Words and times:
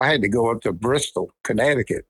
I 0.00 0.08
had 0.08 0.22
to 0.22 0.28
go 0.28 0.50
up 0.50 0.62
to 0.62 0.72
Bristol, 0.72 1.30
Connecticut, 1.44 2.06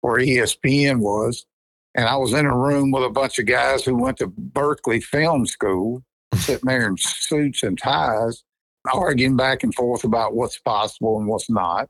where 0.00 0.18
ESPN 0.18 1.00
was. 1.00 1.46
And 1.94 2.06
I 2.06 2.16
was 2.16 2.32
in 2.32 2.46
a 2.46 2.56
room 2.56 2.90
with 2.90 3.04
a 3.04 3.10
bunch 3.10 3.38
of 3.38 3.46
guys 3.46 3.84
who 3.84 3.96
went 3.96 4.18
to 4.18 4.26
Berkeley 4.26 5.00
Film 5.00 5.46
School, 5.46 6.02
sitting 6.34 6.66
there 6.66 6.88
in 6.88 6.96
suits 6.98 7.62
and 7.62 7.78
ties, 7.78 8.44
arguing 8.92 9.36
back 9.36 9.62
and 9.62 9.74
forth 9.74 10.04
about 10.04 10.34
what's 10.34 10.58
possible 10.58 11.18
and 11.18 11.26
what's 11.26 11.50
not. 11.50 11.88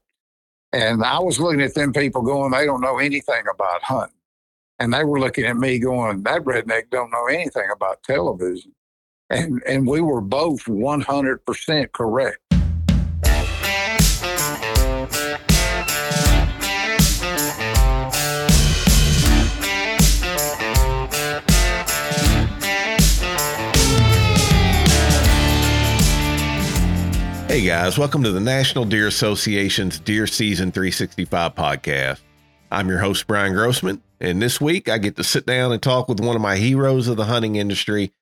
And 0.73 1.03
I 1.05 1.19
was 1.19 1.41
looking 1.41 1.63
at 1.63 1.75
them 1.75 1.93
people 1.93 2.23
going, 2.23 2.53
they 2.53 2.67
don't 2.67 2.81
know 2.81 2.99
anything 2.99 3.45
about 3.53 3.83
hunting. 3.83 4.17
And 4.79 4.93
they 4.93 5.05
were 5.05 5.19
looking 5.19 5.45
at 5.45 5.57
me 5.57 5.79
going, 5.79 6.23
that 6.25 6.43
redneck 6.43 6.91
don't 6.91 7.11
know 7.11 7.27
anything 7.27 7.69
about 7.73 8.03
television. 8.03 8.73
And, 9.31 9.63
and 9.67 9.87
we 9.87 10.01
were 10.01 10.21
both 10.21 10.65
100% 10.65 11.93
correct. 11.93 12.39
Hey 27.57 27.65
guys, 27.65 27.97
welcome 27.97 28.23
to 28.23 28.33
the 28.33 28.39
National 28.39 28.85
Deer 28.85 29.07
Association's 29.07 29.99
Deer 29.99 30.27
Season 30.27 30.71
365 30.71 31.55
podcast. 31.55 32.21
I'm 32.71 32.87
your 32.87 32.99
host, 32.99 33.27
Brian 33.27 33.55
Grossman, 33.55 34.03
and 34.21 34.43
this 34.43 34.61
week 34.61 34.91
I 34.91 34.99
get 34.99 35.17
to 35.17 35.25
sit 35.25 35.47
down 35.47 35.73
and 35.73 35.83
talk 35.83 36.07
with 36.07 36.21
one 36.21 36.37
of 36.37 36.43
my 36.43 36.57
heroes 36.57 37.09
of 37.09 37.17
the 37.17 37.25
hunting 37.25 37.57
industry, 37.57 38.13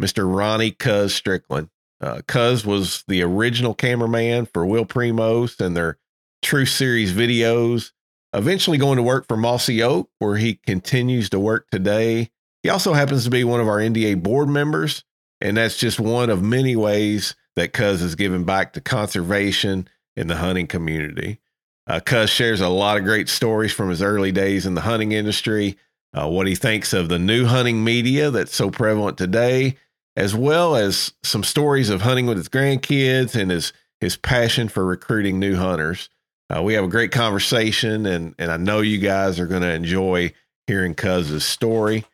Mr. 0.00 0.32
Ronnie 0.32 0.70
Cuz 0.70 1.12
Strickland. 1.12 1.70
Uh, 2.00 2.20
Cuz 2.28 2.64
was 2.64 3.02
the 3.08 3.20
original 3.22 3.74
cameraman 3.74 4.46
for 4.46 4.64
Will 4.64 4.86
Primos 4.86 5.58
and 5.58 5.76
their 5.76 5.98
Truth 6.40 6.68
Series 6.68 7.12
videos, 7.12 7.90
eventually 8.32 8.78
going 8.78 8.98
to 8.98 9.02
work 9.02 9.26
for 9.26 9.36
Mossy 9.36 9.82
Oak, 9.82 10.08
where 10.20 10.36
he 10.36 10.60
continues 10.64 11.28
to 11.30 11.40
work 11.40 11.66
today. 11.72 12.30
He 12.62 12.68
also 12.68 12.92
happens 12.92 13.24
to 13.24 13.30
be 13.30 13.42
one 13.42 13.60
of 13.60 13.66
our 13.66 13.78
NDA 13.78 14.22
board 14.22 14.48
members, 14.48 15.02
and 15.40 15.56
that's 15.56 15.78
just 15.78 15.98
one 15.98 16.30
of 16.30 16.44
many 16.44 16.76
ways 16.76 17.34
that 17.56 17.72
Cuz 17.72 18.02
is 18.02 18.14
giving 18.14 18.44
back 18.44 18.72
to 18.72 18.80
conservation 18.80 19.88
in 20.16 20.26
the 20.26 20.36
hunting 20.36 20.66
community. 20.66 21.40
Uh, 21.86 22.00
Cuz 22.00 22.30
shares 22.30 22.60
a 22.60 22.68
lot 22.68 22.96
of 22.96 23.04
great 23.04 23.28
stories 23.28 23.72
from 23.72 23.90
his 23.90 24.02
early 24.02 24.32
days 24.32 24.66
in 24.66 24.74
the 24.74 24.82
hunting 24.82 25.12
industry, 25.12 25.76
uh, 26.14 26.28
what 26.28 26.46
he 26.46 26.54
thinks 26.54 26.92
of 26.92 27.08
the 27.08 27.18
new 27.18 27.46
hunting 27.46 27.84
media 27.84 28.30
that's 28.30 28.54
so 28.54 28.70
prevalent 28.70 29.18
today, 29.18 29.76
as 30.16 30.34
well 30.34 30.76
as 30.76 31.12
some 31.22 31.44
stories 31.44 31.90
of 31.90 32.02
hunting 32.02 32.26
with 32.26 32.36
his 32.36 32.48
grandkids 32.48 33.34
and 33.34 33.50
his 33.50 33.72
his 34.00 34.16
passion 34.16 34.68
for 34.68 34.84
recruiting 34.84 35.38
new 35.38 35.56
hunters. 35.56 36.08
Uh, 36.54 36.62
we 36.62 36.74
have 36.74 36.84
a 36.84 36.88
great 36.88 37.10
conversation, 37.10 38.06
and 38.06 38.34
and 38.38 38.50
I 38.50 38.56
know 38.56 38.80
you 38.80 38.98
guys 38.98 39.40
are 39.40 39.46
going 39.46 39.62
to 39.62 39.72
enjoy 39.72 40.32
hearing 40.66 40.94
Cuz's 40.94 41.44
story. 41.44 42.04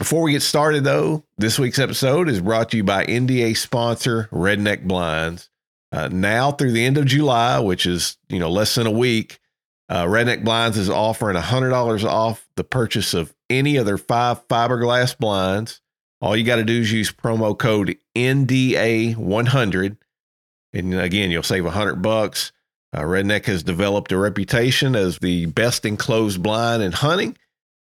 Before 0.00 0.22
we 0.22 0.32
get 0.32 0.40
started, 0.40 0.82
though, 0.84 1.24
this 1.36 1.58
week's 1.58 1.78
episode 1.78 2.30
is 2.30 2.40
brought 2.40 2.70
to 2.70 2.78
you 2.78 2.82
by 2.82 3.04
NDA 3.04 3.54
sponsor 3.54 4.30
Redneck 4.32 4.84
Blinds. 4.84 5.50
Uh, 5.92 6.08
now 6.10 6.52
through 6.52 6.72
the 6.72 6.86
end 6.86 6.96
of 6.96 7.04
July, 7.04 7.60
which 7.60 7.84
is 7.84 8.16
you 8.30 8.38
know 8.38 8.50
less 8.50 8.74
than 8.74 8.86
a 8.86 8.90
week, 8.90 9.40
uh, 9.90 10.06
Redneck 10.06 10.42
Blinds 10.42 10.78
is 10.78 10.88
offering 10.88 11.36
hundred 11.36 11.68
dollars 11.68 12.02
off 12.02 12.48
the 12.56 12.64
purchase 12.64 13.12
of 13.12 13.34
any 13.50 13.76
of 13.76 13.84
their 13.84 13.98
five 13.98 14.48
fiberglass 14.48 15.18
blinds. 15.18 15.82
All 16.22 16.34
you 16.34 16.44
got 16.44 16.56
to 16.56 16.64
do 16.64 16.80
is 16.80 16.90
use 16.90 17.12
promo 17.12 17.56
code 17.56 17.98
NDA100, 18.16 19.98
and 20.72 20.94
again 20.94 21.30
you'll 21.30 21.42
save 21.42 21.66
hundred 21.66 21.96
bucks. 21.96 22.52
Uh, 22.94 23.02
Redneck 23.02 23.44
has 23.44 23.62
developed 23.62 24.12
a 24.12 24.16
reputation 24.16 24.96
as 24.96 25.18
the 25.18 25.44
best 25.44 25.84
enclosed 25.84 26.42
blind 26.42 26.82
in 26.82 26.92
hunting 26.92 27.36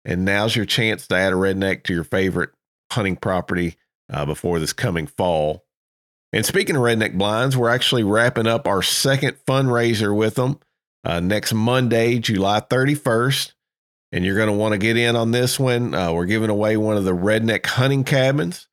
and 0.04 0.24
now's 0.24 0.56
your 0.56 0.66
chance 0.66 1.06
to 1.06 1.14
add 1.14 1.32
a 1.32 1.36
redneck 1.36 1.82
to 1.84 1.94
your 1.94 2.04
favorite 2.04 2.50
hunting 2.90 3.16
property 3.16 3.77
uh, 4.12 4.24
before 4.24 4.58
this 4.58 4.72
coming 4.72 5.06
fall. 5.06 5.64
And 6.33 6.46
speaking 6.46 6.77
of 6.77 6.83
redneck 6.83 7.18
blinds, 7.18 7.56
we're 7.56 7.70
actually 7.70 8.05
wrapping 8.05 8.46
up 8.46 8.66
our 8.66 8.83
second 8.83 9.36
fundraiser 9.46 10.14
with 10.16 10.36
them 10.36 10.60
uh, 11.05 11.20
next 11.20 11.52
Monday, 11.52 12.18
July 12.18 12.60
31st. 12.60 13.52
And 14.12 14.24
you're 14.24 14.36
going 14.36 14.48
to 14.48 14.56
want 14.56 14.72
to 14.72 14.78
get 14.78 14.96
in 14.96 15.16
on 15.16 15.30
this 15.30 15.58
one. 15.58 15.94
Uh, 15.94 16.12
we're 16.12 16.27
giving 16.27 16.50
away 16.50 16.77
one 16.77 16.96
of 16.96 17.05
the 17.05 17.14
redneck 17.14 17.66
hunting 17.66 18.05
cabins. 18.05 18.68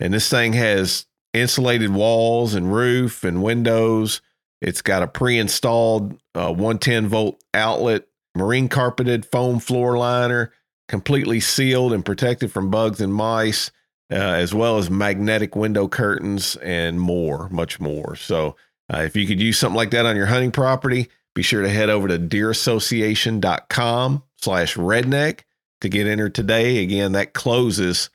And 0.00 0.12
this 0.12 0.28
thing 0.28 0.52
has 0.54 1.06
insulated 1.32 1.94
walls 1.94 2.54
and 2.54 2.72
roof 2.72 3.24
and 3.24 3.42
windows. 3.42 4.20
It's 4.60 4.82
got 4.82 5.02
a 5.02 5.08
pre 5.08 5.38
installed 5.38 6.18
uh, 6.34 6.52
110 6.52 7.08
volt 7.08 7.42
outlet, 7.54 8.06
marine 8.34 8.68
carpeted 8.68 9.24
foam 9.26 9.58
floor 9.58 9.96
liner 9.96 10.52
completely 10.92 11.40
sealed 11.40 11.92
and 11.94 12.04
protected 12.04 12.52
from 12.52 12.70
bugs 12.70 13.00
and 13.00 13.14
mice, 13.14 13.70
uh, 14.10 14.14
as 14.14 14.52
well 14.52 14.76
as 14.76 14.90
magnetic 14.90 15.56
window 15.56 15.88
curtains 15.88 16.56
and 16.56 17.00
more, 17.00 17.48
much 17.48 17.80
more. 17.80 18.14
So, 18.14 18.56
uh, 18.92 18.98
if 18.98 19.16
you 19.16 19.26
could 19.26 19.40
use 19.40 19.58
something 19.58 19.76
like 19.76 19.92
that 19.92 20.04
on 20.04 20.16
your 20.16 20.26
hunting 20.26 20.50
property, 20.50 21.08
be 21.34 21.42
sure 21.42 21.62
to 21.62 21.70
head 21.70 21.88
over 21.88 22.08
to 22.08 22.18
deerassociation.com 22.18 24.22
slash 24.36 24.76
redneck 24.76 25.40
to 25.80 25.88
get 25.88 26.06
entered 26.06 26.34
today. 26.34 26.82
Again, 26.82 27.12
that 27.12 27.32
closes 27.32 28.10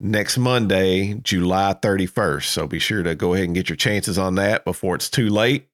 next 0.00 0.36
Monday, 0.36 1.14
July 1.22 1.76
31st. 1.80 2.46
So 2.46 2.66
be 2.66 2.80
sure 2.80 3.04
to 3.04 3.14
go 3.14 3.34
ahead 3.34 3.46
and 3.46 3.54
get 3.54 3.68
your 3.68 3.76
chances 3.76 4.18
on 4.18 4.34
that 4.34 4.64
before 4.64 4.96
it's 4.96 5.08
too 5.08 5.28
late. 5.28 5.68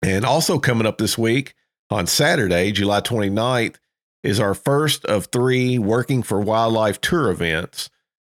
And 0.00 0.24
also 0.24 0.58
coming 0.58 0.86
up 0.86 0.96
this 0.96 1.18
week 1.18 1.54
on 1.90 2.06
Saturday, 2.06 2.72
July 2.72 3.02
29th, 3.02 3.76
is 4.22 4.40
our 4.40 4.54
first 4.54 5.04
of 5.06 5.26
three 5.26 5.78
Working 5.78 6.22
for 6.22 6.40
Wildlife 6.40 7.00
tour 7.00 7.30
events. 7.30 7.90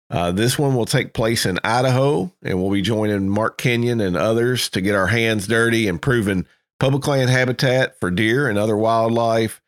Uh, 0.09 0.31
this 0.31 0.57
one 0.57 0.75
will 0.75 0.85
take 0.85 1.13
place 1.13 1.45
in 1.45 1.59
Idaho, 1.63 2.31
and 2.41 2.59
we'll 2.59 2.71
be 2.71 2.81
joining 2.81 3.29
Mark 3.29 3.57
Kenyon 3.57 4.01
and 4.01 4.17
others 4.17 4.69
to 4.69 4.81
get 4.81 4.95
our 4.95 5.07
hands 5.07 5.47
dirty 5.47 5.87
and 5.87 6.01
proving 6.01 6.45
public 6.79 7.05
land 7.07 7.29
habitat 7.29 7.99
for 7.99 8.09
deer 8.09 8.49
and 8.49 8.57
other 8.57 8.75
wildlife. 8.75 9.61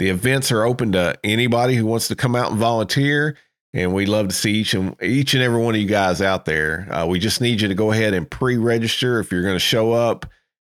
The 0.00 0.10
events 0.10 0.50
are 0.50 0.64
open 0.64 0.92
to 0.92 1.16
anybody 1.22 1.76
who 1.76 1.86
wants 1.86 2.08
to 2.08 2.16
come 2.16 2.34
out 2.34 2.50
and 2.50 2.58
volunteer, 2.58 3.36
and 3.72 3.94
we'd 3.94 4.08
love 4.08 4.28
to 4.28 4.34
see 4.34 4.52
each 4.52 4.74
and 4.74 5.00
each 5.00 5.34
and 5.34 5.42
every 5.42 5.62
one 5.62 5.76
of 5.76 5.80
you 5.80 5.86
guys 5.86 6.20
out 6.20 6.44
there. 6.44 6.88
Uh, 6.90 7.06
we 7.06 7.20
just 7.20 7.40
need 7.40 7.60
you 7.60 7.68
to 7.68 7.74
go 7.74 7.92
ahead 7.92 8.14
and 8.14 8.28
pre-register 8.28 9.20
if 9.20 9.30
you're 9.30 9.42
going 9.42 9.54
to 9.54 9.60
show 9.60 9.92
up, 9.92 10.26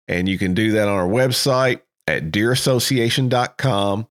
and 0.10 0.28
you 0.28 0.38
can 0.38 0.54
do 0.54 0.74
that 0.74 0.90
on 0.90 0.98
our 0.98 1.08
website 1.08 1.80
at 2.08 2.32
deerassociation.com 2.32 4.08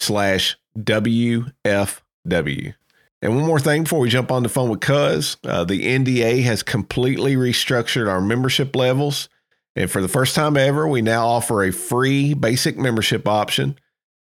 slash 0.00 0.56
WFW. 0.78 2.74
And 3.22 3.36
one 3.36 3.46
more 3.46 3.60
thing 3.60 3.84
before 3.84 4.00
we 4.00 4.10
jump 4.10 4.30
on 4.30 4.42
the 4.42 4.48
phone 4.50 4.68
with 4.68 4.80
Cuz, 4.80 5.38
uh, 5.44 5.64
the 5.64 5.82
NDA 5.82 6.42
has 6.42 6.62
completely 6.62 7.36
restructured 7.36 8.08
our 8.08 8.20
membership 8.20 8.76
levels. 8.76 9.30
And 9.74 9.90
for 9.90 10.02
the 10.02 10.08
first 10.08 10.34
time 10.34 10.56
ever, 10.56 10.86
we 10.86 11.02
now 11.02 11.26
offer 11.26 11.64
a 11.64 11.72
free 11.72 12.34
basic 12.34 12.76
membership 12.76 13.26
option. 13.26 13.78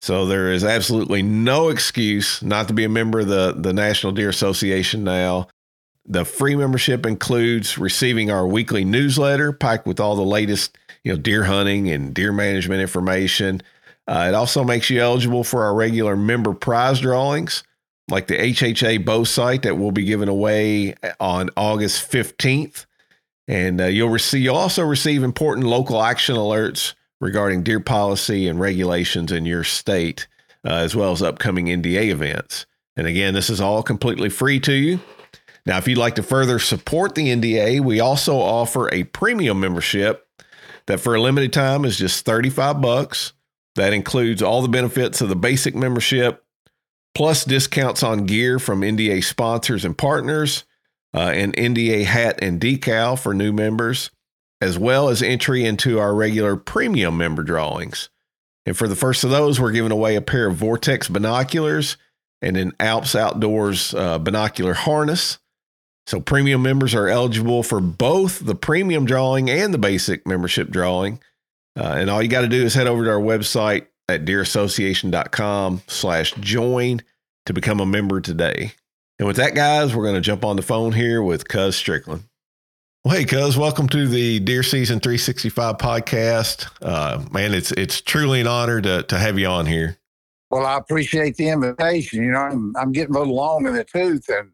So 0.01 0.27
there 0.27 0.53
is 0.53 0.65
absolutely 0.65 1.23
no 1.23 1.69
excuse 1.69 2.43
not 2.43 2.69
to 2.69 2.75
be 2.75 2.85
a 2.85 2.89
member 2.89 3.21
of 3.21 3.29
the, 3.29 3.55
the 3.57 3.73
National 3.73 4.13
Deer 4.13 4.29
Association 4.29 5.05
now. 5.05 5.49
The 6.07 6.25
free 6.25 6.57
membership 6.57 7.05
includes 7.05 7.77
receiving 7.77 8.31
our 8.31 8.47
weekly 8.47 8.85
newsletter 8.85 9.53
packed 9.53 9.87
with 9.87 10.01
all 10.01 10.17
the 10.17 10.23
latest, 10.23 10.79
you 11.05 11.13
know, 11.13 11.19
deer 11.19 11.45
hunting 11.45 11.91
and 11.91 12.15
deer 12.15 12.33
management 12.33 12.81
information. 12.81 13.61
Uh, 14.09 14.27
it 14.29 14.35
also 14.35 14.65
makes 14.65 14.89
you 14.89 15.01
eligible 15.01 15.45
for 15.45 15.65
our 15.65 15.75
regular 15.75 16.17
member 16.17 16.55
prize 16.55 17.01
drawings, 17.01 17.63
like 18.09 18.27
the 18.27 18.39
HHA 18.39 19.05
bow 19.05 19.23
sight 19.25 19.63
that 19.63 19.77
will 19.77 19.93
be 19.93 20.05
given 20.05 20.31
away 20.31 20.95
on 21.21 21.51
August 21.59 22.11
15th. 22.11 22.87
And 23.47 23.81
uh, 23.81 23.85
you'll 23.85 24.09
receive 24.09 24.43
you'll 24.43 24.57
also 24.57 24.83
receive 24.83 25.23
important 25.23 25.67
local 25.67 26.03
action 26.03 26.37
alerts 26.37 26.95
regarding 27.21 27.63
deer 27.63 27.81
policy 27.81 28.49
and 28.49 28.59
regulations 28.59 29.31
in 29.31 29.44
your 29.44 29.65
state, 29.65 30.27
uh, 30.65 30.73
as 30.73 30.97
well 30.97 31.12
as 31.12 31.23
upcoming 31.23 31.67
NDA 31.67 32.09
events. 32.09 32.65
And 32.97 33.06
again, 33.06 33.35
this 33.35 33.50
is 33.50 33.61
all 33.61 33.82
completely 33.82 34.31
free 34.31 34.59
to 34.61 34.73
you. 34.73 35.00
Now, 35.67 35.77
if 35.77 35.87
you'd 35.87 35.99
like 35.99 36.15
to 36.15 36.23
further 36.23 36.59
support 36.59 37.15
the 37.15 37.29
NDA, 37.29 37.81
we 37.81 38.00
also 38.00 38.37
offer 38.37 38.93
a 38.93 39.05
premium 39.05 39.61
membership 39.61 40.27
that 40.87 40.99
for 40.99 41.15
a 41.15 41.21
limited 41.21 41.53
time 41.53 41.85
is 41.85 41.99
just 41.99 42.25
35 42.25 42.81
bucks. 42.81 43.35
That 43.79 43.93
includes 43.93 44.43
all 44.43 44.61
the 44.61 44.69
benefits 44.69 45.21
of 45.21 45.29
the 45.29 45.37
basic 45.37 45.73
membership, 45.73 46.45
plus 47.15 47.45
discounts 47.45 48.03
on 48.03 48.27
gear 48.27 48.59
from 48.59 48.81
NDA 48.81 49.23
sponsors 49.23 49.85
and 49.85 49.97
partners, 49.97 50.65
uh, 51.15 51.31
an 51.33 51.53
NDA 51.53 52.05
hat 52.05 52.41
and 52.43 52.61
decal 52.61 53.17
for 53.17 53.33
new 53.33 53.53
members, 53.53 54.11
as 54.61 54.77
well 54.77 55.09
as 55.09 55.23
entry 55.23 55.65
into 55.65 56.01
our 56.01 56.13
regular 56.13 56.57
premium 56.57 57.17
member 57.17 57.45
drawings. 57.45 58.09
And 58.67 58.77
for 58.77 58.89
the 58.89 58.97
first 58.97 59.23
of 59.23 59.31
those, 59.31 59.61
we're 59.61 59.71
giving 59.71 59.93
away 59.93 60.17
a 60.17 60.23
pair 60.23 60.49
of 60.49 60.57
Vortex 60.57 61.09
binoculars 61.09 61.97
and 62.43 62.57
an 62.57 62.73
Alps 62.81 63.15
Outdoors 63.15 63.95
uh, 63.95 64.19
binocular 64.19 64.75
harness. 64.75 65.39
So 66.09 66.19
premium 66.21 66.63
members 66.63 66.97
are 66.97 67.07
eligible 67.07 67.63
for 67.63 67.81
both 67.81 68.45
the 68.45 68.57
premium 68.57 69.05
drawing 69.05 69.49
and 69.49 69.73
the 69.73 69.79
basic 69.79 70.27
membership 70.27 70.69
drawing. 70.69 71.21
Uh, 71.79 71.95
and 71.97 72.11
all 72.11 72.21
you 72.21 72.29
got 72.29 72.41
to 72.41 72.49
do 72.49 72.65
is 72.65 72.75
head 72.75 72.89
over 72.89 73.05
to 73.05 73.11
our 73.11 73.21
website 73.21 73.87
at 74.09 74.25
deerassociation.com 74.25 75.83
slash 75.87 76.35
join 76.41 77.01
to 77.47 77.53
become 77.53 77.79
a 77.79 77.87
member 77.87 78.21
today. 78.21 78.73
And 79.19 79.29
with 79.29 79.37
that, 79.37 79.55
guys, 79.55 79.95
we're 79.95 80.03
going 80.03 80.17
to 80.17 80.21
jump 80.21 80.45
on 80.45 80.57
the 80.57 80.63
phone 80.63 80.93
here 80.93 81.23
with 81.23 81.47
Cuz 81.47 81.77
Strickland. 81.77 82.25
Well, 83.05 83.17
hey, 83.17 83.25
Cuz, 83.25 83.57
welcome 83.57 83.89
to 83.91 84.09
the 84.09 84.41
Deer 84.41 84.65
Season 84.65 84.99
365 84.99 85.79
podcast. 85.79 86.69
Uh, 86.83 87.25
man, 87.31 87.55
it's 87.55 87.71
it's 87.73 88.01
truly 88.01 88.41
an 88.41 88.49
honor 88.49 88.81
to, 88.81 89.05
to 89.05 89.19
have 89.19 89.39
you 89.39 89.47
on 89.47 89.67
here. 89.67 89.99
Well, 90.51 90.67
I 90.67 90.79
appreciate 90.79 91.37
the 91.37 91.49
invitation. 91.49 92.25
You 92.25 92.33
know, 92.33 92.39
I'm, 92.39 92.75
I'm 92.77 92.93
getting 92.93 93.15
a 93.15 93.19
little 93.19 93.37
long 93.37 93.67
in 93.67 93.75
the 93.75 93.85
tooth, 93.85 94.29
and 94.29 94.51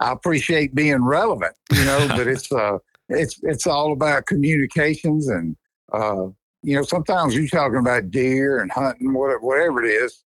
I 0.00 0.12
appreciate 0.12 0.74
being 0.74 1.02
relevant. 1.02 1.54
You 1.72 1.84
know, 1.84 2.06
but 2.16 2.26
it's 2.26 2.52
uh, 2.52 2.78
it's 3.08 3.40
it's 3.42 3.66
all 3.66 3.92
about 3.92 4.26
communications, 4.26 5.28
and 5.28 5.56
uh, 5.92 6.26
you 6.62 6.76
know, 6.76 6.82
sometimes 6.82 7.34
you're 7.34 7.48
talking 7.48 7.78
about 7.78 8.10
deer 8.10 8.60
and 8.60 8.70
hunting, 8.70 9.12
whatever, 9.12 9.40
whatever 9.40 9.84
it 9.84 9.88
is. 9.88 10.22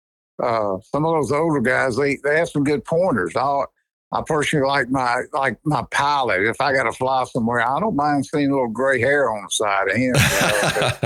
Uh, 0.42 0.78
some 0.82 1.04
of 1.04 1.14
those 1.14 1.30
older 1.30 1.60
guys, 1.60 1.96
they 1.96 2.18
they 2.24 2.38
have 2.38 2.48
some 2.48 2.64
good 2.64 2.84
pointers. 2.84 3.36
I 3.36 3.64
I 4.12 4.22
personally 4.26 4.66
like 4.66 4.88
my 4.90 5.22
like 5.32 5.58
my 5.64 5.84
pilot. 5.90 6.42
If 6.42 6.60
I 6.60 6.72
got 6.72 6.84
to 6.84 6.92
fly 6.92 7.24
somewhere, 7.24 7.60
I 7.60 7.80
don't 7.80 7.96
mind 7.96 8.26
seeing 8.26 8.50
a 8.50 8.52
little 8.52 8.68
gray 8.68 9.00
hair 9.00 9.30
on 9.30 9.42
the 9.42 9.50
side 9.50 9.88
of 9.88 9.96
him. 9.96 10.14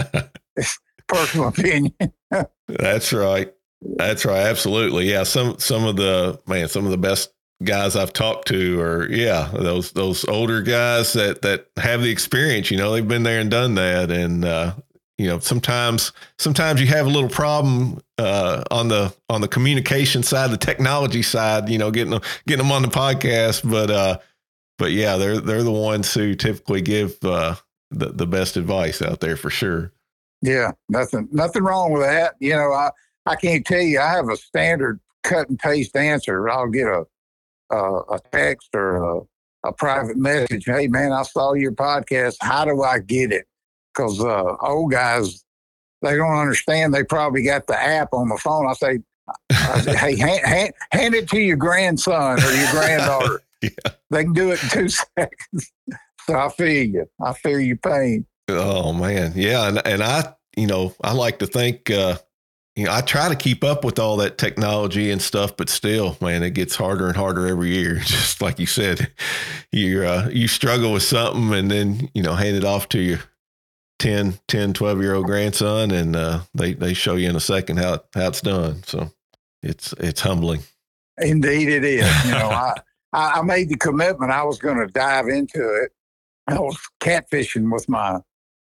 You 0.06 0.62
know, 0.62 0.64
personal 1.08 1.48
opinion. 1.48 1.94
That's 2.68 3.12
right. 3.12 3.52
That's 3.82 4.24
right. 4.24 4.46
Absolutely. 4.46 5.10
Yeah. 5.10 5.22
Some 5.22 5.58
some 5.58 5.84
of 5.84 5.96
the 5.96 6.40
man, 6.46 6.68
some 6.68 6.84
of 6.84 6.90
the 6.90 6.98
best 6.98 7.32
guys 7.64 7.96
I've 7.96 8.12
talked 8.12 8.48
to 8.48 8.80
are 8.80 9.10
yeah, 9.10 9.50
those 9.52 9.92
those 9.92 10.24
older 10.26 10.62
guys 10.62 11.12
that 11.14 11.42
that 11.42 11.66
have 11.76 12.02
the 12.02 12.10
experience, 12.10 12.70
you 12.70 12.76
know, 12.76 12.92
they've 12.92 13.06
been 13.06 13.22
there 13.22 13.40
and 13.40 13.50
done 13.50 13.74
that. 13.76 14.10
And 14.10 14.44
uh, 14.44 14.74
you 15.18 15.26
know, 15.26 15.40
sometimes 15.40 16.12
sometimes 16.38 16.80
you 16.80 16.86
have 16.86 17.06
a 17.06 17.10
little 17.10 17.28
problem 17.28 18.00
uh, 18.18 18.62
on 18.70 18.88
the 18.88 19.12
on 19.28 19.40
the 19.40 19.48
communication 19.48 20.22
side, 20.22 20.50
the 20.50 20.56
technology 20.56 21.22
side, 21.22 21.68
you 21.68 21.76
know, 21.76 21.90
getting 21.90 22.12
them 22.12 22.22
getting 22.46 22.64
them 22.64 22.72
on 22.72 22.82
the 22.82 22.88
podcast. 22.88 23.68
But 23.68 23.90
uh 23.90 24.18
but 24.78 24.92
yeah, 24.92 25.16
they're 25.16 25.40
they're 25.40 25.64
the 25.64 25.72
ones 25.72 26.14
who 26.14 26.34
typically 26.36 26.80
give 26.80 27.22
uh 27.24 27.56
the, 27.90 28.10
the 28.10 28.26
best 28.26 28.56
advice 28.56 29.02
out 29.02 29.20
there 29.20 29.36
for 29.36 29.50
sure. 29.50 29.92
Yeah, 30.40 30.72
nothing 30.88 31.28
nothing 31.32 31.64
wrong 31.64 31.92
with 31.92 32.02
that. 32.02 32.34
You 32.38 32.54
know, 32.54 32.72
I 32.72 32.90
I 33.26 33.34
can't 33.34 33.66
tell 33.66 33.80
you. 33.80 33.98
I 33.98 34.10
have 34.10 34.28
a 34.28 34.36
standard 34.36 35.00
cut 35.24 35.48
and 35.48 35.58
paste 35.58 35.96
answer. 35.96 36.48
I'll 36.48 36.68
get 36.68 36.86
a 36.86 37.04
a, 37.70 37.76
a 37.76 38.20
text 38.32 38.68
or 38.72 38.96
a, 38.96 39.20
a, 39.64 39.72
private 39.72 40.16
message. 40.16 40.64
Hey, 40.64 40.86
man, 40.86 41.12
I 41.12 41.22
saw 41.22 41.52
your 41.52 41.72
podcast. 41.72 42.36
How 42.40 42.64
do 42.64 42.82
I 42.82 42.98
get 43.00 43.30
it? 43.30 43.46
Because 43.98 44.20
uh, 44.20 44.54
old 44.60 44.92
guys, 44.92 45.44
they 46.02 46.14
don't 46.14 46.38
understand. 46.38 46.94
They 46.94 47.02
probably 47.02 47.42
got 47.42 47.66
the 47.66 47.80
app 47.80 48.12
on 48.12 48.28
the 48.28 48.36
phone. 48.36 48.68
I 48.68 48.74
say, 48.74 49.00
I 49.50 49.80
say 49.80 49.96
hey, 49.96 50.16
hand, 50.18 50.46
hand, 50.46 50.72
hand, 50.92 51.14
it 51.14 51.28
to 51.30 51.40
your 51.40 51.56
grandson 51.56 52.38
or 52.40 52.50
your 52.52 52.70
granddaughter. 52.70 53.42
yeah. 53.62 53.70
They 54.10 54.22
can 54.22 54.34
do 54.34 54.52
it 54.52 54.62
in 54.62 54.68
two 54.68 54.88
seconds. 55.16 55.72
so 56.26 56.38
I 56.38 56.48
feel 56.50 56.84
you. 56.84 57.06
I 57.20 57.32
feel 57.32 57.58
your 57.58 57.76
pain. 57.76 58.24
Oh 58.48 58.92
man, 58.92 59.32
yeah, 59.34 59.68
and 59.68 59.84
and 59.84 60.02
I, 60.02 60.32
you 60.56 60.68
know, 60.68 60.94
I 61.02 61.12
like 61.12 61.40
to 61.40 61.46
think. 61.46 61.90
Uh, 61.90 62.18
you 62.76 62.84
know, 62.84 62.92
I 62.92 63.00
try 63.00 63.28
to 63.28 63.34
keep 63.34 63.64
up 63.64 63.84
with 63.84 63.98
all 63.98 64.18
that 64.18 64.38
technology 64.38 65.10
and 65.10 65.20
stuff, 65.20 65.56
but 65.56 65.68
still, 65.68 66.16
man, 66.20 66.44
it 66.44 66.54
gets 66.54 66.76
harder 66.76 67.08
and 67.08 67.16
harder 67.16 67.48
every 67.48 67.74
year. 67.74 67.96
Just 67.96 68.40
like 68.40 68.60
you 68.60 68.66
said, 68.66 69.12
you 69.72 70.04
uh, 70.04 70.30
you 70.32 70.46
struggle 70.46 70.92
with 70.92 71.02
something 71.02 71.52
and 71.52 71.68
then, 71.68 72.08
you 72.14 72.22
know, 72.22 72.36
hand 72.36 72.56
it 72.56 72.64
off 72.64 72.88
to 72.90 73.00
your 73.00 73.18
10, 73.98 74.38
10, 74.48 74.72
12 74.72 75.00
year 75.00 75.14
old 75.14 75.26
grandson 75.26 75.90
and 75.90 76.14
uh, 76.14 76.40
they, 76.54 76.72
they 76.74 76.94
show 76.94 77.16
you 77.16 77.28
in 77.28 77.36
a 77.36 77.40
second 77.40 77.78
how, 77.78 78.02
how 78.14 78.28
it's 78.28 78.40
done. 78.40 78.82
So 78.84 79.10
it's, 79.62 79.92
it's 79.98 80.20
humbling. 80.20 80.60
Indeed 81.18 81.68
it 81.68 81.84
is. 81.84 82.24
You 82.24 82.32
know, 82.32 82.50
I, 83.12 83.32
I 83.38 83.42
made 83.42 83.68
the 83.68 83.76
commitment 83.76 84.30
I 84.30 84.44
was 84.44 84.58
going 84.58 84.78
to 84.78 84.86
dive 84.86 85.28
into 85.28 85.60
it. 85.82 85.92
I 86.46 86.58
was 86.58 86.78
catfishing 87.00 87.72
with 87.72 87.88
my, 87.88 88.20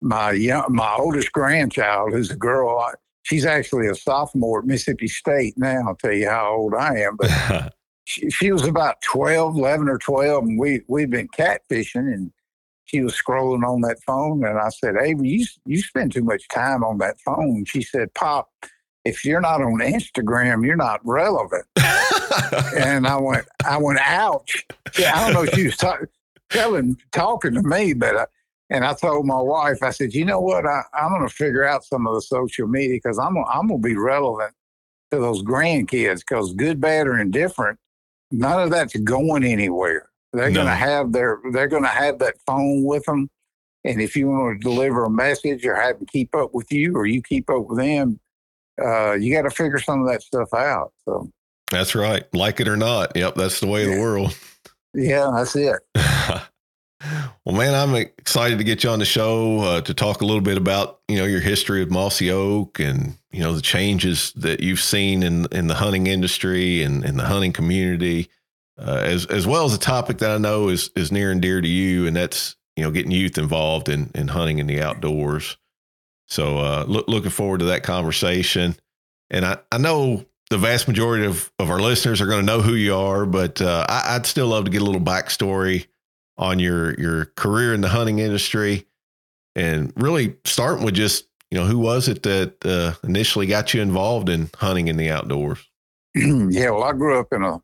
my 0.01 0.31
young, 0.31 0.65
my 0.69 0.95
oldest 0.99 1.31
grandchild, 1.31 2.11
who's 2.11 2.29
a 2.29 2.35
girl. 2.35 2.91
She's 3.23 3.45
actually 3.45 3.87
a 3.87 3.95
sophomore 3.95 4.59
at 4.59 4.65
Mississippi 4.65 5.07
State 5.07 5.55
now. 5.57 5.87
I'll 5.87 5.95
tell 5.95 6.13
you 6.13 6.29
how 6.29 6.55
old 6.55 6.75
I 6.75 6.99
am, 6.99 7.15
but 7.15 7.73
she, 8.03 8.29
she, 8.29 8.51
was 8.51 8.67
about 8.67 9.01
12, 9.01 9.55
11 9.55 9.89
or 9.89 9.97
12, 9.97 10.43
and 10.43 10.59
we, 10.59 10.81
we'd 10.87 11.09
been 11.09 11.29
catfishing, 11.29 12.13
and 12.13 12.31
she 12.85 13.01
was 13.01 13.13
scrolling 13.13 13.67
on 13.67 13.81
that 13.81 14.01
phone. 14.05 14.45
And 14.45 14.59
I 14.59 14.69
said, 14.69 14.95
Avery, 15.01 15.29
you, 15.29 15.45
you 15.65 15.81
spend 15.81 16.11
too 16.11 16.23
much 16.23 16.47
time 16.49 16.83
on 16.83 16.97
that 16.99 17.19
phone. 17.21 17.65
She 17.65 17.81
said, 17.81 18.13
Pop, 18.13 18.49
if 19.05 19.25
you're 19.25 19.41
not 19.41 19.61
on 19.61 19.79
Instagram, 19.79 20.65
you're 20.65 20.75
not 20.75 21.01
relevant. 21.03 21.65
and 22.77 23.07
I 23.07 23.17
went, 23.17 23.45
I 23.65 23.77
went, 23.77 23.99
ouch. 24.01 24.65
Yeah, 24.97 25.11
I 25.15 25.25
don't 25.25 25.33
know 25.33 25.43
if 25.43 25.55
she 25.55 25.65
was 25.65 25.77
talking, 25.77 26.07
telling, 26.49 26.97
talking 27.11 27.53
to 27.53 27.63
me, 27.63 27.93
but 27.93 28.15
uh, 28.15 28.25
and 28.69 28.85
I 28.85 28.93
told 28.93 29.25
my 29.25 29.39
wife, 29.39 29.83
I 29.83 29.91
said, 29.91 30.13
you 30.13 30.25
know 30.25 30.39
what? 30.39 30.65
I, 30.65 30.81
am 30.95 31.11
going 31.11 31.27
to 31.27 31.33
figure 31.33 31.63
out 31.63 31.83
some 31.83 32.07
of 32.07 32.15
the 32.15 32.21
social 32.21 32.67
media 32.67 32.95
because 32.95 33.19
I'm, 33.19 33.37
I'm 33.37 33.67
going 33.67 33.81
to 33.81 33.87
be 33.87 33.95
relevant 33.95 34.53
to 35.11 35.19
those 35.19 35.43
grandkids 35.43 36.19
because 36.19 36.53
good, 36.53 36.81
bad, 36.81 37.07
or 37.07 37.19
indifferent, 37.19 37.77
none 38.31 38.61
of 38.63 38.71
that's 38.71 38.95
going 38.95 39.43
anywhere. 39.43 40.02
They're 40.33 40.49
no. 40.49 40.55
going 40.55 40.67
to 40.67 40.75
have 40.75 41.11
their, 41.11 41.39
they're 41.51 41.67
going 41.67 41.83
to 41.83 41.89
have 41.89 42.19
that 42.19 42.35
phone 42.45 42.83
with 42.83 43.03
them. 43.05 43.29
And 43.85 44.01
if 44.01 44.15
you 44.15 44.27
want 44.27 44.61
to 44.61 44.63
deliver 44.63 45.05
a 45.05 45.09
message 45.09 45.65
or 45.65 45.75
have 45.75 45.97
them 45.97 46.07
keep 46.07 46.33
up 46.35 46.53
with 46.53 46.71
you 46.71 46.95
or 46.95 47.05
you 47.05 47.21
keep 47.21 47.49
up 47.49 47.65
with 47.67 47.77
them, 47.77 48.19
uh, 48.83 49.13
you 49.13 49.33
got 49.33 49.43
to 49.43 49.51
figure 49.51 49.79
some 49.79 50.01
of 50.01 50.07
that 50.07 50.23
stuff 50.23 50.53
out. 50.53 50.93
So 51.05 51.29
that's 51.69 51.93
right. 51.95 52.23
Like 52.33 52.59
it 52.59 52.67
or 52.67 52.77
not. 52.77 53.15
Yep. 53.15 53.35
That's 53.35 53.59
the 53.59 53.67
way 53.67 53.83
yeah. 53.83 53.89
of 53.89 53.95
the 53.95 54.01
world. 54.01 54.37
Yeah, 54.93 55.31
that's 55.35 55.55
it. 55.55 55.79
Well, 57.45 57.55
man, 57.55 57.75
I'm 57.75 57.95
excited 57.95 58.57
to 58.59 58.63
get 58.63 58.83
you 58.83 58.89
on 58.89 58.99
the 58.99 59.05
show 59.05 59.59
uh, 59.59 59.81
to 59.81 59.93
talk 59.93 60.21
a 60.21 60.25
little 60.25 60.41
bit 60.41 60.57
about 60.57 61.01
you 61.09 61.17
know 61.17 61.25
your 61.25 61.41
history 61.41 61.81
of 61.81 61.91
Mossy 61.91 62.31
Oak 62.31 62.79
and 62.79 63.17
you 63.31 63.41
know 63.41 63.53
the 63.53 63.61
changes 63.61 64.31
that 64.37 64.61
you've 64.61 64.79
seen 64.79 65.23
in 65.23 65.47
in 65.51 65.67
the 65.67 65.75
hunting 65.75 66.07
industry 66.07 66.81
and 66.81 67.03
in 67.03 67.17
the 67.17 67.25
hunting 67.25 67.51
community, 67.51 68.29
uh, 68.77 69.01
as 69.03 69.25
as 69.27 69.45
well 69.45 69.65
as 69.65 69.73
a 69.73 69.79
topic 69.79 70.17
that 70.19 70.31
I 70.31 70.37
know 70.37 70.69
is 70.69 70.89
is 70.95 71.11
near 71.11 71.31
and 71.31 71.41
dear 71.41 71.61
to 71.61 71.67
you, 71.67 72.07
and 72.07 72.15
that's 72.15 72.55
you 72.75 72.83
know 72.83 72.91
getting 72.91 73.11
youth 73.11 73.37
involved 73.37 73.89
in 73.89 74.09
in 74.15 74.29
hunting 74.29 74.59
in 74.59 74.67
the 74.67 74.81
outdoors. 74.81 75.57
So, 76.27 76.57
uh, 76.57 76.85
look, 76.87 77.07
looking 77.07 77.29
forward 77.29 77.59
to 77.59 77.65
that 77.65 77.83
conversation. 77.83 78.75
And 79.29 79.45
I 79.45 79.57
I 79.71 79.77
know 79.77 80.25
the 80.49 80.57
vast 80.57 80.87
majority 80.87 81.25
of 81.25 81.51
of 81.59 81.69
our 81.69 81.79
listeners 81.79 82.21
are 82.21 82.27
going 82.27 82.39
to 82.39 82.45
know 82.45 82.61
who 82.61 82.75
you 82.75 82.95
are, 82.95 83.25
but 83.25 83.61
uh, 83.61 83.85
I, 83.87 84.15
I'd 84.15 84.25
still 84.25 84.47
love 84.47 84.65
to 84.65 84.71
get 84.71 84.81
a 84.81 84.85
little 84.85 85.01
backstory 85.01 85.87
on 86.37 86.59
your 86.59 86.99
your 86.99 87.25
career 87.25 87.73
in 87.73 87.81
the 87.81 87.89
hunting 87.89 88.19
industry, 88.19 88.87
and 89.55 89.93
really 89.95 90.35
starting 90.45 90.83
with 90.83 90.95
just 90.95 91.27
you 91.51 91.59
know 91.59 91.65
who 91.65 91.77
was 91.77 92.07
it 92.07 92.23
that 92.23 92.65
uh, 92.65 92.93
initially 93.07 93.45
got 93.45 93.73
you 93.73 93.81
involved 93.81 94.29
in 94.29 94.49
hunting 94.55 94.87
in 94.87 94.97
the 94.97 95.11
outdoors? 95.11 95.59
yeah, 96.15 96.69
well, 96.71 96.83
I 96.83 96.93
grew 96.93 97.19
up 97.19 97.27
in 97.31 97.43
a 97.43 97.61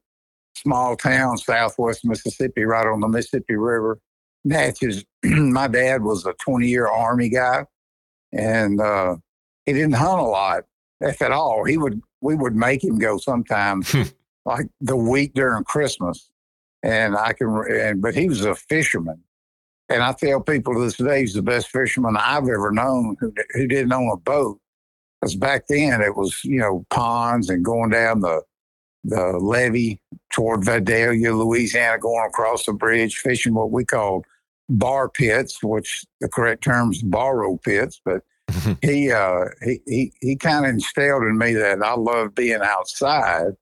small 0.55 0.95
town, 0.95 1.37
southwest 1.37 2.05
Mississippi, 2.05 2.63
right 2.63 2.87
on 2.87 2.99
the 2.99 3.07
Mississippi 3.07 3.55
River. 3.55 3.99
Natchez. 4.45 5.03
my 5.23 5.67
dad 5.67 6.03
was 6.03 6.25
a 6.25 6.33
20 6.33 6.67
year 6.67 6.87
Army 6.87 7.29
guy, 7.29 7.65
and 8.31 8.79
uh, 8.79 9.15
he 9.65 9.73
didn't 9.73 9.93
hunt 9.93 10.19
a 10.19 10.23
lot, 10.23 10.63
if 11.01 11.21
at 11.21 11.31
all. 11.31 11.63
He 11.65 11.77
would 11.77 12.01
we 12.21 12.35
would 12.35 12.55
make 12.55 12.83
him 12.83 12.99
go 12.99 13.17
sometimes, 13.17 13.93
like 14.45 14.67
the 14.81 14.95
week 14.95 15.33
during 15.33 15.63
Christmas 15.63 16.29
and 16.83 17.15
I 17.15 17.33
can. 17.33 17.63
And, 17.69 18.01
but 18.01 18.15
he 18.15 18.29
was 18.29 18.45
a 18.45 18.55
fisherman, 18.55 19.21
and 19.89 20.03
I 20.03 20.13
tell 20.13 20.41
people 20.41 20.73
to 20.73 20.81
this 20.81 20.97
day 20.97 21.21
he's 21.21 21.33
the 21.33 21.41
best 21.41 21.69
fisherman 21.69 22.17
I've 22.17 22.47
ever 22.47 22.71
known 22.71 23.17
who, 23.19 23.33
who 23.51 23.67
didn't 23.67 23.93
own 23.93 24.11
a 24.11 24.17
boat. 24.17 24.59
Because 25.19 25.35
back 25.35 25.67
then 25.67 26.01
it 26.01 26.15
was 26.15 26.43
you 26.43 26.59
know 26.59 26.85
ponds 26.89 27.49
and 27.49 27.63
going 27.63 27.89
down 27.89 28.21
the 28.21 28.41
the 29.03 29.37
levee 29.39 29.99
toward 30.31 30.63
Vidalia, 30.63 31.33
Louisiana, 31.33 31.99
going 31.99 32.27
across 32.27 32.65
the 32.65 32.73
bridge, 32.73 33.17
fishing 33.17 33.53
what 33.53 33.71
we 33.71 33.85
called 33.85 34.25
bar 34.69 35.09
pits, 35.09 35.63
which 35.63 36.05
the 36.21 36.27
correct 36.27 36.63
term 36.63 36.91
is 36.91 37.01
borrow 37.01 37.57
pits. 37.57 38.01
But 38.03 38.23
he 38.81 39.11
uh, 39.11 39.45
he 39.63 39.81
he, 39.85 40.13
he 40.21 40.35
kind 40.35 40.65
of 40.65 40.71
instilled 40.71 41.23
in 41.23 41.37
me 41.37 41.53
that 41.53 41.81
I 41.81 41.95
love 41.95 42.35
being 42.35 42.61
outside 42.61 43.53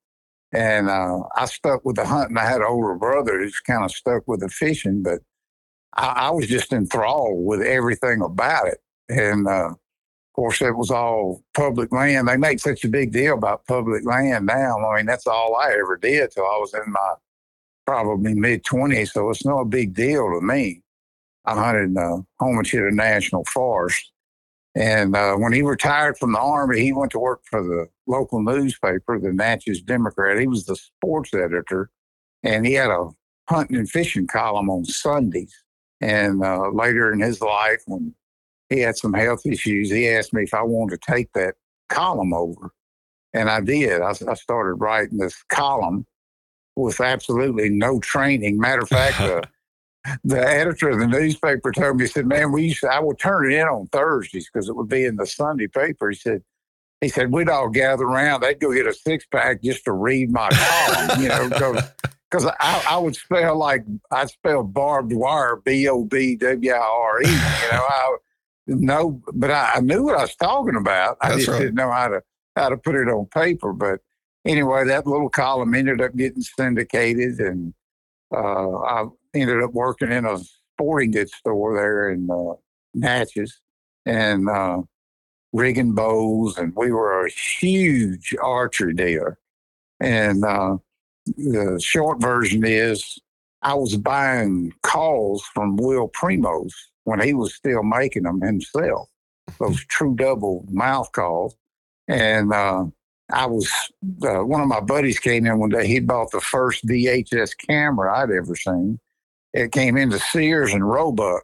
and 0.53 0.89
uh, 0.89 1.19
I 1.35 1.45
stuck 1.45 1.83
with 1.83 1.97
the 1.97 2.05
hunting. 2.05 2.37
I 2.37 2.45
had 2.45 2.61
an 2.61 2.67
older 2.67 2.95
brother 2.95 3.39
who's 3.39 3.59
kind 3.59 3.83
of 3.83 3.91
stuck 3.91 4.27
with 4.27 4.39
the 4.39 4.49
fishing, 4.49 5.03
but 5.03 5.19
I, 5.95 6.07
I, 6.07 6.29
was 6.31 6.47
just 6.47 6.71
enthralled 6.71 7.45
with 7.45 7.61
everything 7.61 8.21
about 8.21 8.67
it. 8.67 8.77
And 9.09 9.47
uh, 9.47 9.73
of 10.37 10.43
course, 10.43 10.61
it 10.61 10.77
was 10.77 10.91
all 10.91 11.41
public 11.55 11.91
land. 11.91 12.27
They 12.27 12.37
make 12.37 12.59
such 12.59 12.83
a 12.83 12.89
big 12.89 13.11
deal 13.11 13.33
about 13.33 13.65
public 13.65 14.05
land 14.05 14.45
now. 14.45 14.77
I 14.77 14.97
mean, 14.97 15.07
that's 15.07 15.25
all 15.25 15.55
I 15.55 15.71
ever 15.71 15.97
did 15.97 16.29
till 16.29 16.43
I 16.43 16.59
was 16.59 16.75
in 16.75 16.91
my 16.91 17.13
probably 17.87 18.35
mid 18.35 18.63
20s. 18.63 19.13
So 19.13 19.31
it's 19.31 19.43
no 19.43 19.65
big 19.65 19.95
deal 19.95 20.29
to 20.31 20.45
me. 20.45 20.83
I 21.45 21.55
hunted 21.55 21.97
uh, 21.97 22.19
Homochitto 22.39 22.91
National 22.91 23.45
Forest. 23.45 24.11
And 24.75 25.15
uh, 25.15 25.37
when 25.37 25.53
he 25.53 25.63
retired 25.63 26.19
from 26.19 26.33
the 26.33 26.39
Army, 26.39 26.81
he 26.81 26.93
went 26.93 27.13
to 27.13 27.19
work 27.19 27.41
for 27.49 27.63
the 27.63 27.87
local 28.05 28.43
newspaper, 28.43 29.19
the 29.19 29.33
Natchez 29.33 29.81
Democrat. 29.81 30.39
He 30.39 30.45
was 30.45 30.65
the 30.65 30.75
sports 30.75 31.33
editor, 31.33 31.89
and 32.43 32.63
he 32.63 32.73
had 32.73 32.91
a 32.91 33.09
hunting 33.49 33.77
and 33.77 33.89
fishing 33.89 34.27
column 34.27 34.69
on 34.69 34.85
Sundays. 34.85 35.55
And 35.99 36.43
uh, 36.43 36.69
later 36.69 37.11
in 37.11 37.21
his 37.21 37.41
life, 37.41 37.81
when 37.87 38.13
he 38.69 38.79
had 38.79 38.97
some 38.97 39.13
health 39.13 39.45
issues, 39.45 39.91
he 39.91 40.09
asked 40.09 40.33
me 40.33 40.43
if 40.43 40.53
I 40.53 40.61
wanted 40.61 41.01
to 41.01 41.11
take 41.11 41.31
that 41.33 41.55
column 41.89 42.33
over. 42.33 42.71
And 43.33 43.49
I 43.49 43.61
did. 43.61 44.01
I, 44.01 44.09
I 44.09 44.33
started 44.33 44.75
writing 44.75 45.17
this 45.17 45.43
column 45.49 46.05
with 46.75 46.99
absolutely 46.99 47.69
no 47.69 47.99
training. 47.99 48.59
Matter 48.59 48.81
of 48.81 48.89
fact, 48.89 49.19
uh, 49.19 49.41
the 50.23 50.39
editor 50.39 50.89
of 50.89 50.99
the 50.99 51.07
newspaper 51.07 51.71
told 51.71 51.97
me, 51.97 52.05
he 52.05 52.07
said, 52.07 52.25
man, 52.25 52.51
we 52.51 52.65
used 52.65 52.81
to, 52.81 52.87
I 52.87 52.99
would 52.99 53.19
turn 53.19 53.51
it 53.51 53.55
in 53.55 53.67
on 53.67 53.87
Thursdays 53.87 54.49
because 54.51 54.69
it 54.69 54.75
would 54.75 54.89
be 54.89 55.05
in 55.05 55.15
the 55.15 55.27
Sunday 55.27 55.67
paper. 55.67 56.09
He 56.09 56.15
said, 56.15 56.43
he 57.01 57.09
said, 57.09 57.31
we'd 57.31 57.49
all 57.49 57.69
gather 57.69 58.05
around. 58.05 58.41
They'd 58.41 58.59
go 58.59 58.73
get 58.73 58.87
a 58.87 58.93
six 58.93 59.25
pack 59.25 59.61
just 59.61 59.83
to 59.85 59.91
read 59.91 60.31
my 60.31 60.49
column, 60.49 61.21
you 61.21 61.29
know, 61.29 61.49
because 61.49 62.45
I, 62.59 62.85
I 62.89 62.97
would 62.97 63.15
spell 63.15 63.55
like 63.55 63.85
I 64.09 64.25
spell 64.25 64.63
barbed 64.63 65.13
wire, 65.13 65.57
B 65.57 65.87
O 65.89 66.03
B 66.05 66.35
W 66.37 66.71
I 66.71 66.77
R 66.77 67.21
E, 67.21 67.27
you 67.27 67.71
know, 67.71 67.83
I 67.87 68.17
no, 68.67 69.21
but 69.33 69.51
I, 69.51 69.71
I, 69.75 69.79
knew 69.79 70.03
what 70.03 70.17
I 70.17 70.21
was 70.21 70.35
talking 70.35 70.75
about. 70.75 71.17
I 71.21 71.29
That's 71.29 71.45
just 71.45 71.49
right. 71.49 71.59
didn't 71.59 71.75
know 71.75 71.91
how 71.91 72.09
to, 72.09 72.21
how 72.55 72.69
to 72.69 72.77
put 72.77 72.95
it 72.95 73.07
on 73.07 73.25
paper. 73.27 73.73
But 73.73 74.01
anyway, 74.45 74.85
that 74.85 75.07
little 75.07 75.29
column 75.29 75.73
ended 75.73 76.01
up 76.01 76.15
getting 76.15 76.41
syndicated 76.41 77.39
and, 77.39 77.73
uh, 78.35 78.77
I 78.79 79.05
ended 79.33 79.63
up 79.63 79.71
working 79.73 80.11
in 80.11 80.25
a 80.25 80.37
sporting 80.73 81.11
goods 81.11 81.33
store 81.33 81.75
there 81.75 82.11
in 82.11 82.29
uh, 82.29 82.53
Natchez 82.93 83.59
and 84.05 84.49
uh, 84.49 84.81
rigging 85.53 85.93
bows, 85.93 86.57
and 86.57 86.73
we 86.75 86.91
were 86.91 87.25
a 87.25 87.29
huge 87.31 88.35
archery 88.41 88.93
dealer. 88.93 89.37
And 89.99 90.43
uh, 90.45 90.77
the 91.25 91.79
short 91.83 92.21
version 92.21 92.63
is, 92.65 93.19
I 93.61 93.73
was 93.73 93.97
buying 93.97 94.73
calls 94.83 95.43
from 95.53 95.77
Will 95.77 96.09
Primos 96.09 96.73
when 97.07 97.21
he 97.21 97.33
was 97.33 97.55
still 97.55 97.83
making 97.83 98.23
them 98.23 98.41
himself, 98.41 99.07
those 99.61 99.81
true 99.89 100.13
double 100.13 100.65
mouth 100.69 101.09
calls. 101.13 101.55
And 102.09 102.53
uh, 102.53 102.83
I 103.31 103.45
was 103.45 103.71
uh, 104.23 104.43
one 104.43 104.59
of 104.59 104.67
my 104.67 104.81
buddies 104.81 105.17
came 105.17 105.45
in 105.45 105.57
one 105.57 105.69
day. 105.69 105.87
He'd 105.87 106.05
bought 106.05 106.31
the 106.31 106.41
first 106.41 106.85
VHS 106.85 107.51
camera 107.65 108.13
I'd 108.13 108.31
ever 108.31 108.57
seen. 108.57 108.99
It 109.53 109.71
came 109.71 109.95
into 109.95 110.19
Sears 110.19 110.73
and 110.73 110.87
Roebuck, 110.87 111.43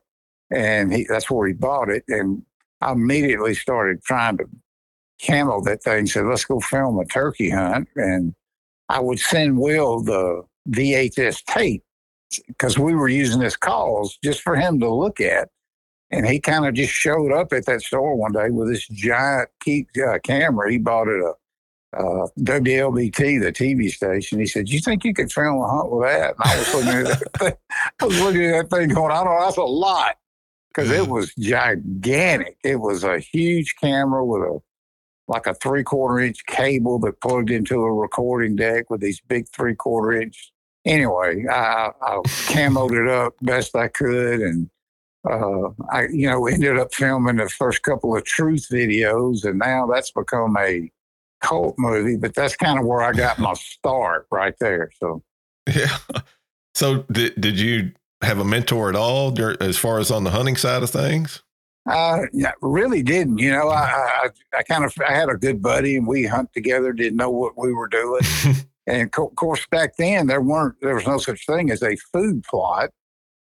and 0.54 0.94
he, 0.94 1.06
that's 1.08 1.32
where 1.32 1.48
he 1.48 1.54
bought 1.54 1.90
it. 1.90 2.04
And 2.10 2.44
I 2.82 2.92
immediately 2.92 3.56
started 3.56 4.04
trying 4.04 4.40
to 4.40 4.46
camo 5.26 5.62
that 5.62 5.82
thing. 5.82 6.08
Said, 6.08 6.26
"Let's 6.26 6.44
go 6.44 6.60
film 6.60 7.00
a 7.00 7.06
turkey 7.06 7.50
hunt." 7.50 7.88
And 7.96 8.36
I 8.90 9.00
would 9.00 9.20
send 9.20 9.58
Will 9.58 10.02
the 10.02 10.44
VHS 10.70 11.46
tape 11.46 11.84
because 12.48 12.78
we 12.78 12.94
were 12.94 13.10
using 13.10 13.42
his 13.42 13.56
calls 13.56 14.18
just 14.24 14.42
for 14.42 14.56
him 14.56 14.80
to 14.80 14.94
look 14.94 15.20
at. 15.20 15.50
And 16.12 16.28
he 16.28 16.40
kind 16.40 16.68
of 16.68 16.76
just 16.76 16.94
showed 16.94 17.32
up 17.32 17.54
at 17.54 17.66
that 17.66 17.82
store 17.82 18.16
one 18.16 18.34
day 18.34 18.50
with 18.52 18.70
this 18.70 18.88
giant 18.88 19.50
key, 19.62 19.88
uh, 20.08 20.20
camera. 20.24 20.72
He 20.72 20.78
bought 20.78 21.08
it 21.08 21.24
a 21.24 21.34
uh, 21.98 22.28
WLBT, 22.40 23.42
the 23.42 23.52
TV 23.52 23.90
station. 23.90 24.40
He 24.40 24.48
said, 24.48 24.70
"You 24.70 24.80
think 24.80 25.04
you 25.04 25.14
could 25.14 25.32
film 25.32 25.62
a 25.62 25.68
hunt 25.68 25.92
with 25.92 26.08
that?" 26.08 26.36
And 26.38 26.44
I 26.44 26.58
was 26.58 26.74
looking 26.74 26.90
at 26.90 27.06
that 27.06 27.40
thing, 27.40 27.54
I 28.02 28.06
was 28.06 28.22
looking 28.22 28.46
at 28.46 28.70
that 28.70 28.76
thing, 28.76 28.90
going, 28.90 29.12
"I 29.12 29.24
don't 29.24 29.26
know, 29.26 29.46
that's 29.46 29.58
a 29.58 29.64
lot," 29.64 30.16
because 30.70 30.92
it 30.92 31.08
was 31.08 31.34
gigantic. 31.36 32.58
It 32.64 32.80
was 32.80 33.04
a 33.04 33.20
huge 33.20 33.76
camera 33.80 34.26
with 34.26 34.42
a 34.42 34.60
like 35.28 35.48
a 35.48 35.54
three 35.54 35.84
quarter 35.84 36.20
inch 36.20 36.46
cable 36.48 37.00
that 37.00 37.22
plugged 37.22 37.52
into 37.52 37.82
a 37.82 37.94
recording 37.94 38.56
deck 38.56 38.90
with 38.90 39.02
these 39.02 39.22
big 39.22 39.48
three 39.50 39.76
quarter 39.76 40.20
inch. 40.20 40.53
Anyway, 40.86 41.46
I, 41.50 41.92
I 42.02 42.18
camoed 42.48 42.92
it 42.92 43.10
up 43.10 43.36
best 43.42 43.76
I 43.76 43.88
could, 43.88 44.42
and 44.42 44.70
uh, 45.30 45.70
I, 45.92 46.08
you 46.12 46.30
know, 46.30 46.48
ended 46.48 46.78
up 46.78 46.94
filming 46.94 47.38
the 47.38 47.50
first 47.50 47.84
couple 47.84 48.16
of 48.16 48.26
truth 48.26 48.68
videos, 48.70 49.46
and 49.46 49.60
now 49.60 49.88
that's 49.88 50.12
become 50.12 50.58
a 50.58 50.92
cult 51.42 51.76
movie. 51.78 52.18
But 52.18 52.36
that's 52.36 52.56
kind 52.56 52.80
of 52.80 52.86
where 52.86 53.02
I 53.02 53.14
got 53.14 53.40
my 53.40 53.54
start 53.58 54.28
right 54.32 54.56
there. 54.60 54.92
So, 55.00 55.24
Yeah. 55.74 55.98
So 56.76 57.04
did 57.12 57.40
did 57.40 57.60
you 57.60 57.92
have 58.22 58.40
a 58.40 58.46
mentor 58.46 58.90
at 58.90 58.96
all 58.96 59.34
as 59.62 59.78
far 59.78 60.00
as 60.00 60.10
on 60.12 60.24
the 60.24 60.32
hunting 60.32 60.56
side 60.56 60.84
of 60.84 60.90
things? 60.90 61.44
uh, 61.86 62.22
yeah, 62.32 62.52
really 62.62 63.04
didn't. 63.04 63.40
You 63.40 63.52
know, 63.52 63.70
I, 63.70 63.84
I, 63.84 64.30
I 64.58 64.64
kind 64.64 64.86
of 64.86 64.94
I 65.08 65.14
had 65.14 65.30
a 65.30 65.36
good 65.36 65.62
buddy, 65.62 65.98
and 65.98 66.08
we 66.08 66.26
hunt 66.26 66.54
together. 66.54 66.94
Didn't 66.94 67.18
know 67.18 67.30
what 67.30 67.58
we 67.58 67.74
were 67.74 67.88
doing, 67.88 68.22
and 68.88 69.10
of 69.18 69.36
course 69.36 69.66
back 69.72 69.96
then 69.98 70.28
there 70.28 70.42
weren't 70.42 70.76
there 70.82 70.96
was 70.96 71.08
no 71.08 71.18
such 71.18 71.46
thing 71.46 71.72
as 71.72 71.82
a 71.82 71.96
food 72.12 72.44
plot. 72.44 72.90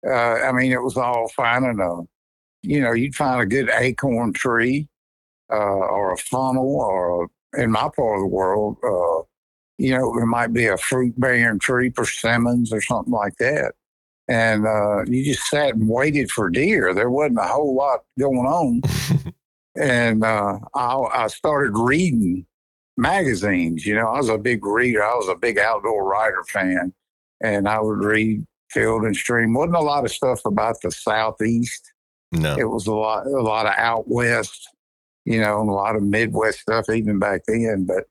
Uh, 0.06 0.12
I 0.12 0.52
mean, 0.52 0.72
it 0.72 0.82
was 0.82 0.96
all 0.96 1.28
finding 1.34 1.80
a, 1.80 2.02
you 2.62 2.80
know, 2.80 2.92
you'd 2.92 3.14
find 3.14 3.40
a 3.40 3.46
good 3.46 3.70
acorn 3.70 4.32
tree, 4.32 4.88
uh, 5.50 5.56
or 5.56 6.12
a 6.12 6.18
funnel, 6.18 6.76
or 6.76 7.24
a, 7.24 7.60
in 7.60 7.72
my 7.72 7.88
part 7.96 8.16
of 8.16 8.20
the 8.20 8.26
world, 8.26 8.76
uh, 8.84 9.22
you 9.78 9.90
know, 9.90 10.16
it 10.18 10.26
might 10.26 10.52
be 10.52 10.66
a 10.66 10.76
fruit 10.76 11.18
bearing 11.18 11.58
tree, 11.58 11.90
persimmons, 11.90 12.72
or 12.72 12.80
something 12.80 13.12
like 13.12 13.36
that. 13.38 13.72
And 14.28 14.66
uh, 14.66 15.04
you 15.06 15.24
just 15.24 15.48
sat 15.48 15.74
and 15.74 15.88
waited 15.88 16.30
for 16.30 16.50
deer. 16.50 16.92
There 16.94 17.10
wasn't 17.10 17.38
a 17.38 17.44
whole 17.44 17.74
lot 17.74 18.00
going 18.18 18.38
on. 18.46 18.82
and 19.80 20.24
uh, 20.24 20.58
I, 20.74 20.96
I 21.12 21.26
started 21.28 21.72
reading 21.76 22.46
magazines. 22.96 23.86
You 23.86 23.94
know, 23.94 24.08
I 24.08 24.16
was 24.18 24.28
a 24.28 24.38
big 24.38 24.64
reader. 24.64 25.04
I 25.04 25.14
was 25.14 25.28
a 25.28 25.36
big 25.36 25.58
outdoor 25.58 26.04
writer 26.04 26.44
fan, 26.48 26.92
and 27.42 27.68
I 27.68 27.80
would 27.80 27.98
read 27.98 28.44
Field 28.70 29.02
and 29.04 29.16
Stream. 29.16 29.54
wasn't 29.54 29.76
a 29.76 29.80
lot 29.80 30.04
of 30.04 30.10
stuff 30.10 30.40
about 30.44 30.76
the 30.82 30.90
southeast. 30.90 31.92
no. 32.32 32.56
It 32.56 32.68
was 32.68 32.86
a 32.86 32.94
lot, 32.94 33.26
a 33.26 33.42
lot 33.42 33.66
of 33.66 33.74
out 33.76 34.08
west. 34.08 34.68
You 35.24 35.40
know, 35.40 35.60
and 35.60 35.68
a 35.68 35.72
lot 35.72 35.96
of 35.96 36.04
Midwest 36.04 36.60
stuff 36.60 36.88
even 36.88 37.18
back 37.18 37.42
then. 37.48 37.84
But 37.84 38.04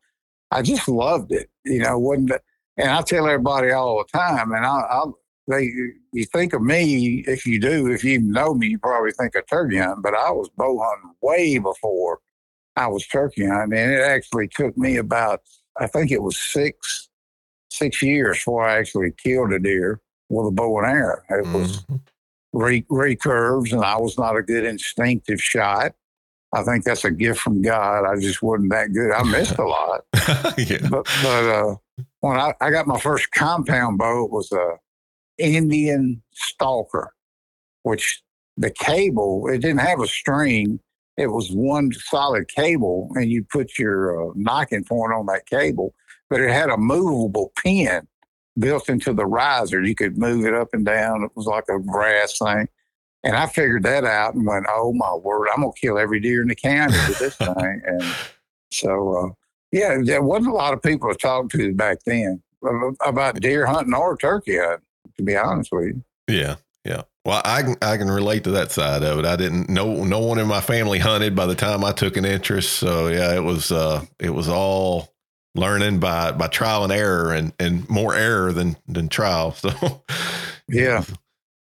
I 0.51 0.61
just 0.61 0.89
loved 0.89 1.31
it. 1.31 1.49
You 1.63 1.79
know, 1.79 1.97
wasn't 1.97 2.31
and 2.77 2.89
I 2.89 3.01
tell 3.03 3.25
everybody 3.25 3.71
all 3.71 4.03
the 4.03 4.17
time, 4.17 4.51
and 4.51 4.65
I, 4.65 4.69
I 4.69 5.05
they 5.47 5.71
you 6.11 6.25
think 6.25 6.53
of 6.53 6.61
me 6.61 7.23
if 7.27 7.45
you 7.45 7.59
do 7.59 7.91
if 7.91 8.03
you 8.03 8.19
know 8.19 8.53
me 8.53 8.67
you 8.67 8.79
probably 8.79 9.11
think 9.11 9.35
of 9.35 9.45
turkey 9.47 9.77
hunting 9.77 10.01
but 10.01 10.15
i 10.15 10.31
was 10.31 10.49
bow 10.57 10.79
hunting 10.83 11.11
way 11.21 11.57
before 11.57 12.19
i 12.75 12.87
was 12.87 13.05
turkey 13.07 13.45
hunting 13.45 13.77
and 13.79 13.91
it 13.91 14.01
actually 14.01 14.47
took 14.47 14.77
me 14.77 14.97
about 14.97 15.41
i 15.79 15.87
think 15.87 16.11
it 16.11 16.21
was 16.21 16.37
six 16.39 17.09
six 17.69 18.01
years 18.01 18.37
before 18.37 18.67
i 18.67 18.77
actually 18.77 19.11
killed 19.11 19.51
a 19.53 19.59
deer 19.59 19.99
with 20.29 20.47
a 20.47 20.51
bow 20.51 20.77
and 20.79 20.87
arrow 20.87 21.21
it 21.29 21.47
was 21.47 21.83
Mhm. 21.83 21.99
re- 22.53 22.85
recurves 22.89 23.71
and 23.73 23.83
i 23.83 23.97
was 23.97 24.17
not 24.17 24.35
a 24.37 24.41
good 24.43 24.65
instinctive 24.65 25.41
shot 25.41 25.93
i 26.53 26.63
think 26.63 26.83
that's 26.83 27.05
a 27.05 27.11
gift 27.11 27.39
from 27.41 27.61
god 27.61 28.05
i 28.05 28.19
just 28.19 28.41
wasn't 28.41 28.71
that 28.71 28.93
good 28.93 29.11
i 29.11 29.23
missed 29.23 29.57
a 29.57 29.65
lot 29.65 30.05
yeah. 30.57 30.77
but 30.89 31.05
but 31.23 31.43
uh, 31.49 31.75
when 32.21 32.37
I, 32.39 32.53
I 32.59 32.71
got 32.71 32.87
my 32.87 32.99
first 32.99 33.29
compound 33.31 33.99
bow, 33.99 34.25
it 34.25 34.31
was 34.31 34.51
a 34.51 34.77
Indian 35.37 36.23
stalker, 36.33 37.13
which 37.83 38.21
the 38.57 38.71
cable 38.71 39.47
it 39.47 39.59
didn't 39.59 39.79
have 39.79 39.99
a 40.01 40.07
string. 40.07 40.79
It 41.17 41.27
was 41.27 41.49
one 41.51 41.91
solid 41.93 42.47
cable, 42.49 43.09
and 43.15 43.31
you 43.31 43.43
put 43.43 43.79
your 43.79 44.29
uh, 44.29 44.33
nocking 44.33 44.87
point 44.87 45.13
on 45.13 45.25
that 45.27 45.45
cable. 45.45 45.93
But 46.29 46.41
it 46.41 46.49
had 46.49 46.69
a 46.69 46.77
movable 46.77 47.53
pin 47.63 48.07
built 48.57 48.89
into 48.89 49.13
the 49.13 49.25
riser. 49.25 49.81
You 49.81 49.95
could 49.95 50.17
move 50.17 50.45
it 50.45 50.53
up 50.53 50.69
and 50.73 50.85
down. 50.85 51.23
It 51.23 51.31
was 51.35 51.45
like 51.45 51.65
a 51.69 51.79
brass 51.79 52.37
thing. 52.37 52.67
And 53.23 53.35
I 53.35 53.47
figured 53.47 53.83
that 53.83 54.03
out 54.03 54.35
and 54.35 54.45
went, 54.45 54.65
"Oh 54.69 54.93
my 54.93 55.15
word! 55.15 55.47
I'm 55.51 55.61
gonna 55.61 55.73
kill 55.79 55.97
every 55.97 56.19
deer 56.19 56.41
in 56.41 56.47
the 56.47 56.55
county 56.55 56.97
with 57.07 57.19
this 57.19 57.35
thing." 57.37 57.81
And 57.85 58.03
so, 58.71 59.17
uh, 59.17 59.29
yeah, 59.71 59.97
there 60.03 60.21
wasn't 60.21 60.53
a 60.53 60.55
lot 60.55 60.73
of 60.73 60.81
people 60.81 61.09
to 61.09 61.15
talk 61.17 61.49
to 61.51 61.73
back 61.73 61.99
then 62.05 62.43
about 63.05 63.39
deer 63.39 63.65
hunting 63.65 63.93
or 63.93 64.17
turkey 64.17 64.57
hunting. 64.57 64.85
To 65.17 65.23
be 65.23 65.35
honest 65.35 65.71
with 65.71 65.85
you, 65.85 66.03
Yeah, 66.27 66.55
yeah. 66.83 67.03
Well, 67.25 67.41
I 67.43 67.63
can 67.63 67.75
I 67.81 67.97
can 67.97 68.09
relate 68.09 68.43
to 68.43 68.51
that 68.51 68.71
side 68.71 69.03
of 69.03 69.17
it. 69.19 69.25
I 69.25 69.35
didn't 69.35 69.67
no 69.69 70.03
no 70.03 70.19
one 70.19 70.37
in 70.37 70.47
my 70.47 70.61
family 70.61 70.99
hunted 70.99 71.35
by 71.35 71.47
the 71.47 71.55
time 71.55 71.83
I 71.83 71.91
took 71.91 72.17
an 72.17 72.25
interest. 72.25 72.73
So 72.73 73.07
yeah, 73.07 73.33
it 73.35 73.43
was 73.43 73.71
uh 73.71 74.05
it 74.19 74.29
was 74.29 74.47
all 74.47 75.11
learning 75.55 75.99
by 75.99 76.31
by 76.33 76.47
trial 76.47 76.83
and 76.83 76.93
error 76.93 77.33
and 77.33 77.51
and 77.59 77.89
more 77.89 78.13
error 78.15 78.51
than 78.53 78.77
than 78.87 79.09
trial. 79.09 79.55
So 79.63 80.03
yeah, 80.69 81.03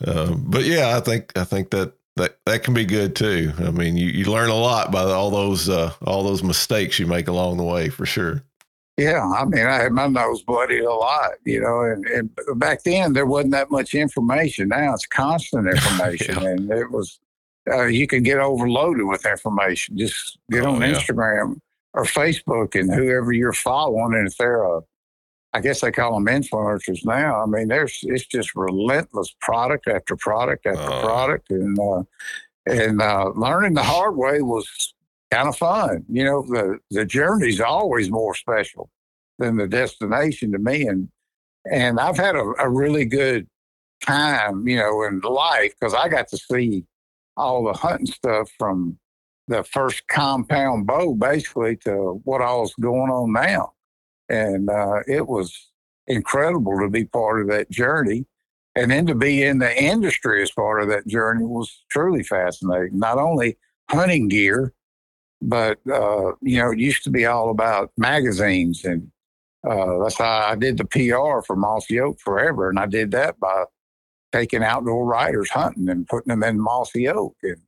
uh, 0.06 0.36
but 0.38 0.64
yeah, 0.66 0.98
I 0.98 1.02
think 1.02 1.38
I 1.38 1.44
think 1.44 1.72
that 1.72 1.94
that 2.18 2.38
that 2.46 2.64
can 2.64 2.74
be 2.74 2.86
good 2.86 3.16
too. 3.16 3.54
I 3.60 3.72
mean, 3.72 3.98
you 3.98 4.08
you 4.08 4.26
learn 4.32 4.50
a 4.50 4.56
lot 4.56 4.92
by 4.92 5.04
all 5.04 5.32
those 5.32 5.70
uh 5.70 5.94
all 6.06 6.24
those 6.24 6.44
mistakes 6.44 7.00
you 7.00 7.08
make 7.08 7.28
along 7.28 7.58
the 7.58 7.64
way 7.64 7.90
for 7.90 8.06
sure. 8.06 8.44
Yeah. 8.98 9.22
I 9.24 9.46
mean, 9.46 9.66
I 9.66 9.84
had 9.84 9.92
my 9.92 10.08
nose 10.08 10.42
bloodied 10.44 10.84
a 10.84 10.94
lot, 10.94 11.32
you 11.46 11.60
know, 11.62 11.82
and, 11.82 12.06
and 12.06 12.30
back 12.60 12.84
then 12.84 13.14
there 13.14 13.26
wasn't 13.26 13.52
that 13.54 13.72
much 13.72 13.94
information. 13.94 14.70
Now 14.70 14.94
it's 14.94 15.06
constant 15.06 15.68
information, 15.76 16.42
Yeah. 16.42 16.50
and 16.50 16.72
it 16.72 16.92
was 16.92 17.20
uh, 17.72 17.86
you 17.86 18.06
can 18.08 18.22
get 18.24 18.38
overloaded 18.38 19.06
with 19.06 19.26
information. 19.26 19.98
Just 19.98 20.38
get 20.52 20.64
Oh, 20.66 20.76
on 20.76 20.82
yeah. 20.82 20.94
Instagram 20.94 21.60
or 21.94 22.04
Facebook 22.04 22.80
and 22.80 22.94
whoever 22.94 23.32
you're 23.32 23.54
following, 23.54 24.14
and 24.14 24.28
if 24.28 24.38
they're 24.38 24.64
a, 24.64 24.82
I 25.54 25.62
guess 25.62 25.80
they 25.82 25.92
call 25.92 26.14
them 26.14 26.26
influencers 26.26 27.06
now. 27.06 27.42
I 27.42 27.46
mean, 27.46 27.70
there's 27.70 28.00
it's 28.04 28.26
just 28.26 28.54
relentless 28.56 29.34
product 29.42 29.88
after 29.88 30.16
product 30.18 30.66
after 30.66 30.92
Oh. 30.92 31.02
product, 31.02 31.50
and 31.50 31.78
uh, 31.80 32.04
and 32.66 33.02
uh, 33.02 33.30
learning 33.36 33.74
the 33.74 33.84
hard 33.84 34.16
way 34.18 34.42
was 34.42 34.94
kind 35.32 35.48
of 35.48 35.58
fun. 35.58 36.06
You 36.10 36.24
know, 36.24 36.42
the 36.44 36.80
the 36.92 37.06
journey's 37.06 37.62
always 37.62 38.10
more 38.10 38.36
special 38.36 38.90
than 39.40 39.58
the 39.58 39.68
destination 39.68 40.52
to 40.52 40.60
me, 40.60 40.88
and 40.88 41.10
and 41.70 42.00
I've 42.00 42.18
had 42.18 42.36
a, 42.36 42.54
a 42.60 42.70
really 42.70 43.06
good 43.06 43.48
time, 44.02 44.68
you 44.68 44.78
know, 44.78 45.04
in 45.04 45.20
life 45.22 45.74
because 45.80 45.94
I 45.94 46.10
got 46.10 46.28
to 46.30 46.38
see 46.38 46.86
all 47.38 47.64
the 47.64 47.74
hunting 47.74 48.08
stuff 48.08 48.50
from 48.58 48.98
the 49.48 49.64
first 49.64 50.08
compound 50.08 50.88
bow 50.88 51.14
basically 51.14 51.76
to 51.78 52.22
what 52.24 52.42
all's 52.42 52.74
going 52.80 53.12
on 53.12 53.34
now. 53.34 53.74
And 54.30 54.70
uh, 54.70 55.02
it 55.08 55.28
was 55.28 55.70
incredible 56.08 56.80
to 56.80 56.90
be 56.90 57.06
part 57.06 57.42
of 57.42 57.48
that 57.50 57.70
journey. 57.70 58.26
And 58.76 58.92
then 58.92 59.06
to 59.08 59.16
be 59.16 59.44
in 59.44 59.60
the 59.60 59.82
industry 59.82 60.42
as 60.42 60.52
part 60.52 60.82
of 60.82 60.90
that 60.90 61.08
journey 61.08 61.46
was 61.46 61.84
truly 61.90 62.24
fascinating. 62.24 63.00
Not 63.00 63.18
only 63.18 63.58
hunting 63.90 64.28
gear, 64.28 64.74
but, 65.46 65.78
uh, 65.92 66.32
you 66.42 66.58
know, 66.58 66.72
it 66.72 66.80
used 66.80 67.04
to 67.04 67.12
be 67.12 67.26
all 67.26 67.52
about 67.52 67.92
magazines. 67.98 68.84
And 68.84 69.12
uh, 69.68 70.00
that's 70.00 70.18
how 70.18 70.48
I 70.50 70.56
did 70.56 70.78
the 70.78 70.86
PR 70.86 71.46
for 71.46 71.56
Mossy 71.56 72.00
Oak 72.00 72.20
forever. 72.20 72.70
And 72.70 72.80
I 72.80 72.88
did 72.88 73.12
that 73.12 73.40
by 73.40 73.66
taking 74.32 74.64
outdoor 74.64 75.06
writers 75.06 75.50
hunting 75.50 75.88
and 75.90 76.08
putting 76.08 76.30
them 76.30 76.44
in 76.44 76.60
Mossy 76.60 77.08
Oak 77.08 77.36
and 77.44 77.62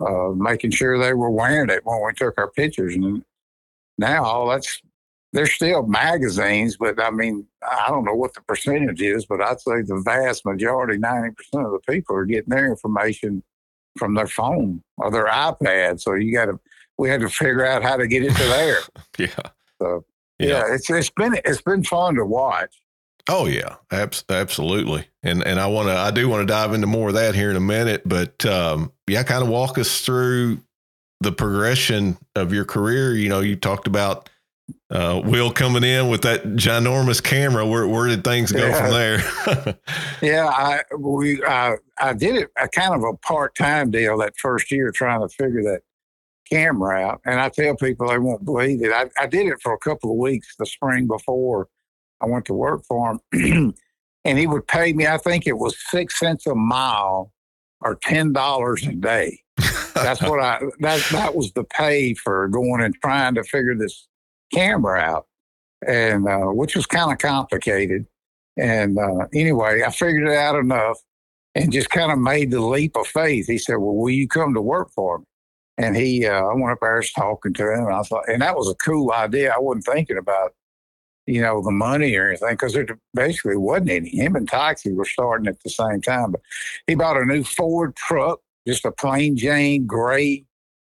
uh, 0.00 0.30
making 0.34 0.72
sure 0.72 0.98
they 0.98 1.14
were 1.14 1.30
wearing 1.30 1.70
it 1.70 1.84
when 1.84 2.00
we 2.04 2.12
took 2.12 2.36
our 2.38 2.50
pictures. 2.50 2.94
And 2.94 3.24
now 3.98 4.48
that's 4.48 4.82
there's 5.32 5.52
still 5.52 5.86
magazines, 5.86 6.76
but 6.76 7.00
I 7.02 7.10
mean, 7.10 7.46
I 7.62 7.86
don't 7.88 8.04
know 8.04 8.14
what 8.14 8.34
the 8.34 8.42
percentage 8.42 9.00
is, 9.00 9.24
but 9.24 9.40
I'd 9.40 9.60
say 9.60 9.80
the 9.80 10.02
vast 10.04 10.44
majority, 10.44 10.98
90% 10.98 11.30
of 11.64 11.72
the 11.72 11.80
people 11.88 12.16
are 12.16 12.26
getting 12.26 12.50
their 12.50 12.68
information 12.68 13.42
from 13.96 14.14
their 14.14 14.26
phone 14.26 14.82
or 14.98 15.10
their 15.10 15.26
iPad. 15.26 16.00
So 16.00 16.14
you 16.14 16.34
got 16.34 16.46
to, 16.46 16.60
we 16.98 17.08
had 17.08 17.20
to 17.20 17.28
figure 17.28 17.64
out 17.66 17.82
how 17.82 17.96
to 17.96 18.06
get 18.06 18.22
it 18.24 18.34
to 18.36 18.44
there. 18.44 18.78
Yeah. 19.18 19.28
So 19.80 20.04
Yeah. 20.38 20.48
yeah, 20.48 20.74
it's 20.74 20.88
it's 20.90 21.10
been 21.10 21.36
it's 21.44 21.62
been 21.62 21.84
fun 21.84 22.14
to 22.16 22.24
watch. 22.24 22.74
Oh 23.28 23.46
yeah, 23.46 23.76
Abs- 23.90 24.24
absolutely. 24.28 25.06
And 25.22 25.42
and 25.46 25.60
I 25.60 25.66
want 25.66 25.88
to 25.88 25.94
I 25.96 26.10
do 26.10 26.28
want 26.28 26.42
to 26.42 26.52
dive 26.52 26.72
into 26.74 26.86
more 26.86 27.08
of 27.08 27.14
that 27.14 27.34
here 27.34 27.50
in 27.50 27.56
a 27.56 27.60
minute, 27.60 28.02
but 28.04 28.44
um, 28.46 28.92
yeah, 29.06 29.22
kind 29.22 29.42
of 29.42 29.48
walk 29.48 29.78
us 29.78 30.00
through 30.00 30.58
the 31.20 31.30
progression 31.32 32.18
of 32.34 32.52
your 32.52 32.64
career. 32.64 33.14
You 33.14 33.28
know, 33.28 33.40
you 33.40 33.54
talked 33.54 33.86
about 33.86 34.28
uh, 34.90 35.20
Will 35.24 35.52
coming 35.52 35.84
in 35.84 36.08
with 36.08 36.22
that 36.22 36.42
ginormous 36.56 37.22
camera. 37.22 37.64
Where 37.66 37.86
where 37.86 38.08
did 38.08 38.24
things 38.24 38.50
go 38.50 38.72
from 38.72 38.90
there? 38.90 39.76
Yeah, 40.22 40.46
I 40.46 40.82
we 40.96 41.42
I 41.44 41.76
I 41.98 42.12
did 42.14 42.36
it 42.36 42.50
a 42.60 42.68
kind 42.68 42.94
of 42.94 43.02
a 43.04 43.16
part 43.18 43.54
time 43.54 43.90
deal 43.90 44.18
that 44.18 44.36
first 44.36 44.70
year 44.72 44.90
trying 44.90 45.20
to 45.20 45.28
figure 45.28 45.62
that 45.64 45.82
camera 46.52 47.00
out. 47.00 47.20
And 47.24 47.40
I 47.40 47.48
tell 47.48 47.76
people 47.76 48.08
they 48.08 48.18
won't 48.18 48.44
believe 48.44 48.82
it. 48.82 48.92
I, 48.92 49.08
I 49.18 49.26
did 49.26 49.46
it 49.46 49.60
for 49.62 49.72
a 49.72 49.78
couple 49.78 50.10
of 50.10 50.18
weeks 50.18 50.54
the 50.58 50.66
spring 50.66 51.06
before 51.06 51.68
I 52.20 52.26
went 52.26 52.44
to 52.46 52.54
work 52.54 52.84
for 52.84 53.18
him. 53.32 53.74
and 54.24 54.38
he 54.38 54.46
would 54.46 54.66
pay 54.66 54.92
me, 54.92 55.06
I 55.06 55.18
think 55.18 55.46
it 55.46 55.58
was 55.58 55.76
six 55.90 56.18
cents 56.18 56.46
a 56.46 56.54
mile 56.54 57.32
or 57.80 57.96
ten 57.96 58.32
dollars 58.32 58.86
a 58.86 58.92
day. 58.92 59.40
That's 59.94 60.22
what 60.22 60.40
I 60.40 60.60
that 60.80 61.06
that 61.12 61.34
was 61.34 61.52
the 61.52 61.64
pay 61.64 62.14
for 62.14 62.48
going 62.48 62.82
and 62.82 62.94
trying 63.02 63.34
to 63.34 63.44
figure 63.44 63.74
this 63.74 64.08
camera 64.52 65.00
out. 65.00 65.26
And 65.86 66.28
uh, 66.28 66.46
which 66.46 66.76
was 66.76 66.86
kind 66.86 67.10
of 67.12 67.18
complicated. 67.18 68.06
And 68.56 68.98
uh, 68.98 69.26
anyway, 69.34 69.82
I 69.82 69.90
figured 69.90 70.28
it 70.28 70.36
out 70.36 70.56
enough 70.56 70.98
and 71.54 71.72
just 71.72 71.90
kind 71.90 72.12
of 72.12 72.18
made 72.18 72.50
the 72.50 72.60
leap 72.60 72.96
of 72.96 73.06
faith. 73.06 73.46
He 73.46 73.58
said, 73.58 73.76
Well, 73.76 73.94
will 73.94 74.10
you 74.10 74.28
come 74.28 74.54
to 74.54 74.62
work 74.62 74.90
for 74.92 75.18
me? 75.18 75.24
And 75.78 75.96
he, 75.96 76.26
uh, 76.26 76.44
I 76.44 76.54
went 76.54 76.72
up 76.72 76.78
there, 76.80 76.96
was 76.96 77.12
talking 77.12 77.54
to 77.54 77.72
him, 77.72 77.86
and 77.86 77.94
I 77.94 78.02
thought, 78.02 78.28
and 78.28 78.42
that 78.42 78.56
was 78.56 78.68
a 78.68 78.74
cool 78.74 79.10
idea. 79.12 79.52
I 79.54 79.58
wasn't 79.58 79.86
thinking 79.86 80.18
about, 80.18 80.54
you 81.26 81.40
know, 81.40 81.62
the 81.62 81.70
money 81.70 82.14
or 82.16 82.28
anything 82.28 82.50
because 82.50 82.74
there 82.74 82.86
basically 83.14 83.56
wasn't 83.56 83.90
any. 83.90 84.10
Him 84.10 84.36
and 84.36 84.48
Toxey 84.48 84.92
were 84.92 85.06
starting 85.06 85.48
at 85.48 85.62
the 85.62 85.70
same 85.70 86.02
time. 86.02 86.32
But 86.32 86.42
he 86.86 86.94
bought 86.94 87.16
a 87.16 87.24
new 87.24 87.42
Ford 87.42 87.96
truck, 87.96 88.40
just 88.66 88.84
a 88.84 88.92
plain 88.92 89.36
Jane 89.36 89.86
gray, 89.86 90.44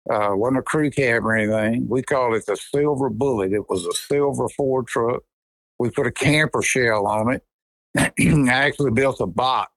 uh, 0.10 0.32
wasn't 0.32 0.60
a 0.60 0.64
crew 0.64 0.90
cab 0.90 1.26
or 1.26 1.36
anything. 1.36 1.88
We 1.88 2.02
called 2.02 2.36
it 2.36 2.46
the 2.48 2.58
Silver 2.58 3.10
Bullet. 3.10 3.54
It 3.54 3.70
was 3.70 3.86
a 3.86 3.94
silver 3.94 4.50
Ford 4.50 4.88
truck. 4.88 5.22
We 5.78 5.92
put 5.92 6.08
a 6.08 6.12
camper 6.12 6.64
shell 6.64 7.06
on 7.06 7.36
it. 7.36 7.44
I 8.50 8.50
actually 8.50 8.92
built 8.92 9.22
a 9.22 9.28
box 9.28 9.72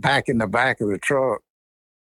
back 0.00 0.28
in 0.28 0.38
the 0.38 0.46
back 0.46 0.80
of 0.80 0.88
the 0.88 0.98
truck 0.98 1.42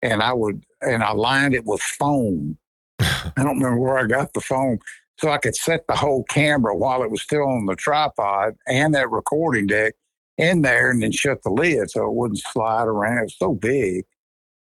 and 0.02 0.22
I 0.22 0.32
would 0.32 0.64
and 0.82 1.02
I 1.02 1.12
lined 1.12 1.54
it 1.54 1.64
with 1.64 1.80
foam. 1.80 2.58
I 3.00 3.32
don't 3.36 3.58
remember 3.58 3.78
where 3.78 3.98
I 3.98 4.06
got 4.06 4.32
the 4.32 4.40
foam. 4.40 4.78
So 5.18 5.30
I 5.30 5.38
could 5.38 5.54
set 5.54 5.86
the 5.86 5.96
whole 5.96 6.24
camera 6.24 6.76
while 6.76 7.02
it 7.02 7.10
was 7.10 7.22
still 7.22 7.44
on 7.44 7.66
the 7.66 7.76
tripod 7.76 8.54
and 8.66 8.94
that 8.94 9.10
recording 9.10 9.66
deck 9.66 9.94
in 10.38 10.62
there 10.62 10.90
and 10.90 11.02
then 11.02 11.12
shut 11.12 11.42
the 11.42 11.50
lid 11.50 11.90
so 11.90 12.06
it 12.06 12.14
wouldn't 12.14 12.40
slide 12.40 12.88
around. 12.88 13.18
It 13.18 13.22
was 13.22 13.38
so 13.38 13.54
big. 13.54 14.04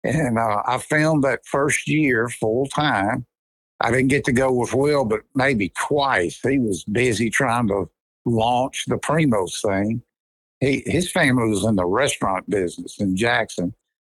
And 0.04 0.38
uh, 0.38 0.62
I 0.66 0.78
filmed 0.78 1.24
that 1.24 1.46
first 1.46 1.88
year 1.88 2.28
full 2.28 2.66
time. 2.66 3.26
I 3.80 3.90
didn't 3.90 4.08
get 4.08 4.24
to 4.26 4.32
go 4.32 4.52
with 4.52 4.74
Will, 4.74 5.04
but 5.04 5.20
maybe 5.34 5.70
twice. 5.76 6.40
He 6.40 6.58
was 6.58 6.84
busy 6.84 7.30
trying 7.30 7.68
to 7.68 7.90
launch 8.24 8.84
the 8.86 8.96
Primos 8.96 9.60
thing. 9.60 10.02
He, 10.60 10.82
his 10.86 11.10
family 11.10 11.48
was 11.48 11.64
in 11.64 11.76
the 11.76 11.86
restaurant 11.86 12.48
business 12.48 13.00
in 13.00 13.16
Jackson. 13.16 13.74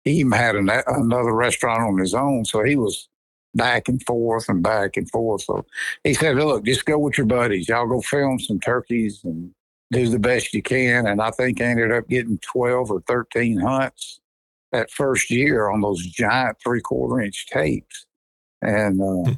He 0.07 0.21
even 0.21 0.33
had 0.33 0.55
an, 0.55 0.71
another 0.87 1.35
restaurant 1.35 1.83
on 1.83 1.99
his 1.99 2.15
own, 2.15 2.45
so 2.45 2.63
he 2.63 2.77
was 2.77 3.09
back 3.57 3.89
and 3.89 4.01
forth 4.07 4.49
and 4.49 4.63
back 4.63 4.97
and 4.97 5.11
forth. 5.11 5.43
So 5.43 5.67
he 6.05 6.15
said, 6.15 6.37
"Look, 6.37 6.65
just 6.65 6.85
go 6.85 6.97
with 6.97 7.19
your 7.19 7.27
buddies. 7.27 7.69
Y'all 7.69 7.89
go 7.89 8.01
film 8.01 8.39
some 8.39 8.61
turkeys 8.61 9.21
and 9.25 9.51
do 9.91 10.09
the 10.09 10.21
best 10.21 10.55
you 10.55 10.63
can." 10.63 11.09
And 11.09 11.21
I 11.21 11.33
think 11.33 11.61
I 11.61 11.65
ended 11.65 11.91
up 11.91 12.09
getting 12.09 12.39
twelve 12.39 12.93
or 12.93 13.01
thirteen 13.01 13.59
hunts 13.59 14.21
that 14.71 14.93
first 14.93 15.29
year 15.29 15.71
on 15.71 15.81
those 15.81 16.07
giant 16.07 16.59
three 16.63 16.81
quarter 16.81 17.21
inch 17.21 17.49
tapes. 17.49 18.07
And 18.63 19.03
uh, 19.03 19.35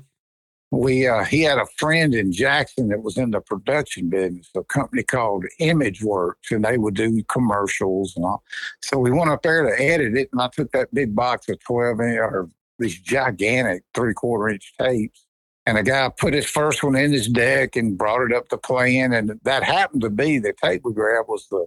we 0.71 1.07
uh, 1.07 1.25
he 1.25 1.43
had 1.43 1.59
a 1.59 1.67
friend 1.77 2.15
in 2.15 2.33
Jackson 2.33 2.89
that 2.89 3.03
was 3.03 3.17
in 3.17 3.31
the 3.31 3.41
production 3.41 4.11
business, 4.11 4.51
a 4.55 4.63
company 4.65 5.03
called 5.03 5.47
Image 5.59 6.03
Works, 6.03 6.51
and 6.51 6.65
they 6.65 6.77
would 6.77 6.95
do 6.95 7.23
commercials 7.25 8.15
and 8.17 8.25
all. 8.25 8.43
So 8.83 8.99
we 8.99 9.11
went 9.11 9.31
up 9.31 9.43
there 9.43 9.63
to 9.63 9.83
edit 9.83 10.17
it, 10.17 10.29
and 10.33 10.43
I 10.43 10.49
took 10.49 10.71
that 10.73 10.93
big 10.93 11.15
box 11.15 11.49
of 11.49 11.59
twelve 11.61 12.01
inch 12.01 12.19
or 12.19 12.49
these 12.79 13.01
gigantic 13.01 13.83
three 13.95 14.15
quarter 14.15 14.51
inch 14.51 14.75
tapes. 14.79 15.25
And 15.65 15.77
a 15.77 15.83
guy 15.83 16.11
put 16.17 16.33
his 16.33 16.47
first 16.47 16.83
one 16.83 16.97
in 16.97 17.13
his 17.13 17.29
deck 17.29 17.77
and 17.77 17.99
brought 17.99 18.23
it 18.23 18.33
up 18.33 18.49
to 18.49 18.59
playing, 18.59 19.15
and 19.15 19.39
that 19.43 19.63
happened 19.63 20.03
to 20.03 20.11
be 20.11 20.39
the 20.39 20.53
tape 20.53 20.83
we 20.85 20.93
grabbed 20.93 21.29
was 21.29 21.47
the 21.51 21.67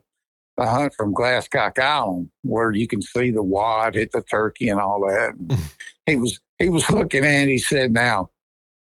the 0.57 0.67
hunt 0.67 0.93
from 0.93 1.13
Glasscock 1.13 1.79
Island, 1.79 2.29
where 2.43 2.71
you 2.71 2.87
can 2.87 3.01
see 3.01 3.31
the 3.31 3.41
wad 3.41 3.95
hit 3.95 4.11
the 4.11 4.21
turkey 4.21 4.69
and 4.69 4.79
all 4.79 5.01
that. 5.07 5.33
And 5.33 5.57
he 6.05 6.15
was 6.17 6.39
he 6.59 6.69
was 6.69 6.89
looking 6.91 7.25
at 7.25 7.47
it, 7.47 7.49
he 7.49 7.57
said, 7.57 7.91
Now, 7.91 8.29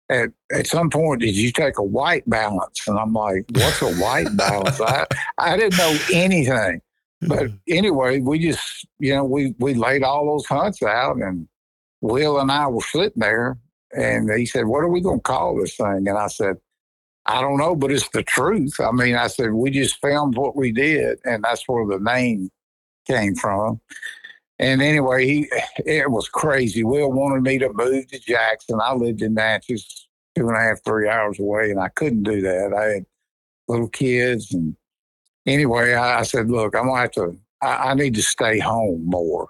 at, 0.10 0.30
at 0.52 0.68
some 0.68 0.90
point, 0.90 1.22
did 1.22 1.36
you 1.36 1.52
take 1.52 1.78
a 1.78 1.84
white 1.84 2.30
balance? 2.30 2.88
And 2.88 2.98
I'm 2.98 3.14
like, 3.14 3.46
What's 3.54 3.82
a 3.82 3.94
white 3.96 4.28
balance? 4.38 4.80
I, 4.82 5.06
I 5.38 5.58
didn't 5.58 5.78
know 5.78 5.98
anything. 6.14 6.82
But 7.22 7.50
hmm. 7.50 7.56
anyway, 7.68 8.20
we 8.20 8.40
just, 8.40 8.86
you 9.00 9.16
know, 9.16 9.24
we, 9.24 9.56
we 9.60 9.74
laid 9.74 10.04
all 10.04 10.26
those 10.26 10.46
hunts 10.46 10.84
out, 10.84 11.18
and 11.18 11.48
Will 12.02 12.40
and 12.40 12.52
I 12.52 12.68
were 12.68 12.82
sitting 12.82 13.22
there, 13.22 13.58
and 13.92 14.30
he 14.32 14.46
said, 14.46 14.66
What 14.66 14.84
are 14.84 14.90
we 14.90 15.02
going 15.02 15.20
to 15.20 15.24
call 15.24 15.60
this 15.60 15.76
thing? 15.76 16.08
And 16.08 16.18
I 16.18 16.28
said, 16.28 16.58
I 17.26 17.42
don't 17.42 17.58
know, 17.58 17.76
but 17.76 17.92
it's 17.92 18.08
the 18.10 18.22
truth. 18.22 18.76
I 18.80 18.92
mean, 18.92 19.16
I 19.16 19.28
said, 19.28 19.52
we 19.54 19.72
just 19.72 20.00
filmed 20.00 20.38
what 20.38 20.56
we 20.56 20.72
did, 20.72 21.18
and 21.26 21.44
that's 21.44 21.64
where 21.68 21.86
the 21.88 22.04
name 22.04 22.52
came 23.08 23.36
from. 23.36 23.82
And 24.60 24.82
anyway, 24.82 25.26
he 25.26 25.52
it 25.86 26.10
was 26.10 26.30
crazy. 26.30 26.84
Will 26.84 27.12
wanted 27.12 27.44
me 27.44 27.58
to 27.60 27.72
move 27.74 28.08
to 28.08 28.20
Jackson. 28.20 28.80
I 28.82 28.94
lived 28.94 29.22
in 29.22 29.34
Natchez, 29.34 30.08
two 30.36 30.48
and 30.48 30.56
a 30.56 30.60
half, 30.60 30.84
three 30.84 31.10
hours 31.10 31.40
away, 31.40 31.72
and 31.72 31.80
I 31.80 31.90
couldn't 31.90 32.24
do 32.24 32.42
that. 32.42 32.74
I 32.74 32.84
had 32.96 33.06
little 33.68 33.90
kids, 33.90 34.54
and 34.54 34.76
anyway, 35.46 35.94
I, 35.94 36.20
I 36.20 36.24
said, 36.24 36.50
"Look, 36.50 36.76
I'm 36.76 36.88
gonna 36.88 37.02
have 37.02 37.12
to. 37.12 37.38
I, 37.62 37.92
I 37.92 37.94
need 37.96 38.16
to 38.16 38.24
stay 38.24 38.60
home 38.60 39.04
more." 39.06 39.50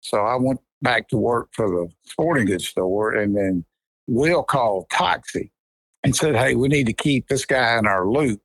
So 0.00 0.18
I 0.18 0.36
went 0.36 0.60
back 0.82 1.08
to 1.08 1.16
work 1.16 1.48
for 1.52 1.68
the 1.68 1.88
sporting 2.04 2.46
goods 2.46 2.68
store, 2.68 3.14
and 3.14 3.34
then 3.34 3.64
Will 4.06 4.42
called 4.42 4.90
Toxey 4.90 5.52
and 6.02 6.14
said, 6.14 6.36
"Hey, 6.36 6.54
we 6.54 6.68
need 6.68 6.86
to 6.86 6.92
keep 6.92 7.28
this 7.28 7.46
guy 7.46 7.78
in 7.78 7.86
our 7.86 8.06
loop." 8.06 8.42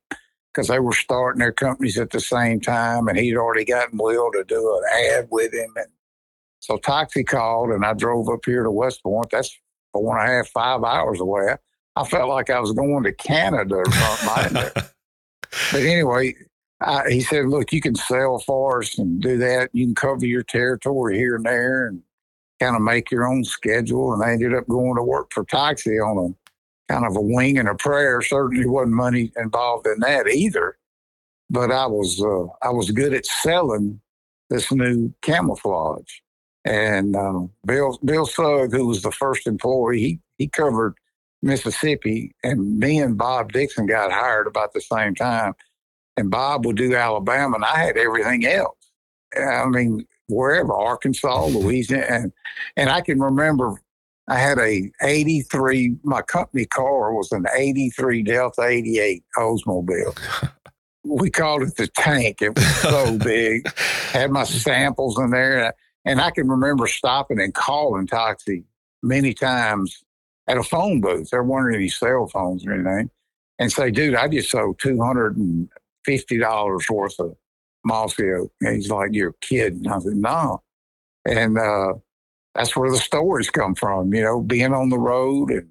Because 0.52 0.68
they 0.68 0.80
were 0.80 0.92
starting 0.92 1.38
their 1.38 1.52
companies 1.52 1.98
at 1.98 2.10
the 2.10 2.20
same 2.20 2.60
time, 2.60 3.06
and 3.06 3.16
he'd 3.16 3.36
already 3.36 3.64
gotten 3.64 3.98
Will 3.98 4.32
to 4.32 4.44
do 4.44 4.82
an 4.82 5.16
ad 5.16 5.28
with 5.30 5.54
him, 5.54 5.72
and 5.76 5.86
So 6.58 6.76
Toxey 6.76 7.24
called 7.24 7.70
and 7.70 7.84
I 7.84 7.94
drove 7.94 8.28
up 8.28 8.40
here 8.44 8.64
to 8.64 8.70
West 8.70 9.02
Point. 9.02 9.30
That's 9.30 9.56
four 9.92 10.18
and 10.18 10.28
a 10.28 10.32
half, 10.32 10.48
five 10.48 10.82
hours 10.82 11.20
away. 11.20 11.56
I 11.96 12.04
felt 12.04 12.28
like 12.28 12.50
I 12.50 12.60
was 12.60 12.72
going 12.72 13.04
to 13.04 13.12
Canada 13.12 13.76
or 13.76 13.92
something. 13.92 14.54
but 15.72 15.80
anyway, 15.80 16.34
I, 16.80 17.10
he 17.10 17.20
said, 17.20 17.46
look, 17.46 17.72
you 17.72 17.80
can 17.80 17.94
sell 17.94 18.38
for 18.38 18.80
us 18.80 18.98
and 18.98 19.20
do 19.20 19.36
that. 19.38 19.70
You 19.72 19.86
can 19.86 19.94
cover 19.94 20.26
your 20.26 20.42
territory 20.42 21.18
here 21.18 21.36
and 21.36 21.44
there 21.44 21.88
and 21.88 22.02
kind 22.60 22.76
of 22.76 22.82
make 22.82 23.10
your 23.10 23.26
own 23.26 23.44
schedule. 23.44 24.14
And 24.14 24.22
I 24.22 24.32
ended 24.32 24.54
up 24.54 24.66
going 24.68 24.96
to 24.96 25.02
work 25.02 25.32
for 25.32 25.44
Toxey 25.44 25.98
on 25.98 26.18
a 26.32 26.39
kind 26.90 27.06
of 27.06 27.16
a 27.16 27.20
wing 27.20 27.58
and 27.58 27.68
a 27.68 27.74
prayer. 27.74 28.20
Certainly 28.20 28.66
wasn't 28.66 28.94
money 28.94 29.32
involved 29.36 29.86
in 29.86 30.00
that 30.00 30.26
either. 30.28 30.76
But 31.48 31.70
I 31.70 31.86
was 31.86 32.20
uh, 32.22 32.46
I 32.66 32.70
was 32.70 32.90
good 32.90 33.14
at 33.14 33.26
selling 33.26 34.00
this 34.48 34.70
new 34.72 35.12
camouflage. 35.22 36.20
And 36.64 37.16
uh, 37.16 37.42
Bill 37.64 37.98
Bill 38.04 38.26
Sugg, 38.26 38.72
who 38.72 38.86
was 38.86 39.02
the 39.02 39.12
first 39.12 39.46
employee, 39.46 40.00
he 40.00 40.20
he 40.38 40.48
covered 40.48 40.94
Mississippi, 41.42 42.34
and 42.42 42.78
me 42.78 42.98
and 42.98 43.16
Bob 43.16 43.52
Dixon 43.52 43.86
got 43.86 44.12
hired 44.12 44.46
about 44.46 44.72
the 44.72 44.80
same 44.80 45.14
time. 45.14 45.54
And 46.16 46.30
Bob 46.30 46.66
would 46.66 46.76
do 46.76 46.94
Alabama, 46.94 47.56
and 47.56 47.64
I 47.64 47.78
had 47.78 47.96
everything 47.96 48.44
else. 48.44 48.76
I 49.34 49.64
mean, 49.66 50.06
wherever 50.28 50.72
Arkansas, 50.74 51.46
Louisiana, 51.46 52.06
and 52.08 52.32
and 52.76 52.90
I 52.90 53.00
can 53.00 53.20
remember 53.20 53.80
I 54.30 54.38
had 54.38 54.58
a 54.58 54.90
'83. 55.02 55.96
My 56.04 56.22
company 56.22 56.64
car 56.64 57.12
was 57.12 57.32
an 57.32 57.46
'83 57.52 58.22
Delta 58.22 58.62
'88 58.62 59.24
Oldsmobile. 59.36 60.52
we 61.04 61.30
called 61.30 61.62
it 61.62 61.76
the 61.76 61.88
tank. 61.88 62.40
It 62.40 62.54
was 62.54 62.76
so 62.76 63.18
big. 63.18 63.66
Had 64.12 64.30
my 64.30 64.44
samples 64.44 65.18
in 65.18 65.30
there, 65.30 65.74
and 66.04 66.20
I 66.20 66.30
can 66.30 66.48
remember 66.48 66.86
stopping 66.86 67.40
and 67.40 67.52
calling 67.52 68.06
Toxey 68.06 68.64
many 69.02 69.34
times 69.34 70.04
at 70.46 70.56
a 70.56 70.62
phone 70.62 71.00
booth. 71.00 71.30
There 71.30 71.42
weren't 71.42 71.74
any 71.74 71.88
cell 71.88 72.28
phones 72.28 72.64
or 72.64 72.72
anything, 72.72 73.10
and 73.58 73.72
say, 73.72 73.90
"Dude, 73.90 74.14
I 74.14 74.28
just 74.28 74.50
sold 74.50 74.78
two 74.78 75.02
hundred 75.02 75.36
and 75.38 75.68
fifty 76.04 76.38
dollars 76.38 76.86
worth 76.88 77.18
of 77.18 77.34
Mossy 77.84 78.30
Oak." 78.30 78.52
And 78.60 78.76
he's 78.76 78.90
like, 78.90 79.10
"You're 79.12 79.34
kidding." 79.40 79.88
I 79.88 79.98
said, 79.98 80.14
"No," 80.14 80.62
and 81.24 81.58
uh, 81.58 81.94
that's 82.54 82.76
where 82.76 82.90
the 82.90 82.98
stories 82.98 83.50
come 83.50 83.74
from. 83.74 84.12
You 84.14 84.22
know, 84.22 84.40
being 84.40 84.72
on 84.74 84.88
the 84.88 84.98
road 84.98 85.50
and 85.50 85.68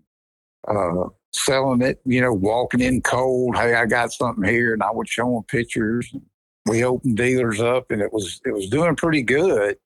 uh, 0.67 1.09
selling 1.33 1.81
it. 1.81 2.01
You 2.05 2.21
know, 2.21 2.33
walking 2.33 2.81
in 2.81 3.01
cold. 3.01 3.55
Hey, 3.55 3.75
I 3.75 3.85
got 3.85 4.11
something 4.13 4.43
here, 4.43 4.73
and 4.73 4.83
I 4.83 4.91
would 4.91 5.07
show 5.07 5.33
them 5.33 5.43
pictures. 5.43 6.13
We 6.65 6.83
opened 6.83 7.17
dealers 7.17 7.61
up, 7.61 7.91
and 7.91 8.01
it 8.01 8.13
was 8.13 8.41
it 8.45 8.53
was 8.53 8.69
doing 8.69 8.95
pretty 8.95 9.23
good, 9.23 9.77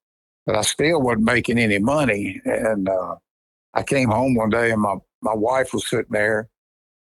but 0.45 0.55
I 0.55 0.61
still 0.61 1.01
wasn't 1.01 1.25
making 1.25 1.57
any 1.57 1.79
money. 1.79 2.41
And 2.45 2.89
uh, 2.89 3.15
I 3.73 3.83
came 3.83 4.09
home 4.09 4.35
one 4.35 4.49
day, 4.49 4.71
and 4.71 4.81
my 4.81 4.95
my 5.21 5.33
wife 5.33 5.73
was 5.73 5.87
sitting 5.87 6.11
there, 6.11 6.49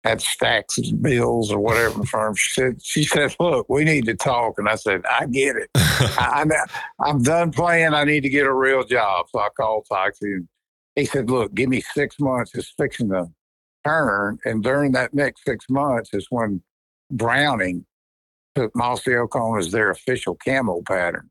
had 0.04 0.20
stacks 0.22 0.78
of 0.78 1.02
bills 1.02 1.50
or 1.50 1.58
whatever 1.58 2.04
from. 2.04 2.34
She 2.34 2.52
said, 2.54 2.82
"She 2.82 3.04
said, 3.04 3.34
look, 3.40 3.68
we 3.68 3.84
need 3.84 4.06
to 4.06 4.14
talk." 4.14 4.54
And 4.58 4.68
I 4.68 4.76
said, 4.76 5.02
"I 5.06 5.26
get 5.26 5.56
it. 5.56 5.70
I, 5.74 6.44
I'm 7.00 7.22
done 7.22 7.50
playing. 7.52 7.94
I 7.94 8.04
need 8.04 8.22
to 8.22 8.28
get 8.28 8.46
a 8.46 8.52
real 8.52 8.84
job." 8.84 9.26
So 9.30 9.40
I 9.40 9.48
called 9.56 9.86
Toxey, 9.90 10.32
and 10.34 10.48
he 10.94 11.04
said, 11.04 11.30
"Look, 11.30 11.54
give 11.54 11.68
me 11.68 11.80
six 11.80 12.18
months. 12.20 12.54
It's 12.54 12.72
fixing 12.78 13.10
to 13.10 13.26
turn." 13.84 14.38
And 14.44 14.62
during 14.62 14.92
that 14.92 15.14
next 15.14 15.44
six 15.44 15.66
months 15.68 16.10
is 16.12 16.26
when 16.30 16.62
Browning 17.10 17.84
took 18.54 18.74
Mossy 18.74 19.14
Oak 19.14 19.34
on 19.36 19.58
as 19.58 19.72
their 19.72 19.90
official 19.90 20.36
camo 20.36 20.82
pattern, 20.82 21.28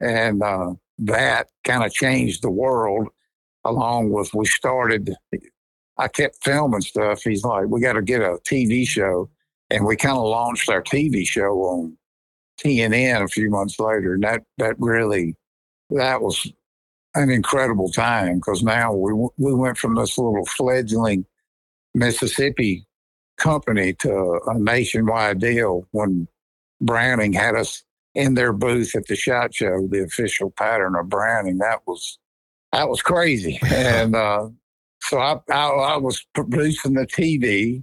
and 0.00 0.42
uh, 0.42 0.72
that 0.98 1.48
kind 1.64 1.84
of 1.84 1.92
changed 1.92 2.42
the 2.42 2.50
world. 2.50 3.08
Along 3.64 4.10
with 4.10 4.32
we 4.32 4.46
started 4.46 5.14
I 5.98 6.08
kept 6.08 6.42
filming 6.42 6.80
stuff. 6.80 7.22
He's 7.22 7.44
like, 7.44 7.66
we 7.66 7.80
got 7.80 7.94
to 7.94 8.02
get 8.02 8.22
a 8.22 8.38
TV 8.44 8.86
show. 8.86 9.28
And 9.70 9.84
we 9.84 9.96
kind 9.96 10.16
of 10.16 10.24
launched 10.24 10.70
our 10.70 10.82
TV 10.82 11.26
show 11.26 11.52
on 11.60 11.98
TNN 12.60 13.22
a 13.22 13.28
few 13.28 13.50
months 13.50 13.78
later. 13.78 14.14
And 14.14 14.22
that, 14.22 14.42
that 14.56 14.76
really, 14.78 15.36
that 15.90 16.22
was 16.22 16.50
an 17.14 17.30
incredible 17.30 17.90
time 17.90 18.36
because 18.36 18.62
now 18.62 18.94
we, 18.94 19.12
we 19.36 19.54
went 19.54 19.76
from 19.76 19.94
this 19.94 20.16
little 20.16 20.46
fledgling 20.46 21.26
Mississippi 21.94 22.86
company 23.36 23.92
to 23.94 24.40
a 24.46 24.58
nationwide 24.58 25.40
deal 25.40 25.86
when 25.90 26.28
Browning 26.80 27.32
had 27.32 27.54
us 27.54 27.82
in 28.14 28.34
their 28.34 28.52
booth 28.52 28.94
at 28.94 29.06
the 29.06 29.16
shot 29.16 29.54
show, 29.54 29.86
the 29.88 30.02
official 30.02 30.50
pattern 30.50 30.94
of 30.96 31.08
Browning. 31.08 31.58
That 31.58 31.80
was 31.86 32.18
that 32.72 32.88
was 32.88 33.00
crazy. 33.00 33.58
and 33.66 34.14
uh, 34.14 34.48
so 35.08 35.18
I, 35.18 35.38
I, 35.50 35.68
I, 35.68 35.96
was 35.96 36.24
producing 36.34 36.92
the 36.92 37.06
TV, 37.06 37.82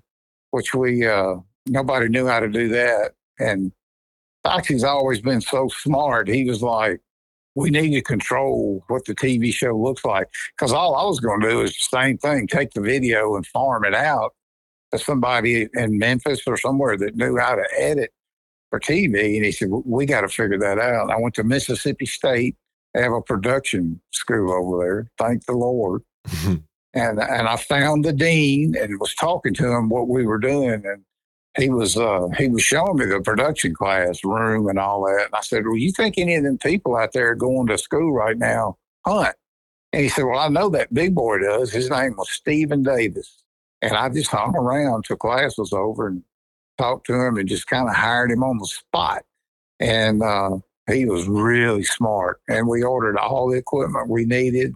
which 0.51 0.75
we 0.75 1.07
uh, 1.07 1.37
nobody 1.65 2.07
knew 2.07 2.27
how 2.27 2.39
to 2.39 2.47
do 2.47 2.67
that. 2.69 3.13
And 3.39 3.71
Toxey's 4.43 4.83
always 4.83 5.21
been 5.21 5.41
so 5.41 5.67
smart. 5.69 6.27
He 6.27 6.45
was 6.45 6.61
like, 6.61 7.01
"We 7.55 7.71
need 7.71 7.91
to 7.95 8.01
control 8.01 8.83
what 8.89 9.05
the 9.05 9.15
TV 9.15 9.51
show 9.51 9.75
looks 9.75 10.05
like." 10.05 10.27
Because 10.55 10.71
all 10.71 10.95
I 10.95 11.03
was 11.03 11.19
going 11.19 11.41
to 11.41 11.49
do 11.49 11.61
is 11.61 11.71
the 11.71 11.97
same 11.97 12.17
thing: 12.19 12.45
take 12.45 12.71
the 12.73 12.81
video 12.81 13.35
and 13.35 13.47
farm 13.47 13.85
it 13.85 13.95
out 13.95 14.35
to 14.91 14.99
somebody 14.99 15.67
in 15.73 15.97
Memphis 15.97 16.41
or 16.45 16.57
somewhere 16.57 16.95
that 16.95 17.15
knew 17.15 17.37
how 17.37 17.55
to 17.55 17.65
edit 17.75 18.11
for 18.69 18.79
TV. 18.79 19.35
And 19.35 19.45
he 19.45 19.51
said, 19.51 19.69
"We 19.71 20.05
got 20.05 20.21
to 20.21 20.29
figure 20.29 20.59
that 20.59 20.77
out." 20.77 21.09
I 21.09 21.19
went 21.19 21.33
to 21.35 21.43
Mississippi 21.43 22.05
State. 22.05 22.55
They 22.93 23.01
have 23.01 23.13
a 23.13 23.21
production 23.21 23.99
school 24.11 24.53
over 24.53 24.85
there. 24.85 25.07
Thank 25.17 25.47
the 25.47 25.53
Lord. 25.53 26.03
and 26.95 27.19
and 27.19 27.47
I 27.47 27.57
found 27.57 28.05
the 28.05 28.13
dean 28.13 28.75
and 28.75 28.99
was 28.99 29.13
talking 29.13 29.53
to 29.55 29.71
him 29.71 29.89
what 29.89 30.07
we 30.07 30.25
were 30.25 30.39
doing, 30.39 30.81
and 30.85 31.03
he 31.57 31.69
was 31.69 31.97
uh, 31.97 32.27
he 32.37 32.47
was 32.47 32.63
showing 32.63 32.97
me 32.97 33.05
the 33.05 33.19
production 33.19 33.75
class 33.75 34.23
room 34.23 34.67
and 34.67 34.79
all 34.79 35.05
that. 35.05 35.25
And 35.25 35.35
I 35.35 35.41
said, 35.41 35.65
"Well, 35.65 35.77
you 35.77 35.91
think 35.91 36.17
any 36.17 36.35
of 36.35 36.43
them 36.43 36.57
people 36.57 36.95
out 36.95 37.11
there 37.13 37.35
going 37.35 37.67
to 37.67 37.77
school 37.77 38.13
right 38.13 38.37
now 38.37 38.77
hunt?" 39.05 39.35
And 39.91 40.03
he 40.03 40.09
said, 40.09 40.23
"Well, 40.23 40.39
I 40.39 40.47
know 40.47 40.69
that 40.69 40.93
big 40.93 41.13
boy 41.13 41.39
does. 41.39 41.71
His 41.71 41.89
name 41.89 42.15
was 42.17 42.31
Stephen 42.31 42.81
Davis." 42.81 43.43
And 43.81 43.93
I 43.93 44.09
just 44.09 44.31
hung 44.31 44.55
around 44.55 45.03
till 45.03 45.17
class 45.17 45.57
was 45.57 45.73
over 45.73 46.07
and 46.07 46.23
talked 46.77 47.07
to 47.07 47.13
him 47.13 47.37
and 47.37 47.47
just 47.47 47.67
kind 47.67 47.87
of 47.87 47.95
hired 47.95 48.31
him 48.31 48.43
on 48.43 48.57
the 48.57 48.65
spot. 48.65 49.23
And 49.79 50.23
uh, 50.23 50.57
he 50.89 51.05
was 51.05 51.27
really 51.27 51.83
smart. 51.83 52.41
And 52.47 52.67
we 52.67 52.83
ordered 52.83 53.17
all 53.17 53.49
the 53.49 53.57
equipment 53.57 54.09
we 54.09 54.25
needed 54.25 54.73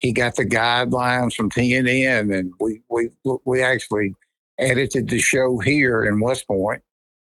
he 0.00 0.12
got 0.12 0.36
the 0.36 0.46
guidelines 0.46 1.34
from 1.34 1.50
TNN, 1.50 2.36
and 2.36 2.52
we 2.60 2.82
we 2.88 3.10
we 3.44 3.62
actually 3.62 4.14
edited 4.58 5.08
the 5.08 5.18
show 5.18 5.58
here 5.58 6.04
in 6.04 6.20
West 6.20 6.46
Point 6.46 6.82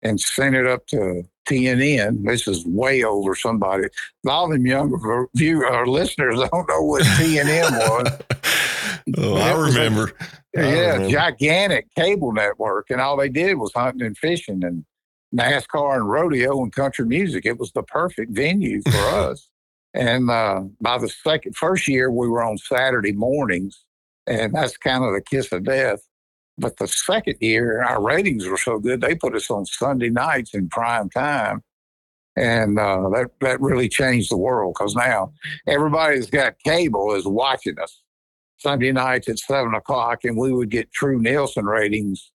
and 0.01 0.19
sent 0.19 0.55
it 0.55 0.67
up 0.67 0.85
to 0.87 1.23
TNN. 1.47 2.25
This 2.25 2.47
is 2.47 2.65
way 2.65 3.03
over 3.03 3.35
somebody. 3.35 3.85
A 3.85 3.89
lot 4.23 4.45
of 4.45 4.51
them 4.51 4.65
younger 4.65 5.27
view 5.35 5.65
or 5.65 5.87
listeners 5.87 6.35
don't 6.51 6.69
know 6.69 6.81
what 6.81 7.03
TNN 7.03 7.71
was. 7.71 8.21
oh, 9.17 9.35
I 9.35 9.67
remember. 9.67 10.11
A, 10.55 10.59
I 10.59 10.63
yeah, 10.63 10.91
remember. 10.93 11.09
gigantic 11.09 11.87
cable 11.95 12.33
network, 12.33 12.89
and 12.89 13.01
all 13.01 13.17
they 13.17 13.29
did 13.29 13.55
was 13.55 13.71
hunting 13.75 14.05
and 14.05 14.17
fishing 14.17 14.63
and 14.63 14.85
NASCAR 15.35 15.95
and 15.97 16.09
rodeo 16.09 16.61
and 16.63 16.73
country 16.73 17.05
music. 17.05 17.45
It 17.45 17.59
was 17.59 17.71
the 17.73 17.83
perfect 17.83 18.31
venue 18.31 18.81
for 18.83 18.97
us. 18.97 19.49
And 19.95 20.29
uh, 20.29 20.63
by 20.81 20.97
the 20.97 21.07
second, 21.07 21.55
first 21.55 21.87
year, 21.87 22.11
we 22.11 22.27
were 22.27 22.43
on 22.43 22.57
Saturday 22.57 23.13
mornings, 23.13 23.85
and 24.27 24.53
that's 24.53 24.75
kind 24.75 25.05
of 25.05 25.13
the 25.13 25.21
kiss 25.21 25.51
of 25.53 25.63
death. 25.63 26.01
But 26.57 26.77
the 26.77 26.87
second 26.87 27.37
year, 27.39 27.81
our 27.81 28.03
ratings 28.03 28.45
were 28.45 28.57
so 28.57 28.77
good, 28.77 28.99
they 28.99 29.15
put 29.15 29.35
us 29.35 29.49
on 29.49 29.65
Sunday 29.65 30.09
nights 30.09 30.53
in 30.53 30.67
prime 30.67 31.09
time. 31.09 31.63
And 32.35 32.77
uh, 32.77 33.07
that, 33.09 33.31
that 33.39 33.61
really 33.61 33.87
changed 33.87 34.29
the 34.29 34.37
world 34.37 34.75
because 34.77 34.95
now 34.95 35.31
everybody 35.65 36.17
that's 36.17 36.29
got 36.29 36.59
cable 36.59 37.15
is 37.15 37.25
watching 37.25 37.79
us 37.79 38.01
Sunday 38.57 38.91
nights 38.91 39.29
at 39.29 39.39
seven 39.39 39.73
o'clock, 39.73 40.25
and 40.25 40.35
we 40.35 40.51
would 40.51 40.69
get 40.69 40.91
true 40.91 41.21
Nielsen 41.21 41.65
ratings 41.65 42.31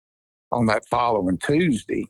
on 0.54 0.66
that 0.68 0.88
following 0.88 1.38
Tuesday. 1.38 2.08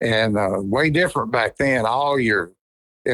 And 0.00 0.36
uh, 0.36 0.56
way 0.58 0.90
different 0.90 1.30
back 1.30 1.56
then. 1.56 1.86
All 1.86 2.18
your 2.18 2.52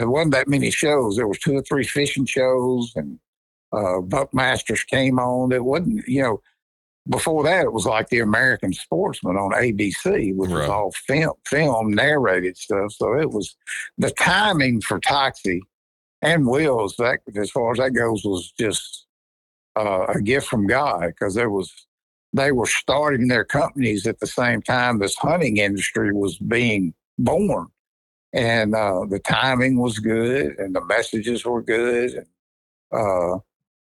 there 0.01 0.11
wasn't 0.11 0.33
that 0.33 0.49
many 0.49 0.71
shows. 0.71 1.17
There 1.17 1.29
was 1.29 1.39
two 1.39 1.57
or 1.57 1.63
three 1.63 1.85
fishing 1.85 2.27
shows, 2.27 2.93
and 2.97 3.19
uh, 3.73 4.01
Buckmasters 4.01 4.87
came 4.87 5.19
on. 5.19 5.53
It 5.53 5.65
wasn't, 5.65 6.07
you 6.09 6.23
know, 6.23 6.41
before 7.09 7.45
that 7.45 7.65
it 7.65 7.73
was 7.73 7.87
like 7.87 8.09
the 8.09 8.21
American 8.21 8.73
Sportsman 8.73 9.37
on 9.37 9.53
ABC, 9.53 10.35
which 10.35 10.51
right. 10.51 10.61
was 10.61 10.69
all 10.69 10.93
film, 11.07 11.35
film 11.47 11.93
narrated 11.93 12.57
stuff. 12.57 12.93
So 12.93 13.19
it 13.19 13.31
was 13.31 13.57
the 13.99 14.11
timing 14.11 14.81
for 14.81 14.99
Toxey 14.99 15.61
and 16.23 16.47
Wills 16.47 16.97
that 16.97 17.21
as 17.37 17.51
far 17.51 17.73
as 17.73 17.79
that 17.79 17.91
goes 17.91 18.25
was 18.25 18.53
just 18.59 19.07
uh, 19.77 20.07
a 20.09 20.21
gift 20.21 20.49
from 20.49 20.67
God 20.67 21.09
because 21.09 21.35
there 21.35 21.51
was 21.51 21.73
they 22.33 22.51
were 22.51 22.67
starting 22.67 23.29
their 23.29 23.45
companies 23.45 24.09
at 24.09 24.19
the 24.19 24.27
same 24.27 24.61
time 24.61 24.99
this 24.99 25.15
hunting 25.17 25.59
industry 25.59 26.13
was 26.13 26.37
being 26.39 26.95
born 27.19 27.69
and 28.35 28.75
uh, 28.75 29.05
the 29.09 29.21
timing 29.21 29.79
was 29.79 29.99
good 29.99 30.59
and 30.59 30.75
the 30.75 30.85
messages 30.85 31.45
were 31.45 31.63
good 31.63 32.27
Uh, 32.93 33.39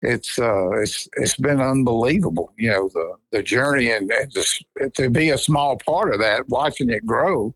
it's 0.01 0.39
uh, 0.39 0.71
it's 0.71 1.09
it's 1.17 1.35
been 1.35 1.59
unbelievable. 1.59 2.53
You 2.57 2.69
know 2.69 2.89
the 2.89 3.15
the 3.31 3.43
journey 3.43 3.91
and, 3.91 4.11
just, 4.29 4.63
to 4.95 5.09
be 5.09 5.29
a 5.29 5.37
small 5.37 5.77
part 5.77 6.13
of 6.13 6.21
that, 6.21 6.47
watching 6.47 6.89
it 6.89 7.05
grow, 7.05 7.53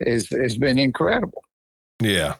is 0.00 0.28
has 0.28 0.58
been 0.58 0.78
incredible. 0.78 1.42
Yeah, 2.00 2.34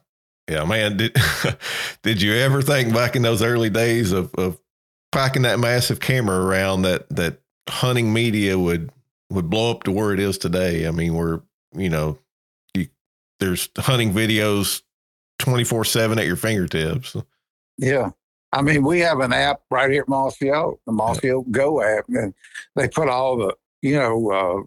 yeah, 0.50 0.64
man. 0.64 0.98
Did 0.98 1.16
did 2.02 2.20
you 2.20 2.34
ever 2.34 2.60
think 2.60 2.92
back 2.92 3.16
in 3.16 3.22
those 3.22 3.42
early 3.42 3.70
days 3.70 4.12
of 4.12 4.34
of 4.34 4.58
packing 5.12 5.42
that 5.42 5.58
massive 5.58 6.00
camera 6.00 6.44
around 6.44 6.82
that 6.82 7.08
that 7.08 7.40
hunting 7.70 8.12
media 8.12 8.58
would 8.58 8.90
would 9.30 9.48
blow 9.48 9.70
up 9.70 9.84
to 9.84 9.92
where 9.92 10.12
it 10.12 10.20
is 10.20 10.36
today? 10.36 10.86
I 10.86 10.90
mean, 10.90 11.14
we're 11.14 11.40
you 11.74 11.88
know, 11.88 12.18
there's 13.40 13.68
hunting 13.76 14.12
videos 14.12 14.82
twenty 15.38 15.64
four 15.64 15.84
seven 15.84 16.18
at 16.18 16.26
your 16.26 16.36
fingertips. 16.36 17.16
Yeah, 17.76 18.10
I 18.52 18.62
mean, 18.62 18.82
we 18.82 19.00
have 19.00 19.20
an 19.20 19.32
app 19.32 19.60
right 19.70 19.90
here 19.90 20.02
at 20.02 20.08
Mossy 20.08 20.50
Oak, 20.50 20.80
the 20.86 20.92
Mossy 20.92 21.30
Oak 21.30 21.50
Go 21.50 21.82
app, 21.82 22.06
and 22.08 22.32
they 22.76 22.88
put 22.88 23.08
all 23.08 23.36
the, 23.36 23.54
you 23.82 23.94
know, 23.94 24.30
uh, 24.30 24.62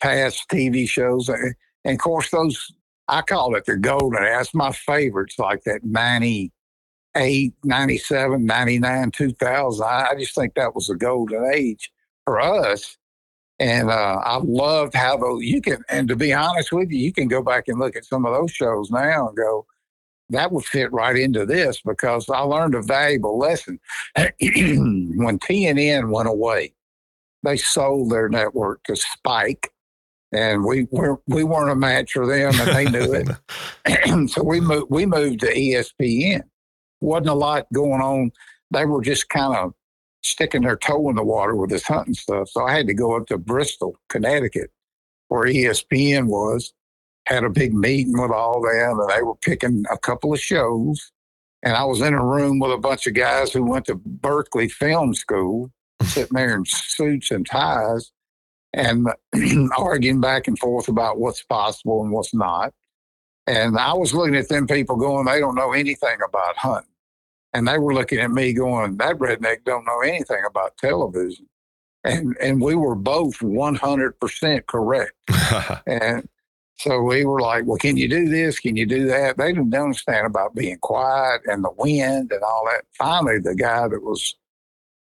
past 0.00 0.48
TV 0.48 0.88
shows. 0.88 1.28
And 1.28 1.54
of 1.84 1.98
course, 1.98 2.30
those, 2.30 2.72
I 3.08 3.22
call 3.22 3.56
it 3.56 3.66
the 3.66 3.76
golden. 3.76 4.22
That's 4.22 4.54
my 4.54 4.70
favorites, 4.70 5.38
like 5.38 5.64
that 5.64 5.82
98, 5.82 7.52
97, 7.64 8.46
99, 8.46 9.10
2000. 9.10 9.84
I 9.84 10.14
just 10.16 10.34
think 10.34 10.54
that 10.54 10.74
was 10.74 10.88
a 10.88 10.94
golden 10.94 11.50
age 11.52 11.90
for 12.24 12.40
us. 12.40 12.96
And 13.60 13.90
uh, 13.90 14.20
I 14.24 14.38
loved 14.38 14.94
how 14.94 15.18
those, 15.18 15.44
you 15.44 15.60
can, 15.60 15.84
and 15.90 16.08
to 16.08 16.16
be 16.16 16.32
honest 16.32 16.72
with 16.72 16.90
you, 16.90 16.98
you 16.98 17.12
can 17.12 17.28
go 17.28 17.42
back 17.42 17.68
and 17.68 17.78
look 17.78 17.94
at 17.94 18.06
some 18.06 18.24
of 18.24 18.32
those 18.32 18.50
shows 18.50 18.90
now 18.90 19.28
and 19.28 19.36
go, 19.36 19.66
that 20.30 20.50
would 20.50 20.64
fit 20.64 20.90
right 20.92 21.16
into 21.16 21.44
this 21.44 21.80
because 21.82 22.28
I 22.30 22.40
learned 22.40 22.74
a 22.74 22.82
valuable 22.82 23.38
lesson. 23.38 23.78
when 24.16 25.38
TNN 25.38 26.10
went 26.10 26.28
away, 26.28 26.72
they 27.42 27.56
sold 27.56 28.10
their 28.10 28.28
network 28.28 28.82
to 28.84 28.96
Spike, 28.96 29.70
and 30.32 30.64
we 30.64 30.86
were 30.90 31.20
we 31.26 31.44
weren't 31.44 31.70
a 31.70 31.74
match 31.74 32.12
for 32.12 32.26
them, 32.26 32.54
and 32.60 32.76
they 32.76 32.84
knew 32.86 33.12
it. 33.12 34.28
so 34.30 34.42
we 34.42 34.60
moved 34.60 34.86
we 34.90 35.04
moved 35.04 35.40
to 35.40 35.52
ESPN. 35.52 36.42
wasn't 37.00 37.28
a 37.28 37.34
lot 37.34 37.66
going 37.72 38.00
on. 38.00 38.30
They 38.70 38.84
were 38.84 39.02
just 39.02 39.28
kind 39.28 39.56
of 39.56 39.74
sticking 40.22 40.62
their 40.62 40.76
toe 40.76 41.08
in 41.08 41.16
the 41.16 41.22
water 41.22 41.54
with 41.54 41.70
this 41.70 41.86
hunting 41.86 42.14
stuff. 42.14 42.48
So 42.48 42.66
I 42.66 42.72
had 42.74 42.86
to 42.86 42.94
go 42.94 43.16
up 43.16 43.26
to 43.28 43.38
Bristol, 43.38 43.96
Connecticut, 44.08 44.70
where 45.28 45.46
ESPN 45.46 46.26
was, 46.26 46.72
had 47.26 47.44
a 47.44 47.50
big 47.50 47.72
meeting 47.72 48.20
with 48.20 48.30
all 48.30 48.60
them, 48.60 49.00
and 49.00 49.10
they 49.10 49.22
were 49.22 49.36
picking 49.36 49.84
a 49.90 49.98
couple 49.98 50.32
of 50.32 50.40
shows. 50.40 51.12
And 51.62 51.74
I 51.74 51.84
was 51.84 52.00
in 52.00 52.14
a 52.14 52.24
room 52.24 52.58
with 52.58 52.72
a 52.72 52.78
bunch 52.78 53.06
of 53.06 53.14
guys 53.14 53.52
who 53.52 53.62
went 53.62 53.86
to 53.86 53.94
Berkeley 53.94 54.68
Film 54.68 55.14
School, 55.14 55.70
sitting 56.02 56.36
there 56.36 56.56
in 56.56 56.64
suits 56.64 57.30
and 57.30 57.46
ties, 57.46 58.12
and 58.72 59.08
arguing 59.76 60.20
back 60.20 60.48
and 60.48 60.58
forth 60.58 60.88
about 60.88 61.18
what's 61.18 61.42
possible 61.42 62.02
and 62.02 62.12
what's 62.12 62.34
not. 62.34 62.72
And 63.46 63.78
I 63.78 63.94
was 63.94 64.14
looking 64.14 64.36
at 64.36 64.48
them 64.48 64.66
people 64.66 64.96
going, 64.96 65.26
they 65.26 65.40
don't 65.40 65.56
know 65.56 65.72
anything 65.72 66.18
about 66.26 66.56
hunting. 66.56 66.89
And 67.52 67.66
they 67.66 67.78
were 67.78 67.94
looking 67.94 68.18
at 68.18 68.30
me 68.30 68.52
going, 68.52 68.96
that 68.98 69.16
redneck 69.16 69.64
don't 69.64 69.84
know 69.84 70.00
anything 70.00 70.42
about 70.46 70.76
television. 70.76 71.46
And 72.04 72.36
and 72.40 72.62
we 72.62 72.74
were 72.74 72.94
both 72.94 73.38
100% 73.40 74.66
correct. 74.66 75.12
and 75.86 76.28
so 76.76 77.02
we 77.02 77.26
were 77.26 77.40
like, 77.40 77.66
well, 77.66 77.76
can 77.76 77.98
you 77.98 78.08
do 78.08 78.28
this? 78.28 78.58
Can 78.58 78.76
you 78.76 78.86
do 78.86 79.06
that? 79.08 79.36
They 79.36 79.52
didn't 79.52 79.74
understand 79.74 80.26
about 80.26 80.54
being 80.54 80.78
quiet 80.78 81.42
and 81.44 81.62
the 81.62 81.72
wind 81.76 82.32
and 82.32 82.42
all 82.42 82.66
that. 82.70 82.84
Finally, 82.96 83.40
the 83.40 83.54
guy 83.54 83.86
that 83.86 84.02
was 84.02 84.34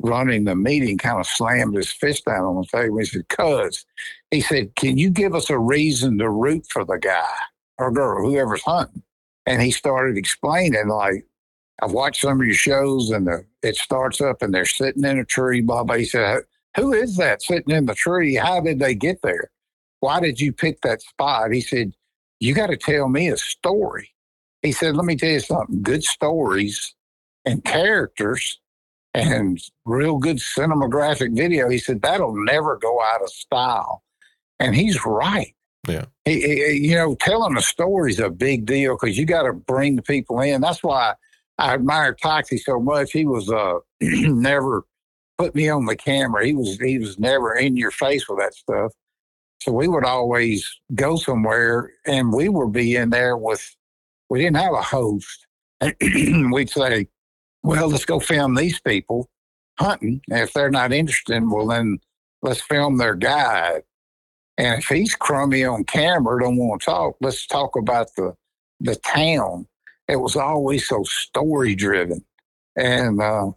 running 0.00 0.44
the 0.44 0.54
meeting 0.54 0.98
kind 0.98 1.20
of 1.20 1.26
slammed 1.26 1.76
his 1.76 1.90
fist 1.90 2.24
down 2.24 2.44
on 2.44 2.56
the 2.56 2.78
table. 2.78 2.98
He 2.98 3.04
said, 3.04 3.28
Cuz, 3.28 3.84
he 4.30 4.40
said, 4.40 4.74
can 4.76 4.98
you 4.98 5.10
give 5.10 5.34
us 5.34 5.50
a 5.50 5.58
reason 5.58 6.18
to 6.18 6.30
root 6.30 6.66
for 6.70 6.84
the 6.84 6.98
guy 6.98 7.34
or 7.78 7.90
girl, 7.92 8.26
whoever's 8.26 8.62
hunting? 8.62 9.02
And 9.46 9.62
he 9.62 9.70
started 9.70 10.16
explaining, 10.16 10.88
like, 10.88 11.24
I've 11.82 11.92
watched 11.92 12.22
some 12.22 12.40
of 12.40 12.46
your 12.46 12.54
shows 12.54 13.10
and 13.10 13.26
the, 13.26 13.44
it 13.62 13.76
starts 13.76 14.20
up 14.20 14.42
and 14.42 14.54
they're 14.54 14.64
sitting 14.64 15.04
in 15.04 15.18
a 15.18 15.24
tree, 15.24 15.60
blah. 15.60 15.84
He 15.94 16.04
said, 16.04 16.42
who 16.76 16.92
is 16.92 17.16
that 17.16 17.42
sitting 17.42 17.74
in 17.74 17.86
the 17.86 17.94
tree? 17.94 18.34
How 18.34 18.60
did 18.60 18.78
they 18.78 18.94
get 18.94 19.20
there? 19.22 19.50
why 20.00 20.20
did 20.20 20.40
you 20.40 20.52
pick 20.52 20.80
that 20.82 21.02
spot? 21.02 21.52
He 21.52 21.60
said, 21.60 21.92
you 22.40 22.54
got 22.54 22.68
to 22.68 22.76
tell 22.76 23.08
me 23.08 23.28
a 23.28 23.36
story. 23.36 24.10
He 24.62 24.72
said, 24.72 24.96
let 24.96 25.04
me 25.04 25.16
tell 25.16 25.30
you 25.30 25.40
something 25.40 25.82
good 25.82 26.04
stories 26.04 26.94
and 27.44 27.64
characters 27.64 28.60
and 29.14 29.60
real 29.84 30.18
good 30.18 30.36
cinematographic 30.36 31.36
video. 31.36 31.68
He 31.68 31.78
said, 31.78 32.02
that'll 32.02 32.36
never 32.36 32.76
go 32.76 33.00
out 33.02 33.22
of 33.22 33.30
style. 33.30 34.02
And 34.58 34.74
he's 34.74 35.04
right. 35.04 35.54
Yeah. 35.88 36.06
He, 36.24 36.40
he, 36.40 36.88
you 36.88 36.94
know, 36.94 37.14
telling 37.16 37.56
a 37.56 37.62
story 37.62 38.10
is 38.10 38.20
a 38.20 38.30
big 38.30 38.66
deal 38.66 38.96
because 39.00 39.16
you 39.16 39.24
got 39.24 39.42
to 39.42 39.52
bring 39.52 39.96
the 39.96 40.02
people 40.02 40.40
in. 40.40 40.60
That's 40.60 40.82
why 40.82 41.14
I 41.58 41.74
admire 41.74 42.14
Toxey 42.14 42.58
so 42.58 42.78
much. 42.80 43.12
He 43.12 43.24
was 43.24 43.50
uh, 43.50 43.78
never 44.00 44.84
put 45.38 45.54
me 45.54 45.68
on 45.68 45.86
the 45.86 45.96
camera. 45.96 46.46
He 46.46 46.54
was 46.54 46.78
he 46.78 46.98
was 46.98 47.18
never 47.18 47.54
in 47.54 47.76
your 47.76 47.90
face 47.90 48.28
with 48.28 48.38
that 48.38 48.54
stuff. 48.54 48.92
So 49.66 49.72
we 49.72 49.88
would 49.88 50.04
always 50.04 50.78
go 50.94 51.16
somewhere 51.16 51.90
and 52.06 52.32
we 52.32 52.48
would 52.48 52.72
be 52.72 52.96
in 52.96 53.10
there 53.10 53.36
with, 53.36 53.74
we 54.28 54.40
didn't 54.40 54.58
have 54.58 54.74
a 54.74 54.82
host. 54.82 55.46
And 55.80 55.94
we'd 56.52 56.70
say, 56.70 57.08
well, 57.62 57.88
let's 57.88 58.04
go 58.04 58.20
film 58.20 58.54
these 58.54 58.80
people 58.80 59.28
hunting. 59.78 60.20
And 60.30 60.40
if 60.40 60.52
they're 60.52 60.70
not 60.70 60.92
interested, 60.92 61.42
well, 61.50 61.66
then 61.66 61.98
let's 62.42 62.60
film 62.60 62.98
their 62.98 63.14
guide. 63.14 63.82
And 64.56 64.78
if 64.78 64.88
he's 64.88 65.14
crummy 65.14 65.64
on 65.64 65.84
camera, 65.84 66.40
don't 66.40 66.56
want 66.56 66.82
to 66.82 66.86
talk, 66.86 67.16
let's 67.20 67.46
talk 67.46 67.76
about 67.76 68.14
the, 68.16 68.34
the 68.80 68.96
town. 68.96 69.66
It 70.08 70.16
was 70.16 70.36
always 70.36 70.86
so 70.88 71.02
story 71.04 71.74
driven. 71.74 72.24
And, 72.76 73.20
uh, 73.20 73.52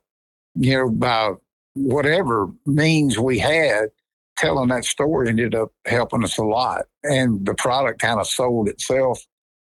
you 0.55 0.77
know, 0.77 0.89
by 0.89 1.33
whatever 1.73 2.49
means 2.65 3.19
we 3.19 3.39
had, 3.39 3.89
telling 4.37 4.69
that 4.69 4.85
story 4.85 5.27
ended 5.29 5.53
up 5.53 5.71
helping 5.85 6.23
us 6.23 6.37
a 6.37 6.43
lot. 6.43 6.85
And 7.03 7.45
the 7.45 7.53
product 7.53 8.01
kind 8.01 8.19
of 8.19 8.27
sold 8.27 8.69
itself 8.69 9.25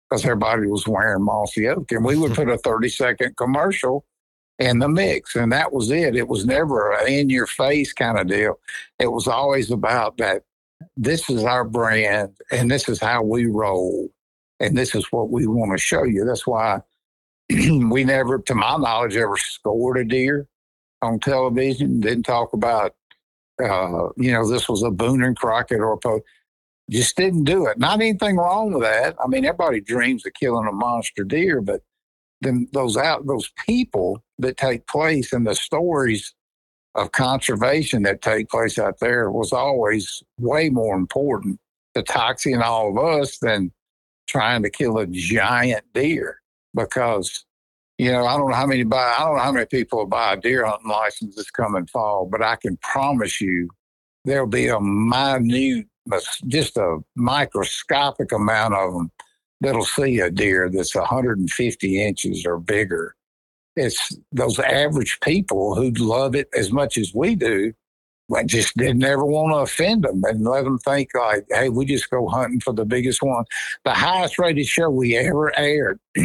because 0.10 0.26
everybody 0.26 0.67
was 0.67 0.88
wearing 0.88 1.24
Mossy 1.24 1.67
Oak. 1.67 1.91
And 1.91 2.04
we 2.04 2.17
would 2.17 2.34
put 2.34 2.50
a 2.50 2.58
30 2.63 2.89
second 2.89 3.38
commercial 3.38 4.06
in 4.60 4.80
the 4.80 4.89
mix. 4.89 5.36
And 5.36 5.52
that 5.52 5.72
was 5.72 5.91
it. 5.91 6.15
It 6.15 6.28
was 6.28 6.46
never 6.46 6.91
an 6.91 7.08
in 7.08 7.30
your 7.30 7.48
face 7.48 7.93
kind 7.93 8.19
of 8.19 8.28
deal. 8.28 8.60
It 9.00 9.12
was 9.12 9.28
always 9.28 9.72
about 9.72 10.17
that 10.17 10.43
this 10.98 11.30
is 11.30 11.43
our 11.43 11.63
brand 11.63 12.36
and 12.52 12.69
this 12.69 12.89
is 12.89 13.00
how 13.00 13.24
we 13.24 13.46
roll. 13.46 14.10
And 14.59 14.77
this 14.77 14.95
is 14.95 15.11
what 15.11 15.29
we 15.29 15.47
want 15.47 15.71
to 15.71 15.77
show 15.77 16.03
you. 16.03 16.25
That's 16.25 16.47
why 16.47 16.81
we 17.49 18.03
never, 18.03 18.39
to 18.39 18.55
my 18.55 18.77
knowledge, 18.77 19.15
ever 19.17 19.37
scored 19.37 19.97
a 19.97 20.05
deer 20.05 20.47
on 21.01 21.19
television. 21.19 21.99
Didn't 21.99 22.23
talk 22.23 22.53
about 22.53 22.95
uh, 23.61 24.09
you 24.17 24.31
know, 24.31 24.49
this 24.49 24.67
was 24.67 24.83
a 24.83 24.91
Boone 24.91 25.23
and 25.23 25.37
Crockett 25.37 25.79
or 25.79 25.93
a 25.93 25.97
po- 25.97 26.21
just 26.89 27.15
didn't 27.15 27.45
do 27.45 27.65
it. 27.67 27.77
Not 27.77 28.01
anything 28.01 28.37
wrong 28.37 28.73
with 28.73 28.83
that. 28.83 29.15
I 29.23 29.27
mean, 29.27 29.45
everybody 29.45 29.79
dreams 29.79 30.25
of 30.25 30.33
killing 30.33 30.67
a 30.67 30.71
monster 30.71 31.23
deer, 31.23 31.61
but 31.61 31.81
then 32.41 32.67
those 32.73 32.97
out 32.97 33.25
those 33.25 33.51
people 33.65 34.23
that 34.39 34.57
take 34.57 34.87
place 34.87 35.31
and 35.31 35.47
the 35.47 35.55
stories 35.55 36.33
of 36.95 37.11
conservation 37.11 38.03
that 38.03 38.21
take 38.21 38.49
place 38.49 38.77
out 38.77 38.99
there 38.99 39.31
was 39.31 39.53
always 39.53 40.21
way 40.37 40.69
more 40.69 40.95
important 40.95 41.59
to 41.95 42.03
Toxey 42.03 42.51
and 42.51 42.61
all 42.61 42.89
of 42.89 43.03
us 43.03 43.37
than 43.37 43.71
trying 44.27 44.63
to 44.63 44.69
kill 44.69 44.97
a 44.97 45.07
giant 45.07 45.86
deer 45.93 46.41
because 46.73 47.45
you 47.97 48.12
know, 48.12 48.25
I 48.25 48.38
don't 48.38 48.49
know 48.49 48.55
how 48.55 48.65
many 48.65 48.83
buy. 48.83 49.15
I 49.17 49.23
don't 49.23 49.38
know 49.38 49.43
how 49.43 49.51
many 49.51 49.65
people 49.65 50.05
buy 50.05 50.33
a 50.33 50.38
deer 50.38 50.65
hunting 50.65 50.89
license 50.89 51.36
this 51.36 51.51
coming 51.51 51.86
fall, 51.86 52.25
but 52.25 52.41
I 52.41 52.55
can 52.55 52.77
promise 52.77 53.39
you 53.39 53.69
there'll 54.25 54.47
be 54.47 54.67
a 54.67 54.79
minute, 54.79 55.88
just 56.47 56.77
a 56.77 56.99
microscopic 57.15 58.31
amount 58.31 58.73
of 58.73 58.93
them 58.93 59.12
that'll 59.62 59.86
see 59.86 60.19
a 60.19 60.29
deer 60.29 60.69
that's 60.69 60.95
150 60.95 62.03
inches 62.03 62.45
or 62.45 62.59
bigger. 62.59 63.15
It's 63.75 64.17
those 64.31 64.59
average 64.59 65.19
people 65.21 65.75
who 65.75 65.91
love 65.91 66.36
it 66.36 66.49
as 66.57 66.71
much 66.71 66.97
as 66.97 67.13
we 67.13 67.36
do. 67.36 67.73
I 68.36 68.43
just 68.43 68.75
didn't 68.77 69.03
ever 69.03 69.25
want 69.25 69.53
to 69.53 69.57
offend 69.57 70.03
them 70.03 70.23
and 70.23 70.43
let 70.43 70.63
them 70.63 70.79
think 70.79 71.09
like, 71.13 71.45
hey, 71.49 71.69
we 71.69 71.86
just 71.86 72.09
go 72.09 72.27
hunting 72.27 72.62
for 72.62 72.73
the 72.73 72.86
biggest 72.86 73.21
one. 73.21 73.45
The 73.83 73.93
highest 73.93 74.39
rated 74.39 74.65
show 74.65 74.89
we 74.89 75.17
ever 75.17 75.57
aired 75.57 75.99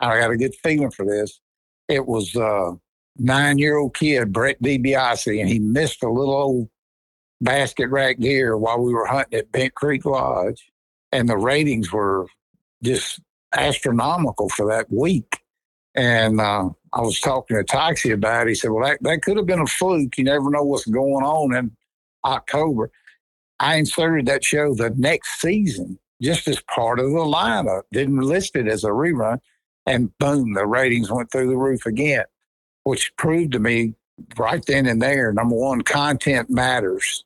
I 0.00 0.18
got 0.18 0.30
a 0.30 0.36
good 0.36 0.54
feeling 0.54 0.90
for 0.90 1.04
this. 1.04 1.40
It 1.88 2.06
was 2.06 2.34
uh, 2.34 2.72
a 2.72 2.78
nine 3.18 3.58
year 3.58 3.76
old 3.76 3.94
kid, 3.94 4.32
Brett 4.32 4.60
DiBiase, 4.62 5.40
and 5.40 5.48
he 5.48 5.58
missed 5.58 6.02
a 6.02 6.10
little 6.10 6.34
old 6.34 6.68
basket 7.40 7.88
rack 7.88 8.18
deer 8.18 8.56
while 8.56 8.80
we 8.80 8.92
were 8.92 9.06
hunting 9.06 9.38
at 9.38 9.52
Bent 9.52 9.74
Creek 9.74 10.04
Lodge. 10.04 10.70
And 11.12 11.28
the 11.28 11.36
ratings 11.36 11.92
were 11.92 12.26
just 12.82 13.20
astronomical 13.52 14.48
for 14.48 14.66
that 14.68 14.90
week. 14.90 15.40
And 15.94 16.40
uh, 16.40 16.70
I 16.92 17.00
was 17.00 17.20
talking 17.20 17.56
to 17.56 17.64
Toxey 17.64 18.12
about 18.12 18.46
it. 18.46 18.50
He 18.50 18.54
said, 18.54 18.70
Well, 18.70 18.86
that, 18.86 19.02
that 19.02 19.22
could 19.22 19.36
have 19.36 19.46
been 19.46 19.60
a 19.60 19.66
fluke. 19.66 20.16
You 20.18 20.24
never 20.24 20.50
know 20.50 20.62
what's 20.62 20.86
going 20.86 21.24
on 21.24 21.54
in 21.54 21.76
October. 22.24 22.90
I 23.58 23.76
inserted 23.76 24.26
that 24.26 24.44
show 24.44 24.74
the 24.74 24.90
next 24.90 25.40
season 25.40 25.98
just 26.22 26.48
as 26.48 26.60
part 26.62 26.98
of 26.98 27.06
the 27.06 27.18
lineup, 27.18 27.82
didn't 27.92 28.20
list 28.20 28.56
it 28.56 28.68
as 28.68 28.84
a 28.84 28.88
rerun. 28.88 29.38
And 29.86 30.16
boom, 30.18 30.54
the 30.54 30.66
ratings 30.66 31.10
went 31.10 31.32
through 31.32 31.48
the 31.48 31.56
roof 31.56 31.86
again, 31.86 32.24
which 32.84 33.14
proved 33.16 33.52
to 33.52 33.58
me 33.58 33.94
right 34.38 34.64
then 34.66 34.86
and 34.86 35.00
there 35.00 35.32
number 35.32 35.56
one, 35.56 35.82
content 35.82 36.50
matters. 36.50 37.24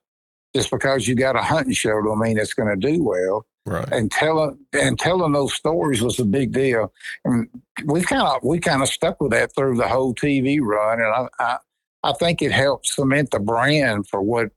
Just 0.55 0.71
because 0.71 1.09
you 1.09 1.17
got 1.17 1.35
a 1.35 1.43
hunting 1.43 1.73
show 1.73 2.01
don't 2.01 2.21
mean 2.21 2.39
it's 2.39 2.55
going 2.55 2.69
to 2.69 2.93
do 2.93 3.03
well. 3.03 3.45
Right. 3.67 3.89
And 3.91 4.11
telling 4.11 4.59
and 4.75 4.99
telling 4.99 5.33
those 5.33 5.55
stories 5.55 6.03
was 6.03 6.21
a 6.21 6.25
big 6.25 6.53
deal. 6.53 6.93
And 7.25 7.49
we 7.87 8.03
kind 8.03 8.23
of 8.23 8.43
we 8.43 8.59
kind 8.59 8.83
of 8.83 8.89
stuck 8.89 9.21
with 9.21 9.33
that 9.33 9.55
through 9.55 9.77
the 9.77 9.89
whole 9.89 10.15
TV 10.15 10.61
run, 10.61 11.01
and 11.01 11.15
I, 11.15 11.29
I 11.39 11.59
I 12.03 12.13
think 12.13 12.43
it 12.43 12.53
helped 12.53 12.87
cement 12.89 13.31
the 13.31 13.41
brand 13.41 14.07
for 14.09 14.21
what 14.21 14.49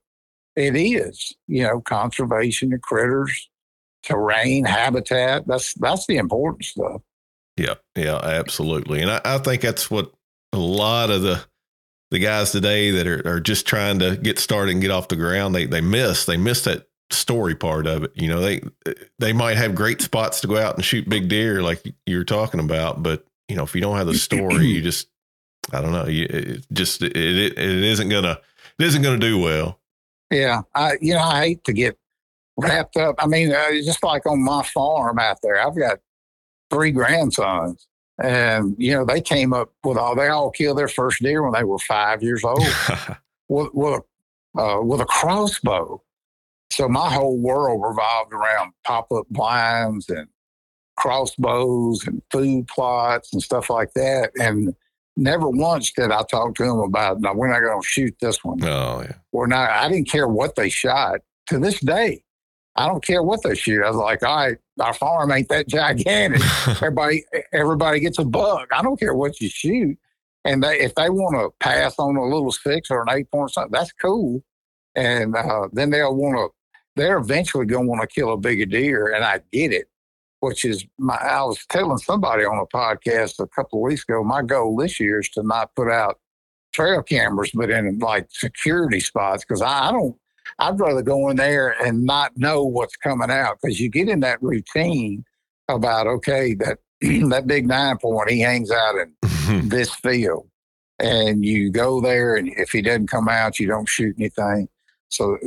it 0.57 0.75
is. 0.75 1.35
You 1.47 1.63
know, 1.63 1.79
conservation 1.79 2.73
of 2.73 2.81
critters, 2.81 3.49
terrain, 4.03 4.65
habitat. 4.65 5.47
That's 5.47 5.73
that's 5.75 6.05
the 6.07 6.17
important 6.17 6.65
stuff. 6.65 7.01
Yeah, 7.55 7.75
yeah, 7.95 8.17
absolutely. 8.17 9.01
And 9.01 9.09
I, 9.09 9.21
I 9.23 9.37
think 9.37 9.61
that's 9.61 9.89
what 9.89 10.11
a 10.51 10.57
lot 10.57 11.09
of 11.11 11.21
the 11.21 11.45
the 12.11 12.19
guys 12.19 12.51
today 12.51 12.91
that 12.91 13.07
are, 13.07 13.25
are 13.27 13.39
just 13.39 13.65
trying 13.65 13.99
to 13.99 14.15
get 14.15 14.39
started 14.39 14.71
and 14.71 14.81
get 14.81 14.91
off 14.91 15.07
the 15.07 15.15
ground, 15.15 15.55
they 15.55 15.65
they 15.65 15.81
miss. 15.81 16.25
They 16.25 16.37
miss 16.37 16.63
that 16.65 16.86
story 17.09 17.55
part 17.55 17.87
of 17.87 18.03
it. 18.03 18.11
You 18.15 18.27
know, 18.27 18.39
they 18.39 18.61
they 19.19 19.33
might 19.33 19.57
have 19.57 19.75
great 19.75 20.01
spots 20.01 20.41
to 20.41 20.47
go 20.47 20.57
out 20.57 20.75
and 20.75 20.83
shoot 20.83 21.07
big 21.09 21.29
deer 21.29 21.61
like 21.61 21.83
you 22.05 22.17
were 22.17 22.23
talking 22.23 22.59
about, 22.59 23.03
but 23.03 23.25
you 23.47 23.55
know, 23.55 23.63
if 23.63 23.75
you 23.75 23.81
don't 23.81 23.97
have 23.97 24.07
the 24.07 24.13
story, 24.15 24.65
you 24.65 24.81
just 24.81 25.07
I 25.71 25.81
don't 25.81 25.91
know, 25.91 26.07
you 26.07 26.27
it 26.29 26.65
just 26.71 27.01
it, 27.01 27.15
it 27.15 27.57
it 27.57 27.83
isn't 27.83 28.09
gonna 28.09 28.39
it 28.79 28.85
isn't 28.85 29.01
gonna 29.01 29.17
do 29.17 29.39
well. 29.39 29.79
Yeah, 30.31 30.61
I 30.75 30.97
you 31.01 31.13
know 31.13 31.21
I 31.21 31.45
hate 31.45 31.63
to 31.65 31.73
get 31.73 31.97
wrapped 32.57 32.97
up. 32.97 33.15
I 33.19 33.27
mean, 33.27 33.53
uh, 33.53 33.71
just 33.83 34.03
like 34.03 34.25
on 34.25 34.43
my 34.43 34.63
farm 34.63 35.19
out 35.19 35.39
there, 35.41 35.65
I've 35.65 35.77
got 35.77 35.99
three 36.69 36.91
grandsons, 36.91 37.87
and 38.21 38.75
you 38.77 38.91
know 38.91 39.05
they 39.05 39.21
came 39.21 39.53
up 39.53 39.71
with 39.83 39.97
all 39.97 40.15
they 40.15 40.27
all 40.27 40.51
killed 40.51 40.77
their 40.77 40.87
first 40.87 41.21
deer 41.21 41.43
when 41.43 41.53
they 41.53 41.63
were 41.63 41.79
five 41.79 42.21
years 42.21 42.43
old 42.43 42.59
with 43.49 43.69
with 43.73 44.01
a, 44.55 44.61
uh, 44.61 44.81
with 44.81 45.01
a 45.01 45.05
crossbow. 45.05 46.01
So 46.69 46.87
my 46.87 47.11
whole 47.11 47.37
world 47.37 47.81
revolved 47.81 48.33
around 48.33 48.73
pop 48.83 49.11
up 49.11 49.25
blinds 49.29 50.09
and 50.09 50.27
crossbows 50.97 52.05
and 52.07 52.21
food 52.31 52.67
plots 52.67 53.31
and 53.33 53.41
stuff 53.41 53.69
like 53.69 53.93
that. 53.93 54.31
And 54.39 54.75
never 55.15 55.49
once 55.49 55.91
did 55.91 56.11
I 56.11 56.23
talk 56.29 56.55
to 56.55 56.63
them 56.63 56.79
about, 56.79 57.21
no, 57.21 57.33
we're 57.33 57.51
not 57.51 57.61
going 57.61 57.81
to 57.81 57.87
shoot 57.87 58.15
this 58.19 58.43
one. 58.43 58.63
oh 58.63 59.01
yeah. 59.01 59.13
We're 59.31 59.47
not, 59.47 59.69
I 59.69 59.89
didn't 59.89 60.09
care 60.09 60.27
what 60.27 60.55
they 60.55 60.69
shot 60.69 61.21
to 61.47 61.59
this 61.59 61.79
day. 61.79 62.23
I 62.75 62.87
don't 62.87 63.03
care 63.03 63.23
what 63.23 63.41
they 63.43 63.55
shoot. 63.55 63.83
I 63.83 63.89
was 63.89 63.97
like, 63.97 64.21
all 64.21 64.35
right, 64.35 64.57
our 64.79 64.93
farm 64.93 65.31
ain't 65.31 65.49
that 65.49 65.67
gigantic. 65.67 66.41
everybody, 66.67 67.25
everybody 67.51 67.99
gets 67.99 68.19
a 68.19 68.25
buck. 68.25 68.67
I 68.71 68.83
don't 68.83 68.99
care 68.99 69.15
what 69.15 69.41
you 69.41 69.49
shoot. 69.49 69.97
And 70.45 70.63
they, 70.63 70.79
if 70.79 70.93
they 70.95 71.09
want 71.09 71.35
to 71.35 71.49
pass 71.59 71.95
on 71.97 72.15
a 72.15 72.23
little 72.23 72.51
six 72.51 72.91
or 72.91 73.01
an 73.01 73.09
eight 73.09 73.31
point 73.31 73.45
or 73.45 73.49
something, 73.49 73.71
that's 73.71 73.91
cool. 73.93 74.43
And 74.95 75.35
uh, 75.35 75.69
then 75.73 75.89
they'll 75.89 76.15
want 76.15 76.37
to, 76.37 76.49
they're 76.97 77.17
eventually 77.17 77.65
going 77.65 77.85
to 77.85 77.89
want 77.89 78.01
to 78.01 78.07
kill 78.07 78.33
a 78.33 78.37
bigger 78.37 78.65
deer. 78.65 79.13
And 79.13 79.23
I 79.23 79.39
get 79.51 79.71
it, 79.71 79.87
which 80.39 80.65
is 80.65 80.85
my, 80.97 81.15
I 81.15 81.43
was 81.43 81.65
telling 81.69 81.97
somebody 81.97 82.43
on 82.43 82.57
a 82.57 82.65
podcast 82.65 83.39
a 83.39 83.47
couple 83.47 83.79
of 83.79 83.83
weeks 83.83 84.03
ago, 84.03 84.23
my 84.23 84.41
goal 84.41 84.75
this 84.75 84.99
year 84.99 85.19
is 85.19 85.29
to 85.29 85.43
not 85.43 85.73
put 85.75 85.89
out 85.89 86.19
trail 86.73 87.01
cameras, 87.01 87.51
but 87.53 87.69
in 87.69 87.99
like 87.99 88.27
security 88.31 88.99
spots. 88.99 89.45
Cause 89.45 89.61
I, 89.61 89.89
I 89.89 89.91
don't, 89.91 90.15
I'd 90.59 90.79
rather 90.79 91.01
go 91.01 91.29
in 91.29 91.37
there 91.37 91.75
and 91.83 92.03
not 92.03 92.37
know 92.37 92.63
what's 92.63 92.95
coming 92.95 93.31
out 93.31 93.59
because 93.61 93.79
you 93.79 93.89
get 93.89 94.09
in 94.09 94.21
that 94.21 94.41
routine 94.41 95.23
about 95.69 96.07
okay 96.07 96.53
that 96.55 96.79
that 97.01 97.45
big 97.47 97.67
nine 97.67 97.97
point 97.97 98.29
he 98.29 98.39
hangs 98.39 98.71
out 98.71 98.95
in 98.95 99.69
this 99.69 99.93
field, 99.95 100.47
and 100.99 101.45
you 101.45 101.71
go 101.71 102.01
there 102.01 102.35
and 102.35 102.49
if 102.57 102.71
he 102.71 102.81
doesn't 102.81 103.07
come 103.07 103.27
out, 103.27 103.59
you 103.59 103.67
don't 103.67 103.87
shoot 103.87 104.15
anything. 104.17 104.67
So 105.09 105.37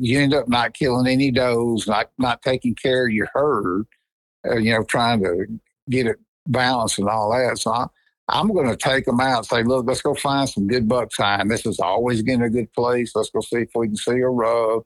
you 0.00 0.18
end 0.18 0.34
up 0.34 0.48
not 0.48 0.74
killing 0.74 1.06
any 1.06 1.30
does, 1.30 1.86
not 1.86 2.10
not 2.18 2.42
taking 2.42 2.74
care 2.74 3.06
of 3.06 3.12
your 3.12 3.28
herd, 3.32 3.86
uh, 4.48 4.56
you 4.56 4.72
know, 4.72 4.84
trying 4.84 5.22
to 5.22 5.46
get 5.88 6.06
it 6.06 6.16
balanced 6.46 6.98
and 6.98 7.08
all 7.08 7.30
that. 7.30 7.58
So 7.58 7.72
I, 7.72 7.86
I'm 8.28 8.52
going 8.52 8.68
to 8.68 8.76
take 8.76 9.04
them 9.04 9.20
out 9.20 9.38
and 9.38 9.46
say, 9.46 9.62
look, 9.62 9.86
let's 9.86 10.02
go 10.02 10.14
find 10.14 10.48
some 10.48 10.66
good 10.66 10.88
buck 10.88 11.14
sign. 11.14 11.48
This 11.48 11.66
is 11.66 11.78
always 11.78 12.22
getting 12.22 12.42
a 12.42 12.50
good 12.50 12.72
place. 12.72 13.12
Let's 13.14 13.30
go 13.30 13.40
see 13.40 13.58
if 13.58 13.70
we 13.74 13.88
can 13.88 13.96
see 13.96 14.18
a 14.20 14.28
rub 14.28 14.82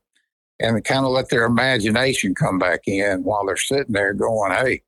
and 0.61 0.83
kind 0.85 1.05
of 1.05 1.13
let 1.13 1.29
their 1.29 1.45
imagination 1.45 2.35
come 2.35 2.59
back 2.59 2.81
in 2.87 3.23
while 3.23 3.47
they're 3.47 3.57
sitting 3.57 3.93
there 3.93 4.13
going, 4.13 4.53
hey, 4.53 4.83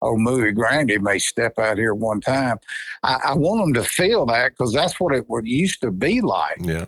old 0.00 0.20
movie 0.20 0.50
Grandy 0.50 0.98
may 0.98 1.18
step 1.18 1.58
out 1.58 1.78
here 1.78 1.94
one 1.94 2.20
time. 2.20 2.58
I, 3.04 3.20
I 3.26 3.34
want 3.34 3.60
them 3.60 3.74
to 3.82 3.88
feel 3.88 4.26
that 4.26 4.50
because 4.50 4.72
that's 4.72 4.98
what 4.98 5.14
it 5.14 5.24
used 5.44 5.80
to 5.82 5.92
be 5.92 6.20
like. 6.20 6.58
Yeah. 6.60 6.86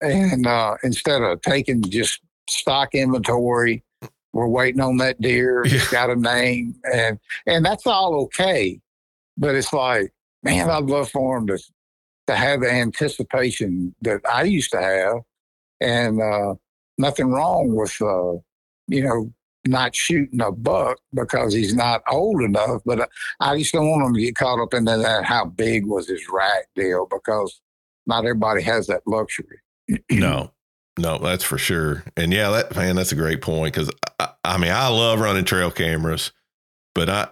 And 0.00 0.46
uh, 0.46 0.76
instead 0.82 1.22
of 1.22 1.40
taking 1.42 1.82
just 1.82 2.20
stock 2.48 2.94
inventory, 2.94 3.82
we're 4.32 4.46
waiting 4.48 4.80
on 4.80 4.98
that 4.98 5.20
deer. 5.20 5.62
It's 5.66 5.90
Yeah. 5.92 6.06
got 6.06 6.10
a 6.10 6.16
name, 6.16 6.74
and 6.92 7.18
and 7.46 7.64
that's 7.64 7.86
all 7.86 8.14
okay. 8.24 8.80
But 9.38 9.54
it's 9.54 9.72
like, 9.72 10.12
man, 10.42 10.70
I'd 10.70 10.84
love 10.84 11.10
for 11.10 11.38
them 11.38 11.46
to 11.48 11.58
to 12.26 12.34
have 12.36 12.60
the 12.60 12.70
anticipation 12.70 13.94
that 14.02 14.20
I 14.30 14.42
used 14.42 14.72
to 14.72 14.80
have, 14.80 15.18
and 15.80 16.20
uh, 16.20 16.54
nothing 16.98 17.30
wrong 17.30 17.74
with 17.74 17.96
uh, 18.02 18.32
you 18.88 19.02
know 19.02 19.32
not 19.66 19.94
shooting 19.96 20.40
a 20.40 20.52
buck 20.52 20.98
because 21.12 21.52
he's 21.52 21.74
not 21.74 22.02
old 22.10 22.42
enough. 22.42 22.82
But 22.84 23.00
I, 23.00 23.06
I 23.52 23.58
just 23.58 23.72
don't 23.72 23.88
want 23.90 24.06
him 24.06 24.14
to 24.14 24.20
get 24.20 24.36
caught 24.36 24.60
up 24.62 24.74
in 24.74 24.84
that 24.84 25.24
how 25.24 25.46
big 25.46 25.86
was 25.86 26.08
his 26.08 26.28
rack 26.28 26.66
deal 26.76 27.06
because 27.10 27.60
not 28.06 28.24
everybody 28.24 28.62
has 28.62 28.86
that 28.88 29.02
luxury. 29.06 29.58
No, 30.10 30.52
no, 30.98 31.18
that's 31.18 31.44
for 31.44 31.58
sure. 31.58 32.04
And 32.16 32.32
yeah, 32.32 32.50
that 32.50 32.74
man, 32.76 32.96
that's 32.96 33.12
a 33.12 33.16
great 33.16 33.40
point 33.40 33.74
because 33.74 33.90
I, 34.18 34.30
I 34.44 34.58
mean, 34.58 34.72
I 34.72 34.88
love 34.88 35.20
running 35.20 35.44
trail 35.44 35.70
cameras, 35.70 36.32
but 36.94 37.08
I, 37.08 37.28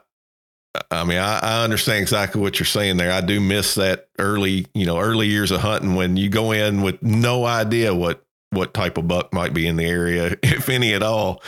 I 0.90 1.04
mean, 1.04 1.18
I, 1.18 1.38
I 1.38 1.64
understand 1.64 2.02
exactly 2.02 2.40
what 2.40 2.58
you're 2.58 2.66
saying 2.66 2.96
there. 2.96 3.12
I 3.12 3.20
do 3.20 3.40
miss 3.40 3.76
that 3.76 4.08
early, 4.18 4.66
you 4.74 4.86
know, 4.86 4.98
early 4.98 5.28
years 5.28 5.50
of 5.50 5.60
hunting 5.60 5.94
when 5.94 6.16
you 6.16 6.28
go 6.28 6.52
in 6.52 6.82
with 6.82 7.02
no 7.02 7.44
idea 7.44 7.94
what 7.94 8.24
what 8.50 8.74
type 8.74 8.98
of 8.98 9.08
buck 9.08 9.32
might 9.32 9.52
be 9.52 9.66
in 9.66 9.76
the 9.76 9.84
area, 9.84 10.36
if 10.42 10.68
any 10.68 10.94
at 10.94 11.02
all. 11.02 11.42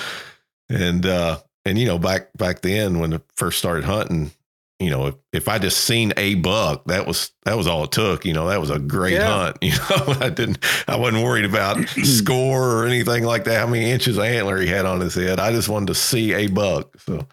And 0.68 1.04
uh, 1.06 1.38
and 1.64 1.78
you 1.78 1.86
know, 1.86 1.98
back 1.98 2.32
back 2.36 2.60
then 2.60 2.98
when 2.98 3.14
I 3.14 3.20
first 3.34 3.58
started 3.58 3.84
hunting, 3.84 4.30
you 4.78 4.90
know, 4.90 5.06
if, 5.06 5.14
if 5.32 5.48
I 5.48 5.58
just 5.58 5.84
seen 5.84 6.12
a 6.18 6.34
buck, 6.36 6.84
that 6.86 7.06
was 7.06 7.30
that 7.44 7.56
was 7.56 7.66
all 7.66 7.84
it 7.84 7.92
took. 7.92 8.24
You 8.26 8.34
know, 8.34 8.48
that 8.48 8.60
was 8.60 8.70
a 8.70 8.78
great 8.78 9.14
Yeah. 9.14 9.26
hunt. 9.52 9.58
You 9.62 9.70
know, 9.72 10.16
I 10.20 10.28
didn't 10.30 10.58
I 10.86 10.96
wasn't 10.96 11.24
worried 11.24 11.44
about 11.46 11.88
score 12.04 12.82
or 12.82 12.86
anything 12.86 13.24
like 13.24 13.44
that. 13.44 13.58
How 13.60 13.66
many 13.66 13.90
inches 13.90 14.18
of 14.18 14.24
antler 14.24 14.58
he 14.58 14.66
had 14.66 14.84
on 14.86 15.00
his 15.00 15.14
head? 15.14 15.40
I 15.40 15.50
just 15.52 15.68
wanted 15.68 15.86
to 15.88 15.94
see 15.94 16.32
a 16.34 16.46
buck. 16.48 16.90
So, 17.00 17.26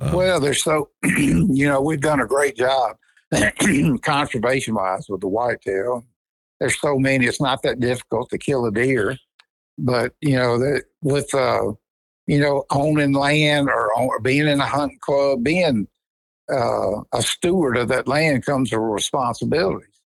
uh, 0.00 0.12
Well, 0.14 0.40
there's 0.40 0.62
so, 0.64 0.88
you 1.04 1.66
know, 1.68 1.82
we've 1.82 2.00
done 2.00 2.20
a 2.20 2.26
great 2.26 2.56
job 2.56 2.96
conservation 4.02 4.74
wise 4.74 5.06
with 5.08 5.20
the 5.20 5.28
whitetail. 5.28 6.04
There's 6.60 6.80
so 6.80 6.98
many, 6.98 7.26
it's 7.26 7.40
not 7.40 7.62
that 7.62 7.80
difficult 7.80 8.30
to 8.30 8.38
kill 8.38 8.64
a 8.66 8.72
deer. 8.72 9.16
But, 9.78 10.14
you 10.22 10.36
know, 10.36 10.58
that 10.58 10.84
with, 11.02 11.34
uh, 11.34 11.72
you 12.26 12.40
know, 12.40 12.64
owning 12.70 13.12
land 13.12 13.68
or, 13.68 13.92
or 13.94 14.20
being 14.20 14.46
in 14.48 14.58
a 14.60 14.64
hunting 14.66 14.98
club, 15.02 15.44
being 15.44 15.86
uh, 16.50 17.02
a 17.12 17.22
steward 17.22 17.76
of 17.76 17.88
that 17.88 18.08
land 18.08 18.44
comes 18.44 18.72
with 18.72 18.80
responsibilities. 18.80 20.00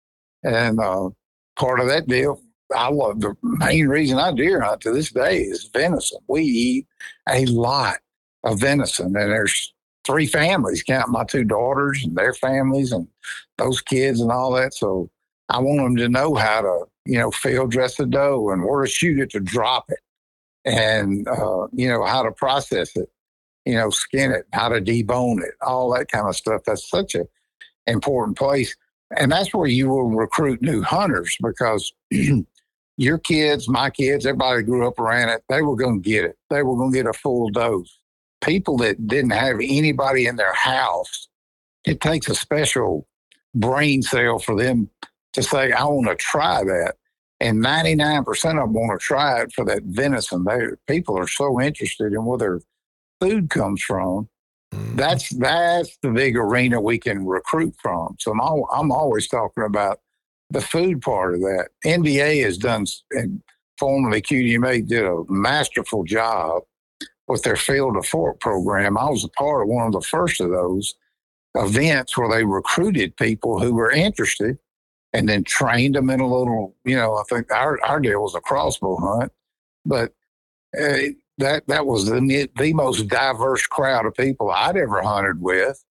And 0.42 0.78
uh, 0.80 1.10
part 1.56 1.80
of 1.80 1.88
that 1.88 2.06
deal, 2.06 2.40
I 2.74 2.90
love 2.90 3.20
the 3.20 3.34
main 3.42 3.88
reason 3.88 4.18
I 4.18 4.32
deer 4.32 4.60
hunt 4.60 4.82
to 4.82 4.92
this 4.92 5.10
day 5.10 5.40
is 5.40 5.70
venison. 5.72 6.18
We 6.28 6.42
eat 6.42 6.86
a 7.28 7.46
lot 7.46 7.96
of 8.44 8.60
venison, 8.60 9.06
and 9.06 9.32
there's 9.32 9.72
three 10.04 10.26
families, 10.26 10.82
count 10.82 11.10
my 11.10 11.24
two 11.24 11.44
daughters 11.44 12.02
and 12.04 12.16
their 12.16 12.32
families 12.32 12.92
and 12.92 13.06
those 13.58 13.80
kids 13.80 14.20
and 14.20 14.30
all 14.30 14.52
that. 14.52 14.74
So 14.74 15.10
I 15.48 15.58
want 15.58 15.78
them 15.78 15.96
to 15.96 16.08
know 16.08 16.34
how 16.34 16.62
to, 16.62 16.84
you 17.04 17.18
know, 17.18 17.30
field 17.30 17.70
dress 17.70 17.98
a 18.00 18.06
doe 18.06 18.50
and 18.50 18.64
where 18.64 18.84
to 18.84 18.90
shoot 18.90 19.18
it 19.18 19.30
to 19.30 19.40
drop 19.40 19.86
it 19.88 20.00
and, 20.64 21.26
uh, 21.28 21.66
you 21.72 21.88
know, 21.88 22.04
how 22.04 22.22
to 22.22 22.32
process 22.32 22.96
it, 22.96 23.10
you 23.64 23.74
know, 23.74 23.90
skin 23.90 24.32
it, 24.32 24.46
how 24.52 24.68
to 24.68 24.80
debone 24.80 25.42
it, 25.42 25.54
all 25.62 25.92
that 25.94 26.10
kind 26.10 26.28
of 26.28 26.36
stuff. 26.36 26.62
That's 26.66 26.88
such 26.88 27.14
an 27.14 27.26
important 27.86 28.36
place. 28.36 28.74
And 29.16 29.32
that's 29.32 29.54
where 29.54 29.66
you 29.66 29.88
will 29.88 30.10
recruit 30.10 30.60
new 30.62 30.82
hunters 30.82 31.36
because 31.42 31.92
your 32.96 33.18
kids, 33.18 33.68
my 33.68 33.90
kids, 33.90 34.26
everybody 34.26 34.62
grew 34.62 34.86
up 34.86 34.98
around 34.98 35.30
it. 35.30 35.42
They 35.48 35.62
were 35.62 35.76
going 35.76 36.02
to 36.02 36.08
get 36.08 36.24
it. 36.24 36.36
They 36.50 36.62
were 36.62 36.76
going 36.76 36.92
to 36.92 36.98
get 36.98 37.06
a 37.06 37.12
full 37.12 37.48
dose 37.50 37.98
people 38.40 38.76
that 38.78 39.06
didn't 39.06 39.30
have 39.30 39.56
anybody 39.56 40.26
in 40.26 40.36
their 40.36 40.54
house, 40.54 41.28
it 41.84 42.00
takes 42.00 42.28
a 42.28 42.34
special 42.34 43.06
brain 43.54 44.02
cell 44.02 44.38
for 44.38 44.56
them 44.56 44.90
to 45.32 45.42
say, 45.42 45.72
I 45.72 45.84
want 45.84 46.08
to 46.08 46.16
try 46.16 46.62
that. 46.64 46.94
And 47.40 47.64
99% 47.64 48.26
of 48.28 48.34
them 48.34 48.72
want 48.72 49.00
to 49.00 49.04
try 49.04 49.42
it 49.42 49.52
for 49.52 49.64
that 49.66 49.84
venison. 49.84 50.44
They, 50.44 50.58
people 50.92 51.16
are 51.16 51.28
so 51.28 51.60
interested 51.60 52.12
in 52.12 52.24
where 52.24 52.38
their 52.38 52.60
food 53.20 53.50
comes 53.50 53.82
from. 53.82 54.28
Mhm. 54.74 54.96
That's 54.96 55.28
that's 55.30 55.96
the 56.02 56.10
big 56.10 56.36
arena 56.36 56.80
we 56.80 56.98
can 56.98 57.26
recruit 57.26 57.74
from. 57.80 58.16
So 58.20 58.32
I'm, 58.32 58.40
al- 58.40 58.68
I'm 58.72 58.92
always 58.92 59.28
talking 59.28 59.64
about 59.64 60.00
the 60.50 60.60
food 60.60 61.00
part 61.02 61.34
of 61.34 61.40
that. 61.40 61.68
NDA 61.84 62.42
has 62.44 62.58
done, 62.58 62.84
and 63.12 63.42
formerly 63.78 64.20
QDMA 64.22 64.86
did 64.86 65.04
a 65.04 65.22
masterful 65.28 66.04
job 66.04 66.62
with 67.28 67.42
their 67.42 67.56
Field 67.56 67.94
to 67.94 68.02
Fork 68.02 68.40
program. 68.40 68.96
I 68.98 69.08
was 69.10 69.24
a 69.24 69.28
part 69.28 69.62
of 69.62 69.68
one 69.68 69.86
of 69.86 69.92
the 69.92 70.00
first 70.00 70.40
of 70.40 70.50
those 70.50 70.94
events 71.54 72.16
where 72.16 72.28
they 72.30 72.44
recruited 72.44 73.16
people 73.16 73.58
who 73.60 73.74
were 73.74 73.90
interested 73.90 74.58
and 75.12 75.28
then 75.28 75.44
trained 75.44 75.94
them 75.94 76.10
in 76.10 76.20
a 76.20 76.26
little, 76.26 76.74
you 76.84 76.96
know, 76.96 77.14
I 77.16 77.22
think 77.28 77.50
our, 77.50 77.78
our 77.84 78.00
deal 78.00 78.22
was 78.22 78.34
a 78.34 78.40
crossbow 78.40 78.96
hunt, 78.96 79.32
but 79.84 80.12
uh, 80.78 80.98
that, 81.38 81.66
that 81.68 81.86
was 81.86 82.06
the, 82.06 82.48
the 82.56 82.72
most 82.74 83.08
diverse 83.08 83.66
crowd 83.66 84.06
of 84.06 84.14
people 84.14 84.50
I'd 84.50 84.76
ever 84.76 85.02
hunted 85.02 85.40
with. 85.40 85.84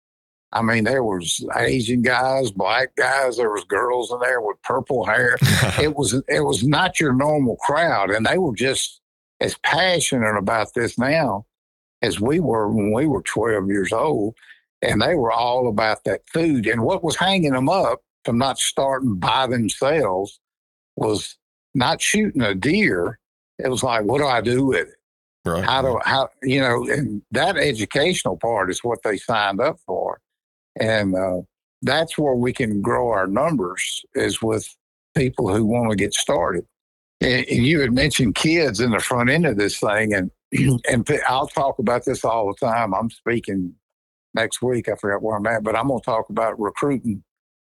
I 0.52 0.62
mean, 0.62 0.86
there 0.86 1.04
was 1.04 1.46
Asian 1.58 2.02
guys, 2.02 2.52
black 2.52 2.96
guys, 2.96 3.38
there 3.38 3.52
was 3.52 3.66
girls 3.66 4.12
in 4.12 4.20
there 4.20 4.40
with 4.40 4.62
purple 4.64 5.06
hair 5.06 5.38
it 5.82 5.96
was 5.96 6.14
it 6.28 6.42
was 6.42 6.64
not 6.64 7.00
your 7.00 7.14
normal 7.14 7.58
crowd, 7.58 8.12
and 8.12 8.26
they 8.26 8.38
were 8.38 8.56
just 8.56 9.02
as 9.42 9.58
passionate 9.64 10.38
about 10.38 10.74
this 10.74 10.98
now 10.98 11.46
as 12.02 12.20
we 12.20 12.40
were 12.40 12.70
when 12.70 12.94
we 12.94 13.08
were 13.08 13.22
twelve 13.24 13.68
years 13.68 13.92
old, 13.92 14.36
and 14.82 15.02
they 15.02 15.16
were 15.16 15.32
all 15.32 15.68
about 15.68 16.06
that 16.06 16.22
food. 16.32 16.66
And 16.66 16.82
what 16.82 17.04
was 17.04 17.18
hanging 17.18 17.52
them 17.52 17.68
up 17.68 18.02
from 18.24 18.38
not 18.38 18.58
starting 18.58 19.16
by 19.16 19.48
themselves 19.48 20.40
was 20.96 21.36
not 21.76 22.02
shooting 22.02 22.42
a 22.42 22.56
deer. 22.56 23.20
It 23.60 23.70
was 23.70 23.84
like, 23.84 24.06
what 24.06 24.20
do 24.20 24.28
I 24.28 24.42
do 24.42 24.66
with 24.66 24.88
it? 24.88 24.97
Right. 25.48 25.64
how 25.64 25.82
do 25.82 26.00
how 26.06 26.30
you 26.44 26.60
know 26.60 26.88
and 26.90 27.22
that 27.32 27.58
educational 27.58 28.38
part 28.38 28.70
is 28.70 28.84
what 28.84 29.04
they 29.04 29.18
signed 29.18 29.60
up 29.60 29.80
for. 29.86 30.20
And 30.80 31.16
uh, 31.16 31.42
that's 31.82 32.18
where 32.18 32.36
we 32.36 32.54
can 32.54 32.82
grow 32.82 33.10
our 33.10 33.28
numbers 33.28 34.06
is 34.14 34.42
with 34.42 34.68
people 35.16 35.54
who 35.54 35.66
want 35.66 35.90
to 35.90 35.96
get 35.96 36.14
started. 36.14 36.66
And, 37.20 37.46
and 37.48 37.66
you 37.66 37.80
had 37.80 37.94
mentioned 37.94 38.36
kids 38.36 38.80
in 38.80 38.92
the 38.92 39.00
front 39.00 39.30
end 39.30 39.46
of 39.46 39.58
this 39.58 39.80
thing 39.80 40.14
and 40.14 40.32
and 40.90 41.06
p- 41.06 41.20
i'll 41.28 41.48
talk 41.48 41.80
about 41.80 42.06
this 42.06 42.24
all 42.24 42.48
the 42.48 42.66
time. 42.66 42.94
I'm 42.94 43.10
speaking 43.10 43.74
next 44.34 44.62
week 44.62 44.88
i 44.88 44.96
forgot 44.96 45.22
where 45.22 45.36
i'm 45.36 45.48
at 45.48 45.64
but 45.64 45.76
i'm 45.76 45.88
going 45.88 46.00
to 46.00 46.06
talk 46.06 46.30
about 46.30 46.60
recruiting 46.60 47.24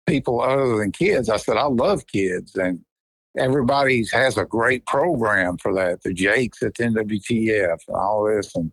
people 0.07 0.41
other 0.41 0.77
than 0.77 0.93
kids. 0.93 1.29
I 1.29 1.37
said 1.37 1.57
i 1.57 1.65
love 1.65 2.07
kids 2.07 2.55
and 2.55 2.81
everybody 3.37 4.05
has 4.13 4.37
a 4.37 4.45
great 4.45 4.87
program 4.87 5.57
for 5.59 5.75
that. 5.75 6.03
The 6.03 6.13
Jakes 6.13 6.63
at 6.63 6.75
the 6.75 6.85
NWTF 6.85 7.79
and 7.89 7.97
all 7.97 8.25
this. 8.25 8.55
And 8.55 8.73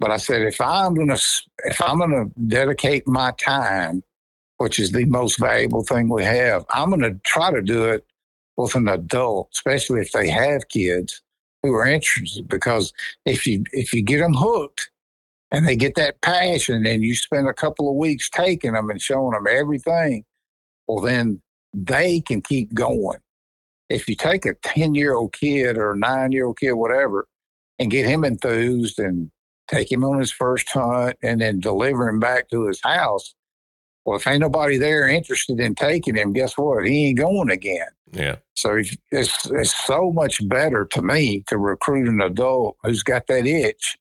but 0.00 0.10
I 0.10 0.16
said 0.16 0.42
if 0.42 0.60
I'm 0.60 0.94
gonna 0.94 1.18
if 1.64 1.80
I'm 1.80 1.98
gonna 1.98 2.26
dedicate 2.46 3.06
my 3.06 3.32
time, 3.32 4.02
which 4.58 4.78
is 4.78 4.92
the 4.92 5.04
most 5.06 5.38
valuable 5.38 5.84
thing 5.84 6.08
we 6.08 6.24
have, 6.24 6.64
I'm 6.70 6.90
gonna 6.90 7.14
try 7.24 7.50
to 7.50 7.62
do 7.62 7.84
it 7.84 8.04
with 8.56 8.74
an 8.74 8.88
adult, 8.88 9.50
especially 9.52 10.00
if 10.00 10.12
they 10.12 10.28
have 10.28 10.68
kids 10.68 11.22
who 11.62 11.72
are 11.74 11.86
interested. 11.86 12.48
Because 12.48 12.92
if 13.24 13.46
you 13.46 13.64
if 13.72 13.92
you 13.92 14.02
get 14.02 14.18
them 14.18 14.34
hooked 14.34 14.90
and 15.50 15.66
they 15.66 15.76
get 15.76 15.94
that 15.94 16.20
passion, 16.20 16.84
and 16.84 17.04
you 17.04 17.14
spend 17.14 17.48
a 17.48 17.54
couple 17.54 17.88
of 17.88 17.96
weeks 17.96 18.28
taking 18.28 18.72
them 18.72 18.90
and 18.90 19.00
showing 19.00 19.32
them 19.32 19.46
everything, 19.48 20.24
well 20.86 21.00
then 21.00 21.40
they 21.72 22.20
can 22.20 22.40
keep 22.40 22.72
going 22.74 23.18
if 23.94 24.08
you 24.08 24.16
take 24.16 24.44
a 24.44 24.54
10 24.54 24.94
year 24.94 25.14
old 25.14 25.32
kid 25.32 25.78
or 25.78 25.92
a 25.92 25.96
nine 25.96 26.32
year 26.32 26.46
old 26.46 26.58
kid, 26.58 26.72
whatever, 26.72 27.26
and 27.78 27.90
get 27.90 28.06
him 28.06 28.24
enthused 28.24 28.98
and 28.98 29.30
take 29.68 29.90
him 29.90 30.04
on 30.04 30.18
his 30.18 30.32
first 30.32 30.68
hunt 30.70 31.16
and 31.22 31.40
then 31.40 31.60
deliver 31.60 32.08
him 32.08 32.20
back 32.20 32.50
to 32.50 32.66
his 32.66 32.80
house, 32.82 33.34
well, 34.04 34.16
if 34.16 34.26
ain't 34.26 34.40
nobody 34.40 34.76
there 34.76 35.08
interested 35.08 35.60
in 35.60 35.74
taking 35.74 36.16
him, 36.16 36.32
guess 36.32 36.58
what? 36.58 36.84
He 36.86 37.06
ain't 37.06 37.18
going 37.18 37.50
again. 37.50 37.88
yeah. 38.12 38.36
So 38.54 38.76
it's, 38.76 38.96
it's 39.50 39.86
so 39.86 40.12
much 40.12 40.46
better 40.48 40.84
to 40.86 41.02
me 41.02 41.42
to 41.46 41.56
recruit 41.56 42.08
an 42.08 42.20
adult 42.20 42.76
who's 42.82 43.02
got 43.02 43.26
that 43.28 43.46
itch, 43.46 43.96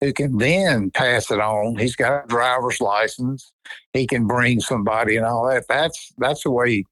who 0.00 0.12
can 0.12 0.38
then 0.38 0.90
pass 0.90 1.30
it 1.30 1.40
on. 1.40 1.76
He's 1.76 1.96
got 1.96 2.24
a 2.24 2.26
driver's 2.26 2.80
license. 2.80 3.52
He 3.92 4.06
can 4.06 4.26
bring 4.26 4.60
somebody 4.60 5.16
and 5.16 5.24
all 5.24 5.48
that. 5.48 5.68
That's 5.68 6.12
that's 6.18 6.42
the 6.42 6.50
way 6.50 6.84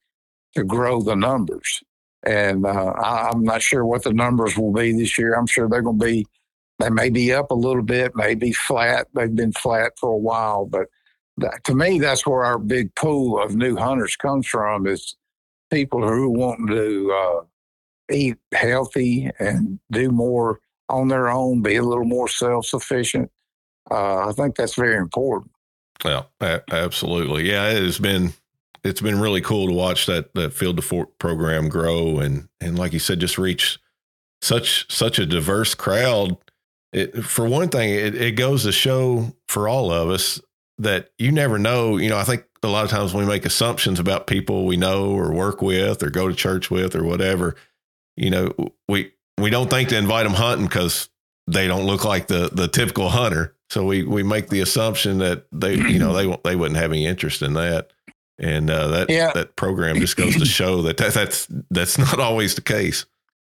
to 0.55 0.65
grow 0.65 1.03
the 1.03 1.17
numbers. 1.17 1.83
And 2.25 2.65
uh, 2.65 2.93
I, 2.97 3.31
I'm 3.31 3.43
not 3.43 3.63
sure 3.63 3.85
what 3.85 4.05
the 4.05 4.13
numbers 4.13 4.57
will 4.57 4.73
be 4.73 4.93
this 4.93 5.19
year. 5.19 5.35
I'm 5.35 5.47
sure 5.47 5.69
they're 5.69 5.83
going 5.83 5.99
to 5.99 6.05
be. 6.05 6.27
They 6.79 6.91
may 6.91 7.11
be 7.11 7.33
up 7.33 7.51
a 7.51 7.55
little 7.55 7.83
bit, 7.83 8.13
maybe 8.17 8.53
flat. 8.53 9.07
They've 9.15 9.35
been 9.35 9.53
flat 9.53 9.93
for 9.99 10.11
a 10.11 10.19
while, 10.19 10.67
but 10.67 10.89
that, 11.37 11.63
to 11.65 11.75
me, 11.75 11.99
that's 11.99 12.27
where 12.27 12.45
our 12.45 12.59
big 12.59 12.95
pool 12.95 13.41
of 13.41 13.55
new 13.55 13.77
hunters 13.77 14.17
comes 14.17 14.47
from. 14.47 14.87
Is 14.87 15.17
people 15.71 16.07
who 16.07 16.31
want 16.31 16.69
to 16.69 17.13
uh, 17.13 17.45
eat 18.13 18.37
healthy 18.53 19.31
and 19.39 19.79
do 19.91 20.11
more 20.11 20.61
on 20.89 21.09
their 21.09 21.29
own, 21.29 21.63
be 21.63 21.77
a 21.77 21.83
little 21.83 22.05
more 22.05 22.29
self 22.29 22.67
sufficient. 22.67 23.31
Uh, 23.91 24.29
I 24.29 24.33
think 24.33 24.57
that's 24.57 24.75
very 24.75 24.97
important. 24.97 25.51
Yeah, 26.05 26.23
absolutely. 26.71 27.51
Yeah, 27.51 27.69
it 27.71 27.83
has 27.83 27.99
been 27.99 28.33
it's 28.85 29.01
been 29.01 29.21
really 29.21 29.41
cool 29.41 29.69
to 29.69 29.73
watch 29.73 30.07
that 30.07 30.35
that 30.35 30.53
field 30.53 30.77
to 30.77 30.83
fork 30.83 31.19
program 31.19 31.69
grow 31.69 32.19
and 32.19 32.49
and 32.61 32.79
like 32.79 32.93
you 32.93 32.99
said, 32.99 33.21
just 33.21 33.39
reach 33.39 33.79
such 34.41 34.93
such 34.93 35.19
a 35.19 35.27
diverse 35.27 35.75
crowd. 35.75 36.37
It, 36.93 37.25
for 37.25 37.47
one 37.47 37.69
thing, 37.69 37.91
it, 37.91 38.15
it 38.15 38.33
goes 38.33 38.65
to 38.65 38.73
show 38.73 39.35
for 39.49 39.67
all 39.67 39.91
of 39.91 40.11
us 40.11 40.41
that 40.79 41.11
you 41.19 41.33
never 41.33 41.59
know. 41.59 41.97
You 41.97 42.11
know, 42.11 42.19
I 42.19 42.25
think 42.25 42.45
a 42.63 42.69
lot 42.69 42.85
of 42.85 42.91
times 42.91 43.15
we 43.15 43.25
make 43.25 43.47
assumptions 43.47 43.99
about 43.99 44.27
people 44.27 44.67
we 44.67 44.77
know 44.77 45.11
or 45.11 45.33
work 45.33 45.63
with 45.63 46.03
or 46.03 46.11
go 46.11 46.29
to 46.29 46.35
church 46.35 46.71
with 46.71 46.95
or 46.95 47.05
whatever. 47.05 47.57
You 48.17 48.31
know, 48.31 48.53
we 48.89 49.13
we 49.39 49.49
don't 49.49 49.71
think 49.71 49.89
to 49.91 49.97
invite 49.97 50.25
them 50.25 50.35
hunting 50.35 50.67
because 50.67 51.09
they 51.47 51.67
don't 51.67 51.87
look 51.87 52.05
like 52.05 52.27
the 52.27 52.51
the 52.53 52.69
typical 52.69 53.09
hunter. 53.09 53.55
So 53.71 53.85
we 53.85 54.03
we 54.03 54.23
make 54.23 54.49
the 54.49 54.61
assumption 54.61 55.19
that 55.19 55.47
they 55.51 55.75
you 55.75 55.99
know 55.99 56.13
they 56.13 56.39
they 56.45 56.57
wouldn't 56.57 56.79
have 56.79 56.93
any 56.93 57.07
interest 57.07 57.43
in 57.43 57.55
that, 57.55 57.93
and 58.39 58.71
uh, 58.71 58.89
that 58.89 59.11
Yeah. 59.11 59.31
that 59.35 59.57
program 59.57 59.97
just 59.97 60.17
goes 60.17 60.37
to 60.37 60.45
show 60.47 60.83
that, 60.83 60.97
that 60.99 61.15
that's 61.15 61.47
that's 61.71 61.99
not 61.99 62.19
always 62.19 62.55
the 62.55 62.61
case. 62.63 63.05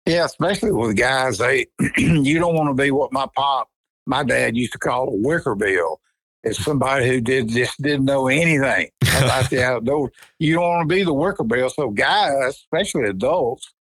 Yeah, 0.05 0.25
especially 0.25 0.71
with 0.71 0.95
guys, 0.97 1.37
they 1.39 1.65
you 1.97 2.37
don't 2.39 2.55
want 2.55 2.69
to 2.75 2.81
be 2.81 2.91
what 2.91 3.11
my 3.11 3.25
pop, 3.35 3.69
my 4.05 4.23
dad 4.23 4.55
used 4.55 4.73
to 4.73 4.77
call 4.79 5.09
a 5.09 5.15
wicker 5.15 5.55
bill. 5.55 5.99
It's 6.43 6.63
somebody 6.63 7.07
who 7.07 7.21
did 7.21 7.47
just 7.49 7.81
didn't 7.81 8.05
know 8.05 8.27
anything 8.27 8.89
about 9.01 9.49
the 9.49 9.63
outdoors. 9.63 10.11
You 10.37 10.53
don't 10.53 10.63
want 10.63 10.87
to 10.87 10.95
be 10.95 11.03
the 11.03 11.11
wicker 11.13 11.43
bill. 11.43 11.69
So 11.71 11.89
guys, 11.89 12.49
especially 12.49 13.05
adults, 13.05 13.73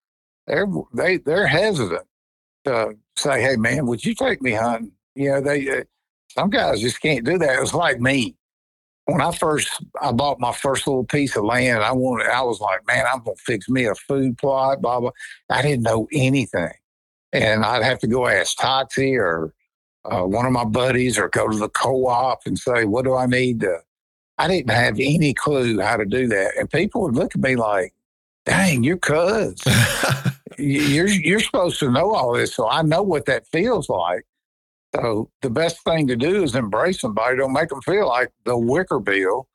they're 0.46 0.66
they 0.94 1.18
they're 1.18 1.46
hesitant 1.46 2.06
to 2.64 2.94
say, 3.16 3.42
"Hey, 3.42 3.56
man, 3.56 3.84
would 3.86 4.02
you 4.02 4.14
take 4.14 4.40
me 4.40 4.52
hunting?" 4.52 4.92
You 5.14 5.32
know, 5.32 5.40
they 5.42 5.68
uh, 5.80 5.82
some 6.30 6.48
guys 6.48 6.80
just 6.80 7.02
can't 7.02 7.24
do 7.26 7.36
that. 7.36 7.56
It 7.56 7.60
was 7.60 7.74
like 7.74 8.00
me 8.00 8.34
when 9.06 9.20
I 9.20 9.32
first 9.32 9.82
I 10.00 10.12
bought 10.12 10.40
my 10.40 10.52
first 10.52 10.86
little 10.86 11.04
piece 11.04 11.36
of 11.36 11.44
land. 11.44 11.82
I 11.82 11.92
wanted. 11.92 12.26
I 12.26 12.42
was 12.42 12.60
like, 12.60 12.86
"Man, 12.86 13.04
I'm 13.10 13.22
gonna 13.22 13.36
fix 13.36 13.68
me 13.68 13.84
a 13.84 13.94
food 13.94 14.38
plot." 14.38 14.80
Blah 14.80 15.00
blah. 15.00 15.10
I 15.50 15.62
didn't 15.62 15.82
know 15.82 16.08
anything. 16.12 16.72
And 17.32 17.64
I'd 17.64 17.82
have 17.82 17.98
to 17.98 18.06
go 18.06 18.28
ask 18.28 18.56
Toxey 18.56 19.16
or 19.16 19.52
uh, 20.04 20.22
one 20.22 20.46
of 20.46 20.52
my 20.52 20.64
buddies 20.64 21.18
or 21.18 21.28
go 21.28 21.48
to 21.48 21.56
the 21.56 21.68
co 21.68 22.06
op 22.06 22.40
and 22.46 22.58
say, 22.58 22.84
what 22.84 23.04
do 23.04 23.14
I 23.14 23.26
need 23.26 23.60
to? 23.60 23.78
I 24.38 24.48
didn't 24.48 24.70
have 24.70 24.98
any 24.98 25.32
clue 25.32 25.80
how 25.80 25.96
to 25.96 26.04
do 26.04 26.26
that. 26.28 26.52
And 26.58 26.70
people 26.70 27.02
would 27.02 27.14
look 27.14 27.34
at 27.34 27.40
me 27.40 27.56
like, 27.56 27.94
dang, 28.44 28.84
you're 28.84 28.98
cuz. 28.98 29.62
You're, 30.56 31.08
you're 31.08 31.40
supposed 31.40 31.80
to 31.80 31.90
know 31.90 32.14
all 32.14 32.32
this. 32.32 32.54
So 32.54 32.68
I 32.68 32.82
know 32.82 33.02
what 33.02 33.26
that 33.26 33.44
feels 33.48 33.88
like. 33.88 34.24
So 34.94 35.30
the 35.42 35.50
best 35.50 35.82
thing 35.84 36.06
to 36.08 36.16
do 36.16 36.42
is 36.42 36.54
embrace 36.54 37.00
somebody. 37.00 37.36
Don't 37.36 37.52
make 37.52 37.68
them 37.68 37.82
feel 37.82 38.08
like 38.08 38.30
the 38.44 38.56
wicker 38.56 39.00
bill. 39.00 39.48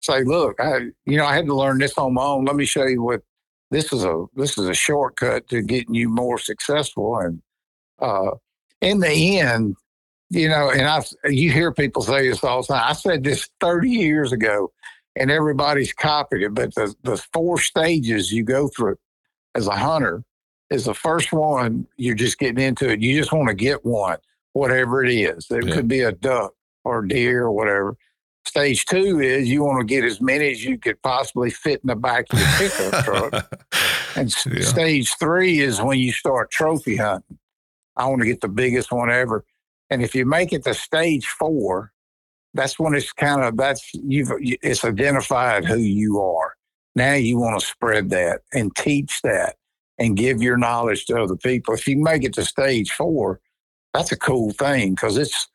Say, 0.00 0.24
look, 0.24 0.60
I, 0.60 0.90
you 1.06 1.16
know, 1.16 1.24
I 1.24 1.34
had 1.34 1.46
to 1.46 1.54
learn 1.54 1.78
this 1.78 1.96
on 1.96 2.14
my 2.14 2.22
own. 2.22 2.44
Let 2.44 2.56
me 2.56 2.64
show 2.64 2.84
you 2.84 3.02
what 3.02 3.22
this 3.70 3.92
is 3.92 4.04
a 4.04 4.24
this 4.34 4.58
is 4.58 4.68
a 4.68 4.74
shortcut 4.74 5.48
to 5.48 5.62
getting 5.62 5.94
you 5.94 6.08
more 6.08 6.38
successful. 6.38 7.16
And 7.18 7.40
uh, 8.00 8.32
in 8.80 9.00
the 9.00 9.38
end, 9.38 9.76
you 10.28 10.48
know, 10.48 10.70
and 10.70 10.82
I 10.82 11.02
you 11.24 11.50
hear 11.50 11.72
people 11.72 12.02
say 12.02 12.28
this 12.28 12.44
all 12.44 12.62
the 12.62 12.68
time. 12.68 12.84
I 12.86 12.92
said 12.92 13.24
this 13.24 13.48
30 13.60 13.88
years 13.88 14.32
ago, 14.32 14.72
and 15.16 15.30
everybody's 15.30 15.92
copied 15.92 16.42
it. 16.42 16.54
But 16.54 16.74
the 16.74 16.94
the 17.02 17.16
four 17.32 17.58
stages 17.58 18.32
you 18.32 18.44
go 18.44 18.68
through 18.68 18.96
as 19.54 19.66
a 19.68 19.76
hunter 19.76 20.22
is 20.68 20.84
the 20.84 20.94
first 20.94 21.32
one. 21.32 21.86
You're 21.96 22.14
just 22.14 22.38
getting 22.38 22.62
into 22.62 22.90
it. 22.90 23.00
You 23.00 23.18
just 23.18 23.32
want 23.32 23.48
to 23.48 23.54
get 23.54 23.84
one, 23.84 24.18
whatever 24.52 25.04
it 25.04 25.10
is. 25.12 25.50
It 25.50 25.66
Yeah. 25.66 25.74
could 25.74 25.88
be 25.88 26.00
a 26.00 26.12
duck 26.12 26.52
or 26.84 27.02
deer 27.02 27.44
or 27.44 27.52
whatever. 27.52 27.96
Stage 28.44 28.84
two 28.86 29.20
is 29.20 29.48
you 29.48 29.62
want 29.62 29.80
to 29.80 29.84
get 29.84 30.04
as 30.04 30.20
many 30.20 30.50
as 30.50 30.64
you 30.64 30.78
could 30.78 31.00
possibly 31.02 31.50
fit 31.50 31.80
in 31.82 31.86
the 31.88 31.96
back 31.96 32.26
of 32.32 32.38
your 32.38 32.48
pickup 32.58 33.04
truck. 33.04 33.48
And 34.14 34.34
Yeah. 34.46 34.60
stage 34.64 35.16
three 35.18 35.60
is 35.60 35.80
when 35.80 35.98
you 35.98 36.12
start 36.12 36.50
trophy 36.50 36.96
hunting. 36.96 37.38
I 37.96 38.06
want 38.08 38.20
to 38.20 38.26
get 38.26 38.42
the 38.42 38.48
biggest 38.48 38.92
one 38.92 39.10
ever. 39.10 39.44
And 39.88 40.02
if 40.02 40.14
you 40.14 40.26
make 40.26 40.52
it 40.52 40.64
to 40.64 40.74
stage 40.74 41.26
four, 41.26 41.92
that's 42.52 42.78
when 42.78 42.94
it's 42.94 43.10
kind 43.12 43.42
of 43.42 43.56
that's 43.56 43.88
you've 43.94 44.30
it's 44.38 44.84
identified 44.84 45.64
who 45.64 45.78
you 45.78 46.20
are. 46.20 46.54
Now 46.94 47.14
you 47.14 47.38
want 47.38 47.58
to 47.58 47.66
spread 47.66 48.10
that 48.10 48.42
and 48.52 48.74
teach 48.76 49.22
that 49.22 49.56
and 49.98 50.14
give 50.14 50.42
your 50.42 50.58
knowledge 50.58 51.06
to 51.06 51.18
other 51.22 51.36
people. 51.36 51.72
If 51.72 51.86
you 51.88 51.96
make 52.02 52.24
it 52.24 52.34
to 52.34 52.44
stage 52.44 52.90
four, 52.92 53.40
that's 53.94 54.12
a 54.12 54.16
cool 54.16 54.50
thing 54.52 54.94
because 54.94 55.16
it's 55.16 55.48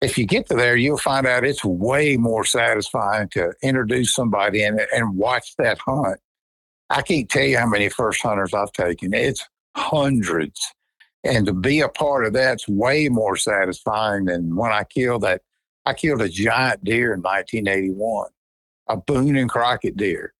if 0.00 0.18
you 0.18 0.26
get 0.26 0.48
to 0.48 0.54
there, 0.54 0.76
you'll 0.76 0.98
find 0.98 1.26
out 1.26 1.44
it's 1.44 1.64
way 1.64 2.16
more 2.16 2.44
satisfying 2.44 3.28
to 3.30 3.52
introduce 3.62 4.12
somebody 4.12 4.64
in 4.64 4.80
and 4.92 5.16
watch 5.16 5.54
that 5.58 5.78
hunt. 5.78 6.18
I 6.90 7.02
can't 7.02 7.28
tell 7.28 7.44
you 7.44 7.58
how 7.58 7.68
many 7.68 7.88
first 7.88 8.20
hunters 8.20 8.52
I've 8.52 8.72
taken. 8.72 9.14
It's 9.14 9.48
hundreds. 9.76 10.60
And 11.24 11.46
to 11.46 11.52
be 11.52 11.80
a 11.80 11.88
part 11.88 12.26
of 12.26 12.32
that's 12.32 12.66
way 12.68 13.08
more 13.08 13.36
satisfying 13.36 14.24
than 14.24 14.56
when 14.56 14.72
I 14.72 14.84
killed 14.84 15.22
that. 15.22 15.42
I 15.84 15.94
killed 15.94 16.22
a 16.22 16.28
giant 16.28 16.84
deer 16.84 17.12
in 17.12 17.22
1981, 17.22 18.28
a 18.88 18.96
Boone 18.96 19.36
and 19.36 19.50
Crockett 19.50 19.96
deer. 19.96 20.32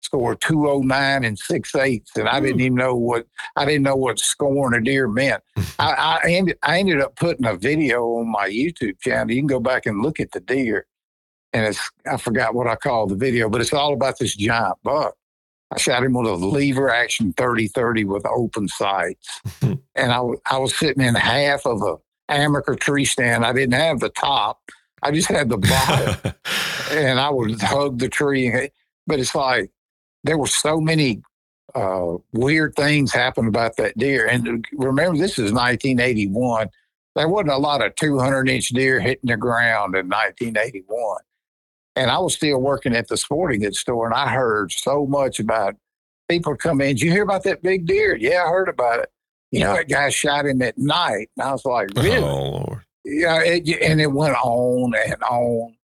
Scored 0.00 0.40
209 0.40 1.24
and 1.24 1.38
six 1.38 1.74
eighths. 1.74 2.16
And 2.16 2.28
I 2.28 2.38
hmm. 2.38 2.46
didn't 2.46 2.60
even 2.60 2.76
know 2.76 2.94
what 2.94 3.26
I 3.56 3.64
didn't 3.64 3.82
know 3.82 3.96
what 3.96 4.18
scoring 4.18 4.80
a 4.80 4.82
deer 4.82 5.08
meant. 5.08 5.42
I, 5.78 6.20
I 6.24 6.30
ended 6.30 6.58
I 6.62 6.78
ended 6.78 7.00
up 7.00 7.16
putting 7.16 7.46
a 7.46 7.56
video 7.56 8.04
on 8.16 8.30
my 8.30 8.48
YouTube 8.48 9.00
channel. 9.00 9.34
You 9.34 9.40
can 9.40 9.48
go 9.48 9.60
back 9.60 9.86
and 9.86 10.02
look 10.02 10.20
at 10.20 10.32
the 10.32 10.40
deer. 10.40 10.86
And 11.52 11.66
it's 11.66 11.90
I 12.06 12.16
forgot 12.16 12.54
what 12.54 12.66
I 12.66 12.76
called 12.76 13.10
the 13.10 13.16
video, 13.16 13.48
but 13.48 13.60
it's 13.60 13.72
all 13.72 13.92
about 13.92 14.18
this 14.18 14.36
giant 14.36 14.76
buck. 14.82 15.14
I 15.70 15.78
shot 15.78 16.02
him 16.02 16.14
with 16.14 16.26
a 16.26 16.34
lever 16.34 16.88
action 16.88 17.34
30-30 17.34 18.06
with 18.06 18.24
open 18.24 18.68
sights. 18.68 19.40
and 19.62 19.78
I, 19.96 20.22
I 20.46 20.58
was 20.58 20.74
sitting 20.74 21.04
in 21.04 21.14
half 21.14 21.66
of 21.66 21.82
a 21.82 21.96
Baker 22.28 22.74
tree 22.74 23.04
stand. 23.04 23.44
I 23.44 23.52
didn't 23.52 23.74
have 23.74 24.00
the 24.00 24.08
top. 24.10 24.60
I 25.02 25.10
just 25.10 25.28
had 25.28 25.48
the 25.48 25.58
bottom 25.58 26.32
and 26.92 27.20
I 27.20 27.30
would 27.30 27.60
hug 27.60 27.98
the 27.98 28.08
tree. 28.08 28.70
But 29.06 29.20
it's 29.20 29.34
like 29.34 29.70
there 30.28 30.36
were 30.36 30.46
so 30.46 30.78
many 30.78 31.22
uh, 31.74 32.16
weird 32.34 32.74
things 32.76 33.10
happened 33.12 33.48
about 33.48 33.76
that 33.78 33.96
deer. 33.96 34.26
And 34.26 34.62
remember, 34.72 35.16
this 35.16 35.38
is 35.38 35.52
1981. 35.52 36.68
There 37.16 37.28
wasn't 37.28 37.52
a 37.52 37.56
lot 37.56 37.82
of 37.82 37.94
200 37.94 38.46
inch 38.50 38.68
deer 38.68 39.00
hitting 39.00 39.30
the 39.30 39.38
ground 39.38 39.94
in 39.94 40.06
1981. 40.06 41.20
And 41.96 42.10
I 42.10 42.18
was 42.18 42.34
still 42.34 42.60
working 42.60 42.94
at 42.94 43.08
the 43.08 43.16
sporting 43.16 43.62
goods 43.62 43.78
store, 43.78 44.04
and 44.04 44.14
I 44.14 44.28
heard 44.28 44.70
so 44.70 45.06
much 45.06 45.40
about 45.40 45.76
people 46.28 46.54
come 46.56 46.82
in. 46.82 46.88
Did 46.88 47.00
you 47.00 47.10
hear 47.10 47.22
about 47.22 47.44
that 47.44 47.62
big 47.62 47.86
deer? 47.86 48.14
Yeah, 48.14 48.44
I 48.44 48.50
heard 48.50 48.68
about 48.68 49.00
it. 49.00 49.10
You 49.50 49.60
know, 49.60 49.72
that 49.76 49.88
guy 49.88 50.10
shot 50.10 50.44
him 50.44 50.60
at 50.60 50.76
night. 50.76 51.30
And 51.38 51.48
I 51.48 51.52
was 51.52 51.64
like, 51.64 51.88
really? 51.96 52.18
Oh 52.18 52.64
Lord. 52.66 52.82
yeah, 53.02 53.40
it, 53.42 53.66
and 53.82 53.98
it 53.98 54.12
went 54.12 54.36
on 54.36 54.92
and 54.94 55.22
on, 55.22 55.74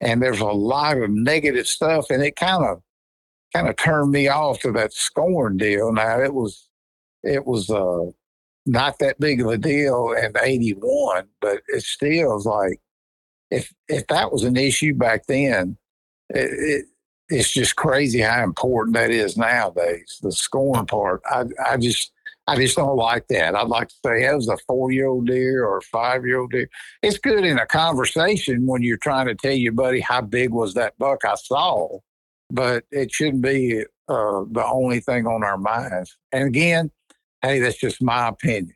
and 0.00 0.22
there's 0.22 0.40
a 0.40 0.46
lot 0.46 0.96
of 0.96 1.10
negative 1.10 1.68
stuff, 1.68 2.06
and 2.08 2.22
it 2.22 2.34
kind 2.34 2.64
of 2.64 2.82
kind 3.52 3.68
of 3.68 3.76
turned 3.76 4.12
me 4.12 4.28
off 4.28 4.60
to 4.60 4.72
that 4.72 4.92
scoring 4.92 5.56
deal. 5.56 5.92
Now 5.92 6.20
it 6.20 6.34
was 6.34 6.68
it 7.22 7.46
was 7.46 7.70
uh 7.70 8.06
not 8.66 8.98
that 8.98 9.18
big 9.18 9.40
of 9.40 9.48
a 9.48 9.58
deal 9.58 10.12
in 10.12 10.32
'81, 10.40 11.26
but 11.40 11.60
it 11.68 11.82
still 11.82 12.36
is 12.36 12.46
like 12.46 12.80
if 13.50 13.72
if 13.88 14.06
that 14.08 14.32
was 14.32 14.44
an 14.44 14.56
issue 14.56 14.94
back 14.94 15.26
then, 15.26 15.76
it, 16.30 16.50
it 16.50 16.84
it's 17.28 17.50
just 17.50 17.76
crazy 17.76 18.20
how 18.20 18.42
important 18.42 18.96
that 18.96 19.10
is 19.10 19.36
nowadays. 19.36 20.18
The 20.22 20.32
scoring 20.32 20.86
part, 20.86 21.22
I 21.26 21.44
I 21.64 21.76
just 21.76 22.12
I 22.46 22.56
just 22.56 22.76
don't 22.76 22.96
like 22.96 23.28
that. 23.28 23.54
I'd 23.54 23.68
like 23.68 23.88
to 23.88 23.94
say 24.04 24.24
it 24.24 24.34
was 24.34 24.48
a 24.48 24.56
four 24.66 24.90
year 24.90 25.06
old 25.06 25.26
deer 25.26 25.64
or 25.64 25.80
five 25.82 26.26
year 26.26 26.40
old 26.40 26.50
deer. 26.50 26.68
It's 27.02 27.18
good 27.18 27.44
in 27.44 27.58
a 27.58 27.66
conversation 27.66 28.66
when 28.66 28.82
you're 28.82 28.96
trying 28.96 29.26
to 29.26 29.34
tell 29.34 29.52
your 29.52 29.72
buddy 29.72 30.00
how 30.00 30.20
big 30.22 30.50
was 30.50 30.74
that 30.74 30.98
buck 30.98 31.24
I 31.24 31.36
saw, 31.36 32.00
but 32.50 32.84
it 32.90 33.12
shouldn't 33.12 33.42
be 33.42 33.82
uh, 34.08 34.44
the 34.50 34.64
only 34.64 35.00
thing 35.00 35.26
on 35.26 35.42
our 35.44 35.58
minds. 35.58 36.16
And 36.32 36.44
again, 36.48 36.90
hey, 37.42 37.60
that's 37.60 37.78
just 37.78 38.02
my 38.02 38.28
opinion. 38.28 38.74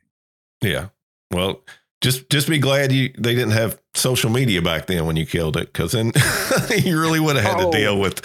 Yeah. 0.62 0.89
Well, 1.31 1.61
just 2.01 2.29
just 2.31 2.49
be 2.49 2.59
glad 2.59 2.93
you 2.93 3.11
they 3.18 3.35
didn't 3.35 3.53
have 3.53 3.81
social 3.95 4.31
media 4.31 4.61
back 4.62 4.87
then 4.87 5.07
when 5.07 5.16
you 5.16 5.25
killed 5.27 5.57
it, 5.57 5.72
because 5.72 5.93
then 5.93 6.12
you 6.77 7.01
really 7.01 7.18
would 7.20 7.37
have 7.37 7.45
had 7.45 7.61
Oh. 7.61 7.70
to 7.70 7.77
deal 7.79 7.99
with 7.99 8.20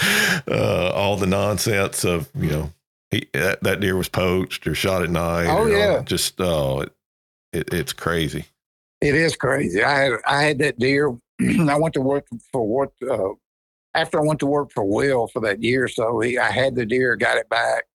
uh, 0.50 0.91
all 0.93 1.16
the 1.16 1.26
nonsense 1.28 2.04
of 2.04 2.30
you 2.36 2.50
know 2.50 2.72
he, 3.10 3.28
that, 3.34 3.64
that 3.64 3.80
deer 3.80 3.95
was 3.95 4.10
poached 4.10 4.68
or 4.68 4.76
shot 4.76 5.02
at 5.02 5.10
night. 5.10 5.47
Oh, 5.47 5.58
or 5.58 5.62
all- 5.62 5.70
yeah. 5.70 6.02
just 6.04 6.39
oh, 6.41 6.82
it, 6.82 6.93
it 7.54 7.74
it's 7.74 7.93
crazy. 7.93 8.45
It 9.02 9.16
is 9.16 9.36
crazy. 9.38 9.82
I 9.82 9.97
had 9.97 10.12
I 10.28 10.43
had 10.43 10.60
that 10.60 10.78
deer. 10.78 11.18
I 11.41 11.78
went 11.80 11.93
to 11.93 12.02
work 12.02 12.26
for 12.52 12.68
what 12.68 12.91
uh, 13.10 13.30
after 13.94 14.20
I 14.20 14.24
went 14.26 14.40
to 14.40 14.46
work 14.46 14.72
for 14.72 14.84
Will 14.84 15.28
for 15.28 15.40
that 15.42 15.64
year 15.64 15.86
or 15.86 15.88
so. 15.88 16.20
He, 16.20 16.38
I 16.38 16.52
had 16.52 16.76
the 16.76 16.86
deer, 16.86 17.16
got 17.16 17.38
it 17.38 17.50
back. 17.50 17.86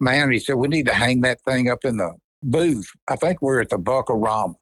Man, 0.00 0.32
he 0.32 0.38
said 0.38 0.56
we 0.56 0.68
need 0.68 0.86
to 0.86 0.94
hang 0.94 1.20
that 1.22 1.40
thing 1.42 1.70
up 1.70 1.84
in 1.84 1.96
the 1.98 2.14
booth. 2.42 2.90
I 3.08 3.16
think 3.16 3.40
we're 3.40 3.60
at 3.60 3.70
the 3.70 3.78
Buckarama, 3.78 4.54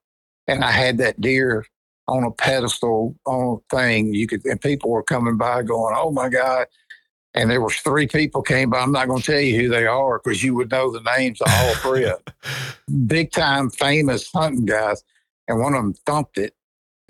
and 0.46 0.64
I 0.64 0.70
had 0.70 0.98
that 0.98 1.20
deer 1.20 1.64
on 2.08 2.24
a 2.24 2.30
pedestal 2.30 3.16
on 3.24 3.60
a 3.60 3.76
thing. 3.76 4.12
You 4.12 4.26
could 4.26 4.44
and 4.44 4.60
people 4.60 4.90
were 4.90 5.02
coming 5.02 5.38
by 5.38 5.62
going, 5.62 5.94
"Oh 5.96 6.10
my 6.10 6.28
god!" 6.28 6.66
And 7.32 7.50
there 7.50 7.60
was 7.60 7.76
three 7.76 8.06
people 8.06 8.42
came 8.42 8.70
by. 8.70 8.80
I'm 8.80 8.92
not 8.92 9.06
going 9.08 9.22
to 9.22 9.32
tell 9.32 9.40
you 9.40 9.58
who 9.60 9.68
they 9.68 9.86
are 9.86 10.18
because 10.18 10.42
you 10.42 10.54
would 10.56 10.70
know 10.70 10.90
the 10.90 11.00
names 11.16 11.40
of 11.40 11.46
all 11.50 11.74
three 11.76 12.04
of 12.04 12.20
them 12.24 12.34
big 13.06 13.30
time 13.30 13.70
famous 13.70 14.30
hunting 14.30 14.66
guys, 14.66 15.02
and 15.48 15.60
one 15.60 15.74
of 15.74 15.82
them 15.82 15.94
thumped 16.04 16.36
it. 16.38 16.54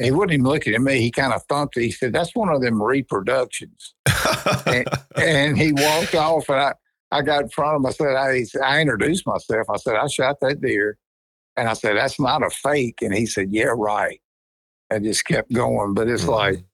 And 0.01 0.07
he 0.07 0.13
wouldn't 0.13 0.33
even 0.33 0.47
look 0.47 0.67
at 0.67 0.81
me. 0.81 0.99
He 1.03 1.11
kind 1.11 1.35
of 1.35 1.43
thumped 1.45 1.77
it. 1.77 1.83
He 1.83 1.91
said, 1.91 2.15
"That's 2.15 2.35
one 2.35 2.49
of 2.49 2.63
them 2.63 2.83
reproductions." 2.83 3.93
and 5.17 5.59
he 5.59 5.73
walked 5.73 6.15
off, 6.15 6.49
and 6.49 6.59
I, 6.59 6.73
I 7.13 7.21
got 7.23 7.43
in 7.43 7.49
front 7.51 7.77
of 7.77 7.81
him. 7.83 7.87
I 7.87 7.91
said, 7.91 8.17
I, 8.17 8.43
said- 8.45 8.63
I 8.63 8.81
introduced 8.81 9.27
myself. 9.27 9.67
I 9.69 9.77
said, 9.77 9.97
I 9.97 10.07
shot 10.07 10.37
that 10.41 10.63
deer, 10.63 10.97
and 11.57 11.69
I 11.69 11.75
said, 11.75 11.97
"That's 11.97 12.19
not 12.19 12.43
a 12.43 12.49
fake." 12.51 13.03
And 13.03 13.15
he 13.15 13.27
said, 13.27 13.49
"Yeah, 13.51 13.73
right." 13.77 14.21
I 14.91 14.99
just 15.01 15.27
kept 15.27 15.53
going, 15.53 15.93
but 15.95 16.09
it's 16.09 16.25
Mhm. 16.25 16.29
like, 16.31 16.65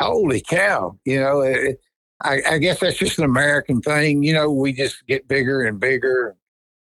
holy 0.00 0.40
cow! 0.40 0.98
You 1.04 1.20
know, 1.20 1.40
it, 1.42 1.80
I, 2.22 2.42
I 2.50 2.58
guess 2.58 2.80
that's 2.80 2.98
just 2.98 3.18
an 3.18 3.24
American 3.24 3.80
thing. 3.82 4.24
You 4.24 4.32
know, 4.34 4.50
we 4.50 4.72
just 4.72 5.06
get 5.06 5.28
bigger 5.28 5.62
and 5.62 5.78
bigger. 5.78 6.34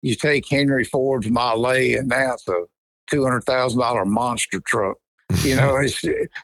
You 0.02 0.14
take 0.14 0.48
Henry 0.48 0.84
Ford's 0.84 1.28
Malay, 1.30 1.94
and 1.94 2.08
now 2.08 2.32
it's 2.34 2.48
a 2.48 2.62
two 3.10 3.24
hundred 3.24 3.42
thousand 3.44 3.78
dollar 3.80 4.06
monster 4.06 4.60
truck. 4.66 4.96
You 5.42 5.56
know, 5.56 5.76
it's 5.76 6.02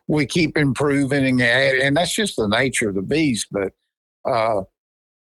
we 0.08 0.26
keep 0.26 0.56
improving 0.56 1.40
and 1.40 1.42
and 1.42 1.96
that's 1.96 2.14
just 2.14 2.36
the 2.36 2.48
nature 2.48 2.88
of 2.88 2.94
the 2.94 3.02
beast. 3.02 3.48
But 3.50 3.72
uh, 4.24 4.62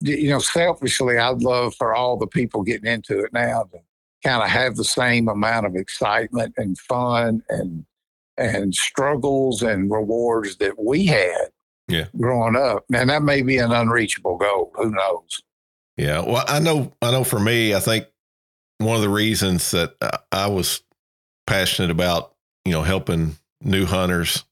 you 0.02 0.30
know, 0.30 0.40
selfishly, 0.40 1.18
I'd 1.18 1.42
love 1.42 1.76
for 1.76 1.94
all 1.94 2.18
the 2.18 2.28
people 2.28 2.64
getting 2.64 2.92
into 2.92 3.20
it 3.24 3.34
now 3.34 3.64
to 3.72 3.80
kind 4.24 4.42
of 4.44 4.50
have 4.50 4.76
the 4.76 4.84
same 4.84 5.28
amount 5.28 5.66
of 5.66 5.76
excitement 5.76 6.54
and 6.58 6.78
fun 6.78 7.42
and 7.50 7.86
and 8.38 8.74
struggles 8.74 9.62
and 9.62 9.92
rewards 9.92 10.56
that 10.58 10.82
we 10.82 11.06
had 11.06 11.50
Yeah. 11.90 12.06
growing 12.18 12.56
up. 12.56 12.86
And 12.94 13.10
that 13.10 13.22
may 13.24 13.42
be 13.42 13.58
an 13.58 13.74
unreachable 13.74 14.38
goal. 14.38 14.72
Who 14.76 14.92
knows? 14.92 15.42
Yeah, 15.98 16.22
well, 16.22 16.46
I 16.48 16.60
know, 16.60 16.94
I 17.02 17.12
know. 17.12 17.26
For 17.26 17.42
me, 17.42 17.76
I 17.76 17.82
think 17.82 18.06
one 18.78 18.96
of 18.96 19.02
the 19.02 19.10
reasons 19.10 19.72
that 19.72 19.96
I- 20.02 20.20
I 20.32 20.48
was 20.48 20.82
passionate 21.48 21.92
about, 21.92 22.34
you 22.64 22.72
know, 22.72 22.84
helping 22.84 23.36
new 23.62 23.86
hunters, 23.86 24.44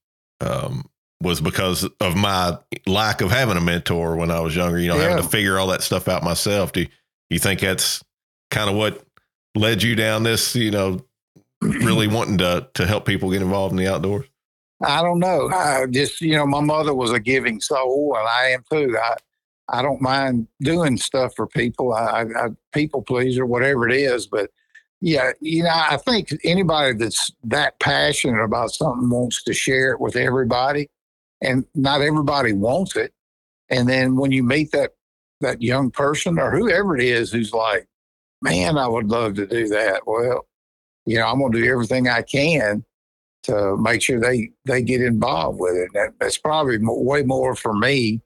um, 0.42 0.90
was 1.22 1.42
because 1.42 1.88
of 2.00 2.16
my 2.16 2.58
lack 2.86 3.22
of 3.22 3.32
having 3.32 3.58
a 3.58 3.62
mentor 3.62 4.16
when 4.16 4.32
I 4.32 4.40
was 4.40 4.56
younger. 4.56 4.80
You 4.80 4.90
know, 4.90 4.98
having 4.98 5.24
to 5.24 5.30
figure 5.30 5.58
all 5.58 5.68
that 5.68 5.82
stuff 5.82 6.08
out 6.08 6.24
myself. 6.24 6.72
Do 6.72 6.86
you 7.30 7.40
think 7.40 7.60
that's 7.60 8.04
kind 8.52 8.70
of 8.70 8.76
what 8.76 9.04
led 9.56 9.82
you 9.84 9.96
down 9.96 10.24
this? 10.24 10.56
You 10.56 10.72
know, 10.72 11.06
really 11.62 12.08
wanting 12.08 12.38
to 12.40 12.68
to 12.76 12.86
help 12.86 13.06
people 13.06 13.32
get 13.32 13.42
involved 13.42 13.72
in 13.72 13.78
the 13.78 13.92
outdoors. 13.92 14.26
I 14.82 15.02
don't 15.02 15.20
know. 15.20 15.50
I 15.50 15.88
just, 15.88 16.22
you 16.22 16.36
know, 16.36 16.46
my 16.46 16.62
mother 16.62 16.94
was 16.94 17.12
a 17.12 17.20
giving 17.20 17.60
soul, 17.60 18.16
and 18.18 18.28
I 18.28 18.50
am 18.50 18.64
too. 18.72 18.96
I, 19.02 19.16
I 19.70 19.82
don't 19.82 20.02
mind 20.02 20.48
doing 20.62 20.98
stuff 20.98 21.36
for 21.36 21.48
people. 21.48 21.94
I, 21.94 22.06
I, 22.06 22.46
I 22.46 22.48
people 22.74 23.02
pleaser, 23.02 23.46
whatever 23.46 23.90
it 23.90 23.96
is. 23.96 24.28
But 24.28 24.52
yeah, 25.02 25.32
you 25.42 25.64
know, 25.64 25.70
I 25.72 25.98
think 25.98 26.30
anybody 26.44 26.94
that's 26.94 27.32
that 27.44 27.80
passionate 27.80 28.44
about 28.44 28.72
something 28.72 29.10
wants 29.10 29.44
to 29.44 29.54
share 29.54 29.92
it 29.92 30.00
with 30.00 30.16
everybody, 30.16 30.90
and 31.42 31.66
not 31.76 32.02
everybody 32.02 32.54
wants 32.54 32.96
it. 32.96 33.14
And 33.70 33.88
then 33.88 34.16
when 34.16 34.32
you 34.32 34.44
meet 34.44 34.72
that 34.72 34.94
that 35.42 35.62
young 35.62 35.92
person 35.92 36.40
or 36.40 36.52
whoever 36.52 36.98
it 36.98 37.04
is 37.04 37.32
who's 37.32 37.54
like, 37.54 37.88
"Man, 38.42 38.78
I 38.78 38.88
would 38.88 39.10
love 39.10 39.36
to 39.36 39.46
do 39.46 39.68
that," 39.68 40.08
well, 40.08 40.48
you 41.06 41.18
know, 41.18 41.28
I'm 41.28 41.40
going 41.40 41.52
to 41.52 41.62
do 41.62 41.72
everything 41.72 42.08
I 42.08 42.24
can 42.24 42.84
to 43.44 43.78
make 43.78 44.02
sure 44.02 44.20
they 44.20 44.50
they 44.66 44.82
get 44.82 45.02
involved 45.02 45.60
with 45.60 45.76
it. 45.76 45.90
That, 45.94 46.14
that's 46.20 46.40
probably 46.40 46.80
way 46.82 47.22
more 47.22 47.56
for 47.56 47.74
me 47.74 48.22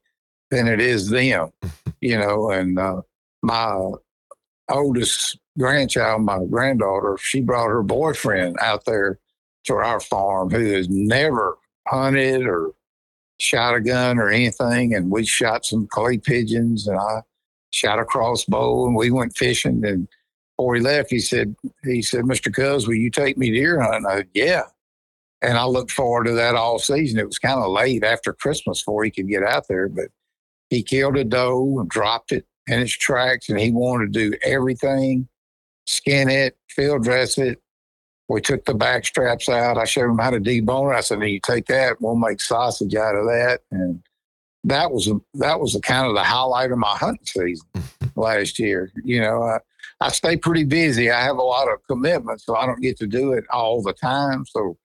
than 0.51 0.67
it 0.67 0.79
is 0.79 1.09
them, 1.09 1.51
you 2.01 2.17
know. 2.17 2.49
And 2.49 2.79
uh, 2.79 3.01
my 3.41 3.91
oldest 4.69 5.37
grandchild, 5.57 6.23
my 6.23 6.39
granddaughter, 6.49 7.17
she 7.19 7.41
brought 7.41 7.67
her 7.67 7.83
boyfriend 7.83 8.57
out 8.59 8.85
there 8.85 9.19
to 9.65 9.75
our 9.75 9.99
farm 9.99 10.49
who 10.49 10.71
has 10.73 10.89
never 10.89 11.57
hunted 11.87 12.45
or 12.45 12.71
shot 13.39 13.75
a 13.75 13.81
gun 13.81 14.17
or 14.17 14.29
anything. 14.29 14.93
And 14.93 15.11
we 15.11 15.25
shot 15.25 15.65
some 15.65 15.87
clay 15.87 16.17
pigeons 16.17 16.87
and 16.87 16.97
I 16.97 17.21
shot 17.71 17.99
a 17.99 18.05
crossbow 18.05 18.85
and 18.85 18.95
we 18.95 19.11
went 19.11 19.37
fishing. 19.37 19.85
And 19.85 20.07
before 20.57 20.75
he 20.75 20.81
left, 20.81 21.09
he 21.09 21.19
said, 21.19 21.55
he 21.83 22.01
said, 22.01 22.25
Mr. 22.25 22.53
Cuz, 22.53 22.87
will 22.87 22.95
you 22.95 23.09
take 23.09 23.37
me 23.37 23.51
deer 23.51 23.81
hunting? 23.81 24.05
I 24.07 24.17
said, 24.17 24.29
yeah. 24.33 24.63
And 25.43 25.57
I 25.57 25.65
looked 25.65 25.91
forward 25.91 26.25
to 26.25 26.33
that 26.33 26.55
all 26.55 26.77
season. 26.77 27.19
It 27.19 27.25
was 27.25 27.39
kind 27.39 27.59
of 27.59 27.71
late 27.71 28.03
after 28.03 28.31
Christmas 28.31 28.81
before 28.81 29.03
he 29.03 29.09
could 29.09 29.27
get 29.27 29.43
out 29.43 29.67
there, 29.67 29.89
but 29.89 30.09
he 30.69 30.83
killed 30.83 31.17
a 31.17 31.23
doe 31.23 31.79
and 31.79 31.89
dropped 31.89 32.31
it 32.31 32.45
in 32.67 32.79
its 32.79 32.91
tracks 32.91 33.49
and 33.49 33.59
he 33.59 33.71
wanted 33.71 34.13
to 34.13 34.29
do 34.29 34.37
everything 34.43 35.27
skin 35.85 36.29
it, 36.29 36.57
field 36.69 37.03
dress 37.03 37.37
it. 37.37 37.61
We 38.27 38.39
took 38.39 38.63
the 38.65 38.73
back 38.73 39.05
straps 39.05 39.49
out. 39.49 39.77
I 39.77 39.83
showed 39.83 40.09
him 40.09 40.17
how 40.17 40.29
to 40.29 40.39
debone 40.39 40.93
it. 40.93 40.97
I 40.97 41.01
said, 41.01 41.21
"You 41.21 41.39
take 41.39 41.65
that. 41.67 41.99
We'll 41.99 42.15
make 42.15 42.39
sausage 42.39 42.95
out 42.95 43.15
of 43.15 43.25
that." 43.25 43.61
And 43.71 44.01
that 44.63 44.91
was 44.91 45.11
that 45.35 45.59
was 45.59 45.73
the 45.73 45.81
kind 45.81 46.07
of 46.07 46.15
the 46.15 46.23
highlight 46.23 46.71
of 46.71 46.77
my 46.77 46.95
hunting 46.95 47.25
season 47.25 47.67
last 48.15 48.59
year. 48.59 48.91
You 49.03 49.21
know, 49.21 49.43
I, 49.43 49.59
I 49.99 50.09
stay 50.09 50.37
pretty 50.37 50.63
busy. 50.63 51.11
I 51.11 51.21
have 51.23 51.37
a 51.37 51.43
lot 51.43 51.67
of 51.67 51.85
commitments, 51.87 52.45
so 52.45 52.55
I 52.55 52.65
don't 52.65 52.81
get 52.81 52.97
to 52.99 53.07
do 53.07 53.33
it 53.33 53.43
all 53.49 53.81
the 53.81 53.93
time. 53.93 54.45
So 54.45 54.77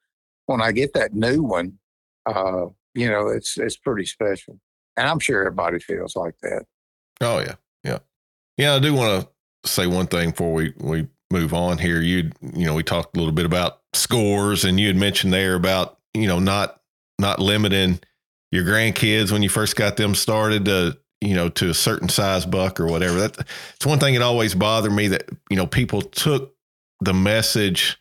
when 0.46 0.60
I 0.60 0.72
get 0.72 0.94
that 0.94 1.14
new 1.14 1.42
one, 1.42 1.78
uh, 2.24 2.66
you 2.94 3.08
know, 3.08 3.28
it's 3.28 3.58
it's 3.58 3.76
pretty 3.76 4.06
special, 4.06 4.58
and 4.96 5.06
I'm 5.06 5.20
sure 5.20 5.40
everybody 5.40 5.78
feels 5.78 6.16
like 6.16 6.34
that. 6.42 6.64
Oh 7.20 7.38
yeah, 7.40 7.54
yeah, 7.84 7.98
yeah. 8.56 8.74
I 8.74 8.78
do 8.78 8.94
want 8.94 9.22
to 9.22 9.28
say 9.66 9.86
one 9.86 10.06
thing 10.06 10.30
before 10.30 10.52
we 10.52 10.72
we 10.78 11.06
move 11.30 11.54
on 11.54 11.78
here. 11.78 12.00
You 12.00 12.30
you 12.40 12.66
know 12.66 12.74
we 12.74 12.82
talked 12.82 13.16
a 13.16 13.18
little 13.18 13.34
bit 13.34 13.46
about 13.46 13.80
scores, 13.92 14.64
and 14.64 14.78
you 14.78 14.86
had 14.86 14.96
mentioned 14.96 15.32
there 15.32 15.54
about 15.54 15.98
you 16.14 16.26
know 16.26 16.38
not 16.38 16.80
not 17.18 17.38
limiting 17.38 18.00
your 18.50 18.64
grandkids 18.64 19.32
when 19.32 19.42
you 19.42 19.48
first 19.48 19.76
got 19.76 19.96
them 19.96 20.14
started 20.14 20.64
to 20.66 20.98
you 21.20 21.34
know 21.34 21.48
to 21.50 21.70
a 21.70 21.74
certain 21.74 22.08
size 22.08 22.46
buck 22.46 22.80
or 22.80 22.86
whatever. 22.86 23.20
That 23.20 23.46
it's 23.74 23.86
one 23.86 23.98
thing 23.98 24.14
that 24.14 24.22
always 24.22 24.54
bothered 24.54 24.92
me 24.92 25.08
that 25.08 25.28
you 25.50 25.56
know 25.56 25.66
people 25.66 26.02
took 26.02 26.54
the 27.00 27.14
message 27.14 27.98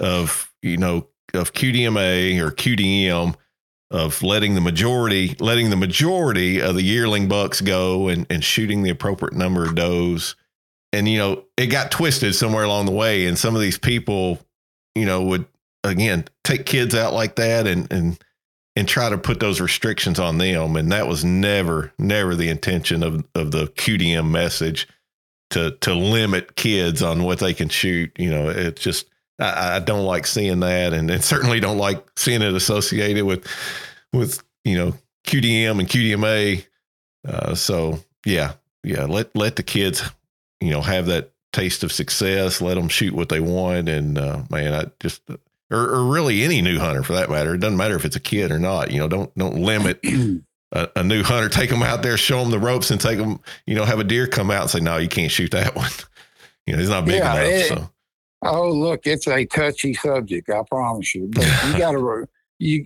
of 0.00 0.52
you 0.62 0.76
know 0.76 1.08
of 1.32 1.52
QDMA 1.52 2.38
or 2.40 2.50
QDM 2.50 3.34
of 3.90 4.22
letting 4.22 4.54
the 4.54 4.60
majority 4.60 5.36
letting 5.38 5.70
the 5.70 5.76
majority 5.76 6.60
of 6.60 6.74
the 6.74 6.82
yearling 6.82 7.28
bucks 7.28 7.60
go 7.60 8.08
and, 8.08 8.26
and 8.30 8.42
shooting 8.42 8.82
the 8.82 8.90
appropriate 8.90 9.34
number 9.34 9.64
of 9.64 9.74
does 9.74 10.34
and 10.94 11.08
you 11.08 11.18
know 11.18 11.44
it 11.56 11.66
got 11.66 11.90
twisted 11.90 12.34
somewhere 12.34 12.64
along 12.64 12.86
the 12.86 12.92
way 12.92 13.26
and 13.26 13.36
some 13.36 13.54
of 13.54 13.60
these 13.60 13.76
people 13.76 14.38
you 14.94 15.04
know 15.04 15.22
would 15.22 15.44
again 15.82 16.24
take 16.44 16.64
kids 16.64 16.94
out 16.94 17.12
like 17.12 17.34
that 17.36 17.66
and 17.66 17.92
and 17.92 18.22
and 18.76 18.88
try 18.88 19.08
to 19.08 19.18
put 19.18 19.40
those 19.40 19.60
restrictions 19.60 20.18
on 20.18 20.38
them 20.38 20.76
and 20.76 20.92
that 20.92 21.06
was 21.06 21.24
never 21.24 21.92
never 21.98 22.34
the 22.34 22.48
intention 22.48 23.02
of 23.02 23.24
of 23.34 23.50
the 23.50 23.66
QDM 23.66 24.30
message 24.30 24.88
to 25.50 25.72
to 25.80 25.94
limit 25.94 26.56
kids 26.56 27.02
on 27.02 27.24
what 27.24 27.40
they 27.40 27.52
can 27.52 27.68
shoot 27.68 28.12
you 28.16 28.30
know 28.30 28.48
it's 28.48 28.80
just 28.80 29.06
I, 29.40 29.76
I 29.76 29.78
don't 29.80 30.06
like 30.06 30.28
seeing 30.28 30.60
that 30.60 30.92
and, 30.92 31.10
and 31.10 31.24
certainly 31.24 31.58
don't 31.58 31.78
like 31.78 32.04
seeing 32.16 32.40
it 32.40 32.54
associated 32.54 33.24
with 33.24 33.46
with 34.12 34.42
you 34.64 34.78
know 34.78 34.94
QDM 35.26 35.80
and 35.80 35.88
QDMA 35.88 36.64
uh, 37.26 37.54
so 37.56 37.98
yeah 38.24 38.52
yeah 38.84 39.04
let 39.04 39.34
let 39.36 39.56
the 39.56 39.62
kids 39.62 40.02
you 40.60 40.70
know 40.70 40.80
have 40.80 41.06
that 41.06 41.32
taste 41.52 41.84
of 41.84 41.92
success 41.92 42.60
let 42.60 42.74
them 42.74 42.88
shoot 42.88 43.14
what 43.14 43.28
they 43.28 43.40
want 43.40 43.88
and 43.88 44.18
uh, 44.18 44.42
man 44.50 44.74
i 44.74 44.84
just 45.00 45.22
or, 45.70 45.78
or, 45.78 46.04
really 46.04 46.42
any 46.42 46.60
new 46.60 46.78
hunter 46.78 47.02
for 47.02 47.12
that 47.12 47.30
matter 47.30 47.54
it 47.54 47.58
doesn't 47.58 47.76
matter 47.76 47.96
if 47.96 48.04
it's 48.04 48.16
a 48.16 48.20
kid 48.20 48.50
or 48.50 48.58
not 48.58 48.90
you 48.90 48.98
know 48.98 49.08
don't 49.08 49.36
don't 49.38 49.56
limit 49.56 50.00
a, 50.72 50.88
a, 50.96 51.04
new 51.04 51.22
hunter 51.22 51.48
take 51.48 51.70
them 51.70 51.82
out 51.82 52.02
there 52.02 52.16
show 52.16 52.40
them 52.40 52.50
the 52.50 52.58
ropes 52.58 52.90
and 52.90 53.00
take 53.00 53.18
them 53.18 53.40
you 53.66 53.74
know 53.74 53.84
have 53.84 54.00
a 54.00 54.04
deer 54.04 54.26
come 54.26 54.50
out 54.50 54.62
and 54.62 54.70
say 54.70 54.80
no 54.80 54.96
you 54.96 55.08
can't 55.08 55.30
shoot 55.30 55.50
that 55.52 55.74
one. 55.76 55.90
You 56.66 56.74
know 56.74 56.80
he's 56.80 56.88
not 56.88 57.04
big 57.04 57.16
yeah, 57.16 57.34
enough 57.34 57.52
it, 57.52 57.68
so. 57.68 57.90
Oh 58.42 58.70
look 58.70 59.06
it's 59.06 59.28
a 59.28 59.44
touchy 59.46 59.94
subject 59.94 60.50
i 60.50 60.62
promise 60.68 61.14
you 61.14 61.30
but 61.32 61.44
you 61.44 61.72
gotta 61.78 62.26
you 62.58 62.84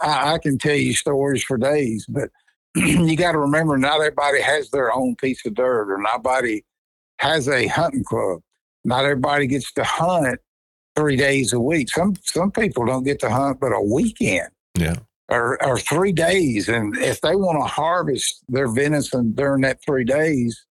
I, 0.00 0.34
I 0.34 0.38
can 0.38 0.58
tell 0.58 0.74
you 0.74 0.94
stories 0.94 1.44
for 1.44 1.56
days 1.56 2.04
but 2.08 2.30
you 2.74 3.16
got 3.16 3.32
to 3.32 3.38
remember 3.38 3.76
not 3.78 3.96
everybody 3.96 4.40
has 4.42 4.70
their 4.70 4.92
own 4.94 5.16
piece 5.16 5.44
of 5.46 5.54
dirt 5.54 5.90
or 5.90 5.98
nobody 5.98 6.62
has 7.18 7.48
a 7.48 7.66
hunting 7.66 8.04
club. 8.04 8.40
Not 8.84 9.04
everybody 9.04 9.46
gets 9.46 9.72
to 9.74 9.84
hunt 9.84 10.40
three 10.96 11.16
days 11.16 11.52
a 11.52 11.60
week. 11.60 11.90
Some 11.90 12.14
some 12.24 12.50
people 12.50 12.86
don't 12.86 13.04
get 13.04 13.20
to 13.20 13.30
hunt 13.30 13.60
but 13.60 13.72
a 13.72 13.80
weekend. 13.80 14.48
Yeah. 14.76 14.96
Or, 15.30 15.62
or 15.62 15.78
three 15.78 16.12
days. 16.12 16.70
And 16.70 16.96
if 16.96 17.20
they 17.20 17.36
want 17.36 17.58
to 17.58 17.68
harvest 17.68 18.42
their 18.48 18.66
venison 18.66 19.32
during 19.32 19.60
that 19.60 19.78
three 19.84 20.04
days, 20.04 20.64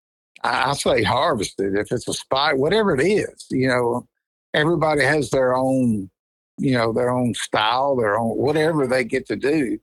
I, 0.43 0.71
I 0.71 0.73
say 0.73 1.03
harvest 1.03 1.59
it. 1.59 1.75
If 1.75 1.91
it's 1.91 2.07
a 2.07 2.13
spot, 2.13 2.57
whatever 2.57 2.95
it 2.95 3.05
is, 3.05 3.45
you 3.51 3.67
know, 3.67 4.07
everybody 4.55 5.03
has 5.03 5.29
their 5.29 5.55
own, 5.55 6.09
you 6.57 6.71
know, 6.71 6.91
their 6.91 7.11
own 7.11 7.35
style, 7.35 7.95
their 7.95 8.17
own 8.17 8.35
whatever 8.35 8.87
they 8.87 9.03
get 9.03 9.27
to 9.27 9.35
do. 9.35 9.77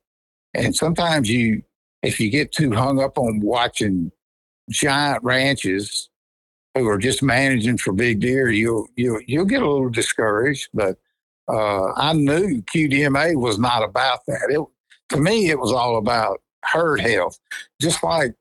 And 0.54 0.74
sometimes 0.74 1.30
you, 1.30 1.62
if 2.02 2.18
you 2.18 2.28
get 2.28 2.50
too 2.50 2.72
hung 2.72 3.00
up 3.00 3.16
on 3.16 3.40
watching 3.40 4.10
giant 4.70 5.22
ranches 5.22 6.08
who 6.74 6.88
are 6.88 6.98
just 6.98 7.22
managing 7.22 7.78
for 7.78 7.92
big 7.92 8.20
deer, 8.20 8.50
you'll 8.50 8.88
you'll 8.96 9.20
you'll 9.26 9.44
get 9.44 9.62
a 9.62 9.70
little 9.70 9.90
discouraged. 9.90 10.68
But 10.74 10.98
uh, 11.48 11.92
I 11.92 12.12
knew 12.12 12.62
QDMA 12.62 13.36
was 13.36 13.58
not 13.58 13.82
about 13.82 14.20
that. 14.26 14.48
It 14.50 14.60
to 15.10 15.20
me, 15.20 15.50
it 15.50 15.58
was 15.58 15.72
all 15.72 15.98
about 15.98 16.40
herd 16.64 17.00
health. 17.00 17.38
Just 17.80 18.02
like 18.02 18.34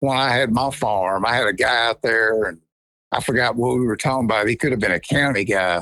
when 0.00 0.16
I 0.16 0.30
had 0.30 0.50
my 0.52 0.70
farm, 0.70 1.24
I 1.24 1.34
had 1.34 1.46
a 1.46 1.52
guy 1.52 1.88
out 1.88 2.02
there, 2.02 2.44
and 2.44 2.60
I 3.12 3.20
forgot 3.20 3.56
what 3.56 3.78
we 3.78 3.86
were 3.86 3.96
talking 3.96 4.24
about. 4.24 4.48
He 4.48 4.56
could 4.56 4.72
have 4.72 4.80
been 4.80 4.92
a 4.92 5.00
county 5.00 5.44
guy, 5.44 5.80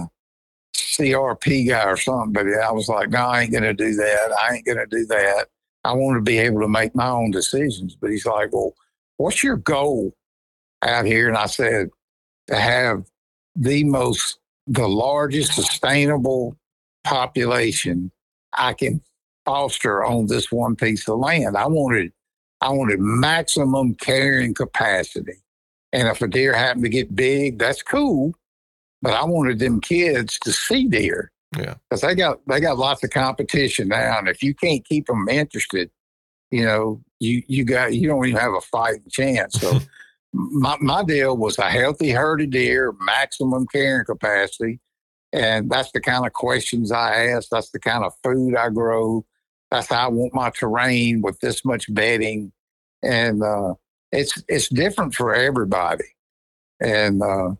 CRP 0.74 1.68
guy, 1.68 1.84
or 1.84 1.96
something. 1.96 2.32
But 2.32 2.46
I 2.46 2.70
was 2.70 2.88
like, 2.88 3.10
no, 3.10 3.26
I 3.26 3.42
ain't 3.42 3.52
to 3.52 3.74
do 3.74 3.94
that. 3.94 4.36
I 4.42 4.54
ain't 4.54 4.66
to 4.66 4.86
do 4.86 5.06
that. 5.06 5.46
I 5.84 5.94
want 5.94 6.18
to 6.18 6.22
be 6.22 6.38
able 6.38 6.60
to 6.60 6.68
make 6.68 6.94
my 6.94 7.08
own 7.08 7.30
decisions. 7.30 7.96
But 7.96 8.10
he's 8.10 8.26
like, 8.26 8.52
well, 8.52 8.74
what's 9.16 9.42
your 9.42 9.56
goal? 9.56 10.14
Out 10.82 11.04
here, 11.04 11.28
and 11.28 11.36
I 11.36 11.46
said 11.46 11.90
to 12.48 12.56
have 12.56 13.04
the 13.54 13.84
most, 13.84 14.38
the 14.66 14.88
largest 14.88 15.54
sustainable 15.54 16.56
population 17.04 18.10
I 18.52 18.72
can 18.74 19.00
foster 19.44 20.04
on 20.04 20.26
this 20.26 20.50
one 20.50 20.76
piece 20.76 21.08
of 21.08 21.18
land. 21.18 21.56
I 21.56 21.66
wanted, 21.66 22.12
I 22.60 22.70
wanted 22.70 23.00
maximum 23.00 23.94
carrying 23.94 24.54
capacity. 24.54 25.42
And 25.92 26.08
if 26.08 26.22
a 26.22 26.28
deer 26.28 26.54
happened 26.54 26.84
to 26.84 26.90
get 26.90 27.14
big, 27.14 27.58
that's 27.58 27.82
cool. 27.82 28.34
But 29.02 29.14
I 29.14 29.24
wanted 29.24 29.58
them 29.58 29.80
kids 29.80 30.38
to 30.40 30.52
see 30.52 30.86
deer. 30.86 31.32
Yeah. 31.56 31.74
Because 31.88 32.02
they 32.02 32.14
got 32.14 32.40
they 32.46 32.60
got 32.60 32.78
lots 32.78 33.02
of 33.02 33.10
competition 33.10 33.88
now. 33.88 34.18
And 34.18 34.28
if 34.28 34.42
you 34.42 34.54
can't 34.54 34.84
keep 34.84 35.06
them 35.06 35.28
interested, 35.28 35.90
you 36.50 36.64
know, 36.64 37.00
you 37.18 37.42
you 37.48 37.64
got 37.64 37.94
you 37.94 38.08
don't 38.08 38.24
even 38.26 38.40
have 38.40 38.52
a 38.52 38.60
fighting 38.60 39.08
chance. 39.10 39.60
So 39.60 39.80
my, 40.32 40.76
my 40.80 41.02
deal 41.04 41.36
was 41.36 41.58
a 41.58 41.70
healthy 41.70 42.10
herd 42.10 42.42
of 42.42 42.50
deer, 42.50 42.94
maximum 43.00 43.66
carrying 43.72 44.04
capacity. 44.04 44.80
And 45.32 45.70
that's 45.70 45.92
the 45.92 46.00
kind 46.00 46.26
of 46.26 46.32
questions 46.32 46.90
I 46.90 47.26
ask. 47.26 47.48
That's 47.50 47.70
the 47.70 47.78
kind 47.78 48.04
of 48.04 48.12
food 48.22 48.56
I 48.56 48.68
grow. 48.70 49.24
That's 49.70 49.88
how 49.88 50.06
I 50.06 50.08
want 50.08 50.34
my 50.34 50.50
terrain 50.50 51.22
with 51.22 51.38
this 51.40 51.64
much 51.64 51.92
bedding. 51.92 52.52
And 53.02 53.42
uh, 53.42 53.74
it's 54.12 54.42
it's 54.48 54.68
different 54.68 55.14
for 55.14 55.34
everybody. 55.34 56.04
And 56.80 57.22
uh, 57.22 57.50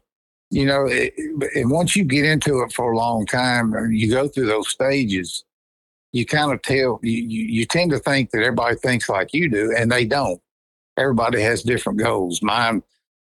you 0.51 0.67
know, 0.67 0.87
it, 0.87 1.15
and 1.55 1.71
once 1.71 1.95
you 1.95 2.05
get 2.05 2.25
into 2.25 2.61
it 2.63 2.73
for 2.73 2.93
a 2.93 2.97
long 2.97 3.25
time, 3.27 3.73
you 3.93 4.11
go 4.11 4.27
through 4.27 4.47
those 4.47 4.69
stages. 4.69 5.45
You 6.13 6.27
kind 6.27 6.53
of 6.53 6.61
tell 6.63 6.99
you, 7.03 7.13
you, 7.13 7.45
you 7.45 7.67
tend 7.67 7.93
to 7.93 8.01
think 8.01 8.31
that 8.31 8.43
everybody 8.43 8.75
thinks 8.77 9.09
like 9.09 9.33
you 9.33 9.49
do, 9.49 9.73
and 9.77 9.93
they 9.93 10.05
don't 10.05 10.41
everybody 11.01 11.41
has 11.41 11.63
different 11.63 11.99
goals. 11.99 12.43
Mine, 12.43 12.83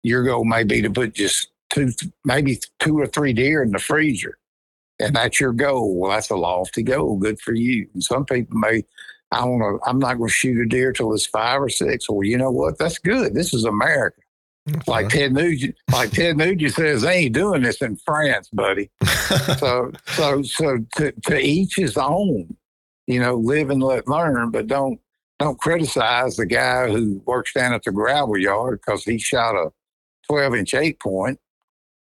your 0.04 0.24
goal 0.24 0.46
may 0.46 0.64
be 0.64 0.82
to 0.82 0.90
put 0.90 1.14
just 1.14 1.50
two, 1.70 1.92
maybe 2.26 2.60
two 2.80 2.98
or 3.00 3.08
three 3.08 3.34
deer 3.34 3.64
in 3.64 3.72
the 3.72 3.80
freezer, 3.80 4.38
and 5.00 5.16
that's 5.16 5.40
your 5.40 5.54
goal. 5.54 5.96
Well, 5.96 6.12
that's 6.12 6.30
a 6.30 6.36
lofty 6.36 6.84
goal. 6.84 7.18
Good 7.18 7.40
for 7.40 7.54
you. 7.54 7.88
And 7.94 8.04
some 8.04 8.26
people 8.26 8.58
may, 8.58 8.84
I 9.32 9.46
want 9.46 9.62
to, 9.62 9.90
I'm 9.90 10.00
not 10.00 10.18
going 10.18 10.30
to 10.30 10.34
shoot 10.34 10.62
a 10.62 10.66
deer 10.66 10.92
till 10.92 11.14
it's 11.14 11.26
five 11.26 11.62
or 11.62 11.70
six. 11.70 12.10
Well, 12.10 12.24
you 12.24 12.38
know 12.38 12.52
what? 12.52 12.78
That's 12.78 12.98
good. 13.00 13.34
This 13.34 13.54
is 13.54 13.66
America. 13.66 14.22
Like 14.86 15.10
Ted 15.10 15.34
Nugent, 15.34 15.76
like 15.92 16.12
Ted 16.12 16.38
Nugent 16.38 16.74
says, 16.74 17.02
they 17.02 17.16
ain't 17.16 17.34
doing 17.34 17.64
this 17.64 17.82
in 17.82 17.96
France, 17.98 18.48
buddy. 18.54 18.92
so, 19.58 19.92
so, 20.14 20.44
so 20.44 20.78
to, 20.98 21.12
to 21.12 21.40
each 21.40 21.76
his 21.78 21.98
own. 21.98 22.56
You 23.08 23.20
know, 23.20 23.36
live 23.36 23.72
and 23.72 23.82
let 23.82 24.08
learn, 24.08 24.52
but 24.52 24.68
don't 24.68 25.00
don't 25.44 25.60
criticize 25.60 26.36
the 26.36 26.46
guy 26.46 26.90
who 26.90 27.22
works 27.26 27.54
down 27.54 27.74
at 27.74 27.84
the 27.84 27.92
gravel 27.92 28.38
yard 28.38 28.80
because 28.80 29.04
he 29.04 29.18
shot 29.18 29.56
a 29.56 29.72
12 30.28 30.56
inch 30.56 30.74
eight 30.74 31.00
point. 31.00 31.40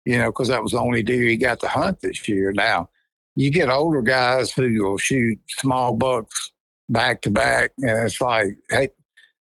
You 0.05 0.19
know, 0.19 0.31
because 0.31 0.49
that 0.49 0.63
was 0.63 0.73
the 0.73 0.81
only 0.81 1.03
deer 1.03 1.25
he 1.25 1.37
got 1.37 1.61
to 1.61 1.69
hunt 1.69 2.01
this 2.01 2.27
year. 2.29 2.53
Now, 2.53 2.89
you 3.37 3.51
get 3.51 3.69
older 3.69 4.01
guys 4.01 4.51
who 4.51 4.83
will 4.83 4.97
shoot 4.97 5.39
small 5.49 5.95
bucks 5.95 6.51
back 6.89 7.21
to 7.23 7.31
back, 7.31 7.73
and 7.79 8.07
it's 8.07 8.21
like, 8.21 8.57
hey, 8.71 8.89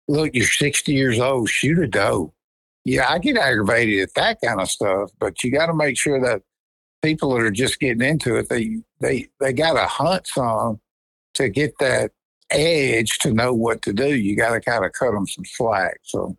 look, 0.06 0.30
you're 0.34 0.46
60 0.46 0.92
years 0.92 1.18
old, 1.18 1.48
shoot 1.48 1.80
a 1.80 1.88
doe 1.88 2.32
yeah, 2.84 3.08
I 3.08 3.18
get 3.18 3.36
aggravated 3.36 4.00
at 4.00 4.14
that 4.14 4.38
kind 4.42 4.60
of 4.60 4.68
stuff, 4.68 5.10
but 5.20 5.42
you 5.44 5.52
got 5.52 5.66
to 5.66 5.74
make 5.74 5.98
sure 5.98 6.20
that 6.20 6.42
people 7.02 7.32
that 7.34 7.42
are 7.42 7.50
just 7.50 7.78
getting 7.78 8.02
into 8.02 8.36
it, 8.36 8.48
they 8.48 8.80
they 9.00 9.28
they 9.40 9.52
got 9.52 9.74
to 9.74 9.86
hunt 9.86 10.26
some 10.26 10.80
to 11.34 11.48
get 11.48 11.74
that 11.78 12.12
edge 12.52 13.18
to 13.18 13.32
know 13.32 13.52
what 13.52 13.82
to 13.82 13.92
do. 13.92 14.14
You 14.14 14.36
got 14.36 14.52
to 14.52 14.60
kind 14.60 14.84
of 14.84 14.92
cut 14.92 15.12
them 15.12 15.26
some 15.26 15.44
slack. 15.44 15.98
So, 16.02 16.36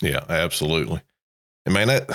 yeah, 0.00 0.24
absolutely. 0.28 1.00
And 1.64 1.74
man, 1.74 1.88
that 1.88 2.08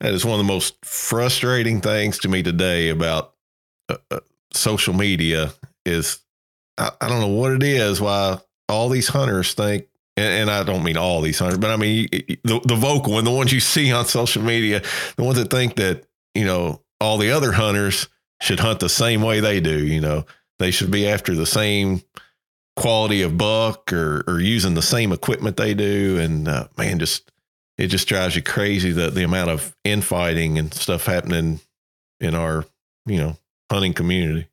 that 0.00 0.12
is 0.12 0.24
one 0.24 0.34
of 0.34 0.38
the 0.38 0.52
most 0.52 0.84
frustrating 0.84 1.80
things 1.80 2.18
to 2.20 2.28
me 2.28 2.42
today 2.42 2.88
about 2.88 3.34
uh, 3.88 3.96
uh, 4.10 4.20
social 4.52 4.94
media. 4.94 5.52
Is 5.84 6.20
I, 6.78 6.90
I 7.00 7.08
don't 7.08 7.20
know 7.20 7.28
what 7.28 7.52
it 7.52 7.62
is 7.62 8.00
why 8.00 8.38
all 8.68 8.88
these 8.88 9.08
hunters 9.08 9.54
think 9.54 9.86
and, 10.16 10.26
and, 10.26 10.50
I 10.50 10.62
don't 10.62 10.84
mean 10.84 10.96
all 10.96 11.22
these 11.22 11.38
hunters, 11.38 11.58
but 11.58 11.70
I 11.70 11.76
mean 11.76 12.08
the 12.10 12.60
the 12.64 12.76
vocal 12.76 13.18
and 13.18 13.26
the 13.26 13.30
ones 13.30 13.52
you 13.52 13.60
see 13.60 13.90
on 13.92 14.04
social 14.04 14.42
media, 14.42 14.82
the 15.16 15.24
ones 15.24 15.38
that 15.38 15.50
think 15.50 15.76
that 15.76 16.04
you 16.34 16.44
know 16.44 16.82
all 17.00 17.18
the 17.18 17.30
other 17.30 17.52
hunters 17.52 18.08
should 18.42 18.60
hunt 18.60 18.80
the 18.80 18.88
same 18.88 19.22
way 19.22 19.40
they 19.40 19.60
do. 19.60 19.84
You 19.86 20.00
know, 20.00 20.26
they 20.58 20.70
should 20.70 20.90
be 20.90 21.08
after 21.08 21.34
the 21.34 21.46
same 21.46 22.02
quality 22.76 23.22
of 23.22 23.36
buck 23.36 23.92
or 23.92 24.24
or 24.26 24.40
using 24.40 24.74
the 24.74 24.82
same 24.82 25.12
equipment 25.12 25.56
they 25.56 25.74
do. 25.74 26.18
And 26.18 26.48
uh, 26.48 26.68
man, 26.76 26.98
just 26.98 27.30
it 27.78 27.88
just 27.88 28.08
drives 28.08 28.36
you 28.36 28.42
crazy 28.42 28.92
the 28.92 29.10
the 29.10 29.24
amount 29.24 29.50
of 29.50 29.74
infighting 29.84 30.58
and 30.58 30.72
stuff 30.72 31.06
happening 31.06 31.60
in 32.20 32.34
our 32.34 32.64
you 33.06 33.18
know 33.18 33.36
hunting 33.70 33.94
community. 33.94 34.48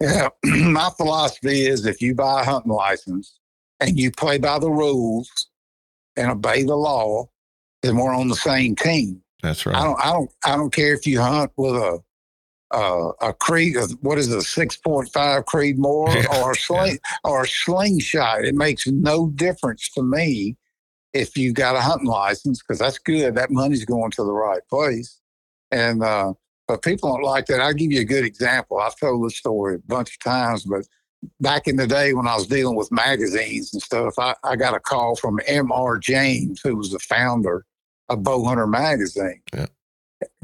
Yeah, 0.00 0.28
my 0.44 0.90
philosophy 0.96 1.66
is 1.66 1.86
if 1.86 2.02
you 2.02 2.14
buy 2.14 2.42
a 2.42 2.44
hunting 2.44 2.72
license 2.72 3.38
and 3.80 3.98
you 3.98 4.10
play 4.10 4.38
by 4.38 4.58
the 4.58 4.70
rules 4.70 5.48
and 6.16 6.30
obey 6.30 6.64
the 6.64 6.76
law, 6.76 7.28
then 7.82 7.96
we're 7.96 8.14
on 8.14 8.28
the 8.28 8.36
same 8.36 8.74
team. 8.74 9.22
That's 9.42 9.66
right. 9.66 9.76
I 9.76 9.82
don't, 9.84 10.00
I 10.00 10.12
don't, 10.12 10.30
I 10.44 10.56
don't 10.56 10.72
care 10.72 10.94
if 10.94 11.06
you 11.06 11.20
hunt 11.20 11.52
with 11.56 11.74
a 11.74 12.02
uh, 12.72 13.12
a 13.20 13.32
Creed, 13.32 13.76
what 14.00 14.18
is 14.18 14.32
it, 14.32 14.38
a 14.38 14.42
six 14.42 14.76
point 14.76 15.10
five 15.12 15.44
Creedmoor 15.44 16.26
or 16.42 16.52
a 16.52 16.56
sling 16.56 16.98
or 17.24 17.42
a 17.42 17.48
slingshot. 17.48 18.44
It 18.44 18.54
makes 18.54 18.86
no 18.86 19.28
difference 19.28 19.90
to 19.90 20.02
me 20.02 20.56
if 21.12 21.36
you 21.36 21.52
got 21.52 21.76
a 21.76 21.80
hunting 21.80 22.08
license 22.08 22.62
because 22.62 22.78
that's 22.78 22.98
good. 22.98 23.34
That 23.34 23.50
money's 23.50 23.84
going 23.84 24.10
to 24.12 24.24
the 24.24 24.32
right 24.32 24.62
place. 24.68 25.20
And 25.70 26.02
uh, 26.02 26.34
but 26.68 26.82
people 26.82 27.10
don't 27.10 27.22
like 27.22 27.46
that. 27.46 27.60
I'll 27.60 27.74
give 27.74 27.92
you 27.92 28.00
a 28.00 28.04
good 28.04 28.24
example. 28.24 28.78
I've 28.78 28.96
told 28.96 29.24
this 29.26 29.36
story 29.36 29.76
a 29.76 29.78
bunch 29.78 30.14
of 30.14 30.18
times, 30.20 30.64
but 30.64 30.86
back 31.40 31.66
in 31.66 31.76
the 31.76 31.86
day 31.86 32.14
when 32.14 32.26
I 32.26 32.34
was 32.34 32.46
dealing 32.46 32.76
with 32.76 32.90
magazines 32.90 33.72
and 33.72 33.82
stuff, 33.82 34.14
I, 34.18 34.34
I 34.44 34.56
got 34.56 34.74
a 34.74 34.80
call 34.80 35.16
from 35.16 35.40
M.R. 35.46 35.98
James, 35.98 36.60
who 36.62 36.76
was 36.76 36.90
the 36.90 36.98
founder 36.98 37.64
of 38.08 38.20
Bowhunter 38.20 38.68
magazine. 38.68 39.42
Yeah. 39.54 39.66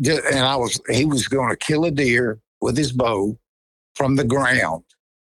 And 0.04 0.38
I 0.38 0.56
was 0.56 0.80
he 0.88 1.04
was 1.04 1.28
going 1.28 1.50
to 1.50 1.56
kill 1.56 1.84
a 1.84 1.90
deer 1.90 2.38
with 2.60 2.76
his 2.76 2.92
bow 2.92 3.38
from 3.94 4.16
the 4.16 4.24
ground. 4.24 4.84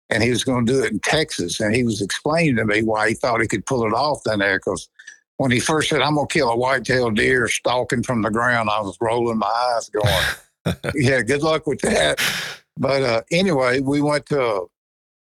And 0.10 0.22
he 0.22 0.30
was 0.30 0.44
going 0.44 0.66
to 0.66 0.74
do 0.74 0.84
it 0.84 0.92
in 0.92 1.00
Texas. 1.00 1.60
And 1.60 1.74
he 1.74 1.84
was 1.84 2.02
explaining 2.02 2.58
to 2.58 2.66
me 2.66 2.84
why 2.84 3.10
he 3.10 3.14
thought 3.14 3.42
he 3.42 3.48
could 3.48 3.66
pull 3.66 3.86
it 3.86 3.94
off 3.94 4.24
down 4.24 4.40
there. 4.40 4.58
Because 4.58 4.90
when 5.38 5.52
he 5.52 5.60
first 5.60 5.90
said, 5.90 6.02
I'm 6.02 6.16
going 6.16 6.28
to 6.28 6.34
kill 6.34 6.50
a 6.50 6.56
white-tailed 6.56 7.16
deer 7.16 7.48
stalking 7.48 8.04
from 8.04 8.22
the 8.22 8.30
ground, 8.30 8.70
I 8.70 8.82
was 8.82 8.98
rolling 9.00 9.38
my 9.38 9.48
eyes 9.48 9.90
going, 9.90 10.76
yeah, 10.96 11.22
good 11.22 11.44
luck 11.44 11.66
with 11.66 11.82
that. 11.82 12.20
But 12.78 13.04
uh, 13.04 13.22
anyway, 13.32 13.80
we 13.80 14.02
went 14.02 14.26
to 14.28 14.68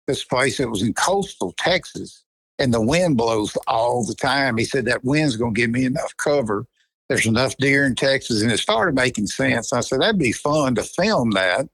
this 0.07 0.24
place 0.24 0.59
that 0.59 0.68
was 0.68 0.83
in 0.83 0.93
coastal 0.95 1.55
Texas, 1.57 2.24
and 2.59 2.74
the 2.74 2.81
wind 2.81 3.16
blows 3.16 3.57
all 3.66 4.05
the 4.05 4.14
time. 4.14 4.57
He 4.57 4.64
said 4.64 4.85
that 4.87 5.05
wind's 5.05 5.37
going 5.37 5.55
to 5.55 5.61
give 5.61 5.70
me 5.70 5.85
enough 5.85 6.16
cover. 6.16 6.66
There's 7.11 7.26
enough 7.26 7.56
deer 7.56 7.84
in 7.84 7.96
Texas, 7.96 8.40
and 8.40 8.52
it 8.52 8.58
started 8.58 8.94
making 8.94 9.26
sense. 9.26 9.72
I 9.72 9.80
said 9.80 10.00
that'd 10.00 10.16
be 10.16 10.30
fun 10.30 10.76
to 10.76 10.84
film 10.84 11.32
that, 11.32 11.68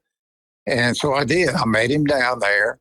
and 0.66 0.96
so 0.96 1.12
I 1.12 1.24
did. 1.26 1.50
I 1.50 1.66
met 1.66 1.90
him 1.90 2.04
down 2.04 2.38
there, 2.38 2.80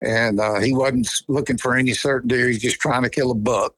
and 0.00 0.40
uh, 0.40 0.60
he 0.60 0.72
wasn't 0.72 1.10
looking 1.28 1.58
for 1.58 1.76
any 1.76 1.92
certain 1.92 2.28
deer. 2.28 2.48
He's 2.48 2.62
just 2.62 2.80
trying 2.80 3.02
to 3.02 3.10
kill 3.10 3.30
a 3.30 3.34
buck 3.34 3.74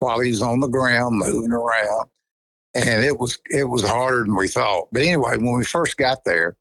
while 0.00 0.20
he's 0.20 0.42
on 0.42 0.60
the 0.60 0.68
ground 0.68 1.16
moving 1.16 1.50
around, 1.50 2.10
and 2.74 3.02
it 3.06 3.18
was 3.18 3.38
it 3.48 3.64
was 3.64 3.82
harder 3.82 4.24
than 4.24 4.36
we 4.36 4.48
thought. 4.48 4.88
But 4.92 5.00
anyway, 5.00 5.38
when 5.38 5.56
we 5.56 5.64
first 5.64 5.96
got 5.96 6.26
there, 6.26 6.58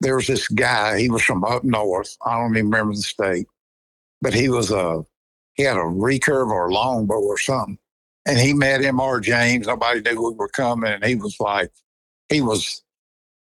there 0.00 0.16
was 0.16 0.28
this 0.28 0.48
guy. 0.48 0.98
He 0.98 1.10
was 1.10 1.22
from 1.22 1.44
up 1.44 1.62
north. 1.62 2.16
I 2.24 2.38
don't 2.38 2.56
even 2.56 2.70
remember 2.70 2.94
the 2.94 3.02
state, 3.02 3.48
but 4.22 4.32
he 4.32 4.48
was 4.48 4.70
a 4.70 5.04
he 5.56 5.64
had 5.64 5.76
a 5.76 5.80
recurve 5.80 6.50
or 6.50 6.68
a 6.68 6.72
longbow 6.72 7.20
or 7.20 7.36
something. 7.36 7.78
And 8.28 8.38
he 8.38 8.52
met 8.52 8.82
Mr. 8.82 9.22
James. 9.22 9.66
Nobody 9.66 10.00
knew 10.00 10.30
we 10.30 10.34
were 10.34 10.48
coming, 10.48 10.92
and 10.92 11.04
he 11.04 11.16
was 11.16 11.36
like, 11.40 11.70
he 12.28 12.42
was 12.42 12.82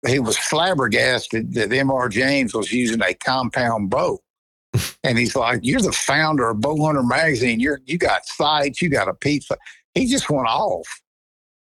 he 0.06 0.20
was 0.20 0.38
flabbergasted 0.38 1.54
that 1.54 1.70
Mr. 1.70 2.10
James 2.10 2.54
was 2.54 2.72
using 2.72 3.02
a 3.02 3.12
compound 3.14 3.90
bow. 3.90 4.20
and 5.04 5.18
he's 5.18 5.34
like, 5.34 5.60
"You're 5.62 5.80
the 5.80 5.92
founder 5.92 6.48
of 6.50 6.58
Bowhunter 6.58 7.06
magazine. 7.06 7.60
You're 7.60 7.80
you 7.86 7.98
got 7.98 8.26
sights. 8.26 8.80
You 8.80 8.88
got 8.88 9.08
a 9.08 9.14
pizza." 9.14 9.56
He 9.94 10.06
just 10.06 10.30
went 10.30 10.46
off. 10.46 10.86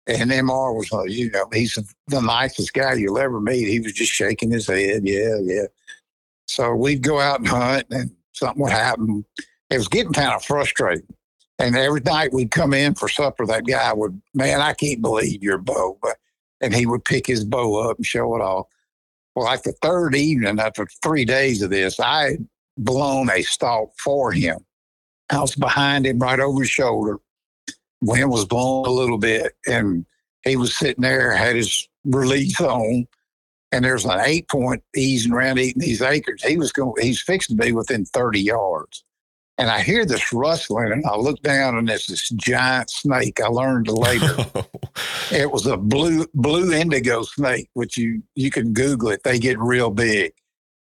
And 0.09 0.33
MR 0.33 0.75
was, 0.75 0.91
like, 0.91 1.11
you 1.11 1.31
know, 1.31 1.47
he's 1.53 1.79
the 2.09 2.21
nicest 2.21 2.73
guy 2.73 2.95
you'll 2.95 3.21
ever 3.21 3.41
meet. 3.41 3.69
He 3.69 3.79
was 3.79 3.93
just 3.93 4.11
shaking 4.11 4.51
his 4.51 4.67
head. 4.67 5.03
Yeah, 5.05 5.37
yeah. 5.41 5.67
So 6.49 6.75
we'd 6.75 7.03
go 7.03 7.21
out 7.21 7.39
and 7.39 7.47
hunt, 7.47 7.87
and 7.91 8.11
something 8.33 8.61
would 8.63 8.73
happen. 8.73 9.25
It 9.71 9.77
was 9.77 9.87
getting 9.87 10.13
kind 10.13 10.33
of 10.33 10.45
frustrating. 10.45 11.07
And 11.63 11.77
every 11.77 12.01
night 12.01 12.33
we'd 12.33 12.51
come 12.51 12.75
in 12.75 12.95
for 12.95 13.09
supper, 13.09 13.47
that 13.47 13.67
guy 13.67 13.93
would, 13.93 14.21
man, 14.35 14.61
I 14.61 14.75
can't 14.75 15.01
believe 15.01 15.43
your 15.43 15.59
bow. 15.59 15.99
But, 16.03 16.17
and 16.61 16.75
he 16.75 16.87
would 16.87 17.05
pick 17.05 17.27
his 17.27 17.45
bow 17.45 17.89
up 17.89 17.97
and 17.97 18.07
show 18.07 18.35
it 18.37 18.41
off. 18.41 18.67
Well, 19.35 19.47
like 19.47 19.63
the 19.63 19.73
third 19.73 20.15
evening 20.15 20.61
after 20.61 20.87
three 21.03 21.25
days 21.25 21.63
of 21.63 21.71
this, 21.71 21.99
I 21.99 22.33
had 22.33 22.49
blown 22.77 23.31
a 23.31 23.43
stalk 23.43 23.93
for 23.97 24.33
him. 24.33 24.59
I 25.31 25.41
was 25.41 25.55
behind 25.55 26.07
him 26.07 26.19
right 26.19 26.39
over 26.39 26.61
his 26.61 26.71
shoulder 26.71 27.19
wind 28.03 28.31
was 28.31 28.45
blowing 28.45 28.87
a 28.87 28.91
little 28.91 29.19
bit, 29.19 29.53
and 29.67 30.05
he 30.45 30.57
was 30.57 30.77
sitting 30.77 31.03
there, 31.03 31.35
had 31.35 31.57
his 31.57 31.89
release 32.05 32.61
on, 32.61 33.07
and 33.71 33.85
there's 33.85 34.05
an 34.05 34.21
eight 34.21 34.49
point 34.49 34.83
easing 34.95 35.33
around 35.33 35.59
eating 35.59 35.81
these 35.81 36.03
acres. 36.03 36.43
He 36.43 36.59
was 36.59 36.73
going, 36.73 36.95
he's 37.01 37.21
fixed 37.21 37.51
to 37.51 37.57
be 37.57 37.73
within 37.73 38.05
30 38.05 38.41
yards. 38.41 39.05
And 39.63 39.71
I 39.71 39.81
hear 39.81 40.05
this 40.05 40.33
rustling, 40.33 40.91
and 40.91 41.07
I 41.07 41.15
look 41.15 41.41
down, 41.43 41.79
and 41.79 41.89
it's 41.89 42.09
this 42.09 42.31
giant 42.31 42.91
snake. 42.91 43.41
I 43.41 43.47
learned 43.47 43.87
later 43.87 44.35
it 45.31 45.53
was 45.53 45.67
a 45.67 45.77
blue 45.77 46.27
blue 46.35 46.73
indigo 46.73 47.23
snake, 47.23 47.71
which 47.75 47.97
you 47.97 48.25
you 48.35 48.51
can 48.51 48.73
Google 48.73 49.11
it. 49.11 49.23
They 49.23 49.39
get 49.39 49.61
real 49.61 49.91
big, 49.91 50.33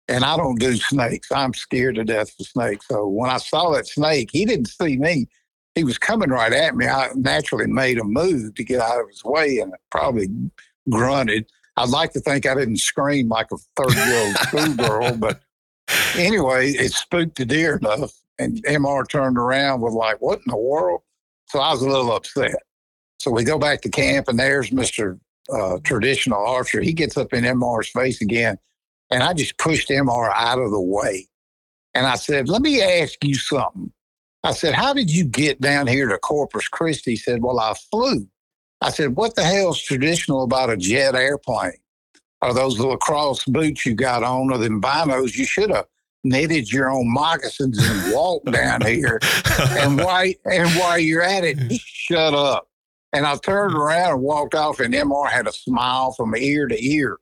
and 0.08 0.24
I 0.24 0.38
don't 0.38 0.58
do 0.58 0.76
snakes. 0.76 1.30
I'm 1.30 1.52
scared 1.52 1.96
to 1.96 2.04
death 2.04 2.32
of 2.40 2.46
snakes. 2.46 2.88
So 2.88 3.06
when 3.06 3.28
I 3.28 3.36
saw 3.36 3.70
that 3.72 3.86
snake, 3.86 4.30
he 4.32 4.46
didn't 4.46 4.68
see 4.68 4.96
me 4.96 5.28
he 5.74 5.84
was 5.84 5.98
coming 5.98 6.30
right 6.30 6.52
at 6.54 6.74
me. 6.74 6.86
I 6.86 7.10
naturally 7.14 7.66
made 7.66 7.98
a 7.98 8.04
move 8.04 8.54
to 8.54 8.64
get 8.64 8.80
out 8.80 9.00
of 9.00 9.08
his 9.10 9.24
way 9.24 9.58
and 9.58 9.74
probably 9.90 10.28
grunted. 10.88 11.50
I'd 11.76 11.90
like 11.90 12.12
to 12.12 12.20
think 12.20 12.46
I 12.46 12.54
didn't 12.54 12.78
scream 12.78 13.28
like 13.28 13.48
a 13.52 13.56
30 13.76 13.94
year 13.94 14.26
old 14.26 14.36
schoolgirl, 14.36 15.16
but 15.18 15.42
anyway, 16.16 16.70
it 16.70 16.92
spooked 16.92 17.36
the 17.36 17.44
deer 17.44 17.76
enough. 17.76 18.12
And 18.38 18.62
MR 18.64 19.08
turned 19.08 19.38
around 19.38 19.80
with 19.80 19.92
like, 19.92 20.20
what 20.20 20.38
in 20.38 20.44
the 20.46 20.56
world? 20.56 21.02
So 21.48 21.60
I 21.60 21.72
was 21.72 21.82
a 21.82 21.88
little 21.88 22.12
upset. 22.12 22.56
So 23.18 23.30
we 23.30 23.44
go 23.44 23.58
back 23.58 23.80
to 23.82 23.88
camp, 23.88 24.28
and 24.28 24.38
there's 24.38 24.70
Mr. 24.70 25.18
Uh, 25.52 25.78
traditional 25.84 26.44
archer. 26.44 26.80
He 26.80 26.92
gets 26.92 27.16
up 27.16 27.32
in 27.32 27.44
MR's 27.44 27.88
face 27.88 28.20
again, 28.20 28.58
and 29.10 29.22
I 29.22 29.34
just 29.34 29.56
pushed 29.58 29.88
MR 29.88 30.32
out 30.34 30.58
of 30.58 30.70
the 30.70 30.80
way. 30.80 31.28
And 31.94 32.06
I 32.06 32.16
said, 32.16 32.48
Let 32.48 32.62
me 32.62 32.82
ask 32.82 33.22
you 33.24 33.34
something. 33.34 33.92
I 34.42 34.52
said, 34.52 34.74
How 34.74 34.92
did 34.92 35.10
you 35.10 35.24
get 35.24 35.60
down 35.60 35.86
here 35.86 36.08
to 36.08 36.18
Corpus 36.18 36.68
Christi? 36.68 37.12
He 37.12 37.16
said, 37.16 37.42
Well, 37.42 37.60
I 37.60 37.74
flew. 37.90 38.26
I 38.80 38.90
said, 38.90 39.16
What 39.16 39.36
the 39.36 39.44
hell's 39.44 39.80
traditional 39.80 40.42
about 40.42 40.70
a 40.70 40.76
jet 40.76 41.14
airplane? 41.14 41.78
Are 42.42 42.52
those 42.52 42.78
LaCrosse 42.78 43.44
boots 43.44 43.86
you 43.86 43.94
got 43.94 44.22
on 44.22 44.52
or 44.52 44.58
them 44.58 44.82
binos? 44.82 45.36
You 45.36 45.46
should 45.46 45.70
have 45.70 45.86
knitted 46.24 46.72
your 46.72 46.90
own 46.90 47.12
moccasins 47.12 47.78
and 47.78 48.14
walked 48.14 48.50
down 48.50 48.80
here. 48.80 49.20
and 49.60 49.98
why 49.98 50.34
and 50.44 50.68
while 50.72 50.98
you're 50.98 51.22
at 51.22 51.44
it, 51.44 51.58
shut 51.80 52.34
up. 52.34 52.68
And 53.12 53.26
I 53.26 53.36
turned 53.36 53.74
around 53.74 54.14
and 54.14 54.22
walked 54.22 54.54
off, 54.54 54.80
and 54.80 54.92
MR 54.92 55.30
had 55.30 55.46
a 55.46 55.52
smile 55.52 56.12
from 56.12 56.34
ear 56.34 56.66
to 56.66 56.84
ear. 56.84 57.18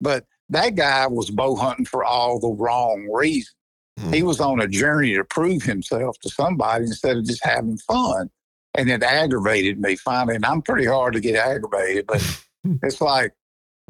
But 0.00 0.24
that 0.50 0.76
guy 0.76 1.06
was 1.08 1.30
bow 1.30 1.56
hunting 1.56 1.86
for 1.86 2.04
all 2.04 2.38
the 2.38 2.50
wrong 2.62 3.08
reasons. 3.12 3.54
Hmm. 3.98 4.12
He 4.12 4.22
was 4.22 4.40
on 4.40 4.60
a 4.60 4.68
journey 4.68 5.14
to 5.16 5.24
prove 5.24 5.62
himself 5.62 6.18
to 6.20 6.30
somebody 6.30 6.84
instead 6.84 7.16
of 7.16 7.24
just 7.24 7.44
having 7.44 7.78
fun. 7.78 8.30
And 8.74 8.90
it 8.90 9.02
aggravated 9.02 9.80
me 9.80 9.96
finally. 9.96 10.36
And 10.36 10.46
I'm 10.46 10.62
pretty 10.62 10.86
hard 10.86 11.14
to 11.14 11.20
get 11.20 11.36
aggravated, 11.36 12.06
but 12.06 12.22
it's 12.82 13.00
like, 13.00 13.32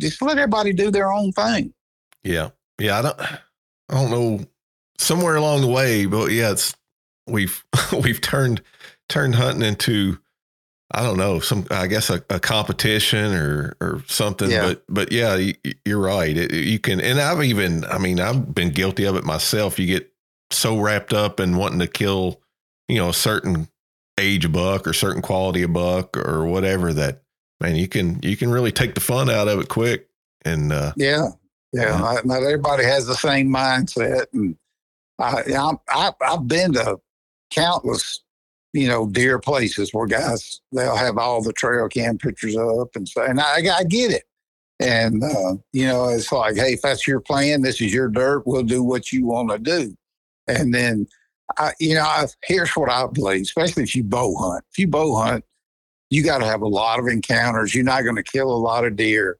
just 0.00 0.22
let 0.22 0.38
everybody 0.38 0.72
do 0.72 0.90
their 0.90 1.12
own 1.12 1.32
thing. 1.32 1.72
Yeah. 2.24 2.50
Yeah. 2.78 2.98
I 2.98 3.02
don't, 3.02 3.20
I 3.20 3.38
don't 3.90 4.10
know 4.10 4.44
somewhere 5.02 5.36
along 5.36 5.60
the 5.62 5.66
way, 5.66 6.06
but 6.06 6.30
yeah, 6.32 6.50
it's, 6.52 6.74
we've, 7.26 7.64
we've 8.02 8.20
turned, 8.20 8.62
turned 9.08 9.34
hunting 9.34 9.62
into, 9.62 10.18
I 10.94 11.02
don't 11.02 11.16
know, 11.16 11.40
some, 11.40 11.66
I 11.70 11.86
guess 11.86 12.10
a, 12.10 12.22
a 12.30 12.38
competition 12.38 13.32
or, 13.34 13.76
or 13.80 14.02
something, 14.06 14.50
Yeah. 14.50 14.66
but, 14.68 14.84
but 14.88 15.12
yeah, 15.12 15.36
you, 15.36 15.54
you're 15.84 15.98
right. 16.00 16.36
It, 16.36 16.52
you 16.52 16.78
can, 16.78 17.00
and 17.00 17.20
I've 17.20 17.42
even, 17.42 17.84
I 17.86 17.98
mean, 17.98 18.20
I've 18.20 18.54
been 18.54 18.70
guilty 18.70 19.04
of 19.04 19.16
it 19.16 19.24
myself. 19.24 19.78
You 19.78 19.86
get 19.86 20.12
so 20.50 20.78
wrapped 20.78 21.12
up 21.14 21.40
in 21.40 21.56
wanting 21.56 21.78
to 21.78 21.86
kill, 21.86 22.40
you 22.88 22.96
know, 22.98 23.08
a 23.08 23.14
certain 23.14 23.68
age 24.20 24.44
of 24.44 24.52
buck 24.52 24.86
or 24.86 24.92
certain 24.92 25.22
quality 25.22 25.62
of 25.62 25.72
buck 25.72 26.16
or 26.16 26.44
whatever 26.44 26.92
that, 26.92 27.22
man, 27.60 27.76
you 27.76 27.88
can, 27.88 28.20
you 28.22 28.36
can 28.36 28.50
really 28.50 28.72
take 28.72 28.94
the 28.94 29.00
fun 29.00 29.30
out 29.30 29.48
of 29.48 29.58
it 29.60 29.68
quick. 29.68 30.08
And, 30.44 30.72
uh, 30.72 30.92
Yeah. 30.96 31.28
Yeah. 31.72 31.98
Not- 31.98 32.26
Not 32.26 32.42
everybody 32.42 32.84
has 32.84 33.06
the 33.06 33.14
same 33.14 33.48
mindset. 33.48 34.26
And 34.34 34.56
I, 35.18 35.72
I, 35.88 36.12
I've 36.20 36.48
been 36.48 36.72
to 36.74 36.98
countless, 37.50 38.22
you 38.72 38.88
know, 38.88 39.06
deer 39.08 39.38
places 39.38 39.92
where 39.92 40.06
guys, 40.06 40.60
they'll 40.72 40.96
have 40.96 41.18
all 41.18 41.42
the 41.42 41.52
trail 41.52 41.88
cam 41.88 42.18
pictures 42.18 42.56
up 42.56 42.88
and 42.94 43.08
say, 43.08 43.26
and 43.26 43.40
I, 43.40 43.58
I 43.76 43.84
get 43.84 44.10
it. 44.10 44.24
And, 44.80 45.22
uh, 45.22 45.56
you 45.72 45.86
know, 45.86 46.08
it's 46.08 46.32
like, 46.32 46.56
hey, 46.56 46.72
if 46.72 46.82
that's 46.82 47.06
your 47.06 47.20
plan, 47.20 47.62
this 47.62 47.80
is 47.80 47.94
your 47.94 48.08
dirt, 48.08 48.46
we'll 48.46 48.64
do 48.64 48.82
what 48.82 49.12
you 49.12 49.26
want 49.26 49.50
to 49.50 49.58
do. 49.58 49.96
And 50.48 50.74
then, 50.74 51.06
I, 51.56 51.72
you 51.78 51.94
know, 51.94 52.02
I, 52.02 52.26
here's 52.42 52.72
what 52.72 52.90
I 52.90 53.06
believe, 53.06 53.42
especially 53.42 53.84
if 53.84 53.94
you 53.94 54.02
bow 54.02 54.34
hunt. 54.36 54.64
If 54.72 54.78
you 54.78 54.88
bow 54.88 55.14
hunt, 55.16 55.44
you 56.10 56.24
got 56.24 56.38
to 56.38 56.46
have 56.46 56.62
a 56.62 56.68
lot 56.68 56.98
of 56.98 57.06
encounters. 57.06 57.74
You're 57.74 57.84
not 57.84 58.02
going 58.02 58.16
to 58.16 58.22
kill 58.22 58.50
a 58.50 58.56
lot 58.56 58.84
of 58.84 58.96
deer. 58.96 59.38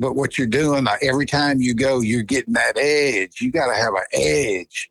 But 0.00 0.16
what 0.16 0.38
you're 0.38 0.46
doing, 0.46 0.86
every 1.02 1.26
time 1.26 1.60
you 1.60 1.74
go, 1.74 2.00
you're 2.00 2.22
getting 2.22 2.54
that 2.54 2.76
edge. 2.78 3.40
You 3.40 3.52
got 3.52 3.68
to 3.68 3.74
have 3.74 3.94
an 3.94 4.04
edge 4.12 4.90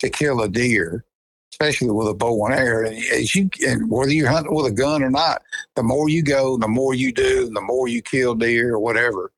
to 0.00 0.10
kill 0.10 0.42
a 0.42 0.48
deer, 0.48 1.04
especially 1.52 1.90
with 1.90 2.08
a 2.08 2.14
bow 2.14 2.46
and 2.46 2.54
arrow. 2.54 2.88
And 2.88 2.98
as 3.12 3.34
you, 3.34 3.50
and 3.66 3.90
whether 3.90 4.12
you're 4.12 4.28
hunting 4.28 4.54
with 4.54 4.66
a 4.66 4.74
gun 4.74 5.02
or 5.02 5.10
not, 5.10 5.42
the 5.76 5.82
more 5.82 6.08
you 6.08 6.22
go, 6.22 6.56
the 6.56 6.68
more 6.68 6.94
you 6.94 7.12
do, 7.12 7.50
the 7.52 7.60
more 7.60 7.88
you 7.88 8.02
kill 8.02 8.34
deer 8.34 8.74
or 8.74 8.78
whatever, 8.78 9.32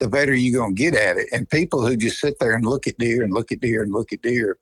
the 0.00 0.08
better 0.08 0.34
you're 0.34 0.60
going 0.60 0.74
to 0.74 0.82
get 0.82 0.94
at 0.94 1.16
it. 1.16 1.28
And 1.32 1.48
people 1.48 1.86
who 1.86 1.96
just 1.96 2.20
sit 2.20 2.38
there 2.38 2.54
and 2.54 2.64
look 2.64 2.86
at 2.86 2.98
deer 2.98 3.22
and 3.22 3.32
look 3.32 3.52
at 3.52 3.60
deer 3.60 3.82
and 3.82 3.92
look 3.92 4.12
at 4.12 4.22
deer, 4.22 4.58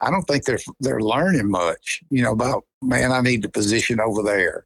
I 0.00 0.10
don't 0.10 0.22
think 0.22 0.44
they're 0.44 0.60
they're 0.80 1.00
learning 1.00 1.50
much. 1.50 2.00
You 2.10 2.22
know 2.22 2.32
about 2.32 2.64
man, 2.82 3.10
I 3.10 3.20
need 3.20 3.42
to 3.42 3.48
position 3.48 3.98
over 4.00 4.22
there. 4.22 4.64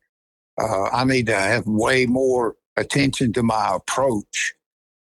Uh, 0.60 0.84
I 0.92 1.04
need 1.04 1.26
to 1.26 1.34
have 1.34 1.66
way 1.66 2.04
more 2.04 2.56
attention 2.76 3.32
to 3.32 3.42
my 3.42 3.74
approach 3.74 4.54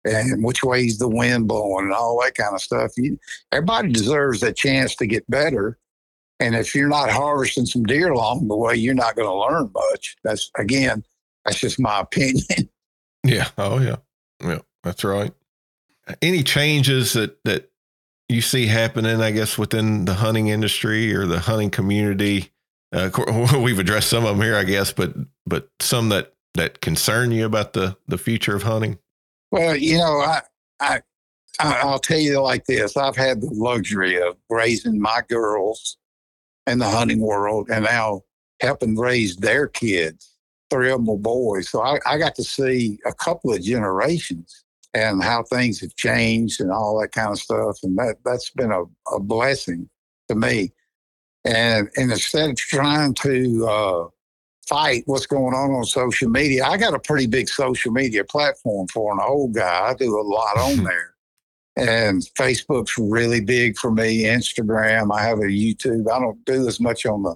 and 0.05 0.43
which 0.43 0.63
way's 0.63 0.97
the 0.97 1.09
wind 1.09 1.47
blowing 1.47 1.85
and 1.85 1.93
all 1.93 2.21
that 2.21 2.35
kind 2.35 2.53
of 2.53 2.61
stuff. 2.61 2.91
You, 2.97 3.19
everybody 3.51 3.91
deserves 3.91 4.43
a 4.43 4.53
chance 4.53 4.95
to 4.97 5.07
get 5.07 5.29
better. 5.29 5.77
And 6.39 6.55
if 6.55 6.75
you're 6.75 6.89
not 6.89 7.09
harvesting 7.09 7.65
some 7.65 7.83
deer 7.83 8.11
along 8.11 8.47
the 8.47 8.55
way, 8.55 8.75
you're 8.75 8.93
not 8.93 9.15
going 9.15 9.27
to 9.27 9.33
learn 9.33 9.71
much. 9.73 10.15
That's 10.23 10.51
again, 10.57 11.03
that's 11.43 11.59
just 11.59 11.79
my 11.79 11.99
opinion. 12.01 12.69
Yeah. 13.23 13.47
Oh 13.57 13.79
yeah. 13.79 13.97
Yeah. 14.43 14.59
That's 14.83 15.03
right. 15.03 15.33
Any 16.21 16.43
changes 16.43 17.13
that 17.13 17.43
that 17.45 17.71
you 18.29 18.41
see 18.41 18.67
happening, 18.67 19.21
I 19.21 19.31
guess, 19.31 19.57
within 19.57 20.05
the 20.05 20.15
hunting 20.15 20.47
industry 20.47 21.13
or 21.15 21.25
the 21.25 21.39
hunting 21.39 21.69
community? 21.69 22.51
Uh, 22.91 23.09
we've 23.59 23.79
addressed 23.79 24.09
some 24.09 24.25
of 24.25 24.37
them 24.37 24.45
here, 24.45 24.55
I 24.55 24.63
guess, 24.63 24.91
but 24.91 25.15
but 25.47 25.69
some 25.79 26.09
that 26.09 26.33
that 26.53 26.81
concern 26.81 27.31
you 27.31 27.45
about 27.45 27.73
the 27.73 27.97
the 28.07 28.17
future 28.17 28.55
of 28.55 28.63
hunting. 28.63 28.99
Well, 29.51 29.75
you 29.75 29.97
know, 29.97 30.19
I, 30.19 30.41
I, 30.79 31.01
I'll 31.59 31.99
tell 31.99 32.19
you 32.19 32.41
like 32.41 32.65
this: 32.65 32.97
I've 32.97 33.15
had 33.15 33.41
the 33.41 33.49
luxury 33.51 34.21
of 34.21 34.37
raising 34.49 34.99
my 34.99 35.21
girls 35.29 35.97
in 36.67 36.79
the 36.79 36.89
hunting 36.89 37.21
world, 37.21 37.69
and 37.69 37.85
now 37.85 38.21
helping 38.61 38.97
raise 38.97 39.37
their 39.37 39.67
kids. 39.67 40.31
Three 40.69 40.91
of 40.91 40.99
them 40.99 41.07
were 41.07 41.17
boys, 41.17 41.69
so 41.69 41.81
I, 41.81 41.99
I 42.05 42.17
got 42.17 42.35
to 42.35 42.43
see 42.43 42.99
a 43.05 43.13
couple 43.13 43.53
of 43.53 43.61
generations 43.61 44.63
and 44.93 45.23
how 45.23 45.43
things 45.43 45.81
have 45.81 45.95
changed 45.95 46.61
and 46.61 46.71
all 46.71 46.99
that 47.01 47.11
kind 47.11 47.31
of 47.31 47.39
stuff, 47.39 47.77
and 47.83 47.97
that 47.97 48.17
that's 48.25 48.49
been 48.51 48.71
a, 48.71 48.83
a 49.15 49.19
blessing 49.19 49.89
to 50.29 50.35
me. 50.35 50.73
And 51.45 51.89
and 51.97 52.11
instead 52.11 52.49
of 52.51 52.57
trying 52.57 53.13
to 53.15 53.67
uh, 53.67 54.07
fight 54.67 55.03
what's 55.05 55.25
going 55.25 55.53
on 55.53 55.71
on 55.71 55.85
social 55.85 56.29
media. 56.29 56.65
I 56.65 56.77
got 56.77 56.93
a 56.93 56.99
pretty 56.99 57.27
big 57.27 57.47
social 57.49 57.91
media 57.91 58.23
platform 58.23 58.87
for 58.87 59.13
an 59.13 59.19
old 59.21 59.53
guy. 59.53 59.89
I 59.89 59.93
do 59.93 60.19
a 60.19 60.21
lot 60.21 60.57
on 60.57 60.83
there. 60.83 61.13
And 61.77 62.21
Facebook's 62.37 62.97
really 62.97 63.41
big 63.41 63.77
for 63.77 63.91
me. 63.91 64.23
Instagram, 64.23 65.13
I 65.13 65.23
have 65.23 65.39
a 65.39 65.43
YouTube. 65.43 66.09
I 66.09 66.19
don't 66.19 66.43
do 66.45 66.67
as 66.67 66.79
much 66.79 67.05
on 67.05 67.23
the 67.23 67.35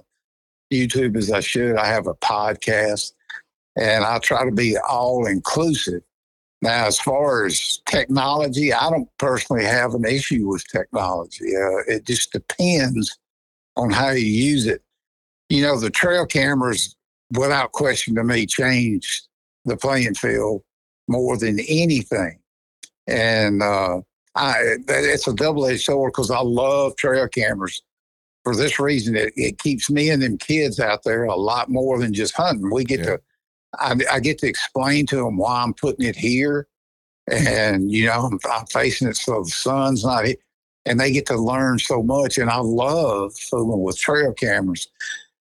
YouTube 0.72 1.16
as 1.16 1.30
I 1.30 1.40
should. 1.40 1.76
I 1.76 1.86
have 1.86 2.06
a 2.06 2.14
podcast 2.14 3.12
and 3.76 4.04
I 4.04 4.18
try 4.18 4.44
to 4.44 4.50
be 4.50 4.76
all 4.78 5.26
inclusive. 5.26 6.02
Now, 6.62 6.86
as 6.86 7.00
far 7.00 7.46
as 7.46 7.80
technology, 7.86 8.72
I 8.72 8.90
don't 8.90 9.08
personally 9.18 9.64
have 9.64 9.94
an 9.94 10.04
issue 10.04 10.46
with 10.48 10.66
technology. 10.68 11.56
Uh, 11.56 11.78
it 11.86 12.06
just 12.06 12.32
depends 12.32 13.18
on 13.76 13.90
how 13.90 14.10
you 14.10 14.26
use 14.26 14.66
it. 14.66 14.82
You 15.48 15.62
know, 15.62 15.78
the 15.78 15.90
trail 15.90 16.26
cameras 16.26 16.96
without 17.32 17.72
question 17.72 18.14
to 18.16 18.24
me 18.24 18.46
changed 18.46 19.28
the 19.64 19.76
playing 19.76 20.14
field 20.14 20.62
more 21.08 21.36
than 21.36 21.58
anything. 21.68 22.38
And 23.06 23.62
uh, 23.62 24.00
I, 24.34 24.76
it's 24.88 25.26
a 25.26 25.34
double 25.34 25.66
edged 25.66 25.82
sword 25.82 26.12
because 26.12 26.30
I 26.30 26.40
love 26.40 26.96
trail 26.96 27.28
cameras. 27.28 27.82
For 28.44 28.56
this 28.56 28.78
reason, 28.80 29.16
it, 29.16 29.32
it 29.36 29.58
keeps 29.58 29.90
me 29.90 30.08
and 30.10 30.22
them 30.22 30.38
kids 30.38 30.80
out 30.80 31.02
there 31.04 31.24
a 31.24 31.36
lot 31.36 31.68
more 31.68 31.98
than 31.98 32.14
just 32.14 32.34
hunting. 32.34 32.70
We 32.70 32.84
get 32.84 33.00
Yeah. 33.00 33.06
to, 33.06 33.20
I, 33.78 33.96
I 34.12 34.20
get 34.20 34.38
to 34.38 34.48
explain 34.48 35.06
to 35.06 35.16
them 35.16 35.36
why 35.36 35.62
I'm 35.62 35.74
putting 35.74 36.06
it 36.06 36.16
here, 36.16 36.66
and 37.28 37.90
you 37.90 38.06
know 38.06 38.28
I'm, 38.30 38.38
I'm 38.50 38.66
facing 38.66 39.08
it 39.08 39.16
so 39.16 39.44
the 39.44 39.50
sun's 39.50 40.04
not 40.04 40.26
hit, 40.26 40.40
and 40.86 40.98
they 40.98 41.12
get 41.12 41.26
to 41.26 41.36
learn 41.36 41.78
so 41.78 42.02
much. 42.02 42.38
And 42.38 42.50
I 42.50 42.58
love 42.58 43.34
fooling 43.36 43.82
with 43.82 43.98
trail 43.98 44.32
cameras 44.32 44.88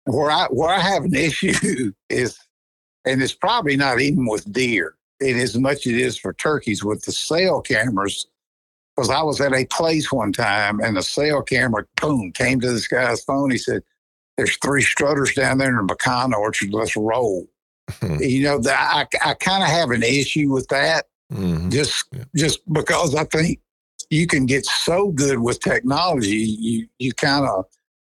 where 0.05 0.31
I 0.31 0.47
where 0.49 0.69
I 0.69 0.79
have 0.79 1.03
an 1.03 1.15
issue 1.15 1.91
is, 2.09 2.37
and 3.05 3.21
it's 3.21 3.33
probably 3.33 3.75
not 3.77 3.99
even 4.01 4.25
with 4.25 4.51
deer, 4.51 4.95
in 5.19 5.37
as 5.39 5.57
much 5.57 5.85
it 5.87 5.95
is 5.95 6.17
for 6.17 6.33
turkeys 6.33 6.83
with 6.83 7.03
the 7.03 7.11
cell 7.11 7.61
cameras. 7.61 8.27
Because 8.95 9.09
I 9.09 9.21
was 9.21 9.39
at 9.39 9.53
a 9.53 9.65
place 9.67 10.11
one 10.11 10.33
time 10.33 10.81
and 10.81 10.97
the 10.97 11.01
cell 11.01 11.41
camera, 11.41 11.85
boom, 12.01 12.31
came 12.33 12.59
to 12.59 12.71
this 12.73 12.87
guy's 12.87 13.23
phone. 13.23 13.49
He 13.49 13.57
said, 13.57 13.83
"There's 14.37 14.57
three 14.57 14.81
strutters 14.81 15.33
down 15.33 15.59
there 15.59 15.69
in 15.69 15.77
a 15.83 15.87
pecan 15.87 16.33
orchard. 16.33 16.73
Let's 16.73 16.95
roll." 16.97 17.47
you 18.19 18.43
know, 18.43 18.57
that 18.59 19.07
I 19.23 19.31
I 19.31 19.33
kind 19.35 19.63
of 19.63 19.69
have 19.69 19.91
an 19.91 20.03
issue 20.03 20.51
with 20.51 20.67
that 20.69 21.07
Mhm. 21.31 21.71
just 21.71 22.05
Yeah. 22.11 22.23
just 22.35 22.59
because 22.71 23.15
I 23.15 23.23
think 23.25 23.59
you 24.09 24.27
can 24.27 24.45
get 24.45 24.65
so 24.65 25.11
good 25.11 25.39
with 25.39 25.59
technology, 25.59 26.37
you 26.37 26.87
you 26.99 27.13
kind 27.13 27.45
of 27.45 27.65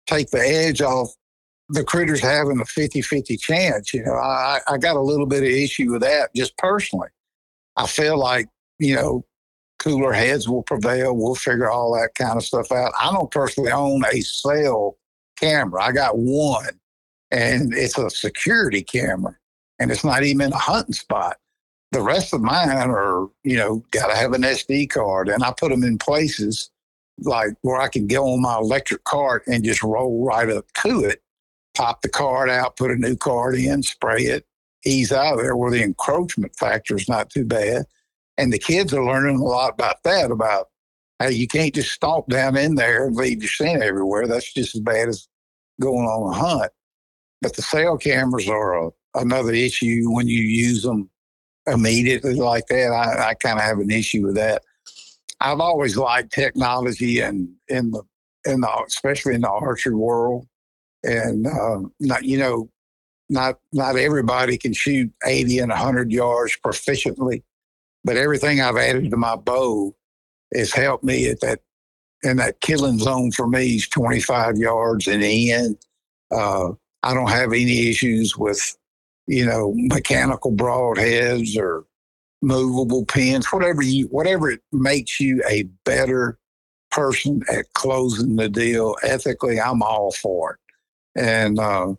take 0.07 0.29
the 0.31 0.39
edge 0.39 0.81
off 0.81 1.13
the 1.69 1.83
critters 1.83 2.19
having 2.19 2.59
a 2.59 2.63
50-50 2.63 3.39
chance. 3.39 3.93
You 3.93 4.03
know, 4.03 4.13
I 4.13 4.59
I 4.67 4.77
got 4.77 4.95
a 4.95 5.01
little 5.01 5.25
bit 5.25 5.43
of 5.43 5.49
issue 5.49 5.91
with 5.91 6.01
that 6.01 6.33
just 6.35 6.57
personally. 6.57 7.09
I 7.77 7.87
feel 7.87 8.17
like, 8.17 8.47
you 8.79 8.95
know, 8.95 9.25
cooler 9.79 10.13
heads 10.13 10.47
will 10.47 10.63
prevail. 10.63 11.15
We'll 11.15 11.35
figure 11.35 11.69
all 11.69 11.93
that 11.93 12.15
kind 12.15 12.37
of 12.37 12.43
stuff 12.43 12.71
out. 12.71 12.93
I 12.99 13.11
don't 13.11 13.31
personally 13.31 13.71
own 13.71 14.03
a 14.11 14.21
cell 14.21 14.97
camera. 15.37 15.83
I 15.83 15.91
got 15.91 16.17
one 16.17 16.79
and 17.31 17.73
it's 17.73 17.97
a 17.97 18.09
security 18.09 18.81
camera 18.81 19.35
and 19.79 19.91
it's 19.91 20.05
not 20.05 20.23
even 20.23 20.53
a 20.53 20.57
hunting 20.57 20.93
spot 20.93 21.37
the 21.95 22.01
rest 22.01 22.33
of 22.33 22.41
mine 22.41 22.89
are, 22.89 23.29
you 23.43 23.55
know, 23.55 23.81
got 23.91 24.07
to 24.07 24.15
have 24.15 24.33
an 24.33 24.41
SD 24.41 24.89
card, 24.89 25.29
and 25.29 25.43
I 25.43 25.53
put 25.57 25.69
them 25.69 25.83
in 25.83 25.97
places 25.97 26.69
like 27.19 27.53
where 27.61 27.79
I 27.79 27.87
can 27.87 28.07
go 28.07 28.33
on 28.33 28.41
my 28.41 28.57
electric 28.57 29.05
cart 29.05 29.43
and 29.47 29.63
just 29.63 29.81
roll 29.81 30.25
right 30.25 30.49
up 30.49 30.65
to 30.83 31.05
it, 31.05 31.21
pop 31.75 32.01
the 32.01 32.09
card 32.09 32.49
out, 32.49 32.77
put 32.77 32.91
a 32.91 32.95
new 32.95 33.15
card 33.15 33.55
in, 33.55 33.83
spray 33.83 34.23
it, 34.23 34.45
ease 34.85 35.11
out 35.11 35.35
of 35.35 35.39
there 35.39 35.55
where 35.55 35.71
the 35.71 35.83
encroachment 35.83 36.55
factor 36.55 36.95
is 36.95 37.09
not 37.09 37.29
too 37.29 37.45
bad. 37.45 37.85
And 38.37 38.51
the 38.51 38.59
kids 38.59 38.93
are 38.93 39.05
learning 39.05 39.37
a 39.37 39.43
lot 39.43 39.73
about 39.73 40.03
that, 40.03 40.31
about 40.31 40.67
how 41.19 41.27
you 41.27 41.47
can't 41.47 41.73
just 41.73 41.91
stomp 41.91 42.27
down 42.27 42.57
in 42.57 42.75
there 42.75 43.07
and 43.07 43.15
leave 43.15 43.41
your 43.41 43.49
scent 43.49 43.81
everywhere. 43.81 44.27
That's 44.27 44.51
just 44.51 44.75
as 44.75 44.81
bad 44.81 45.07
as 45.07 45.27
going 45.79 46.05
on 46.05 46.33
a 46.33 46.35
hunt. 46.35 46.71
But 47.41 47.55
the 47.55 47.61
cell 47.61 47.97
cameras 47.97 48.49
are 48.49 48.87
a, 48.87 48.91
another 49.15 49.53
issue 49.53 50.11
when 50.11 50.27
you 50.27 50.41
use 50.41 50.83
them 50.83 51.09
immediately 51.67 52.35
like 52.35 52.67
that. 52.67 52.91
I, 52.91 53.29
I 53.29 53.33
kind 53.35 53.57
of 53.57 53.63
have 53.63 53.79
an 53.79 53.91
issue 53.91 54.25
with 54.25 54.35
that. 54.35 54.63
I've 55.39 55.59
always 55.59 55.97
liked 55.97 56.33
technology 56.33 57.19
and 57.19 57.49
in 57.67 57.91
the 57.91 58.03
in 58.45 58.61
the 58.61 58.83
especially 58.87 59.35
in 59.35 59.41
the 59.41 59.49
archery 59.49 59.95
world, 59.95 60.47
and 61.05 61.47
uh, 61.47 61.81
not 61.99 62.23
you 62.23 62.37
know, 62.37 62.69
not 63.29 63.59
not 63.71 63.95
everybody 63.95 64.57
can 64.57 64.73
shoot 64.73 65.11
eighty 65.25 65.59
and 65.59 65.71
hundred 65.71 66.11
yards 66.11 66.57
proficiently, 66.63 67.43
but 68.03 68.17
everything 68.17 68.61
I've 68.61 68.77
added 68.77 69.11
to 69.11 69.17
my 69.17 69.35
bow 69.35 69.95
has 70.53 70.73
helped 70.73 71.03
me 71.03 71.27
at 71.29 71.41
that 71.41 71.59
in 72.23 72.37
that 72.37 72.59
killing 72.61 72.99
zone 72.99 73.31
for 73.31 73.47
me 73.47 73.75
is 73.75 73.87
twenty 73.87 74.19
five 74.19 74.57
yards 74.57 75.07
and 75.07 75.23
in. 75.23 75.77
Uh, 76.31 76.71
I 77.03 77.13
don't 77.13 77.29
have 77.29 77.53
any 77.53 77.89
issues 77.89 78.35
with 78.37 78.75
you 79.27 79.45
know 79.45 79.73
mechanical 79.75 80.51
broadheads 80.51 81.57
or 81.57 81.85
movable 82.41 83.05
pins, 83.05 83.47
whatever 83.47 83.81
you, 83.81 84.07
whatever 84.07 84.49
it 84.49 84.61
makes 84.71 85.19
you 85.19 85.41
a 85.49 85.63
better 85.83 86.37
person 86.91 87.41
at 87.51 87.65
closing 87.73 88.35
the 88.35 88.47
deal 88.49 88.95
ethically. 89.03 89.59
I'm 89.59 89.81
all 89.81 90.11
for 90.11 90.53
it, 90.53 90.59
and 91.15 91.59
uh, 91.59 91.93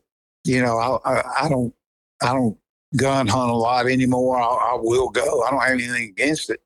you 0.44 0.62
know, 0.62 0.78
I, 0.78 1.10
I, 1.10 1.44
I, 1.44 1.48
don't, 1.48 1.74
I 2.22 2.32
don't 2.32 2.56
gun 2.96 3.26
hunt 3.26 3.50
a 3.50 3.54
lot 3.54 3.86
anymore. 3.86 4.38
I, 4.38 4.72
I, 4.72 4.78
will 4.80 5.08
go. 5.08 5.42
I 5.42 5.50
don't 5.50 5.60
have 5.60 5.72
anything 5.72 6.10
against 6.10 6.50
it. 6.50 6.60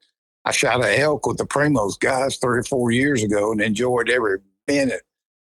I 0.44 0.52
shot 0.52 0.84
an 0.84 1.00
elk 1.00 1.26
with 1.26 1.38
the 1.38 1.44
Primos 1.44 1.98
guys 1.98 2.36
34 2.38 2.90
years 2.92 3.22
ago 3.22 3.52
and 3.52 3.60
enjoyed 3.60 4.10
every 4.10 4.38
minute 4.66 5.02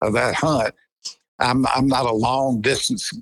of 0.01 0.13
that 0.13 0.35
hunt. 0.35 0.73
I'm 1.39 1.67
I'm 1.67 1.87
not 1.87 2.05
a 2.05 2.13
long 2.13 2.61
distance 2.61 3.13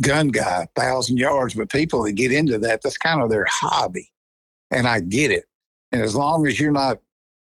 gun 0.00 0.28
guy, 0.28 0.66
thousand 0.74 1.18
yards, 1.18 1.54
but 1.54 1.70
people 1.70 2.02
that 2.02 2.12
get 2.12 2.32
into 2.32 2.58
that, 2.58 2.82
that's 2.82 2.98
kind 2.98 3.22
of 3.22 3.30
their 3.30 3.46
hobby 3.48 4.10
and 4.70 4.86
I 4.88 5.00
get 5.00 5.30
it. 5.30 5.44
And 5.92 6.02
as 6.02 6.16
long 6.16 6.46
as 6.46 6.58
you're 6.58 6.72
not 6.72 6.98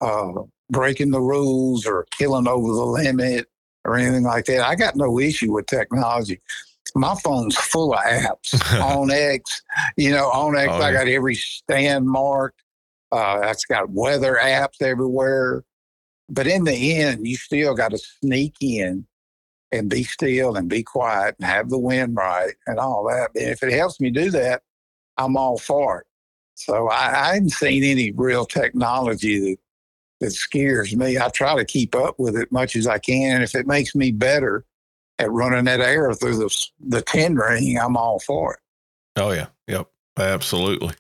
uh, 0.00 0.32
breaking 0.70 1.10
the 1.10 1.20
rules 1.20 1.86
or 1.86 2.06
killing 2.10 2.46
over 2.46 2.68
the 2.68 2.84
limit 2.84 3.46
or 3.86 3.96
anything 3.96 4.24
like 4.24 4.46
that, 4.46 4.66
I 4.66 4.74
got 4.74 4.96
no 4.96 5.18
issue 5.18 5.52
with 5.52 5.66
technology. 5.66 6.40
My 6.94 7.14
phone's 7.14 7.56
full 7.56 7.94
of 7.94 8.00
apps. 8.00 8.50
onX, 8.80 9.62
you 9.96 10.10
know, 10.10 10.30
onX, 10.30 10.68
oh, 10.68 10.82
I 10.82 10.92
got 10.92 11.08
every 11.08 11.34
stand 11.34 12.06
marked. 12.08 12.62
Uh, 13.12 13.40
that's 13.40 13.64
got 13.64 13.90
weather 13.90 14.38
apps 14.42 14.82
everywhere. 14.82 15.64
But 16.28 16.46
in 16.46 16.64
the 16.64 16.96
end, 16.96 17.26
you 17.26 17.36
still 17.36 17.74
got 17.74 17.92
to 17.92 17.98
sneak 17.98 18.56
in 18.60 19.06
and 19.72 19.90
be 19.90 20.04
still 20.04 20.56
and 20.56 20.68
be 20.68 20.82
quiet 20.82 21.36
and 21.38 21.46
have 21.46 21.68
the 21.68 21.78
wind 21.78 22.16
right 22.16 22.54
and 22.66 22.78
all 22.78 23.04
that. 23.08 23.30
And 23.34 23.50
if 23.50 23.62
it 23.62 23.72
helps 23.72 24.00
me 24.00 24.10
do 24.10 24.30
that, 24.30 24.62
I'm 25.18 25.36
all 25.36 25.58
for 25.58 26.00
it. 26.00 26.06
So 26.54 26.88
I, 26.88 27.30
I 27.30 27.34
haven't 27.34 27.50
seen 27.50 27.84
any 27.84 28.12
real 28.12 28.46
technology 28.46 29.38
that 29.38 29.58
that 30.20 30.30
scares 30.30 30.96
me. 30.96 31.18
I 31.18 31.28
try 31.28 31.56
to 31.56 31.64
keep 31.64 31.94
up 31.94 32.18
with 32.18 32.36
it 32.36 32.50
much 32.50 32.76
as 32.76 32.86
I 32.86 32.98
can. 32.98 33.36
And 33.36 33.44
if 33.44 33.54
it 33.54 33.66
makes 33.66 33.94
me 33.94 34.12
better 34.12 34.64
at 35.18 35.30
running 35.30 35.64
that 35.64 35.80
air 35.80 36.12
through 36.14 36.36
the 36.36 36.66
the 36.80 37.02
ten 37.02 37.34
ring, 37.34 37.78
I'm 37.78 37.96
all 37.96 38.20
for 38.20 38.54
it. 38.54 38.60
Oh 39.16 39.30
yeah, 39.30 39.46
yep, 39.66 39.88
absolutely. 40.18 40.94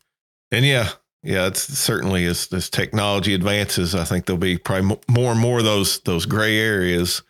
And 0.50 0.64
yeah, 0.64 0.90
yeah, 1.22 1.46
it's 1.46 1.62
certainly 1.62 2.24
as 2.24 2.48
as 2.52 2.70
technology 2.70 3.34
advances, 3.34 3.94
I 3.94 4.04
think 4.04 4.26
there'll 4.26 4.38
be 4.38 4.58
probably 4.58 4.98
more 5.08 5.32
and 5.32 5.40
more 5.40 5.58
of 5.58 5.64
those 5.64 6.00
those 6.00 6.26
gray 6.26 6.58
areas. 6.58 7.22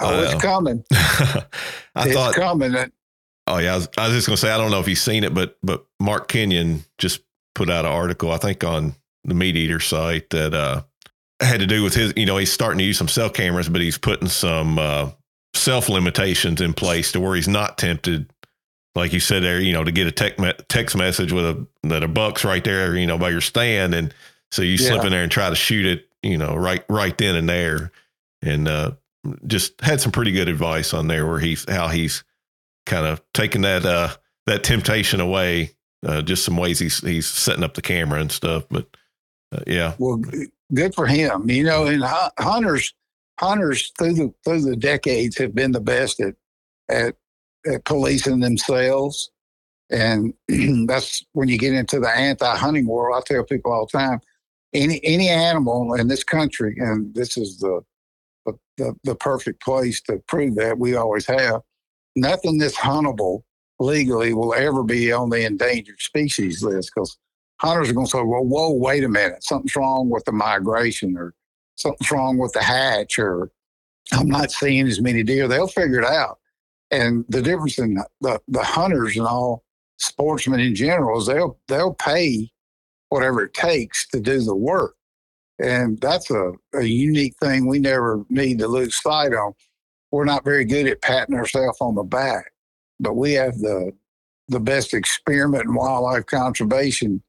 Oh, 0.00 0.16
uh, 0.16 0.22
it's 0.22 0.42
coming. 0.42 0.84
I 0.92 1.44
it's 1.96 2.14
thought 2.14 2.34
coming. 2.34 2.74
Oh 3.46 3.58
yeah, 3.58 3.72
I 3.72 3.76
was, 3.76 3.88
I 3.96 4.06
was 4.06 4.16
just 4.16 4.26
going 4.26 4.36
to 4.36 4.40
say 4.40 4.50
I 4.50 4.58
don't 4.58 4.70
know 4.70 4.80
if 4.80 4.88
you've 4.88 4.98
seen 4.98 5.24
it, 5.24 5.34
but 5.34 5.56
but 5.62 5.84
Mark 5.98 6.28
Kenyon 6.28 6.84
just 6.98 7.20
put 7.54 7.70
out 7.70 7.84
an 7.84 7.90
article, 7.90 8.30
I 8.30 8.36
think 8.36 8.62
on 8.62 8.94
the 9.24 9.34
MeatEater 9.34 9.82
site 9.82 10.30
that 10.30 10.54
uh, 10.54 10.82
had 11.40 11.60
to 11.60 11.66
do 11.66 11.82
with 11.82 11.94
his, 11.94 12.12
you 12.16 12.26
know, 12.26 12.36
he's 12.36 12.52
starting 12.52 12.78
to 12.78 12.84
use 12.84 12.98
some 12.98 13.08
cell 13.08 13.30
cameras, 13.30 13.68
but 13.68 13.80
he's 13.80 13.98
putting 13.98 14.28
some 14.28 14.78
uh, 14.78 15.10
self 15.54 15.88
limitations 15.88 16.60
in 16.60 16.72
place 16.72 17.12
to 17.12 17.20
where 17.20 17.34
he's 17.34 17.48
not 17.48 17.78
tempted, 17.78 18.30
like 18.94 19.12
you 19.12 19.20
said 19.20 19.42
there, 19.42 19.60
you 19.60 19.72
know, 19.72 19.84
to 19.84 19.92
get 19.92 20.06
a 20.06 20.12
tech 20.12 20.38
me- 20.38 20.52
text 20.68 20.96
message 20.96 21.32
with 21.32 21.44
a 21.44 21.66
that 21.84 22.02
a 22.02 22.08
buck's 22.08 22.44
right 22.44 22.64
there, 22.64 22.96
you 22.96 23.06
know, 23.06 23.18
by 23.18 23.30
your 23.30 23.40
stand, 23.40 23.94
and 23.94 24.14
so 24.50 24.62
you 24.62 24.72
yeah. 24.72 24.88
slip 24.88 25.04
in 25.04 25.10
there 25.10 25.22
and 25.22 25.32
try 25.32 25.48
to 25.48 25.56
shoot 25.56 25.86
it, 25.86 26.08
you 26.22 26.36
know, 26.36 26.54
right 26.56 26.84
right 26.88 27.16
then 27.18 27.36
and 27.36 27.48
there, 27.48 27.92
and 28.42 28.66
uh, 28.66 28.92
just 29.46 29.80
had 29.80 30.00
some 30.00 30.12
pretty 30.12 30.32
good 30.32 30.48
advice 30.48 30.92
on 30.92 31.06
there 31.06 31.26
where 31.26 31.38
he's 31.38 31.68
how 31.70 31.88
he's 31.88 32.24
kind 32.86 33.06
of 33.06 33.22
taking 33.32 33.62
that 33.62 33.86
uh, 33.86 34.08
that 34.46 34.64
temptation 34.64 35.20
away 35.20 35.74
uh, 36.06 36.22
just 36.22 36.44
some 36.44 36.56
ways 36.56 36.78
he's 36.78 37.00
he's 37.00 37.26
setting 37.26 37.64
up 37.64 37.74
the 37.74 37.82
camera 37.82 38.20
and 38.20 38.30
stuff. 38.30 38.64
But 38.70 38.86
uh, 39.52 39.60
yeah, 39.66 39.94
well, 39.98 40.22
good 40.74 40.94
for 40.94 41.06
him. 41.06 41.48
You 41.50 41.64
know, 41.64 41.86
and 41.86 42.02
hunters 42.38 42.94
hunters 43.38 43.92
through 43.98 44.14
the 44.14 44.34
through 44.44 44.62
the 44.62 44.76
decades 44.76 45.38
have 45.38 45.54
been 45.54 45.72
the 45.72 45.80
best 45.80 46.20
at 46.20 46.34
at, 46.88 47.16
at 47.70 47.84
policing 47.84 48.40
themselves. 48.40 49.30
And 49.90 50.34
that's 50.86 51.24
when 51.32 51.48
you 51.48 51.58
get 51.58 51.72
into 51.72 52.00
the 52.00 52.10
anti-hunting 52.10 52.86
world. 52.86 53.16
I 53.16 53.22
tell 53.26 53.44
people 53.44 53.72
all 53.72 53.88
the 53.90 53.98
time, 53.98 54.20
any 54.74 55.00
any 55.04 55.28
animal 55.28 55.94
in 55.94 56.08
this 56.08 56.24
country, 56.24 56.76
and 56.78 57.14
this 57.14 57.36
is 57.36 57.58
the 57.58 57.82
the, 58.78 58.94
the 59.04 59.14
perfect 59.14 59.62
place 59.62 60.00
to 60.02 60.22
prove 60.26 60.54
that 60.54 60.78
we 60.78 60.94
always 60.94 61.26
have 61.26 61.60
nothing 62.16 62.58
that's 62.58 62.76
huntable 62.76 63.42
legally 63.78 64.32
will 64.32 64.54
ever 64.54 64.82
be 64.82 65.12
on 65.12 65.30
the 65.30 65.44
endangered 65.44 66.00
species 66.00 66.62
list 66.62 66.92
because 66.94 67.18
hunters 67.60 67.90
are 67.90 67.94
going 67.94 68.06
to 68.06 68.10
say, 68.10 68.22
well, 68.22 68.44
whoa, 68.44 68.72
wait 68.72 69.04
a 69.04 69.08
minute, 69.08 69.42
something's 69.42 69.76
wrong 69.76 70.10
with 70.10 70.24
the 70.24 70.32
migration 70.32 71.16
or 71.16 71.34
something's 71.76 72.10
wrong 72.10 72.38
with 72.38 72.52
the 72.52 72.62
hatch 72.62 73.18
or 73.18 73.50
I'm 74.12 74.28
not 74.28 74.50
seeing 74.50 74.86
as 74.86 75.00
many 75.00 75.22
deer. 75.22 75.48
They'll 75.48 75.68
figure 75.68 76.00
it 76.00 76.06
out. 76.06 76.38
And 76.90 77.24
the 77.28 77.42
difference 77.42 77.78
in 77.78 77.98
the, 78.20 78.40
the 78.48 78.62
hunters 78.62 79.16
and 79.16 79.26
all 79.26 79.64
sportsmen 79.98 80.60
in 80.60 80.74
general 80.74 81.18
is 81.20 81.26
they'll 81.26 81.58
they'll 81.68 81.92
pay 81.92 82.50
whatever 83.10 83.42
it 83.42 83.52
takes 83.52 84.06
to 84.08 84.20
do 84.20 84.40
the 84.40 84.56
work. 84.56 84.94
And 85.58 86.00
that's 86.00 86.30
a, 86.30 86.52
a 86.74 86.84
unique 86.84 87.34
thing 87.42 87.66
we 87.66 87.80
never 87.80 88.24
need 88.30 88.60
to 88.60 88.68
lose 88.68 89.00
sight 89.02 89.34
on. 89.34 89.52
We're 90.10 90.24
not 90.24 90.44
very 90.44 90.64
good 90.64 90.86
at 90.86 91.02
patting 91.02 91.34
ourselves 91.34 91.78
on 91.80 91.96
the 91.96 92.04
back 92.04 92.52
but 93.00 93.14
we 93.14 93.32
have 93.32 93.58
the 93.58 93.92
the 94.48 94.60
best 94.60 94.94
experiment 94.94 95.64
in 95.64 95.74
wildlife 95.74 96.26
conservation 96.26 97.22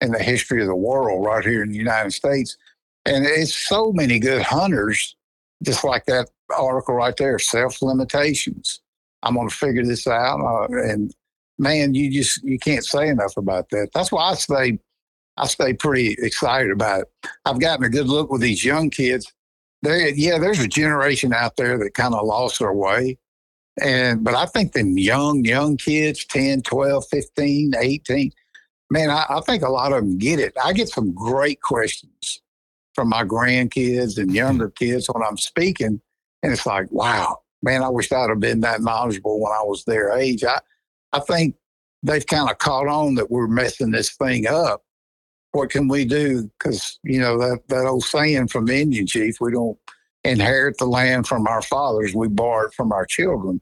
in 0.00 0.12
the 0.12 0.22
history 0.22 0.60
of 0.60 0.68
the 0.68 0.76
world 0.76 1.24
right 1.24 1.44
here 1.44 1.62
in 1.62 1.70
the 1.70 1.78
United 1.78 2.12
States. 2.12 2.56
And 3.04 3.24
it's 3.24 3.54
so 3.54 3.92
many 3.92 4.18
good 4.18 4.42
hunters, 4.42 5.16
just 5.62 5.84
like 5.84 6.04
that 6.06 6.28
article 6.56 6.94
right 6.94 7.16
there, 7.16 7.38
self 7.38 7.82
limitations. 7.82 8.80
I'm 9.22 9.34
going 9.34 9.48
to 9.48 9.54
figure 9.54 9.84
this 9.84 10.06
out. 10.06 10.40
Uh, 10.40 10.66
and 10.78 11.14
man, 11.58 11.94
you 11.94 12.10
just, 12.10 12.42
you 12.44 12.58
can't 12.58 12.84
say 12.84 13.08
enough 13.08 13.36
about 13.36 13.70
that. 13.70 13.90
That's 13.94 14.12
why 14.12 14.30
I 14.30 14.34
stay, 14.34 14.78
I 15.36 15.46
stay 15.46 15.72
pretty 15.72 16.16
excited 16.18 16.70
about 16.70 17.02
it. 17.02 17.28
I've 17.44 17.60
gotten 17.60 17.84
a 17.84 17.88
good 17.90 18.06
look 18.06 18.30
with 18.30 18.40
these 18.40 18.64
young 18.64 18.90
kids. 18.90 19.32
They, 19.82 20.12
yeah, 20.14 20.38
there's 20.38 20.60
a 20.60 20.68
generation 20.68 21.32
out 21.32 21.56
there 21.56 21.78
that 21.78 21.94
kind 21.94 22.14
of 22.14 22.26
lost 22.26 22.58
their 22.58 22.72
way. 22.72 23.18
And 23.80 24.24
but 24.24 24.34
I 24.34 24.46
think 24.46 24.72
the 24.72 24.82
young, 24.84 25.44
young 25.44 25.76
kids, 25.76 26.24
10, 26.24 26.62
12, 26.62 27.06
15, 27.08 27.74
18, 27.78 28.32
man, 28.90 29.10
I, 29.10 29.24
I, 29.28 29.40
think 29.40 29.62
a 29.62 29.68
lot 29.68 29.92
of 29.92 29.98
them 30.02 30.18
get 30.18 30.38
it. 30.38 30.56
I 30.62 30.72
get 30.72 30.88
some 30.88 31.12
great 31.12 31.60
questions 31.60 32.40
from 32.94 33.08
my 33.08 33.24
grandkids 33.24 34.18
and 34.18 34.30
hmm. 34.30 34.36
younger 34.36 34.70
kids 34.70 35.08
when 35.12 35.22
I'm 35.22 35.38
speaking. 35.38 36.00
And 36.42 36.52
it's 36.52 36.66
like, 36.66 36.90
wow, 36.90 37.38
man, 37.62 37.82
I 37.82 37.88
wish 37.88 38.12
I'd 38.12 38.30
have 38.30 38.40
been 38.40 38.60
that 38.60 38.80
knowledgeable 38.80 39.40
when 39.40 39.52
I 39.52 39.62
was 39.62 39.84
their 39.84 40.12
age. 40.16 40.44
I, 40.44 40.60
I 41.12 41.20
think 41.20 41.56
they've 42.02 42.26
kind 42.26 42.50
of 42.50 42.58
caught 42.58 42.86
on 42.86 43.16
that 43.16 43.30
we're 43.30 43.48
messing 43.48 43.90
this 43.90 44.14
thing 44.16 44.46
up. 44.46 44.84
What 45.52 45.70
can 45.70 45.88
we 45.88 46.04
do? 46.04 46.50
Because, 46.58 46.98
you 47.02 47.18
know, 47.18 47.38
that, 47.38 47.60
that 47.68 47.86
old 47.86 48.04
saying 48.04 48.48
from 48.48 48.66
the 48.66 48.80
Indian 48.80 49.06
chief, 49.06 49.36
we 49.40 49.50
don't 49.50 49.78
inherit 50.24 50.78
the 50.78 50.84
land 50.84 51.26
from 51.26 51.46
our 51.46 51.62
fathers, 51.62 52.14
we 52.14 52.28
borrow 52.28 52.66
it 52.66 52.74
from 52.74 52.92
our 52.92 53.06
children. 53.06 53.60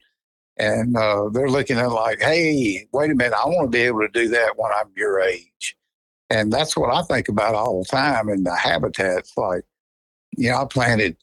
And 0.58 0.96
uh, 0.96 1.28
they're 1.32 1.50
looking 1.50 1.78
at 1.78 1.92
like, 1.92 2.20
hey, 2.20 2.88
wait 2.92 3.10
a 3.10 3.14
minute, 3.14 3.34
I 3.34 3.46
want 3.46 3.70
to 3.70 3.76
be 3.76 3.82
able 3.84 4.00
to 4.00 4.08
do 4.08 4.28
that 4.28 4.56
when 4.56 4.72
I'm 4.72 4.90
your 4.96 5.20
age. 5.20 5.76
And 6.30 6.52
that's 6.52 6.76
what 6.76 6.92
I 6.92 7.02
think 7.02 7.28
about 7.28 7.54
all 7.54 7.82
the 7.82 7.88
time 7.88 8.28
in 8.28 8.42
the 8.42 8.56
habitats. 8.56 9.36
Like, 9.36 9.64
you 10.36 10.50
know, 10.50 10.62
I 10.62 10.64
planted, 10.64 11.16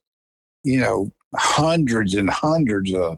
you 0.63 0.79
know, 0.79 1.11
hundreds 1.35 2.13
and 2.13 2.29
hundreds 2.29 2.93
of 2.93 3.17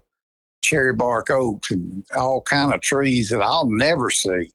cherry 0.62 0.94
bark 0.94 1.30
oaks 1.30 1.70
and 1.70 2.04
all 2.16 2.42
kind 2.42 2.74
of 2.74 2.82
trees 2.82 3.30
that 3.30 3.42
I'll 3.42 3.70
never 3.70 4.10
see 4.10 4.52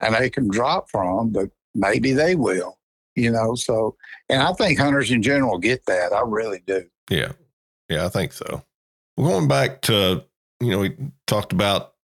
and 0.00 0.14
they 0.14 0.30
can 0.30 0.48
drop 0.48 0.90
from, 0.90 1.30
but 1.30 1.50
maybe 1.74 2.12
they 2.12 2.34
will, 2.34 2.78
you 3.14 3.30
know. 3.30 3.54
So, 3.54 3.96
and 4.28 4.42
I 4.42 4.52
think 4.52 4.78
hunters 4.78 5.10
in 5.10 5.22
general 5.22 5.58
get 5.58 5.86
that. 5.86 6.12
I 6.12 6.22
really 6.26 6.62
do. 6.66 6.84
Yeah. 7.10 7.32
Yeah, 7.88 8.06
I 8.06 8.08
think 8.08 8.32
so. 8.32 8.62
We're 9.16 9.28
going 9.28 9.48
back 9.48 9.82
to 9.82 10.24
you 10.62 10.70
know, 10.70 10.78
we 10.78 10.96
talked 11.26 11.52
about 11.52 11.94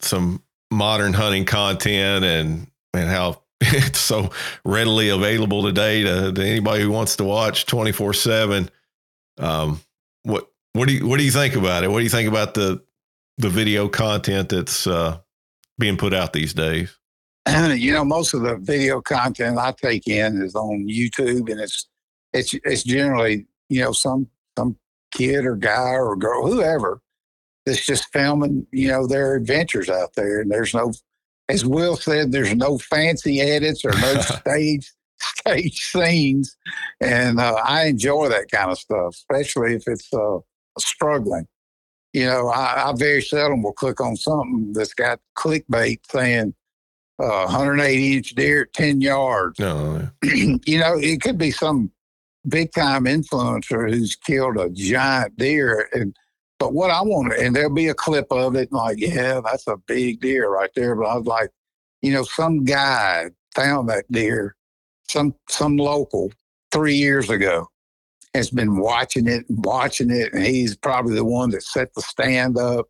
some 0.00 0.42
modern 0.70 1.12
hunting 1.12 1.44
content 1.44 2.24
and 2.24 2.66
and 2.94 3.08
how 3.08 3.42
it's 3.60 3.98
so 4.00 4.30
readily 4.64 5.08
available 5.08 5.62
today 5.62 6.02
to, 6.02 6.32
to 6.32 6.42
anybody 6.44 6.82
who 6.82 6.90
wants 6.90 7.16
to 7.16 7.24
watch 7.24 7.66
24 7.66 8.12
7 8.12 8.70
um 9.38 9.80
what 10.22 10.48
what 10.72 10.88
do 10.88 10.94
you 10.94 11.06
what 11.06 11.18
do 11.18 11.24
you 11.24 11.30
think 11.30 11.54
about 11.56 11.84
it? 11.84 11.90
What 11.90 11.98
do 11.98 12.04
you 12.04 12.10
think 12.10 12.28
about 12.28 12.54
the 12.54 12.82
the 13.38 13.48
video 13.48 13.88
content 13.88 14.50
that's 14.50 14.86
uh 14.86 15.18
being 15.78 15.96
put 15.96 16.12
out 16.12 16.32
these 16.32 16.52
days? 16.52 16.96
You 17.48 17.92
know 17.92 18.04
most 18.04 18.34
of 18.34 18.42
the 18.42 18.56
video 18.56 19.00
content 19.00 19.58
i 19.58 19.72
take 19.72 20.08
in 20.08 20.42
is 20.42 20.54
on 20.54 20.86
youtube 20.88 21.50
and 21.50 21.60
it's 21.60 21.86
it's 22.32 22.54
it's 22.64 22.82
generally 22.82 23.46
you 23.68 23.82
know 23.82 23.92
some 23.92 24.28
some 24.58 24.76
kid 25.12 25.44
or 25.46 25.54
guy 25.54 25.92
or 25.92 26.16
girl 26.16 26.46
whoever 26.46 27.00
that's 27.66 27.84
just 27.84 28.10
filming 28.12 28.66
you 28.72 28.88
know 28.88 29.06
their 29.06 29.34
adventures 29.34 29.90
out 29.90 30.14
there 30.14 30.40
and 30.40 30.50
there's 30.50 30.72
no 30.72 30.92
as 31.48 31.64
Will 31.64 31.96
said, 31.96 32.32
there's 32.32 32.54
no 32.54 32.78
fancy 32.78 33.40
edits 33.40 33.84
or 33.84 33.92
no 33.92 34.20
stage 34.20 34.92
stage 35.18 35.80
scenes, 35.90 36.56
and 37.00 37.40
uh, 37.40 37.60
I 37.64 37.84
enjoy 37.86 38.28
that 38.28 38.50
kind 38.50 38.70
of 38.70 38.78
stuff, 38.78 39.14
especially 39.14 39.74
if 39.74 39.84
it's 39.86 40.12
uh, 40.12 40.38
struggling. 40.78 41.46
You 42.12 42.26
know, 42.26 42.48
I, 42.48 42.88
I, 42.88 42.92
very 42.94 43.22
seldom 43.22 43.62
will 43.62 43.72
click 43.72 44.00
on 44.00 44.16
something 44.16 44.72
that's 44.72 44.94
got 44.94 45.20
clickbait 45.36 46.00
saying 46.10 46.54
uh, 47.18 47.44
180 47.44 48.16
inch 48.16 48.34
deer 48.34 48.62
at 48.62 48.72
10 48.72 49.00
yards. 49.00 49.58
No, 49.58 50.08
you 50.22 50.78
know, 50.78 50.98
it 50.98 51.20
could 51.20 51.38
be 51.38 51.50
some 51.50 51.90
big 52.48 52.72
time 52.72 53.04
influencer 53.04 53.90
who's 53.90 54.16
killed 54.16 54.56
a 54.56 54.70
giant 54.70 55.36
deer 55.36 55.88
and 55.92 56.16
but 56.58 56.72
what 56.72 56.90
I 56.90 57.02
want, 57.02 57.34
and 57.34 57.54
there'll 57.54 57.74
be 57.74 57.88
a 57.88 57.94
clip 57.94 58.26
of 58.30 58.56
it, 58.56 58.72
like, 58.72 58.98
yeah, 58.98 59.40
that's 59.44 59.66
a 59.66 59.76
big 59.76 60.20
deer 60.20 60.48
right 60.48 60.70
there. 60.74 60.94
But 60.96 61.06
I 61.06 61.16
was 61.16 61.26
like, 61.26 61.50
you 62.00 62.12
know, 62.12 62.22
some 62.22 62.64
guy 62.64 63.30
found 63.54 63.88
that 63.88 64.10
deer, 64.10 64.56
some 65.08 65.34
some 65.50 65.76
local, 65.76 66.32
three 66.72 66.94
years 66.94 67.28
ago, 67.28 67.68
has 68.34 68.50
been 68.50 68.78
watching 68.78 69.26
it 69.26 69.44
and 69.48 69.64
watching 69.64 70.10
it, 70.10 70.32
and 70.32 70.44
he's 70.44 70.76
probably 70.76 71.14
the 71.14 71.24
one 71.24 71.50
that 71.50 71.62
set 71.62 71.92
the 71.94 72.02
stand 72.02 72.56
up, 72.56 72.86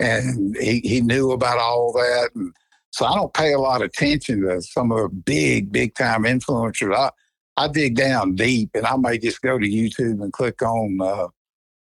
and 0.00 0.56
he 0.56 0.80
he 0.80 1.00
knew 1.00 1.30
about 1.30 1.58
all 1.58 1.92
that, 1.92 2.30
and 2.34 2.52
so 2.90 3.06
I 3.06 3.14
don't 3.14 3.34
pay 3.34 3.52
a 3.52 3.60
lot 3.60 3.82
of 3.82 3.88
attention 3.88 4.42
to 4.42 4.60
some 4.60 4.90
of 4.90 4.98
the 4.98 5.08
big 5.08 5.70
big 5.70 5.94
time 5.94 6.24
influencers. 6.24 6.94
I 6.96 7.10
I 7.56 7.68
dig 7.68 7.94
down 7.94 8.34
deep, 8.34 8.70
and 8.74 8.86
I 8.86 8.96
may 8.96 9.18
just 9.18 9.40
go 9.40 9.56
to 9.56 9.66
YouTube 9.66 10.20
and 10.20 10.32
click 10.32 10.62
on. 10.62 10.98
Uh, 11.00 11.28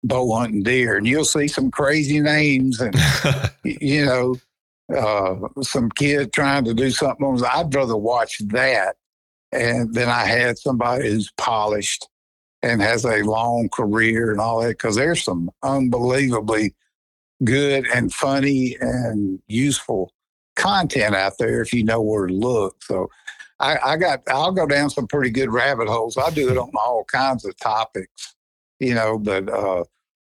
bow 0.04 0.36
hunting 0.36 0.64
deer, 0.64 0.97
and 0.97 1.08
you'll 1.08 1.26
see 1.26 1.47
some 1.47 1.72
crazy 1.72 2.20
names 2.20 2.80
and 2.80 2.95
you 3.64 4.06
know 4.06 4.36
uh, 4.95 5.36
some 5.62 5.89
kid 5.89 6.34
trying 6.34 6.66
to 6.66 6.74
do 6.74 6.91
something. 6.91 7.26
On, 7.26 7.43
I'd 7.43 7.74
rather 7.74 7.97
watch 7.97 8.39
that, 8.47 8.95
and 9.52 9.93
then 9.93 10.10
I 10.10 10.26
had 10.26 10.58
somebody 10.58 11.10
who's 11.10 11.32
polished 11.38 12.08
and 12.62 12.82
has 12.82 13.06
a 13.06 13.24
long 13.24 13.70
career 13.70 14.32
and 14.32 14.41
all 14.41 14.62
that 14.62 14.70
because 14.70 14.95
there's 14.95 15.24
some 15.24 15.50
unbelievably 15.64 16.76
good 17.43 17.88
and 17.88 18.14
funny 18.14 18.76
and 18.82 19.39
useful 19.47 20.12
content 20.56 21.16
out 21.16 21.38
there 21.39 21.62
if 21.62 21.72
you 21.72 21.86
know 21.86 22.02
where 22.02 22.28
to 22.28 22.34
look. 22.34 22.84
So 22.84 23.10
I, 23.62 23.78
I 23.84 23.97
got 23.97 24.22
I'll 24.28 24.52
go 24.52 24.68
down 24.68 24.89
some 24.89 25.08
pretty 25.08 25.30
good 25.30 25.52
rabbit 25.52 25.88
holes. 25.88 26.18
I 26.18 26.30
do 26.32 26.50
it 26.50 26.58
on 26.58 26.72
all 26.76 27.06
kinds 27.06 27.45
of 27.45 27.58
topics 27.58 28.36
you 28.80 28.93
know, 28.93 29.17
but 29.17 29.49
uh, 29.49 29.84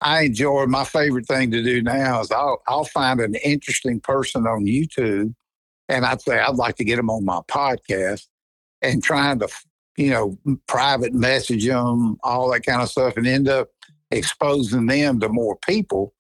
I 0.01 0.23
enjoy 0.25 0.67
my 0.67 0.85
favorite 0.85 1.27
thing 1.27 1.51
to 1.51 1.63
do 1.63 1.83
now 1.83 2.21
is 2.21 2.31
I'll, 2.31 2.63
I'll 2.69 2.85
find 2.85 3.21
an 3.21 3.35
interesting 3.37 4.01
person 4.01 4.47
on 4.47 4.67
YouTube 4.67 5.35
and 5.89 6.05
I'd 6.05 6.21
say 6.21 6.39
I'd 6.39 6.57
like 6.57 6.77
to 6.77 6.85
get 6.85 6.97
them 6.97 7.11
on 7.11 7.25
my 7.25 7.41
podcast 7.49 8.27
and 8.83 9.03
trying 9.03 9.39
to, 9.41 9.49
you 9.97 10.11
know, 10.11 10.39
private 10.67 11.15
message 11.15 11.67
them, 11.67 12.19
all 12.23 12.51
that 12.53 12.67
kind 12.67 12.83
of 12.83 12.91
stuff, 12.91 13.17
and 13.17 13.27
end 13.27 13.49
up 13.49 13.69
exposing 14.11 14.87
them 14.87 15.21
to 15.21 15.29
more 15.29 15.57
people 15.67 16.13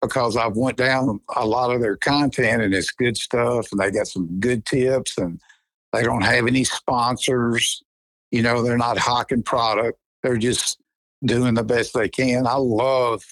because 0.00 0.36
I've 0.36 0.56
went 0.56 0.76
down 0.76 1.20
a 1.34 1.46
lot 1.46 1.72
of 1.72 1.80
their 1.80 1.96
content 1.96 2.62
and 2.62 2.74
it's 2.74 2.90
good 2.90 3.16
stuff 3.16 3.68
and 3.70 3.80
they 3.80 3.90
got 3.90 4.08
some 4.08 4.40
good 4.40 4.66
tips 4.66 5.16
and 5.16 5.40
they 5.92 6.02
don't 6.02 6.24
have 6.24 6.46
any 6.46 6.64
sponsors. 6.64 7.82
You 8.30 8.42
know, 8.42 8.62
they're 8.62 8.76
not 8.76 8.98
hawking 8.98 9.42
product. 9.42 9.98
They're 10.22 10.38
just 10.38 10.81
doing 11.24 11.54
the 11.54 11.64
best 11.64 11.94
they 11.94 12.08
can. 12.08 12.46
I 12.46 12.56
love, 12.56 13.24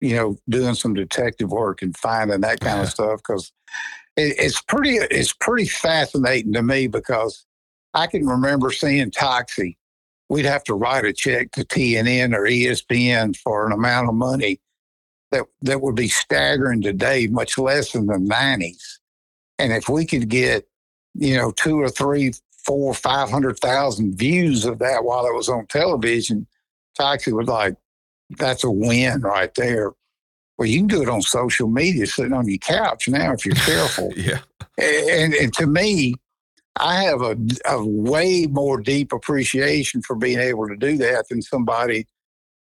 you 0.00 0.16
know, 0.16 0.36
doing 0.48 0.74
some 0.74 0.94
detective 0.94 1.50
work 1.50 1.82
and 1.82 1.96
finding 1.96 2.40
that 2.40 2.60
kind 2.60 2.80
of 2.80 2.88
stuff 2.90 3.18
because 3.18 3.52
it, 4.16 4.34
it's 4.38 4.60
pretty 4.60 4.96
it's 4.96 5.32
pretty 5.32 5.66
fascinating 5.66 6.52
to 6.54 6.62
me 6.62 6.86
because 6.86 7.46
I 7.94 8.06
can 8.06 8.26
remember 8.26 8.70
seeing 8.70 9.10
Toxey. 9.10 9.76
We'd 10.28 10.44
have 10.44 10.64
to 10.64 10.74
write 10.74 11.06
a 11.06 11.12
check 11.12 11.52
to 11.52 11.64
TNN 11.64 12.34
or 12.34 12.42
ESPN 12.42 13.34
for 13.34 13.66
an 13.66 13.72
amount 13.72 14.10
of 14.10 14.14
money 14.14 14.60
that 15.30 15.46
that 15.62 15.80
would 15.80 15.94
be 15.94 16.08
staggering 16.08 16.82
today, 16.82 17.28
much 17.28 17.56
less 17.56 17.94
in 17.94 18.06
the 18.06 18.18
'90s. 18.18 18.98
And 19.58 19.72
if 19.72 19.88
we 19.88 20.04
could 20.06 20.28
get, 20.28 20.68
you 21.14 21.36
know, 21.36 21.50
two 21.50 21.80
or 21.80 21.88
three, 21.88 22.32
four, 22.64 22.92
five 22.92 23.30
hundred 23.30 23.58
thousand 23.58 24.18
views 24.18 24.64
of 24.64 24.78
that 24.80 25.04
while 25.04 25.26
it 25.26 25.34
was 25.34 25.48
on 25.48 25.66
television, 25.66 26.46
Toxey 26.98 27.32
was 27.32 27.48
like, 27.48 27.76
that's 28.38 28.64
a 28.64 28.70
win 28.70 29.20
right 29.22 29.54
there. 29.54 29.92
Well, 30.56 30.68
you 30.68 30.80
can 30.80 30.88
do 30.88 31.02
it 31.02 31.08
on 31.08 31.22
social 31.22 31.68
media 31.68 32.06
sitting 32.06 32.32
on 32.32 32.48
your 32.48 32.58
couch 32.58 33.08
now 33.08 33.32
if 33.32 33.46
you're 33.46 33.54
careful. 33.54 34.12
yeah. 34.16 34.40
And, 34.76 35.32
and 35.34 35.52
to 35.54 35.66
me, 35.66 36.14
I 36.80 37.02
have 37.02 37.22
a, 37.22 37.36
a 37.66 37.84
way 37.84 38.46
more 38.46 38.80
deep 38.80 39.12
appreciation 39.12 40.02
for 40.02 40.16
being 40.16 40.38
able 40.38 40.68
to 40.68 40.76
do 40.76 40.96
that 40.98 41.28
than 41.28 41.42
somebody 41.42 42.06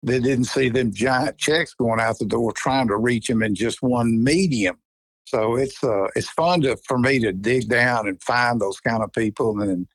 that 0.03 0.21
didn't 0.21 0.45
see 0.45 0.69
them 0.69 0.93
giant 0.93 1.37
checks 1.37 1.73
going 1.73 1.99
out 1.99 2.19
the 2.19 2.25
door 2.25 2.51
trying 2.51 2.87
to 2.89 2.97
reach 2.97 3.27
them 3.27 3.41
in 3.41 3.55
just 3.55 3.81
one 3.81 4.23
medium. 4.23 4.77
So 5.25 5.55
it's 5.55 5.83
uh, 5.83 6.07
it's 6.15 6.29
fun 6.29 6.61
to 6.61 6.77
for 6.85 6.97
me 6.97 7.19
to 7.19 7.31
dig 7.31 7.69
down 7.69 8.07
and 8.07 8.21
find 8.21 8.59
those 8.59 8.79
kind 8.79 9.01
of 9.01 9.13
people. 9.13 9.61
And 9.61 9.87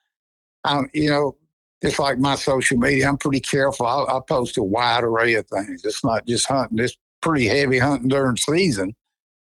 um, 0.65 0.89
you 0.95 1.11
know, 1.11 1.37
it's 1.83 1.99
like 1.99 2.19
my 2.19 2.35
social 2.35 2.77
media. 2.77 3.09
I'm 3.09 3.19
pretty 3.19 3.41
careful. 3.41 3.87
I, 3.87 4.05
I 4.05 4.21
post 4.27 4.59
a 4.59 4.63
wide 4.63 5.05
array 5.05 5.35
of 5.35 5.47
things. 5.47 5.85
It's 5.85 6.05
not 6.05 6.27
just 6.27 6.49
hunting. 6.49 6.79
It's 6.79 6.97
pretty 7.21 7.47
heavy 7.47 7.79
hunting 7.79 8.09
during 8.09 8.37
season, 8.37 8.95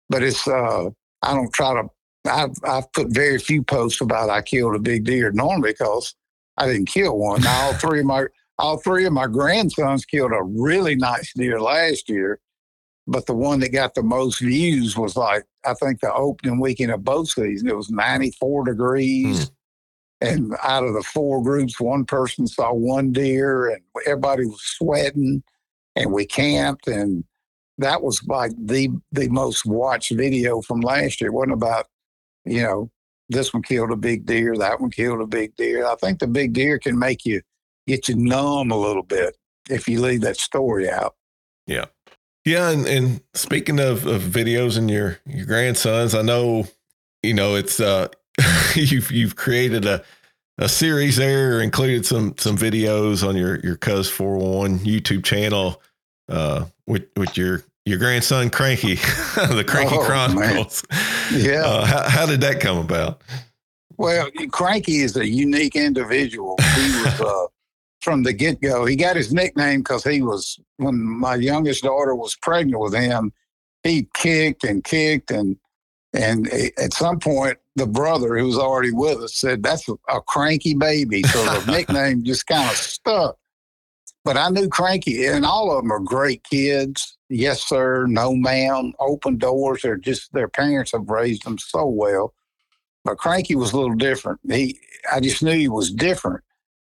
but 0.09 0.23
it's 0.23 0.47
uh, 0.47 0.91
I 1.23 1.35
don't 1.35 1.53
try 1.53 1.75
to. 1.75 1.89
I've 2.31 2.55
I've 2.65 2.93
put 2.93 3.09
very 3.13 3.39
few 3.39 3.63
posts 3.65 4.01
about 4.01 4.31
I 4.31 4.43
killed 4.43 4.77
a 4.77 4.79
big 4.79 5.05
deer 5.05 5.33
normally 5.33 5.73
because 5.73 6.15
I 6.57 6.67
didn't 6.67 6.87
kill 6.87 7.19
one. 7.19 7.43
Now 7.43 7.67
all 7.67 7.75
three 7.75 8.01
of 8.01 8.07
my 8.07 8.27
all 8.59 8.79
three 8.79 9.05
of 9.05 9.13
my 9.13 9.27
grandsons 9.27 10.05
killed 10.05 10.33
a 10.33 10.43
really 10.43 10.95
nice 10.95 11.33
deer 11.35 11.61
last 11.61 12.09
year, 12.09 12.39
but 13.09 13.27
the 13.27 13.35
one 13.35 13.59
that 13.61 13.73
got 13.73 13.95
the 13.95 14.05
most 14.05 14.39
views 14.41 14.97
was 14.97 15.17
like 15.17 15.45
I 15.67 15.75
think 15.75 16.01
the 16.01 16.13
opening 16.13 16.61
weekend 16.61 16.93
of 16.93 17.03
both 17.03 17.31
seasons. 17.31 17.69
It 17.69 17.77
was 17.77 17.91
94 17.91 18.65
degrees. 18.67 19.47
Mm. 19.47 19.53
And 20.23 20.55
out 20.63 20.85
of 20.85 20.95
the 20.95 21.03
four 21.03 21.43
groups, 21.43 21.81
one 21.81 22.05
person 22.05 22.47
saw 22.47 22.73
one 22.73 23.13
deer, 23.13 23.71
and 23.71 23.83
everybody 24.07 24.47
was 24.47 24.63
sweating. 24.63 25.43
And 25.97 26.13
we 26.13 26.25
camped, 26.25 26.87
and 26.87 27.25
that 27.79 28.03
was 28.03 28.23
like 28.27 28.53
the 28.59 28.89
the 29.11 29.29
most 29.29 29.67
watched 29.67 30.13
video 30.13 30.63
from 30.63 30.81
last 30.81 31.21
year. 31.21 31.29
It 31.29 31.35
wasn't 31.35 31.55
about, 31.55 31.87
you 32.45 32.63
know, 32.63 32.91
this 33.29 33.53
one 33.53 33.63
killed 33.63 33.91
a 33.91 33.97
big 33.97 34.25
deer, 34.25 34.57
that 34.57 34.81
one 34.81 34.91
killed 34.91 35.21
a 35.21 35.27
big 35.27 35.55
deer. 35.57 35.87
I 35.87 35.97
think 35.97 36.19
the 36.19 36.27
big 36.27 36.53
deer 36.53 36.79
can 36.79 36.99
make 36.99 37.25
you 37.25 37.43
get 37.87 38.09
you 38.09 38.17
numb 38.17 38.71
a 38.71 38.77
little 38.77 39.03
bit 39.03 39.37
if 39.69 39.89
you 39.89 40.01
leave 40.01 40.21
that 40.23 40.37
story 40.37 40.89
out. 40.89 41.15
Yeah. 41.67 41.87
Yeah, 42.45 42.71
and, 42.71 42.87
and 42.87 43.21
speaking 43.35 43.79
of, 43.79 44.07
of 44.07 44.23
videos 44.23 44.77
and 44.77 44.91
your 44.91 45.19
your 45.27 45.47
grandsons, 45.47 46.15
I 46.15 46.23
know, 46.23 46.67
you 47.23 47.35
know, 47.35 47.55
it's 47.55 47.79
uh 47.81 48.09
you've 48.75 49.11
you've 49.11 49.37
created 49.37 49.85
a 49.85 50.03
a 50.59 50.69
series 50.69 51.17
there, 51.17 51.61
included 51.61 52.07
some 52.07 52.35
some 52.39 52.57
videos 52.57 53.27
on 53.27 53.37
your 53.37 53.59
your 53.61 53.77
Cuz 53.77 54.09
four 54.09 54.37
one 54.37 54.79
YouTube 54.81 55.25
channel 55.25 55.83
uh, 56.29 56.67
with 56.87 57.07
with 57.17 57.37
your 57.37 57.65
your 57.85 57.99
grandson 57.99 58.51
Cranky, 58.51 58.95
the 59.35 59.65
Cranky 59.67 59.97
oh, 59.97 60.05
Chronicles. 60.05 60.85
Man. 60.91 61.41
Yeah, 61.41 61.65
uh, 61.65 61.85
how, 61.85 62.09
how 62.09 62.27
did 62.27 62.41
that 62.43 62.61
come 62.61 62.79
about? 62.79 63.23
Well, 63.97 64.29
Cranky 64.51 64.99
is 64.99 65.17
a 65.17 65.27
unique 65.27 65.77
individual. 65.77 66.57
He 66.75 67.03
was 67.03 67.21
uh, 67.21 67.47
from 68.01 68.23
the 68.23 68.33
get 68.33 68.61
go. 68.61 68.85
He 68.85 68.97
got 68.97 69.17
his 69.17 69.33
nickname 69.33 69.81
because 69.81 70.05
he 70.05 70.23
was 70.23 70.59
when 70.77 71.01
my 71.01 71.37
youngest 71.37 71.85
daughter 71.85 72.15
was 72.15 72.37
pregnant 72.37 72.81
with 72.81 72.95
him. 72.95 73.33
He 73.83 74.09
kicked 74.15 74.65
and 74.65 74.85
kicked 74.85 75.31
and 75.31 75.57
and 76.15 76.49
at 76.49 76.93
some 76.93 77.19
point, 77.19 77.59
the 77.77 77.87
brother 77.87 78.37
who 78.37 78.47
was 78.47 78.59
already 78.59 78.93
with 78.93 79.19
us 79.19 79.35
said, 79.35 79.63
That's 79.63 79.89
a, 79.89 80.21
cranky 80.27 80.75
baby. 80.75 81.23
So 81.23 81.43
the 81.45 81.65
nickname 81.73 82.23
just 82.23 82.47
kind 82.47 82.71
of 82.71 82.77
stuck. 82.77 83.39
but 84.25 84.37
I 84.37 84.51
knew 84.51 84.69
Cranky, 84.69 85.27
and 85.27 85.47
all 85.47 85.71
of 85.71 85.83
them 85.83 85.93
are 85.93 86.01
great 86.01 86.45
kids. 86.45 87.17
Yes, 87.31 87.65
sir. 87.65 88.07
No, 88.07 88.35
ma'am. 88.35 88.93
Open 89.01 89.39
doors. 89.39 89.83
They're 89.83 89.97
just 89.97 90.33
their 90.35 90.49
parents 90.49 90.93
have 90.93 91.09
raised 91.09 91.45
them 91.45 91.59
so 91.59 91.87
well. 91.87 92.35
But 93.05 93.19
Cranky 93.19 93.55
was 93.55 93.73
a 93.73 93.79
little 93.79 93.97
different. 93.97 94.41
He, 94.49 94.79
I 95.11 95.21
just 95.21 95.43
knew 95.43 95.53
he 95.53 95.69
was 95.69 95.91
different. 95.91 96.45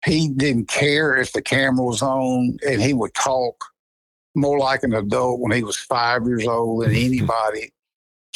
He 0.06 0.30
didn't 0.30 0.68
care 0.68 1.18
if 1.18 1.34
the 1.34 1.42
camera 1.42 1.84
was 1.84 2.04
on, 2.04 2.58
and 2.66 2.82
he 2.82 2.94
would 2.94 3.16
talk 3.16 3.66
more 4.36 4.60
like 4.60 4.84
an 4.84 4.94
adult 4.94 5.40
when 5.40 5.52
he 5.52 5.64
was 5.64 5.76
five 5.76 6.26
years 6.28 6.46
old 6.46 6.84
than 6.84 6.92
anybody. 6.96 7.74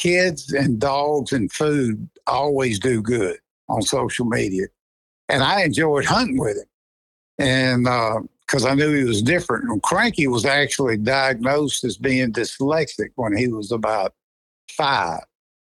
Kids 0.01 0.51
and 0.51 0.79
dogs 0.79 1.31
and 1.31 1.51
food 1.51 2.09
always 2.25 2.79
do 2.79 3.01
good 3.01 3.37
on 3.69 3.81
social 3.81 4.25
media, 4.25 4.65
and 5.29 5.43
I 5.43 5.63
enjoyed 5.63 6.05
hunting 6.05 6.39
with 6.39 6.57
him. 6.57 6.65
And 7.37 7.83
because 8.47 8.65
uh, 8.65 8.69
I 8.69 8.75
knew 8.75 8.93
he 8.93 9.03
was 9.03 9.21
different. 9.21 9.69
And 9.69 9.81
Cranky 9.81 10.27
was 10.27 10.45
actually 10.45 10.97
diagnosed 10.97 11.83
as 11.83 11.97
being 11.97 12.31
dyslexic 12.31 13.09
when 13.15 13.35
he 13.35 13.47
was 13.47 13.71
about 13.71 14.13
five 14.69 15.21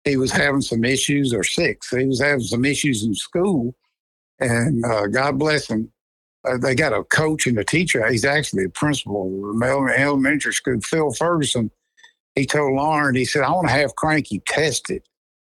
he 0.04 0.18
was 0.18 0.32
having 0.32 0.62
some 0.62 0.84
issues 0.84 1.34
or 1.34 1.44
six. 1.44 1.90
He 1.90 2.06
was 2.06 2.22
having 2.22 2.44
some 2.44 2.66
issues 2.66 3.04
in 3.04 3.14
school, 3.14 3.76
and 4.40 4.84
uh, 4.86 5.08
God 5.08 5.38
bless 5.38 5.70
him. 5.70 5.92
Uh, 6.48 6.58
they 6.58 6.74
got 6.74 6.94
a 6.94 7.04
coach 7.04 7.46
and 7.46 7.58
a 7.60 7.64
teacher. 7.64 8.08
He's 8.10 8.26
actually 8.26 8.66
a 8.66 8.70
principal 8.70 9.52
of 9.52 9.60
the 9.60 9.94
elementary 9.98 10.54
school. 10.54 10.82
Phil 10.82 11.14
Ferguson. 11.14 11.70
He 12.36 12.46
told 12.46 12.74
Lauren, 12.74 13.16
he 13.16 13.26
said, 13.26 13.44
"I 13.44 13.52
want 13.52 13.68
to 13.68 13.74
have 13.74 13.96
Cranky 13.96 14.42
tested," 14.46 15.04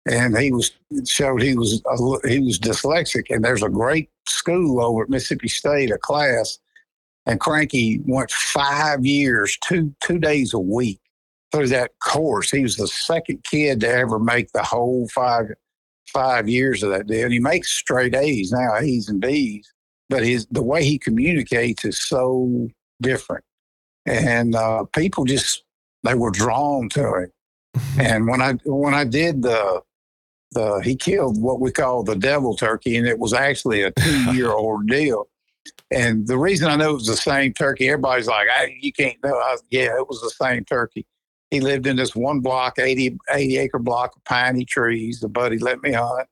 and 0.09 0.37
he 0.39 0.53
was 0.53 0.71
showed 1.07 1.43
he 1.43 1.57
was 1.57 1.83
he 2.25 2.39
was 2.41 2.59
dyslexic. 2.59 3.25
And 3.31 3.45
there's 3.45 3.63
a 3.63 3.69
great 3.69 4.11
school 4.27 4.81
over 4.81 5.03
at 5.03 5.09
Mississippi 5.09 5.49
State, 5.49 5.91
a 5.91 5.99
class, 5.99 6.59
and 7.27 7.41
Cranky 7.41 8.01
went 8.07 8.31
five 8.31 9.05
years, 9.05 9.59
two 9.63 9.95
two 10.01 10.19
days 10.19 10.55
a 10.55 10.59
week 10.59 11.01
through 11.53 11.69
that 11.69 11.93
course. 12.01 12.51
He 12.51 12.63
was 12.63 12.77
the 12.77 12.89
second 12.89 13.43
kid 13.45 13.81
to 13.81 13.89
ever 13.89 14.19
make 14.19 14.53
the 14.53 14.63
whole 14.63 15.09
five 15.09 15.47
five 16.13 16.49
years 16.49 16.83
of 16.83 16.91
that 16.91 17.07
deal. 17.07 17.25
And 17.25 17.33
He 17.33 17.41
makes 17.41 17.71
straight 17.71 18.15
A's 18.15 18.53
now, 18.53 18.77
A's 18.77 19.09
and 19.09 19.21
B's, 19.21 19.73
but 20.09 20.25
his 20.25 20.47
the 20.51 20.63
way 20.63 20.85
he 20.85 20.99
communicates 20.99 21.85
is 21.85 21.99
so 22.01 22.69
different, 23.03 23.45
and 24.07 24.55
uh, 24.55 24.85
people 24.95 25.25
just 25.25 25.65
they 26.05 26.15
were 26.15 26.31
drawn 26.31 26.89
to 26.91 27.15
him. 27.15 27.33
and 27.99 28.27
when 28.27 28.41
I 28.41 28.55
when 28.65 28.95
I 28.95 29.05
did 29.05 29.43
the 29.43 29.83
the 30.53 30.81
he 30.85 30.97
killed 30.97 31.41
what 31.41 31.61
we 31.61 31.70
call 31.70 32.03
the 32.03 32.16
devil 32.16 32.57
turkey, 32.57 32.97
and 32.97 33.07
it 33.07 33.19
was 33.19 33.33
actually 33.33 33.83
a 33.83 33.91
two 33.93 34.35
year 34.35 34.51
ordeal. 34.51 35.29
And 35.91 36.27
the 36.27 36.39
reason 36.39 36.69
I 36.69 36.77
know 36.77 36.91
it 36.91 36.95
was 36.95 37.07
the 37.07 37.16
same 37.16 37.53
turkey, 37.53 37.89
everybody's 37.89 38.27
like, 38.27 38.47
"You 38.81 38.93
can't 38.93 39.16
know." 39.23 39.35
I, 39.35 39.57
yeah, 39.70 39.97
it 39.97 40.09
was 40.09 40.20
the 40.20 40.31
same 40.31 40.65
turkey 40.65 41.07
he 41.51 41.61
lived 41.61 41.87
in 41.87 41.97
this 41.97 42.15
one 42.15 42.41
block, 42.41 42.79
80, 42.79 43.19
80 43.31 43.57
acre 43.59 43.79
block 43.79 44.16
of 44.16 44.25
piney 44.25 44.65
trees. 44.65 45.20
The 45.20 45.29
buddy 45.29 45.59
let 45.59 45.83
me 45.83 45.93
hunt. 45.93 46.29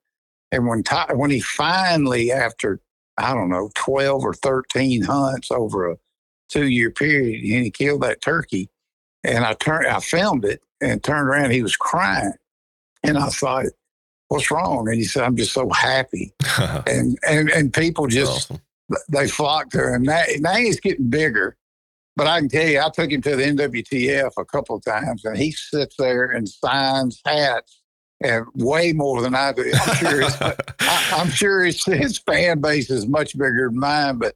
And 0.53 0.67
when, 0.67 0.83
when 1.15 1.31
he 1.31 1.41
finally, 1.41 2.31
after, 2.31 2.81
I 3.17 3.35
don't 3.35 3.49
know, 3.49 3.71
12 3.75 4.23
or 4.23 4.35
13 4.35 5.03
hunts 5.03 5.51
over 5.51 5.91
a 5.91 5.97
two 6.49 6.69
year 6.69 6.91
period, 6.91 7.43
and 7.43 7.65
he 7.65 7.71
killed 7.71 8.03
that 8.03 8.21
turkey. 8.21 8.69
And 9.25 9.45
I 9.45 9.55
turned, 9.55 9.87
I 9.87 10.01
filmed 10.01 10.45
it 10.45 10.63
and 10.81 11.03
turned 11.03 11.29
around. 11.29 11.51
He 11.51 11.63
was 11.63 11.77
crying. 11.77 12.35
And 13.03 13.19
I 13.19 13.29
thought, 13.29 13.67
what's 14.29 14.51
wrong? 14.51 14.89
And 14.89 14.97
he 14.97 15.05
said, 15.05 15.25
I'm 15.25 15.37
just 15.37 15.53
so 15.53 15.71
happy. 15.71 16.33
and, 16.87 17.19
and, 17.29 17.51
and 17.51 17.73
people 17.73 18.07
just, 18.07 18.51
awesome. 18.51 18.61
they 19.09 19.29
flocked 19.29 19.73
to 19.73 19.95
him. 19.95 20.03
Now, 20.03 20.23
now 20.41 20.55
he's 20.55 20.81
getting 20.81 21.09
bigger. 21.09 21.57
But 22.17 22.27
I 22.27 22.41
can 22.41 22.49
tell 22.49 22.67
you, 22.67 22.81
I 22.81 22.89
took 22.89 23.11
him 23.11 23.21
to 23.23 23.37
the 23.37 23.43
NWTF 23.43 24.33
a 24.39 24.45
couple 24.47 24.77
of 24.77 24.85
times, 24.85 25.25
and 25.27 25.37
he 25.37 25.53
sits 25.53 25.97
there 25.99 26.31
and 26.31 26.49
signs 26.49 27.21
hats, 27.27 27.83
and 28.23 28.47
way 28.55 28.95
more 28.95 29.21
than 29.21 29.35
I 29.35 29.53
do. 29.53 29.71
I'm 29.75 29.97
sure, 29.97 30.21
his, 30.23 30.37
I, 30.41 31.21
am 31.21 31.29
sure 31.29 31.63
his, 31.63 31.85
his 31.85 32.19
fan 32.19 32.63
base 32.63 32.91
is 32.91 33.07
much 33.07 33.37
bigger 33.37 33.69
than 33.69 33.79
mine. 33.79 34.17
But 34.17 34.35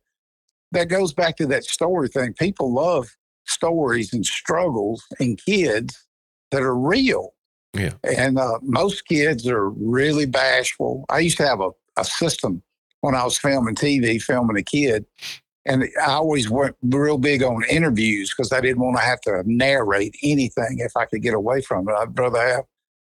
that 0.72 0.88
goes 0.88 1.14
back 1.14 1.36
to 1.38 1.46
that 1.46 1.64
story 1.64 2.08
thing. 2.08 2.34
People 2.34 2.70
love 2.70 3.16
stories 3.50 4.12
and 4.12 4.24
struggles 4.24 5.04
in 5.18 5.36
kids 5.36 6.06
that 6.50 6.62
are 6.62 6.76
real. 6.76 7.34
Yeah. 7.74 7.92
And 8.02 8.38
uh, 8.38 8.58
most 8.62 9.06
kids 9.06 9.46
are 9.46 9.70
really 9.70 10.26
bashful. 10.26 11.04
I 11.08 11.20
used 11.20 11.36
to 11.36 11.46
have 11.46 11.60
a, 11.60 11.70
a 11.96 12.04
system 12.04 12.62
when 13.00 13.14
I 13.14 13.24
was 13.24 13.38
filming 13.38 13.76
TV, 13.76 14.20
filming 14.20 14.56
a 14.56 14.62
kid 14.62 15.06
and 15.66 15.84
I 16.02 16.12
always 16.12 16.48
went 16.48 16.76
real 16.82 17.18
big 17.18 17.42
on 17.42 17.62
interviews 17.68 18.32
because 18.34 18.52
I 18.52 18.60
didn't 18.60 18.82
want 18.82 18.96
to 18.96 19.02
have 19.02 19.20
to 19.22 19.42
narrate 19.44 20.16
anything 20.22 20.78
if 20.78 20.96
I 20.96 21.04
could 21.04 21.22
get 21.22 21.34
away 21.34 21.60
from 21.60 21.88
it. 21.88 21.92
I'd 21.92 22.18
rather 22.18 22.40
have 22.40 22.64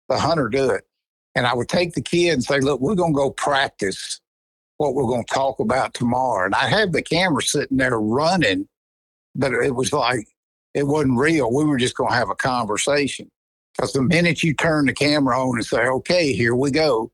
the 0.08 0.18
hunter 0.18 0.48
do 0.48 0.70
it. 0.70 0.84
And 1.34 1.46
I 1.46 1.54
would 1.54 1.68
take 1.68 1.92
the 1.92 2.02
kid 2.02 2.32
and 2.32 2.42
say, 2.42 2.58
look, 2.60 2.80
we're 2.80 2.94
going 2.94 3.12
to 3.12 3.16
go 3.16 3.30
practice 3.30 4.20
what 4.78 4.94
we're 4.94 5.06
going 5.06 5.24
to 5.24 5.34
talk 5.34 5.60
about 5.60 5.92
tomorrow. 5.92 6.46
And 6.46 6.54
I 6.54 6.68
have 6.68 6.92
the 6.92 7.02
camera 7.02 7.42
sitting 7.42 7.76
there 7.76 8.00
running, 8.00 8.66
but 9.34 9.52
it 9.52 9.74
was 9.74 9.92
like, 9.92 10.26
it 10.74 10.86
wasn't 10.86 11.18
real. 11.18 11.52
We 11.52 11.64
were 11.64 11.78
just 11.78 11.96
going 11.96 12.10
to 12.10 12.16
have 12.16 12.30
a 12.30 12.34
conversation. 12.34 13.30
Because 13.74 13.92
the 13.92 14.02
minute 14.02 14.42
you 14.42 14.54
turn 14.54 14.86
the 14.86 14.92
camera 14.92 15.40
on 15.40 15.56
and 15.56 15.64
say, 15.64 15.86
okay, 15.86 16.32
here 16.32 16.54
we 16.54 16.70
go, 16.70 17.12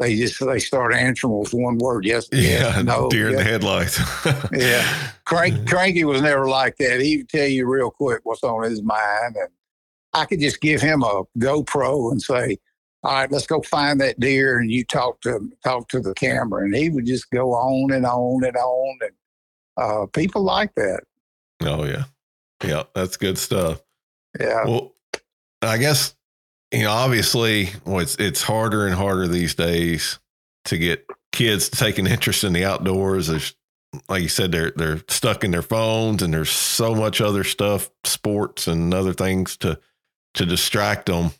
they 0.00 0.16
just 0.16 0.44
they 0.44 0.58
start 0.58 0.94
answering 0.94 1.38
with 1.38 1.52
one 1.52 1.76
word. 1.76 2.06
Yes, 2.06 2.26
yeah, 2.32 2.80
no, 2.82 3.10
deer 3.10 3.30
yes. 3.30 3.32
in 3.32 3.36
the 3.36 3.44
headlights. 3.44 4.00
yeah, 4.50 5.10
Crank, 5.26 5.68
Cranky 5.68 6.04
was 6.04 6.22
never 6.22 6.48
like 6.48 6.78
that. 6.78 7.00
He'd 7.00 7.28
tell 7.28 7.46
you 7.46 7.66
real 7.66 7.90
quick 7.90 8.20
what's 8.24 8.42
on 8.42 8.64
his 8.64 8.82
mind, 8.82 9.36
and 9.36 9.48
I 10.14 10.24
could 10.24 10.40
just 10.40 10.62
give 10.62 10.80
him 10.80 11.02
a 11.02 11.24
GoPro 11.38 12.10
and 12.10 12.20
say, 12.20 12.56
"All 13.02 13.12
right, 13.12 13.30
let's 13.30 13.46
go 13.46 13.60
find 13.60 14.00
that 14.00 14.18
deer," 14.18 14.58
and 14.58 14.70
you 14.70 14.86
talk 14.86 15.20
to 15.20 15.50
talk 15.62 15.88
to 15.90 16.00
the 16.00 16.14
camera, 16.14 16.64
and 16.64 16.74
he 16.74 16.88
would 16.88 17.04
just 17.04 17.30
go 17.30 17.52
on 17.52 17.92
and 17.92 18.06
on 18.06 18.42
and 18.42 18.56
on, 18.56 18.98
and 19.02 19.12
uh, 19.76 20.06
people 20.14 20.42
like 20.42 20.74
that. 20.76 21.02
Oh 21.62 21.84
yeah, 21.84 22.04
yeah, 22.64 22.84
that's 22.94 23.16
good 23.16 23.38
stuff. 23.38 23.82
Yeah. 24.38 24.64
Well, 24.64 24.94
I 25.62 25.78
guess 25.78 26.14
you 26.72 26.84
know, 26.84 26.90
obviously, 26.90 27.70
well, 27.84 28.00
it's 28.00 28.16
it's 28.16 28.42
harder 28.42 28.86
and 28.86 28.94
harder 28.94 29.26
these 29.26 29.54
days 29.54 30.18
to 30.66 30.78
get 30.78 31.06
kids 31.32 31.68
taking 31.68 32.06
interest 32.06 32.44
in 32.44 32.52
the 32.52 32.64
outdoors. 32.64 33.26
There's, 33.26 33.54
like 34.08 34.22
you 34.22 34.28
said, 34.28 34.52
they're 34.52 34.70
they're 34.70 35.00
stuck 35.08 35.42
in 35.42 35.50
their 35.50 35.62
phones, 35.62 36.22
and 36.22 36.32
there's 36.32 36.50
so 36.50 36.94
much 36.94 37.20
other 37.20 37.44
stuff, 37.44 37.90
sports 38.04 38.68
and 38.68 38.94
other 38.94 39.12
things 39.12 39.56
to 39.58 39.78
to 40.34 40.46
distract 40.46 41.06
them. 41.06 41.32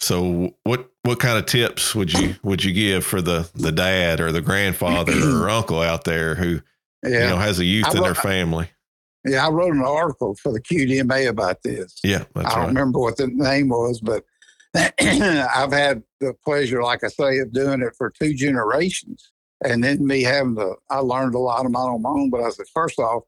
So, 0.00 0.54
what 0.64 0.90
what 1.02 1.18
kind 1.18 1.38
of 1.38 1.46
tips 1.46 1.94
would 1.94 2.12
you 2.12 2.36
would 2.42 2.62
you 2.62 2.72
give 2.72 3.06
for 3.06 3.22
the 3.22 3.48
the 3.54 3.72
dad 3.72 4.20
or 4.20 4.32
the 4.32 4.42
grandfather 4.42 5.12
or 5.12 5.48
uncle 5.48 5.80
out 5.80 6.04
there 6.04 6.34
who 6.34 6.60
yeah. 7.02 7.22
you 7.22 7.28
know 7.30 7.36
has 7.38 7.58
a 7.58 7.64
youth 7.64 7.86
wrote, 7.86 7.96
in 7.96 8.02
their 8.02 8.14
family? 8.14 8.68
Yeah, 9.24 9.46
I 9.46 9.50
wrote 9.50 9.74
an 9.74 9.82
article 9.82 10.34
for 10.34 10.52
the 10.52 10.60
QDMA 10.60 11.28
about 11.28 11.62
this. 11.62 11.98
Yeah, 12.04 12.24
I 12.36 12.42
don't 12.42 12.52
right. 12.52 12.66
remember 12.66 12.98
what 12.98 13.16
the 13.16 13.28
name 13.28 13.70
was, 13.70 14.00
but 14.00 14.24
I've 14.74 15.72
had 15.72 16.02
the 16.20 16.34
pleasure, 16.44 16.82
like 16.82 17.04
I 17.04 17.08
say, 17.08 17.38
of 17.38 17.52
doing 17.52 17.80
it 17.80 17.94
for 17.96 18.10
two 18.10 18.34
generations. 18.34 19.30
And 19.64 19.82
then 19.82 20.06
me 20.06 20.22
having 20.22 20.56
to, 20.56 20.74
I 20.90 20.98
learned 20.98 21.34
a 21.34 21.38
lot 21.38 21.64
of 21.64 21.72
my 21.72 21.80
on 21.80 22.02
my 22.02 22.10
own. 22.10 22.28
But 22.28 22.42
I 22.42 22.50
said, 22.50 22.66
first 22.74 22.98
off, 22.98 23.22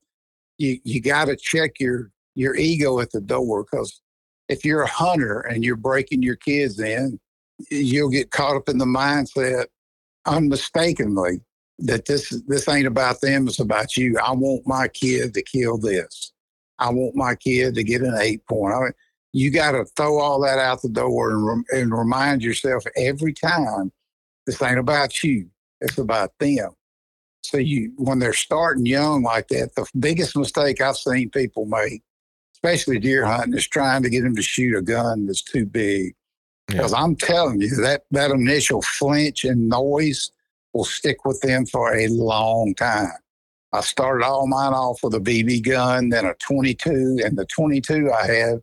you, 0.59 0.78
you 0.85 1.01
got 1.01 1.27
to 1.27 1.36
check 1.36 1.81
your, 1.81 2.10
your 2.35 2.56
ego 2.56 3.01
at 3.01 3.12
the 3.12 3.20
door 3.20 3.64
because 3.64 4.02
if 4.48 4.64
you're 4.64 4.82
a 4.82 4.89
hunter 4.89 5.40
and 5.40 5.64
you're 5.64 5.77
breaking 5.77 6.23
your 6.23 6.36
kids 6.36 6.78
in, 6.78 7.18
you'll 7.70 8.10
get 8.10 8.31
caught 8.31 8.56
up 8.56 8.68
in 8.68 8.78
the 8.78 8.85
mindset 8.85 9.66
unmistakably 10.27 11.40
that 11.78 12.07
this 12.07 12.31
this 12.47 12.69
ain't 12.69 12.86
about 12.86 13.20
them, 13.20 13.47
it's 13.48 13.61
about 13.61 13.97
you. 13.97 14.19
I 14.19 14.32
want 14.32 14.66
my 14.66 14.89
kid 14.89 15.35
to 15.35 15.43
kill 15.43 15.78
this. 15.78 16.32
I 16.78 16.90
want 16.90 17.16
my 17.16 17.35
kid 17.35 17.74
to 17.74 17.85
get 17.85 18.03
an 18.03 18.16
eight 18.19 18.47
point. 18.47 18.74
I 18.74 18.81
mean, 18.81 18.93
you 19.32 19.51
got 19.51 19.73
to 19.73 19.85
throw 19.97 20.19
all 20.19 20.40
that 20.40 20.59
out 20.59 20.82
the 20.82 20.89
door 20.89 21.31
and, 21.31 21.65
and 21.70 21.93
remind 21.93 22.43
yourself 22.43 22.85
every 22.97 23.35
time 23.35 23.93
this 24.47 24.62
ain't 24.62 24.78
about 24.78 25.23
you, 25.23 25.48
it's 25.81 25.98
about 25.98 26.32
them. 26.39 26.70
So 27.43 27.59
you, 27.59 27.93
when 27.97 28.19
they're 28.19 28.32
starting 28.32 28.86
young 28.86 29.23
like 29.23 29.48
that, 29.48 29.74
the 29.74 29.86
biggest 29.98 30.36
mistake 30.36 30.81
I've 30.81 30.97
seen 30.97 31.31
people 31.31 31.66
make, 31.66 32.03
especially 32.55 32.98
deer 32.98 33.24
hunting, 33.24 33.55
is 33.55 33.69
trying 33.69 34.03
to 34.03 34.11
get 34.11 34.23
them 34.23 34.35
to 34.36 34.43
shoot 34.43 34.77
a 34.77 34.82
gun 34.82 35.27
that's 35.27 35.43
too 35.43 35.66
big. 35.66 36.15
Because 36.66 36.93
yeah. 36.93 36.98
I'm 36.98 37.15
telling 37.15 37.61
you 37.61 37.69
that 37.82 38.03
that 38.11 38.32
initial 38.32 38.82
flinch 38.82 39.44
and 39.44 39.69
noise 39.69 40.32
will 40.72 40.84
stick 40.84 41.24
with 41.24 41.40
them 41.40 41.66
for 41.66 41.94
a 41.94 42.09
long 42.09 42.74
time. 42.74 43.12
I 43.72 43.80
started 43.80 44.24
all 44.24 44.47
mine 44.47 44.72
off 44.72 45.01
with 45.02 45.14
a 45.14 45.20
BB 45.20 45.64
gun, 45.64 46.09
then 46.10 46.24
a 46.24 46.34
22, 46.34 47.20
and 47.24 47.36
the 47.36 47.47
22 47.47 48.10
I 48.12 48.26
had 48.26 48.60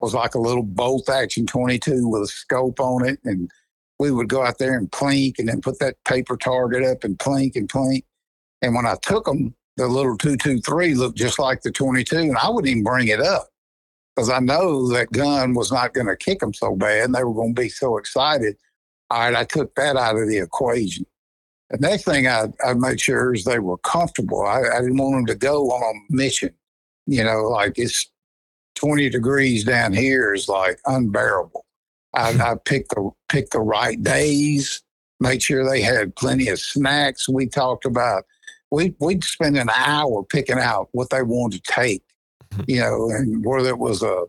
was 0.00 0.14
like 0.14 0.34
a 0.34 0.40
little 0.40 0.62
bolt 0.62 1.08
action 1.08 1.46
22 1.46 2.08
with 2.08 2.22
a 2.22 2.26
scope 2.26 2.80
on 2.80 3.06
it. 3.06 3.18
And 3.24 3.50
we 3.98 4.10
would 4.10 4.28
go 4.28 4.44
out 4.44 4.58
there 4.58 4.76
and 4.76 4.90
plink 4.90 5.38
and 5.38 5.48
then 5.48 5.60
put 5.60 5.78
that 5.78 6.02
paper 6.04 6.36
target 6.36 6.84
up 6.84 7.04
and 7.04 7.18
plink 7.18 7.56
and 7.56 7.68
plink. 7.68 8.04
And 8.60 8.74
when 8.74 8.86
I 8.86 8.96
took 9.02 9.24
them 9.24 9.54
the 9.76 9.86
little 9.86 10.16
223 10.16 10.94
looked 10.94 11.16
just 11.16 11.38
like 11.38 11.62
the 11.62 11.70
22, 11.70 12.16
and 12.16 12.36
I 12.36 12.48
wouldn't 12.48 12.70
even 12.70 12.82
bring 12.82 13.08
it 13.08 13.20
up 13.20 13.48
because 14.14 14.28
I 14.28 14.38
know 14.40 14.88
that 14.92 15.12
gun 15.12 15.54
was 15.54 15.72
not 15.72 15.94
going 15.94 16.06
to 16.06 16.16
kick 16.16 16.40
them 16.40 16.52
so 16.52 16.76
bad, 16.76 17.04
and 17.04 17.14
they 17.14 17.24
were 17.24 17.34
going 17.34 17.54
to 17.54 17.62
be 17.62 17.68
so 17.68 17.96
excited. 17.96 18.56
All 19.10 19.20
right, 19.20 19.34
I 19.34 19.44
took 19.44 19.74
that 19.76 19.96
out 19.96 20.16
of 20.16 20.28
the 20.28 20.38
equation. 20.38 21.06
The 21.72 21.78
next 21.78 22.04
thing 22.04 22.28
I, 22.28 22.48
I 22.64 22.74
made 22.74 23.00
sure 23.00 23.34
is 23.34 23.44
they 23.44 23.58
were 23.58 23.78
comfortable. 23.78 24.42
I, 24.42 24.60
I 24.60 24.80
didn't 24.80 24.98
want 24.98 25.14
them 25.14 25.26
to 25.26 25.34
go 25.34 25.70
on 25.70 25.96
a 25.96 26.14
mission. 26.14 26.54
You 27.06 27.24
know, 27.24 27.44
like 27.44 27.78
it's 27.78 28.10
20 28.76 29.08
degrees 29.08 29.64
down 29.64 29.94
here 29.94 30.34
is 30.34 30.48
like 30.48 30.78
unbearable. 30.84 31.64
I, 32.14 32.30
I 32.52 32.54
picked 32.62 32.90
the 32.90 33.10
picked 33.30 33.52
the 33.52 33.60
right 33.60 34.00
days, 34.02 34.82
made 35.18 35.42
sure 35.42 35.68
they 35.68 35.80
had 35.80 36.14
plenty 36.14 36.48
of 36.48 36.60
snacks. 36.60 37.26
We 37.26 37.46
talked 37.46 37.86
about 37.86 38.24
we 38.70 38.94
we'd 39.00 39.24
spend 39.24 39.56
an 39.56 39.70
hour 39.70 40.22
picking 40.24 40.58
out 40.58 40.90
what 40.92 41.08
they 41.08 41.22
wanted 41.22 41.64
to 41.64 41.72
take, 41.72 42.02
mm-hmm. 42.50 42.64
you 42.68 42.80
know, 42.80 43.08
and 43.10 43.44
whether 43.44 43.70
it 43.70 43.78
was 43.78 44.02
a, 44.02 44.24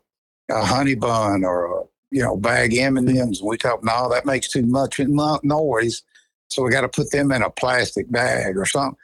a 0.50 0.64
honey 0.64 0.96
bun 0.96 1.44
or 1.44 1.66
a 1.66 1.84
you 2.10 2.22
know 2.22 2.38
bag 2.38 2.74
M 2.74 2.96
and 2.96 3.10
M's. 3.10 3.44
We 3.44 3.58
talked, 3.58 3.84
no, 3.84 4.10
that 4.10 4.26
makes 4.26 4.48
too 4.48 4.66
much 4.66 5.00
noise, 5.00 6.04
so 6.50 6.64
we 6.64 6.72
got 6.72 6.82
to 6.82 6.90
put 6.90 7.12
them 7.12 7.32
in 7.32 7.42
a 7.42 7.50
plastic 7.50 8.12
bag 8.12 8.58
or 8.58 8.66
something. 8.66 8.98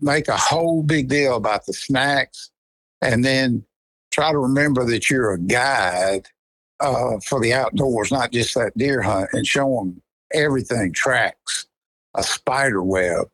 Make 0.00 0.28
a 0.28 0.36
whole 0.36 0.82
big 0.82 1.08
deal 1.08 1.36
about 1.36 1.66
the 1.66 1.72
snacks, 1.72 2.50
and 3.02 3.24
then 3.24 3.64
try 4.10 4.32
to 4.32 4.38
remember 4.38 4.84
that 4.86 5.10
you're 5.10 5.32
a 5.32 5.38
guide 5.38 6.26
uh, 6.80 7.18
for 7.24 7.40
the 7.40 7.52
outdoors, 7.52 8.10
not 8.10 8.32
just 8.32 8.54
that 8.54 8.76
deer 8.76 9.02
hunt, 9.02 9.30
and 9.32 9.46
show 9.46 9.76
them 9.76 10.00
everything 10.32 10.92
tracks, 10.92 11.66
a 12.14 12.22
spider 12.22 12.82
web, 12.82 13.28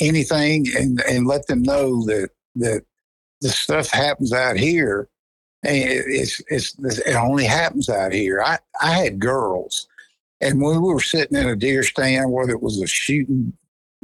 anything, 0.00 0.66
and, 0.76 1.00
and 1.08 1.26
let 1.26 1.46
them 1.46 1.62
know 1.62 2.04
that 2.06 2.30
that 2.56 2.84
the 3.40 3.48
stuff 3.48 3.90
happens 3.90 4.32
out 4.32 4.56
here. 4.56 5.08
And 5.62 5.74
it's, 5.76 6.42
it's, 6.48 6.74
it 6.78 7.14
only 7.14 7.44
happens 7.44 7.88
out 7.90 8.12
here. 8.12 8.42
I, 8.42 8.58
I 8.80 8.92
had 8.92 9.20
girls, 9.20 9.86
and 10.40 10.60
when 10.60 10.80
we 10.80 10.92
were 10.92 11.00
sitting 11.00 11.36
in 11.36 11.48
a 11.48 11.56
deer 11.56 11.82
stand, 11.82 12.32
whether 12.32 12.52
it 12.52 12.62
was 12.62 12.80
a 12.80 12.86
shooting 12.86 13.52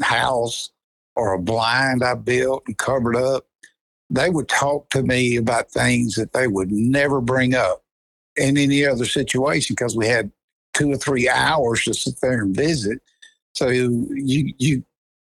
house 0.03 0.71
or 1.15 1.33
a 1.33 1.39
blind 1.39 2.05
I 2.05 2.15
built 2.15 2.65
and 2.67 2.77
covered 2.77 3.17
up, 3.17 3.47
they 4.11 4.31
would 4.31 4.49
talk 4.49 4.91
to 4.91 5.03
me 5.03 5.37
about 5.37 5.71
things 5.71 6.15
that 6.15 6.33
they 6.33 6.47
would 6.47 6.71
never 6.71 7.21
bring 7.21 7.55
up 7.55 7.83
in 8.37 8.59
any 8.59 8.85
other 8.85 9.07
situation 9.07 9.75
because 9.75 9.97
we 9.97 10.07
had 10.07 10.31
two 10.75 10.93
or 10.93 10.97
three 10.97 11.29
hours 11.29 11.85
to 11.85 11.95
sit 11.95 12.21
there 12.21 12.43
and 12.43 12.55
visit. 12.55 13.01
So 13.55 13.69
you 13.69 14.55
you 14.59 14.85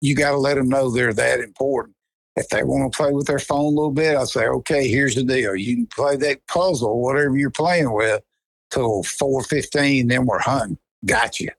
you 0.00 0.14
got 0.14 0.32
to 0.32 0.36
let 0.38 0.56
them 0.56 0.68
know 0.68 0.90
they're 0.90 1.14
that 1.14 1.40
important. 1.40 1.94
If 2.36 2.48
they 2.48 2.62
want 2.62 2.92
to 2.92 2.96
play 2.96 3.12
with 3.12 3.26
their 3.26 3.38
phone 3.38 3.64
a 3.64 3.68
little 3.68 3.90
bit, 3.90 4.16
I 4.16 4.24
say, 4.24 4.46
okay, 4.46 4.88
here's 4.88 5.16
the 5.16 5.24
deal. 5.24 5.56
You 5.56 5.74
can 5.74 5.86
play 5.86 6.16
that 6.16 6.46
puzzle, 6.46 7.00
whatever 7.00 7.36
you're 7.36 7.50
playing 7.50 7.92
with, 7.92 8.22
till 8.70 9.02
four 9.04 9.42
fifteen. 9.42 10.08
Then 10.08 10.26
we're 10.26 10.40
hunting. 10.40 10.78
Got 11.06 11.40
you. 11.40 11.50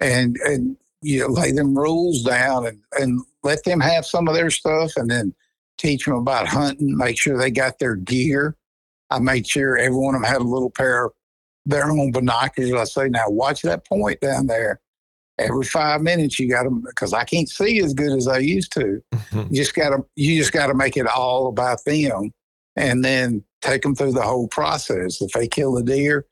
And 0.00 0.36
and 0.44 0.76
you 1.02 1.20
know, 1.20 1.28
lay 1.28 1.52
them 1.52 1.76
rules 1.76 2.22
down 2.22 2.66
and 2.66 2.80
and 2.98 3.20
let 3.42 3.64
them 3.64 3.80
have 3.80 4.04
some 4.06 4.28
of 4.28 4.34
their 4.34 4.50
stuff, 4.50 4.92
and 4.96 5.10
then 5.10 5.34
teach 5.78 6.04
them 6.04 6.14
about 6.14 6.46
hunting, 6.46 6.96
make 6.96 7.18
sure 7.18 7.38
they 7.38 7.50
got 7.50 7.78
their 7.78 7.96
gear. 7.96 8.56
I 9.10 9.18
made 9.18 9.46
sure 9.46 9.76
every 9.76 9.96
one 9.96 10.14
of 10.14 10.22
them 10.22 10.30
had 10.30 10.40
a 10.40 10.44
little 10.44 10.70
pair 10.70 11.06
of 11.06 11.12
their 11.64 11.90
own 11.90 12.12
binoculars. 12.12 12.72
I 12.72 12.84
say, 12.84 13.08
now 13.08 13.28
watch 13.28 13.62
that 13.62 13.86
point 13.86 14.20
down 14.20 14.46
there. 14.46 14.80
Every 15.38 15.64
five 15.64 16.00
minutes, 16.00 16.38
you 16.38 16.48
got 16.48 16.62
to 16.62 16.70
because 16.70 17.12
I 17.12 17.24
can't 17.24 17.48
see 17.48 17.78
as 17.80 17.92
good 17.92 18.16
as 18.16 18.26
I 18.26 18.38
used 18.38 18.72
to. 18.72 19.02
Mm-hmm. 19.14 19.54
You 19.54 19.62
just 19.62 19.74
got 19.74 19.90
to 19.90 20.04
you 20.16 20.38
just 20.38 20.52
got 20.52 20.68
to 20.68 20.74
make 20.74 20.96
it 20.96 21.06
all 21.06 21.48
about 21.48 21.84
them, 21.84 22.32
and 22.74 23.04
then 23.04 23.44
take 23.60 23.82
them 23.82 23.94
through 23.94 24.12
the 24.12 24.22
whole 24.22 24.48
process. 24.48 25.20
If 25.20 25.32
they 25.32 25.46
kill 25.46 25.76
a 25.76 25.82
deer, 25.82 26.24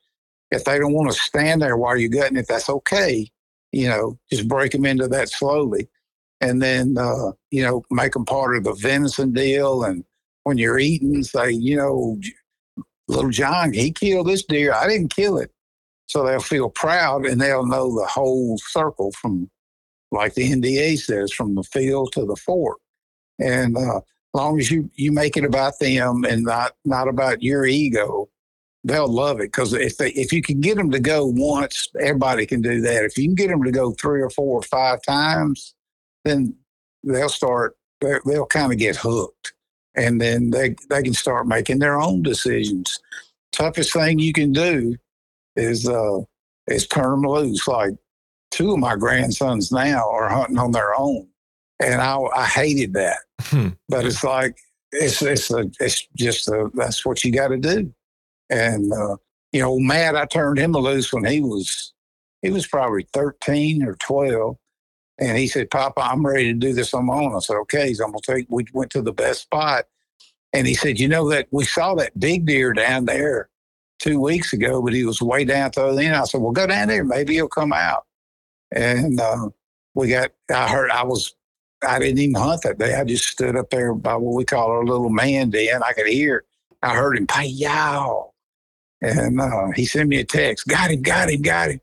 if 0.55 0.63
they 0.63 0.79
don't 0.79 0.93
want 0.93 1.11
to 1.11 1.19
stand 1.19 1.61
there 1.61 1.77
while 1.77 1.97
you're 1.97 2.09
gutting 2.09 2.37
it, 2.37 2.47
that's 2.47 2.69
okay. 2.69 3.29
You 3.71 3.89
know, 3.89 4.19
just 4.31 4.47
break 4.47 4.71
them 4.71 4.85
into 4.85 5.07
that 5.09 5.29
slowly 5.29 5.89
and 6.41 6.61
then 6.61 6.97
uh, 6.97 7.31
you 7.51 7.63
know 7.63 7.83
make 7.89 8.13
them 8.13 8.25
part 8.25 8.55
of 8.55 8.63
the 8.63 8.73
venison 8.73 9.33
deal. 9.33 9.83
And 9.83 10.03
when 10.43 10.57
you're 10.57 10.79
eating, 10.79 11.23
say, 11.23 11.51
you 11.51 11.77
know, 11.77 12.19
little 13.07 13.31
John, 13.31 13.73
he 13.73 13.91
killed 13.91 14.27
this 14.27 14.43
deer. 14.43 14.73
I 14.73 14.87
didn't 14.87 15.15
kill 15.15 15.37
it, 15.37 15.51
so 16.07 16.25
they'll 16.25 16.39
feel 16.39 16.69
proud 16.69 17.25
and 17.25 17.39
they'll 17.39 17.65
know 17.65 17.95
the 17.97 18.05
whole 18.05 18.57
circle 18.59 19.11
from, 19.13 19.49
like 20.11 20.35
the 20.35 20.51
NDA 20.51 20.99
says, 20.99 21.31
from 21.31 21.55
the 21.55 21.63
field 21.63 22.11
to 22.13 22.25
the 22.25 22.35
fork. 22.35 22.79
And 23.39 23.77
uh, 23.77 24.01
long 24.33 24.59
as 24.59 24.69
you 24.71 24.89
you 24.95 25.11
make 25.11 25.37
it 25.37 25.45
about 25.45 25.79
them 25.79 26.25
and 26.25 26.43
not 26.43 26.73
not 26.83 27.07
about 27.07 27.41
your 27.41 27.65
ego, 27.65 28.29
they'll 28.85 29.11
love 29.11 29.39
it 29.39 29.51
because 29.51 29.73
if 29.73 29.97
they 29.97 30.11
if 30.11 30.31
you 30.31 30.41
can 30.41 30.61
get 30.61 30.77
them 30.77 30.91
to 30.91 30.99
go 30.99 31.25
once, 31.25 31.89
everybody 31.99 32.45
can 32.45 32.61
do 32.61 32.79
that. 32.81 33.03
If 33.03 33.17
you 33.17 33.25
can 33.25 33.35
get 33.35 33.49
them 33.49 33.63
to 33.63 33.71
go 33.71 33.91
three 33.91 34.21
or 34.21 34.29
four 34.29 34.59
or 34.59 34.61
five 34.61 35.01
times, 35.01 35.73
then 36.23 36.55
they'll 37.03 37.29
start, 37.29 37.77
they'll 38.01 38.45
kind 38.45 38.71
of 38.71 38.77
get 38.77 38.95
hooked 38.95 39.53
and 39.95 40.21
then 40.21 40.51
they, 40.51 40.75
they 40.89 41.03
can 41.03 41.13
start 41.13 41.47
making 41.47 41.79
their 41.79 41.99
own 41.99 42.21
decisions. 42.21 42.99
Toughest 43.51 43.93
thing 43.93 44.19
you 44.19 44.33
can 44.33 44.51
do 44.51 44.95
is, 45.55 45.87
uh, 45.87 46.19
is 46.67 46.87
turn 46.87 47.21
them 47.21 47.21
loose. 47.21 47.67
Like 47.67 47.93
two 48.51 48.73
of 48.73 48.79
my 48.79 48.95
grandsons 48.95 49.71
now 49.71 50.09
are 50.09 50.29
hunting 50.29 50.57
on 50.57 50.71
their 50.71 50.99
own. 50.99 51.27
And 51.79 52.01
I, 52.01 52.17
I 52.35 52.45
hated 52.45 52.93
that, 52.93 53.17
hmm. 53.41 53.69
but 53.89 54.05
it's 54.05 54.23
like, 54.23 54.57
it's, 54.91 55.21
it's, 55.21 55.51
a, 55.51 55.69
it's 55.79 56.07
just, 56.15 56.47
a, 56.47 56.69
that's 56.73 57.05
what 57.05 57.23
you 57.23 57.31
got 57.31 57.49
to 57.49 57.57
do. 57.57 57.93
And, 58.49 58.91
uh, 58.93 59.17
you 59.51 59.61
know, 59.61 59.79
Matt, 59.79 60.15
I 60.15 60.25
turned 60.25 60.57
him 60.57 60.73
loose 60.73 61.11
when 61.11 61.25
he 61.25 61.41
was, 61.41 61.93
he 62.41 62.51
was 62.51 62.67
probably 62.67 63.07
13 63.13 63.83
or 63.83 63.95
12 63.95 64.57
and 65.17 65.37
he 65.37 65.47
said, 65.47 65.69
Papa, 65.69 66.01
I'm 66.01 66.25
ready 66.25 66.51
to 66.51 66.59
do 66.59 66.73
this 66.73 66.93
on 66.93 67.05
my 67.05 67.15
own. 67.15 67.35
I 67.35 67.39
said, 67.39 67.55
okay. 67.61 67.93
So 67.93 68.03
I'm 68.03 68.11
going 68.11 68.21
to 68.21 68.33
take, 68.33 68.47
we 68.49 68.65
went 68.73 68.91
to 68.91 69.01
the 69.01 69.13
best 69.13 69.43
spot. 69.43 69.85
And 70.51 70.67
he 70.67 70.73
said, 70.73 70.99
you 70.99 71.07
know 71.07 71.29
that 71.29 71.47
we 71.51 71.65
saw 71.65 71.95
that 71.95 72.17
big 72.19 72.45
deer 72.45 72.73
down 72.73 73.05
there 73.05 73.49
two 73.99 74.19
weeks 74.19 74.53
ago, 74.53 74.81
but 74.81 74.93
he 74.93 75.05
was 75.05 75.21
way 75.21 75.45
down 75.45 75.71
to 75.71 75.93
the 75.93 76.03
end. 76.03 76.15
I 76.15 76.25
said, 76.25 76.41
well, 76.41 76.51
go 76.51 76.67
down 76.67 76.89
there. 76.89 77.03
Maybe 77.03 77.35
he'll 77.35 77.47
come 77.47 77.73
out. 77.73 78.05
And 78.71 79.19
uh, 79.19 79.49
we 79.93 80.09
got, 80.09 80.31
I 80.53 80.67
heard, 80.67 80.91
I 80.91 81.03
was, 81.03 81.33
I 81.81 81.99
didn't 81.99 82.19
even 82.19 82.35
hunt 82.35 82.63
that 82.63 82.77
day. 82.77 82.95
I 82.95 83.03
just 83.03 83.25
stood 83.25 83.55
up 83.55 83.69
there 83.69 83.93
by 83.93 84.15
what 84.15 84.35
we 84.35 84.43
call 84.43 84.69
our 84.69 84.85
little 84.85 85.09
man 85.09 85.49
den. 85.49 85.81
I 85.83 85.93
could 85.93 86.07
hear, 86.07 86.43
I 86.81 86.93
heard 86.95 87.17
him, 87.17 87.27
pay 87.27 87.45
yow. 87.45 88.33
And 89.01 89.39
uh, 89.39 89.67
he 89.75 89.85
sent 89.85 90.09
me 90.09 90.19
a 90.19 90.23
text, 90.23 90.67
got 90.67 90.91
him, 90.91 91.01
got 91.01 91.29
him, 91.29 91.41
got 91.41 91.69
him 91.71 91.81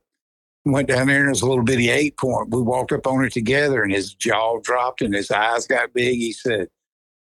went 0.64 0.88
down 0.88 1.08
there 1.08 1.18
and 1.18 1.26
it 1.26 1.30
was 1.30 1.42
a 1.42 1.46
little 1.46 1.64
bitty 1.64 1.90
eight 1.90 2.16
point. 2.16 2.50
We 2.50 2.62
walked 2.62 2.92
up 2.92 3.06
on 3.06 3.24
it 3.24 3.32
together 3.32 3.82
and 3.82 3.92
his 3.92 4.14
jaw 4.14 4.58
dropped 4.60 5.02
and 5.02 5.14
his 5.14 5.30
eyes 5.30 5.66
got 5.66 5.92
big. 5.92 6.18
He 6.18 6.32
said, 6.32 6.68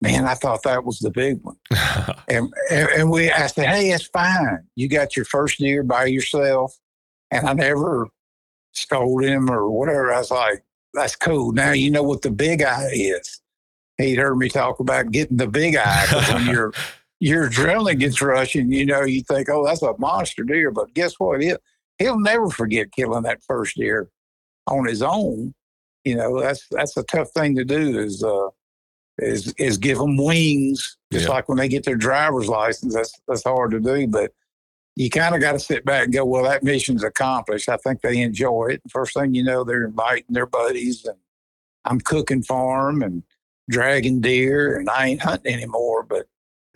Man, 0.02 0.26
I 0.26 0.34
thought 0.34 0.64
that 0.64 0.86
was 0.86 1.00
the 1.00 1.12
big 1.12 1.42
one. 1.42 1.58
and, 2.30 2.52
and 2.72 3.12
we 3.12 3.30
I 3.30 3.48
said, 3.48 3.68
Hey, 3.68 3.92
it's 3.92 4.08
fine. 4.08 4.60
You 4.76 4.88
got 4.88 5.16
your 5.16 5.26
first 5.26 5.60
deer 5.60 5.84
by 5.84 6.06
yourself. 6.06 6.78
And 7.32 7.48
I 7.48 7.54
never 7.54 8.08
scolded 8.72 9.30
him 9.30 9.50
or 9.52 9.70
whatever. 9.70 10.12
I 10.12 10.20
was 10.20 10.32
like, 10.32 10.64
That's 10.94 11.16
cool. 11.16 11.52
Now 11.52 11.72
you 11.72 11.92
know 11.92 12.04
what 12.04 12.22
the 12.22 12.32
big 12.32 12.64
eye 12.64 12.90
is. 12.94 13.42
He'd 13.98 14.18
heard 14.18 14.38
me 14.38 14.48
talk 14.48 14.80
about 14.80 15.12
getting 15.12 15.38
the 15.38 15.48
big 15.48 15.76
eye 15.76 16.08
when 16.34 16.46
your 16.54 16.74
your 17.20 17.50
adrenaline 17.50 18.00
gets 18.00 18.22
rushing, 18.22 18.72
you 18.72 18.86
know, 18.86 19.04
you 19.04 19.22
think, 19.24 19.50
Oh, 19.50 19.66
that's 19.66 19.82
a 19.82 19.94
monster 19.98 20.44
deer. 20.44 20.72
But 20.72 20.94
guess 20.94 21.16
what? 21.20 21.44
It 21.44 21.62
he'll 22.00 22.20
never 22.20 22.50
forget 22.50 22.92
killing 22.92 23.24
that 23.24 23.44
first 23.44 23.76
deer 23.76 24.10
on 24.68 24.86
his 24.86 25.02
own. 25.02 25.54
You 26.06 26.16
know, 26.16 26.40
that's 26.40 26.66
that's 26.72 26.98
a 26.98 27.04
tough 27.04 27.30
thing 27.32 27.56
to 27.58 27.66
do. 27.66 28.00
Is 28.00 28.24
uh, 28.24 28.48
is 29.20 29.54
is 29.58 29.78
give 29.78 29.98
them 29.98 30.18
wings, 30.18 30.98
just 31.12 31.28
yeah. 31.28 31.34
like 31.34 31.50
when 31.50 31.58
they 31.58 31.68
get 31.68 31.84
their 31.84 31.98
driver's 31.98 32.48
license. 32.48 32.96
That's 32.96 33.14
that's 33.28 33.44
hard 33.44 33.72
to 33.72 33.80
do, 33.80 34.08
but 34.08 34.32
you 34.96 35.10
kind 35.10 35.36
of 35.36 35.40
got 35.40 35.54
to 35.54 35.60
sit 35.60 35.86
back 35.86 36.06
and 36.06 36.14
go, 36.14 36.26
well, 36.26 36.44
that 36.44 36.64
mission's 36.64 37.04
accomplished. 37.04 37.70
I 37.70 37.78
think 37.78 38.02
they 38.02 38.22
enjoy 38.22 38.68
it. 38.72 38.82
First 38.90 39.14
thing 39.14 39.34
you 39.34 39.44
know, 39.44 39.64
they're 39.64 39.86
inviting 39.86 40.26
their 40.30 40.46
buddies, 40.46 41.06
and 41.06 41.18
I'm 41.86 42.02
cooking 42.02 42.44
for 42.44 42.88
them 42.88 43.02
and 43.02 43.24
dragging 43.70 44.22
deer, 44.22 44.78
and 44.78 44.90
I 44.90 45.08
ain't 45.08 45.22
hunting 45.22 45.54
anymore. 45.54 46.04
But 46.04 46.28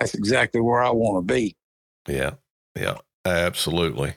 that's 0.03 0.15
exactly 0.15 0.61
where 0.61 0.84
I 0.84 0.91
want 0.91 1.27
to 1.27 1.34
be. 1.34 1.55
Yeah, 2.07 2.31
yeah, 2.75 2.97
absolutely. 3.25 4.15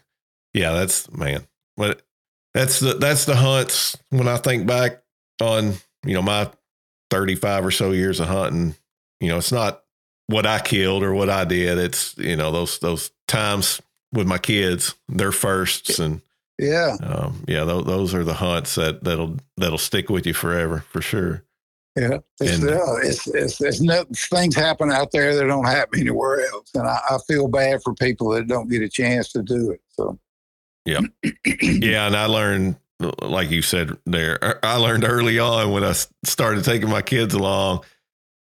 Yeah, 0.54 0.72
that's 0.72 1.10
man. 1.12 1.46
But 1.76 2.02
that's 2.54 2.80
the 2.80 2.94
that's 2.94 3.24
the 3.26 3.36
hunts. 3.36 3.96
When 4.10 4.28
I 4.28 4.36
think 4.38 4.66
back 4.66 5.02
on 5.40 5.74
you 6.04 6.14
know 6.14 6.22
my 6.22 6.50
thirty 7.10 7.34
five 7.34 7.64
or 7.64 7.70
so 7.70 7.92
years 7.92 8.20
of 8.20 8.28
hunting, 8.28 8.74
you 9.20 9.28
know, 9.28 9.38
it's 9.38 9.52
not 9.52 9.82
what 10.26 10.46
I 10.46 10.60
killed 10.60 11.02
or 11.02 11.14
what 11.14 11.30
I 11.30 11.44
did. 11.44 11.78
It's 11.78 12.16
you 12.18 12.36
know 12.36 12.50
those 12.50 12.78
those 12.78 13.10
times 13.28 13.80
with 14.12 14.26
my 14.26 14.38
kids, 14.38 14.94
their 15.08 15.32
firsts, 15.32 15.98
and 15.98 16.22
yeah, 16.58 16.96
um, 17.02 17.44
yeah, 17.46 17.64
those, 17.64 17.84
those 17.84 18.14
are 18.14 18.24
the 18.24 18.34
hunts 18.34 18.74
that 18.76 19.04
that'll 19.04 19.36
that'll 19.56 19.78
stick 19.78 20.08
with 20.08 20.26
you 20.26 20.34
forever 20.34 20.84
for 20.90 21.00
sure. 21.00 21.42
Yeah, 21.96 22.18
it's, 22.40 22.58
And- 22.62 22.70
uh, 22.70 22.96
it's, 23.02 23.26
it's, 23.28 23.60
it's 23.60 23.80
no, 23.80 24.04
things 24.14 24.54
happen 24.54 24.92
out 24.92 25.12
there 25.12 25.34
that 25.34 25.46
don't 25.46 25.64
happen 25.64 26.00
anywhere 26.00 26.40
else, 26.52 26.70
and 26.74 26.86
I, 26.86 26.98
I 27.10 27.18
feel 27.26 27.48
bad 27.48 27.82
for 27.82 27.94
people 27.94 28.28
that 28.30 28.46
don't 28.48 28.68
get 28.68 28.82
a 28.82 28.88
chance 28.88 29.32
to 29.32 29.42
do 29.42 29.70
it. 29.70 29.80
So, 29.90 30.18
Yep. 30.84 31.04
Yeah, 31.62 32.06
and 32.06 32.14
I 32.16 32.26
learned, 32.26 32.76
like 33.22 33.50
you 33.50 33.62
said 33.62 33.96
there, 34.06 34.38
er, 34.42 34.58
I 34.62 34.76
learned 34.76 35.04
early 35.04 35.38
on 35.38 35.72
when 35.72 35.84
I 35.84 35.94
started 36.24 36.64
taking 36.64 36.88
my 36.88 37.02
kids 37.02 37.34
along. 37.34 37.84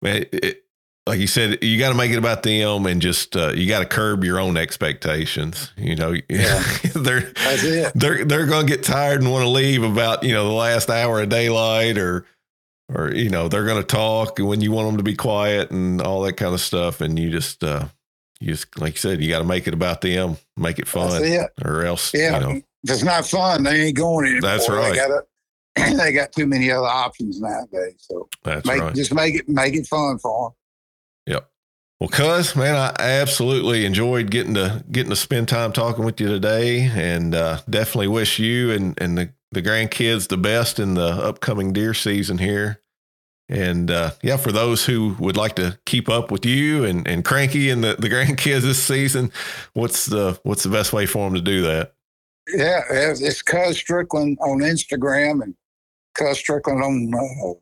Man, 0.01 0.25
it, 0.33 0.65
like 1.07 1.19
you 1.19 1.27
said, 1.27 1.63
you 1.63 1.79
got 1.79 1.89
to 1.91 1.95
make 1.97 2.13
it 2.13 2.19
about 2.19 2.43
them, 2.45 2.87
and 2.87 3.03
just 3.03 3.35
uh, 3.37 3.51
you 3.53 3.67
got 3.69 3.81
to 3.81 3.85
curb 3.87 4.23
your 4.25 4.39
own 4.39 4.57
expectations. 4.57 5.73
You 5.77 5.97
know, 5.97 6.13
Yeah. 6.29 6.63
they're 6.95 7.33
That's 7.33 7.65
it. 7.65 7.93
they're 7.95 8.25
they're 8.25 8.47
going 8.47 8.67
to 8.67 8.73
get 8.77 8.85
tired 8.85 9.21
and 9.21 9.31
want 9.31 9.43
to 9.43 9.49
leave 9.49 9.83
about 9.83 10.23
you 10.23 10.33
know 10.33 10.45
the 10.47 10.55
last 10.55 10.89
hour 10.89 11.21
of 11.21 11.29
daylight 11.29 11.99
or 11.99 12.25
or 12.95 13.15
you 13.15 13.31
know 13.31 13.49
they're 13.49 13.65
going 13.67 13.81
to 13.81 13.87
talk 13.87 14.39
when 14.39 14.61
you 14.61 14.73
want 14.73 14.89
them 14.89 14.97
to 14.97 15.03
be 15.03 15.15
quiet 15.15 15.71
and 15.71 16.01
all 16.03 16.23
that 16.23 16.35
kind 16.35 16.55
of 16.55 16.61
stuff 16.61 17.01
and 17.01 17.19
you 17.19 17.31
just 17.31 17.63
uh 17.63 17.87
you 18.41 18.49
just 18.49 18.79
like 18.79 18.95
you 18.95 18.99
said 18.99 19.21
you 19.23 19.29
got 19.29 19.39
to 19.39 19.45
make 19.45 19.67
it 19.67 19.75
about 19.75 20.01
them 20.01 20.37
make 20.57 20.79
it 20.79 20.87
That's 20.87 21.15
fun 21.15 21.23
it. 21.25 21.51
or 21.65 21.85
else 21.85 22.13
Yeah. 22.15 22.39
you 22.39 22.47
know 22.47 22.51
If 22.85 22.91
it's 22.91 23.03
not 23.05 23.27
fun, 23.27 23.63
they 23.65 23.83
ain't 23.89 23.97
going 23.97 24.25
anymore. 24.27 24.41
That's 24.41 24.69
right. 24.69 24.91
They 24.91 24.97
got, 24.97 25.11
a, 25.11 25.97
they 25.97 26.13
got 26.13 26.33
too 26.33 26.47
many 26.47 26.71
other 26.71 26.87
options 26.87 27.41
nowadays. 27.41 27.97
So 27.99 28.29
that's 28.43 28.67
make, 28.67 28.81
right 28.81 28.95
just 28.95 29.15
make 29.15 29.35
it 29.35 29.49
make 29.49 29.75
it 29.75 29.87
fun 29.87 30.19
for 30.19 30.49
them. 30.49 31.35
Yep 31.35 31.51
well 32.01 32.09
cuz 32.09 32.57
man 32.57 32.75
I 32.75 32.95
absolutely 32.99 33.85
enjoyed 33.85 34.31
getting 34.31 34.55
to 34.55 34.85
getting 34.91 35.11
to 35.11 35.17
spend 35.17 35.49
time 35.49 35.73
talking 35.73 36.05
with 36.05 36.21
you 36.21 36.29
today 36.29 36.91
and 36.95 37.35
uh 37.35 37.61
definitely 37.69 38.09
wish 38.09 38.39
you 38.39 38.73
and 38.73 39.01
and 39.01 39.17
the 39.19 39.31
the 39.53 39.63
grandkids 39.63 40.29
the 40.29 40.37
best 40.39 40.79
in 40.79 40.95
the 40.95 41.03
upcoming 41.09 41.73
deer 41.73 41.95
season 41.95 42.39
here 42.39 42.81
And 43.49 43.91
uh, 43.91 44.13
yeah, 44.23 44.37
for 44.37 44.53
those 44.53 44.87
who 44.87 45.17
would 45.19 45.37
like 45.37 45.57
to 45.57 45.79
keep 45.85 46.09
up 46.09 46.31
with 46.31 46.47
you 46.47 46.85
and, 46.85 47.07
and 47.09 47.25
Cranky 47.25 47.71
and 47.71 47.83
the, 47.83 47.97
the 47.99 48.09
grandkids 48.11 48.63
this 48.63 48.83
season, 48.83 49.33
what's 49.75 50.07
the 50.07 50.39
what's 50.45 50.63
the 50.63 50.71
best 50.71 50.93
way 50.93 51.07
for 51.07 51.27
them 51.27 51.35
to 51.35 51.43
do 51.43 51.63
that? 51.63 51.95
Yeah, 52.55 52.83
it's, 52.91 53.43
Cuz 53.43 53.77
Strickland 53.77 54.39
on 54.41 54.61
Instagram 54.61 55.43
and 55.43 55.55
Cuz 56.15 56.39
Strickland 56.39 56.83
on 56.83 57.13
uh, 57.15 57.55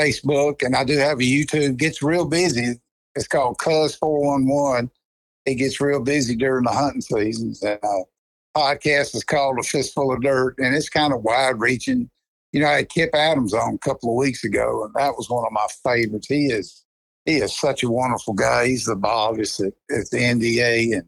Facebook, 0.00 0.62
and 0.64 0.76
I 0.76 0.84
do 0.84 0.98
have 0.98 1.18
a 1.18 1.22
YouTube. 1.22 1.78
Gets 1.78 2.02
real 2.02 2.26
busy. 2.26 2.80
It's 3.14 3.28
called 3.28 3.58
Cuz 3.58 3.94
Four 3.96 4.26
One 4.26 4.46
One. 4.48 4.90
It 5.46 5.56
gets 5.56 5.80
real 5.80 6.00
busy 6.00 6.36
during 6.36 6.64
the 6.64 6.72
hunting 6.72 7.00
seasons. 7.02 7.62
And 7.62 7.80
uh, 7.82 8.04
podcast 8.56 9.14
is 9.14 9.24
called 9.24 9.58
A 9.58 9.62
Fistful 9.62 10.12
of 10.12 10.22
Dirt, 10.22 10.56
and 10.58 10.74
it's 10.74 10.88
kind 10.88 11.12
of 11.12 11.22
wide 11.22 11.58
reaching. 11.58 12.10
You 12.52 12.60
know, 12.60 12.68
I 12.68 12.76
had 12.78 12.90
Kip 12.90 13.10
Adams 13.14 13.54
on 13.54 13.74
a 13.74 13.78
couple 13.78 14.10
of 14.10 14.16
weeks 14.16 14.44
ago, 14.44 14.84
and 14.84 14.94
that 14.94 15.16
was 15.16 15.30
one 15.30 15.44
of 15.44 15.52
my 15.52 15.66
favorites. 15.82 16.28
He 16.28 16.46
is 16.46 16.84
he 17.24 17.36
is 17.36 17.56
such 17.56 17.82
a 17.82 17.90
wonderful 17.90 18.34
guy. 18.34 18.66
He's 18.66 18.84
the 18.84 18.96
biologist 18.96 19.60
at, 19.60 19.72
at 19.90 20.10
the 20.10 20.18
NDA, 20.18 20.94
and 20.94 21.04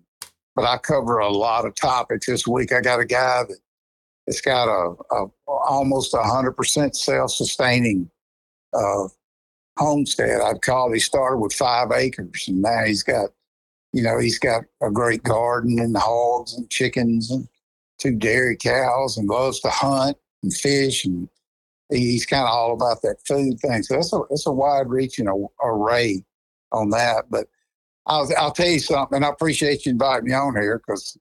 but 0.54 0.64
I 0.64 0.78
cover 0.78 1.18
a 1.18 1.30
lot 1.30 1.66
of 1.66 1.74
topics 1.74 2.26
this 2.26 2.46
week. 2.46 2.72
I 2.72 2.80
got 2.80 3.00
a 3.00 3.04
guy 3.04 3.42
that 3.48 3.58
it's 4.26 4.40
got 4.40 4.68
a, 4.68 4.94
a 5.14 5.26
almost 5.46 6.14
hundred 6.16 6.52
percent 6.52 6.96
self-sustaining 6.96 8.10
uh, 8.72 9.08
homestead. 9.78 10.40
I'd 10.40 10.62
call. 10.62 10.92
He 10.92 11.00
started 11.00 11.38
with 11.38 11.52
five 11.52 11.90
acres, 11.92 12.46
and 12.48 12.62
now 12.62 12.84
he's 12.86 13.02
got, 13.02 13.30
you 13.94 14.02
know, 14.02 14.18
he's 14.18 14.40
got 14.40 14.64
a 14.82 14.90
great 14.90 15.22
garden 15.22 15.78
and 15.78 15.96
hogs 15.96 16.54
and 16.54 16.68
chickens 16.68 17.30
and 17.30 17.48
two 17.98 18.16
dairy 18.16 18.56
cows, 18.56 19.16
and 19.16 19.28
loves 19.28 19.60
to 19.60 19.70
hunt 19.70 20.16
and 20.42 20.52
fish, 20.52 21.04
and 21.04 21.28
he's 21.90 22.26
kind 22.26 22.42
of 22.42 22.48
all 22.48 22.74
about 22.74 23.02
that 23.02 23.16
food 23.26 23.60
thing. 23.60 23.84
So 23.84 23.96
it's 23.96 24.12
a 24.12 24.20
it's 24.30 24.46
a 24.46 24.52
wide-reaching 24.52 25.28
array 25.62 26.24
on 26.72 26.90
that, 26.90 27.24
but. 27.30 27.48
I'll, 28.06 28.28
I'll 28.36 28.52
tell 28.52 28.68
you 28.68 28.80
something, 28.80 29.16
and 29.16 29.24
I 29.24 29.30
appreciate 29.30 29.86
you 29.86 29.92
inviting 29.92 30.28
me 30.28 30.34
on 30.34 30.54
here 30.54 30.82
because 30.86 31.16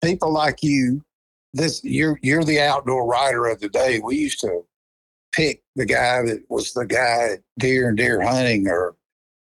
people 0.00 0.32
like 0.32 0.62
you, 0.62 1.04
this 1.52 1.82
you're 1.82 2.20
you're 2.22 2.44
the 2.44 2.60
outdoor 2.60 3.04
writer 3.04 3.46
of 3.46 3.58
the 3.58 3.68
day. 3.68 3.98
We 3.98 4.14
used 4.14 4.40
to 4.42 4.64
pick 5.32 5.64
the 5.74 5.86
guy 5.86 6.22
that 6.22 6.44
was 6.48 6.72
the 6.72 6.86
guy 6.86 7.30
at 7.32 7.40
deer 7.58 7.88
and 7.88 7.96
deer 7.96 8.20
hunting 8.20 8.68
or 8.68 8.94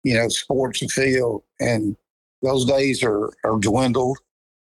you 0.02 0.14
know 0.14 0.28
Sports 0.28 0.80
Afield, 0.80 1.42
and 1.60 1.94
those 2.42 2.64
days 2.64 3.02
are 3.02 3.30
are 3.44 3.58
dwindled. 3.58 4.18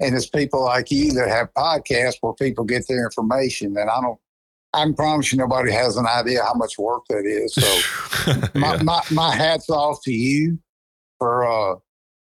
And 0.00 0.14
it's 0.14 0.28
people 0.28 0.64
like 0.64 0.92
you 0.92 1.12
that 1.14 1.28
have 1.28 1.52
podcasts 1.54 2.18
where 2.20 2.32
people 2.34 2.64
get 2.64 2.86
their 2.88 3.04
information, 3.04 3.76
and 3.76 3.90
I 3.90 4.00
don't. 4.00 4.18
I 4.74 4.84
can 4.84 4.94
promise 4.94 5.32
you, 5.32 5.38
nobody 5.38 5.72
has 5.72 5.96
an 5.96 6.06
idea 6.06 6.44
how 6.44 6.52
much 6.54 6.78
work 6.78 7.02
that 7.08 7.24
is. 7.24 7.54
So 7.54 8.42
my, 8.60 8.74
Yeah. 8.74 8.82
my, 8.82 9.02
my 9.10 9.34
hat's 9.34 9.70
off 9.70 9.98
to 10.04 10.12
you 10.12 10.58
for 11.18 11.46
uh, 11.46 11.76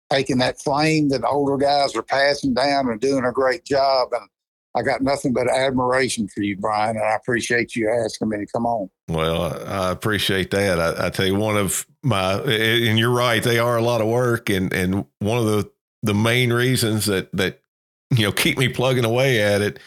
taking 0.09 0.37
that 0.37 0.59
flame 0.61 1.09
that 1.09 1.25
older 1.25 1.57
guys 1.57 1.95
are 1.97 2.01
passing 2.01 2.53
down 2.53 2.87
and 2.89 3.01
doing 3.01 3.25
a 3.25 3.31
great 3.33 3.65
job. 3.65 4.07
And 4.13 4.27
I 4.73 4.83
got 4.83 5.01
nothing 5.01 5.33
but 5.33 5.49
admiration 5.49 6.29
for 6.29 6.41
you, 6.41 6.55
Brian. 6.55 6.95
And 6.95 7.05
I 7.05 7.15
appreciate 7.15 7.75
you 7.75 7.89
asking 7.89 8.29
me 8.29 8.37
to 8.37 8.45
come 8.47 8.65
on. 8.65 8.89
Well, 9.09 9.41
I 9.67 9.91
appreciate 9.91 10.51
that. 10.51 10.79
I, 10.79 11.07
I 11.07 11.09
tell 11.09 11.25
you, 11.25 11.35
one 11.35 11.57
of 11.57 11.85
my, 12.03 12.33
and 12.33 12.99
you're 12.99 13.09
right, 13.09 13.41
they 13.41 13.57
are 13.57 13.75
a 13.75 13.81
lot 13.81 14.01
of 14.01 14.07
work, 14.07 14.49
and 14.49 14.71
and 14.71 15.05
one 15.17 15.39
of 15.39 15.45
the 15.45 15.69
the 16.03 16.13
main 16.13 16.53
reasons 16.53 17.07
that 17.07 17.31
that 17.33 17.61
you 18.15 18.23
know 18.25 18.31
keep 18.31 18.57
me 18.57 18.69
plugging 18.69 19.05
away 19.05 19.41
at 19.41 19.61
it 19.61 19.79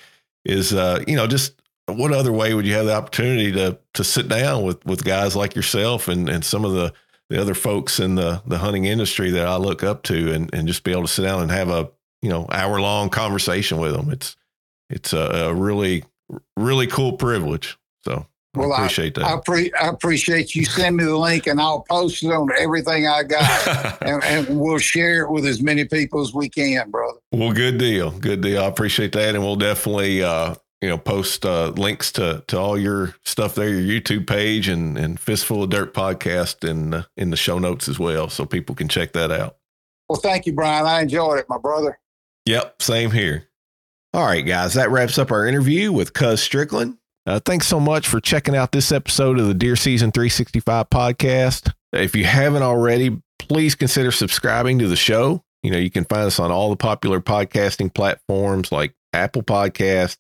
is, 0.44 0.74
uh, 0.74 1.05
you 1.07 1.15
know, 1.15 1.28
just 1.28 1.55
what 1.86 2.12
other 2.12 2.32
way 2.32 2.53
would 2.53 2.66
you 2.66 2.74
have 2.74 2.86
the 2.86 2.94
opportunity 2.94 3.53
to 3.53 3.78
to 3.94 4.03
sit 4.03 4.28
down 4.28 4.65
with 4.65 4.85
with 4.85 5.05
guys 5.05 5.36
like 5.36 5.55
yourself 5.55 6.09
and 6.09 6.28
and 6.28 6.44
some 6.44 6.65
of 6.65 6.73
the 6.73 6.93
the 7.31 7.40
other 7.40 7.55
folks 7.55 8.01
in 8.01 8.16
the 8.16 8.43
the 8.47 8.59
hunting 8.59 8.86
industry 8.86 9.31
that 9.31 9.47
I 9.47 9.57
look 9.57 9.85
up 9.85 10.03
to, 10.05 10.32
and 10.32 10.53
and 10.53 10.66
just 10.66 10.82
be 10.82 10.90
able 10.90 11.03
to 11.03 11.09
sit 11.09 11.23
down 11.23 11.43
and 11.43 11.51
have 11.53 11.70
a 11.70 11.89
you 12.23 12.28
know 12.28 12.49
hour 12.51 12.81
long 12.81 13.09
conversation 13.09 13.78
with 13.78 13.93
them. 13.93 14.11
It's 14.11 14.36
it's 14.90 15.12
a, 15.12 15.47
a 15.51 15.55
really 15.55 16.03
really 16.57 16.89
cool 16.89 17.12
privilege. 17.12 17.78
So 18.05 18.27
Well, 18.54 18.72
I 18.72 18.76
I- 18.76 18.78
appreciate 18.84 19.14
that. 19.14 19.24
I, 19.24 19.38
pre- 19.44 19.72
I 19.80 19.88
appreciate 19.88 20.54
you. 20.54 20.64
Send 20.64 20.96
me 20.96 21.04
the 21.04 21.16
link 21.16 21.46
and 21.46 21.60
I'll 21.60 21.80
post 21.88 22.22
it 22.22 22.28
on 22.30 22.48
everything 22.58 23.06
I 23.06 23.22
got. 23.22 24.02
and, 24.02 24.22
and 24.24 24.60
we'll 24.60 24.78
share 24.78 25.22
it 25.22 25.30
with 25.30 25.46
as 25.46 25.62
many 25.62 25.84
people 25.86 26.20
as 26.20 26.34
we 26.34 26.48
can, 26.48 26.90
brother. 26.90 27.18
well, 27.32 27.52
good 27.52 27.78
deal. 27.78 28.10
Good 28.10 28.40
deal. 28.42 28.62
I 28.62 28.66
appreciate 28.66 29.12
that. 29.12 29.34
And 29.34 29.42
we'll 29.42 29.56
definitely, 29.56 30.22
uh, 30.22 30.54
you 30.82 30.88
know, 30.88 30.98
post 30.98 31.46
uh, 31.46 31.68
links 31.76 32.12
to, 32.12 32.44
to 32.48 32.58
all 32.58 32.76
your 32.76 33.14
stuff 33.24 33.54
there, 33.54 33.70
your 33.70 34.00
YouTube 34.00 34.26
page 34.26 34.68
and, 34.68 34.98
and 34.98 35.18
Fistful 35.18 35.62
of 35.62 35.70
Dirt 35.70 35.94
podcast 35.94 36.68
in, 36.68 36.92
uh, 36.92 37.02
in 37.16 37.30
the 37.30 37.36
show 37.36 37.58
notes 37.58 37.88
as 37.88 37.98
well. 37.98 38.28
So 38.28 38.44
people 38.44 38.74
can 38.74 38.88
check 38.88 39.12
that 39.12 39.30
out. 39.30 39.56
Well, 40.08 40.20
thank 40.20 40.44
you, 40.44 40.52
Brian. 40.52 40.84
I 40.84 41.00
enjoyed 41.00 41.38
it, 41.38 41.46
my 41.48 41.56
brother. 41.58 41.98
Yep. 42.44 42.82
Same 42.82 43.12
here. 43.12 43.48
All 44.12 44.26
right, 44.26 44.44
guys. 44.44 44.74
That 44.74 44.90
wraps 44.90 45.16
up 45.18 45.30
our 45.30 45.46
interview 45.46 45.90
with 45.92 46.12
Cuz 46.12 46.42
Strickland. 46.42 46.98
Uh, 47.24 47.39
thanks 47.44 47.66
so 47.66 47.78
much 47.78 48.09
for 48.09 48.20
checking 48.20 48.57
out 48.57 48.73
this 48.73 48.90
episode 48.90 49.39
of 49.39 49.47
the 49.47 49.55
Deer 49.55 49.77
Season 49.77 50.11
365 50.11 50.90
podcast. 50.90 51.73
If 51.93 52.16
you 52.16 52.24
haven't 52.24 52.62
already, 52.62 53.16
please 53.39 53.74
consider 53.74 54.11
subscribing 54.11 54.81
to 54.81 54.89
the 54.89 54.97
show. 54.97 55.44
You 55.62 55.70
know, 55.70 55.78
you 55.78 55.90
can 55.90 56.05
find 56.05 56.23
us 56.23 56.40
on 56.40 56.51
all 56.51 56.70
the 56.70 56.77
popular 56.77 57.20
podcasting 57.20 57.94
platforms 57.94 58.73
like 58.73 58.94
Apple 59.12 59.44
Podcast, 59.44 60.16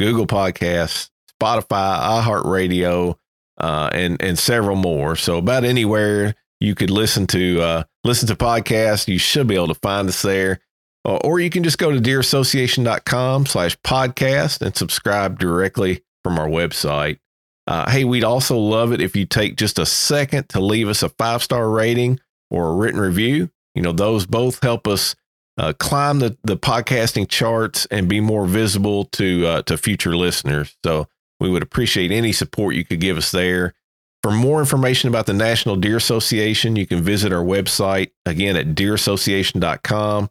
Google 0.00 0.26
Podcasts, 0.26 1.10
Spotify, 1.40 2.22
iHeartRadio, 2.22 3.16
uh, 3.58 3.90
and 3.92 4.20
and 4.20 4.36
several 4.36 4.76
more. 4.76 5.14
So 5.14 5.38
about 5.38 5.62
anywhere 5.62 6.34
you 6.58 6.74
could 6.74 6.90
listen 6.90 7.28
to 7.28 7.60
uh, 7.60 7.84
listen 8.02 8.26
to 8.26 8.34
podcasts, 8.34 9.06
you 9.06 9.18
should 9.18 9.46
be 9.46 9.54
able 9.54 9.68
to 9.68 9.74
find 9.74 10.08
us 10.08 10.22
there. 10.22 10.60
Uh, 11.04 11.16
or 11.18 11.38
you 11.38 11.48
can 11.48 11.62
just 11.62 11.78
go 11.78 11.92
to 11.92 11.98
deerassociation.com 11.98 13.46
slash 13.46 13.78
podcast 13.78 14.60
and 14.60 14.76
subscribe 14.76 15.38
directly 15.38 16.02
from 16.22 16.38
our 16.38 16.48
website. 16.48 17.18
Uh, 17.66 17.88
hey, 17.90 18.04
we'd 18.04 18.24
also 18.24 18.56
love 18.56 18.92
it 18.92 19.00
if 19.00 19.14
you 19.14 19.24
take 19.24 19.56
just 19.56 19.78
a 19.78 19.86
second 19.86 20.48
to 20.48 20.60
leave 20.60 20.88
us 20.88 21.02
a 21.02 21.08
five 21.08 21.42
star 21.42 21.70
rating 21.70 22.18
or 22.50 22.68
a 22.68 22.74
written 22.74 23.00
review. 23.00 23.50
You 23.74 23.82
know, 23.82 23.92
those 23.92 24.26
both 24.26 24.62
help 24.62 24.88
us 24.88 25.14
uh, 25.56 25.72
climb 25.74 26.18
the, 26.18 26.36
the 26.42 26.56
podcasting 26.56 27.28
charts 27.28 27.86
and 27.90 28.08
be 28.08 28.18
more 28.18 28.46
visible 28.46 29.04
to 29.04 29.46
uh, 29.46 29.62
to 29.62 29.76
future 29.76 30.16
listeners. 30.16 30.76
So 30.84 31.06
we 31.38 31.48
would 31.48 31.62
appreciate 31.62 32.10
any 32.10 32.32
support 32.32 32.74
you 32.74 32.84
could 32.84 33.00
give 33.00 33.16
us 33.16 33.30
there. 33.30 33.74
For 34.22 34.32
more 34.32 34.60
information 34.60 35.08
about 35.08 35.26
the 35.26 35.32
National 35.32 35.76
Deer 35.76 35.96
Association, 35.96 36.76
you 36.76 36.86
can 36.86 37.02
visit 37.02 37.32
our 37.32 37.42
website 37.42 38.10
again 38.26 38.56
at 38.56 38.74
deerassociation.com. 38.74 40.28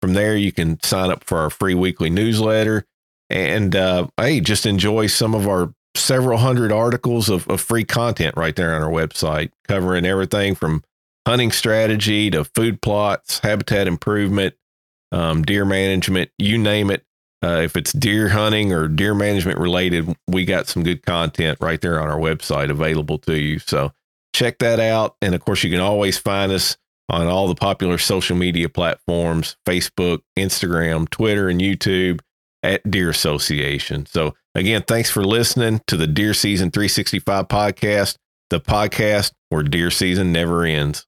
From 0.00 0.14
there, 0.14 0.36
you 0.36 0.52
can 0.52 0.80
sign 0.82 1.10
up 1.10 1.24
for 1.24 1.38
our 1.38 1.50
free 1.50 1.74
weekly 1.74 2.10
newsletter 2.10 2.86
and 3.32 3.76
uh, 3.76 4.06
hey, 4.16 4.40
just 4.40 4.66
enjoy 4.66 5.06
some 5.06 5.34
of 5.34 5.48
our 5.48 5.72
several 5.94 6.38
hundred 6.38 6.72
articles 6.72 7.28
of, 7.28 7.46
of 7.48 7.60
free 7.60 7.84
content 7.84 8.36
right 8.36 8.56
there 8.56 8.74
on 8.74 8.82
our 8.82 8.90
website, 8.90 9.50
covering 9.66 10.06
everything 10.06 10.54
from 10.54 10.82
hunting 11.26 11.52
strategy 11.52 12.30
to 12.30 12.44
food 12.44 12.80
plots, 12.82 13.38
habitat 13.40 13.86
improvement, 13.86 14.54
um, 15.12 15.42
deer 15.42 15.64
management, 15.64 16.30
you 16.38 16.58
name 16.58 16.90
it. 16.90 17.04
Uh, 17.44 17.60
if 17.64 17.76
it's 17.76 17.92
deer 17.92 18.28
hunting 18.28 18.72
or 18.72 18.86
deer 18.86 19.14
management 19.14 19.58
related, 19.58 20.16
we 20.28 20.44
got 20.44 20.68
some 20.68 20.84
good 20.84 21.04
content 21.04 21.58
right 21.60 21.80
there 21.80 22.00
on 22.00 22.08
our 22.08 22.18
website 22.18 22.70
available 22.70 23.18
to 23.18 23.36
you. 23.36 23.58
So 23.58 23.92
check 24.32 24.58
that 24.58 24.78
out. 24.78 25.16
And 25.20 25.34
of 25.34 25.44
course, 25.44 25.64
you 25.64 25.70
can 25.70 25.80
always 25.80 26.18
find 26.18 26.52
us 26.52 26.76
on 27.08 27.26
all 27.26 27.48
the 27.48 27.56
popular 27.56 27.98
social 27.98 28.36
media 28.36 28.68
platforms 28.68 29.56
Facebook, 29.66 30.20
Instagram, 30.38 31.10
Twitter, 31.10 31.48
and 31.48 31.60
YouTube 31.60 32.20
at 32.62 32.88
Deer 32.90 33.10
Association. 33.10 34.06
So, 34.06 34.34
again, 34.54 34.82
thanks 34.86 35.10
for 35.10 35.24
listening 35.24 35.80
to 35.88 35.96
the 35.96 36.06
Deer 36.06 36.34
Season 36.34 36.70
365 36.70 37.48
podcast, 37.48 38.16
the 38.50 38.60
podcast 38.60 39.32
where 39.48 39.62
deer 39.62 39.90
season 39.90 40.32
never 40.32 40.64
ends. 40.64 41.06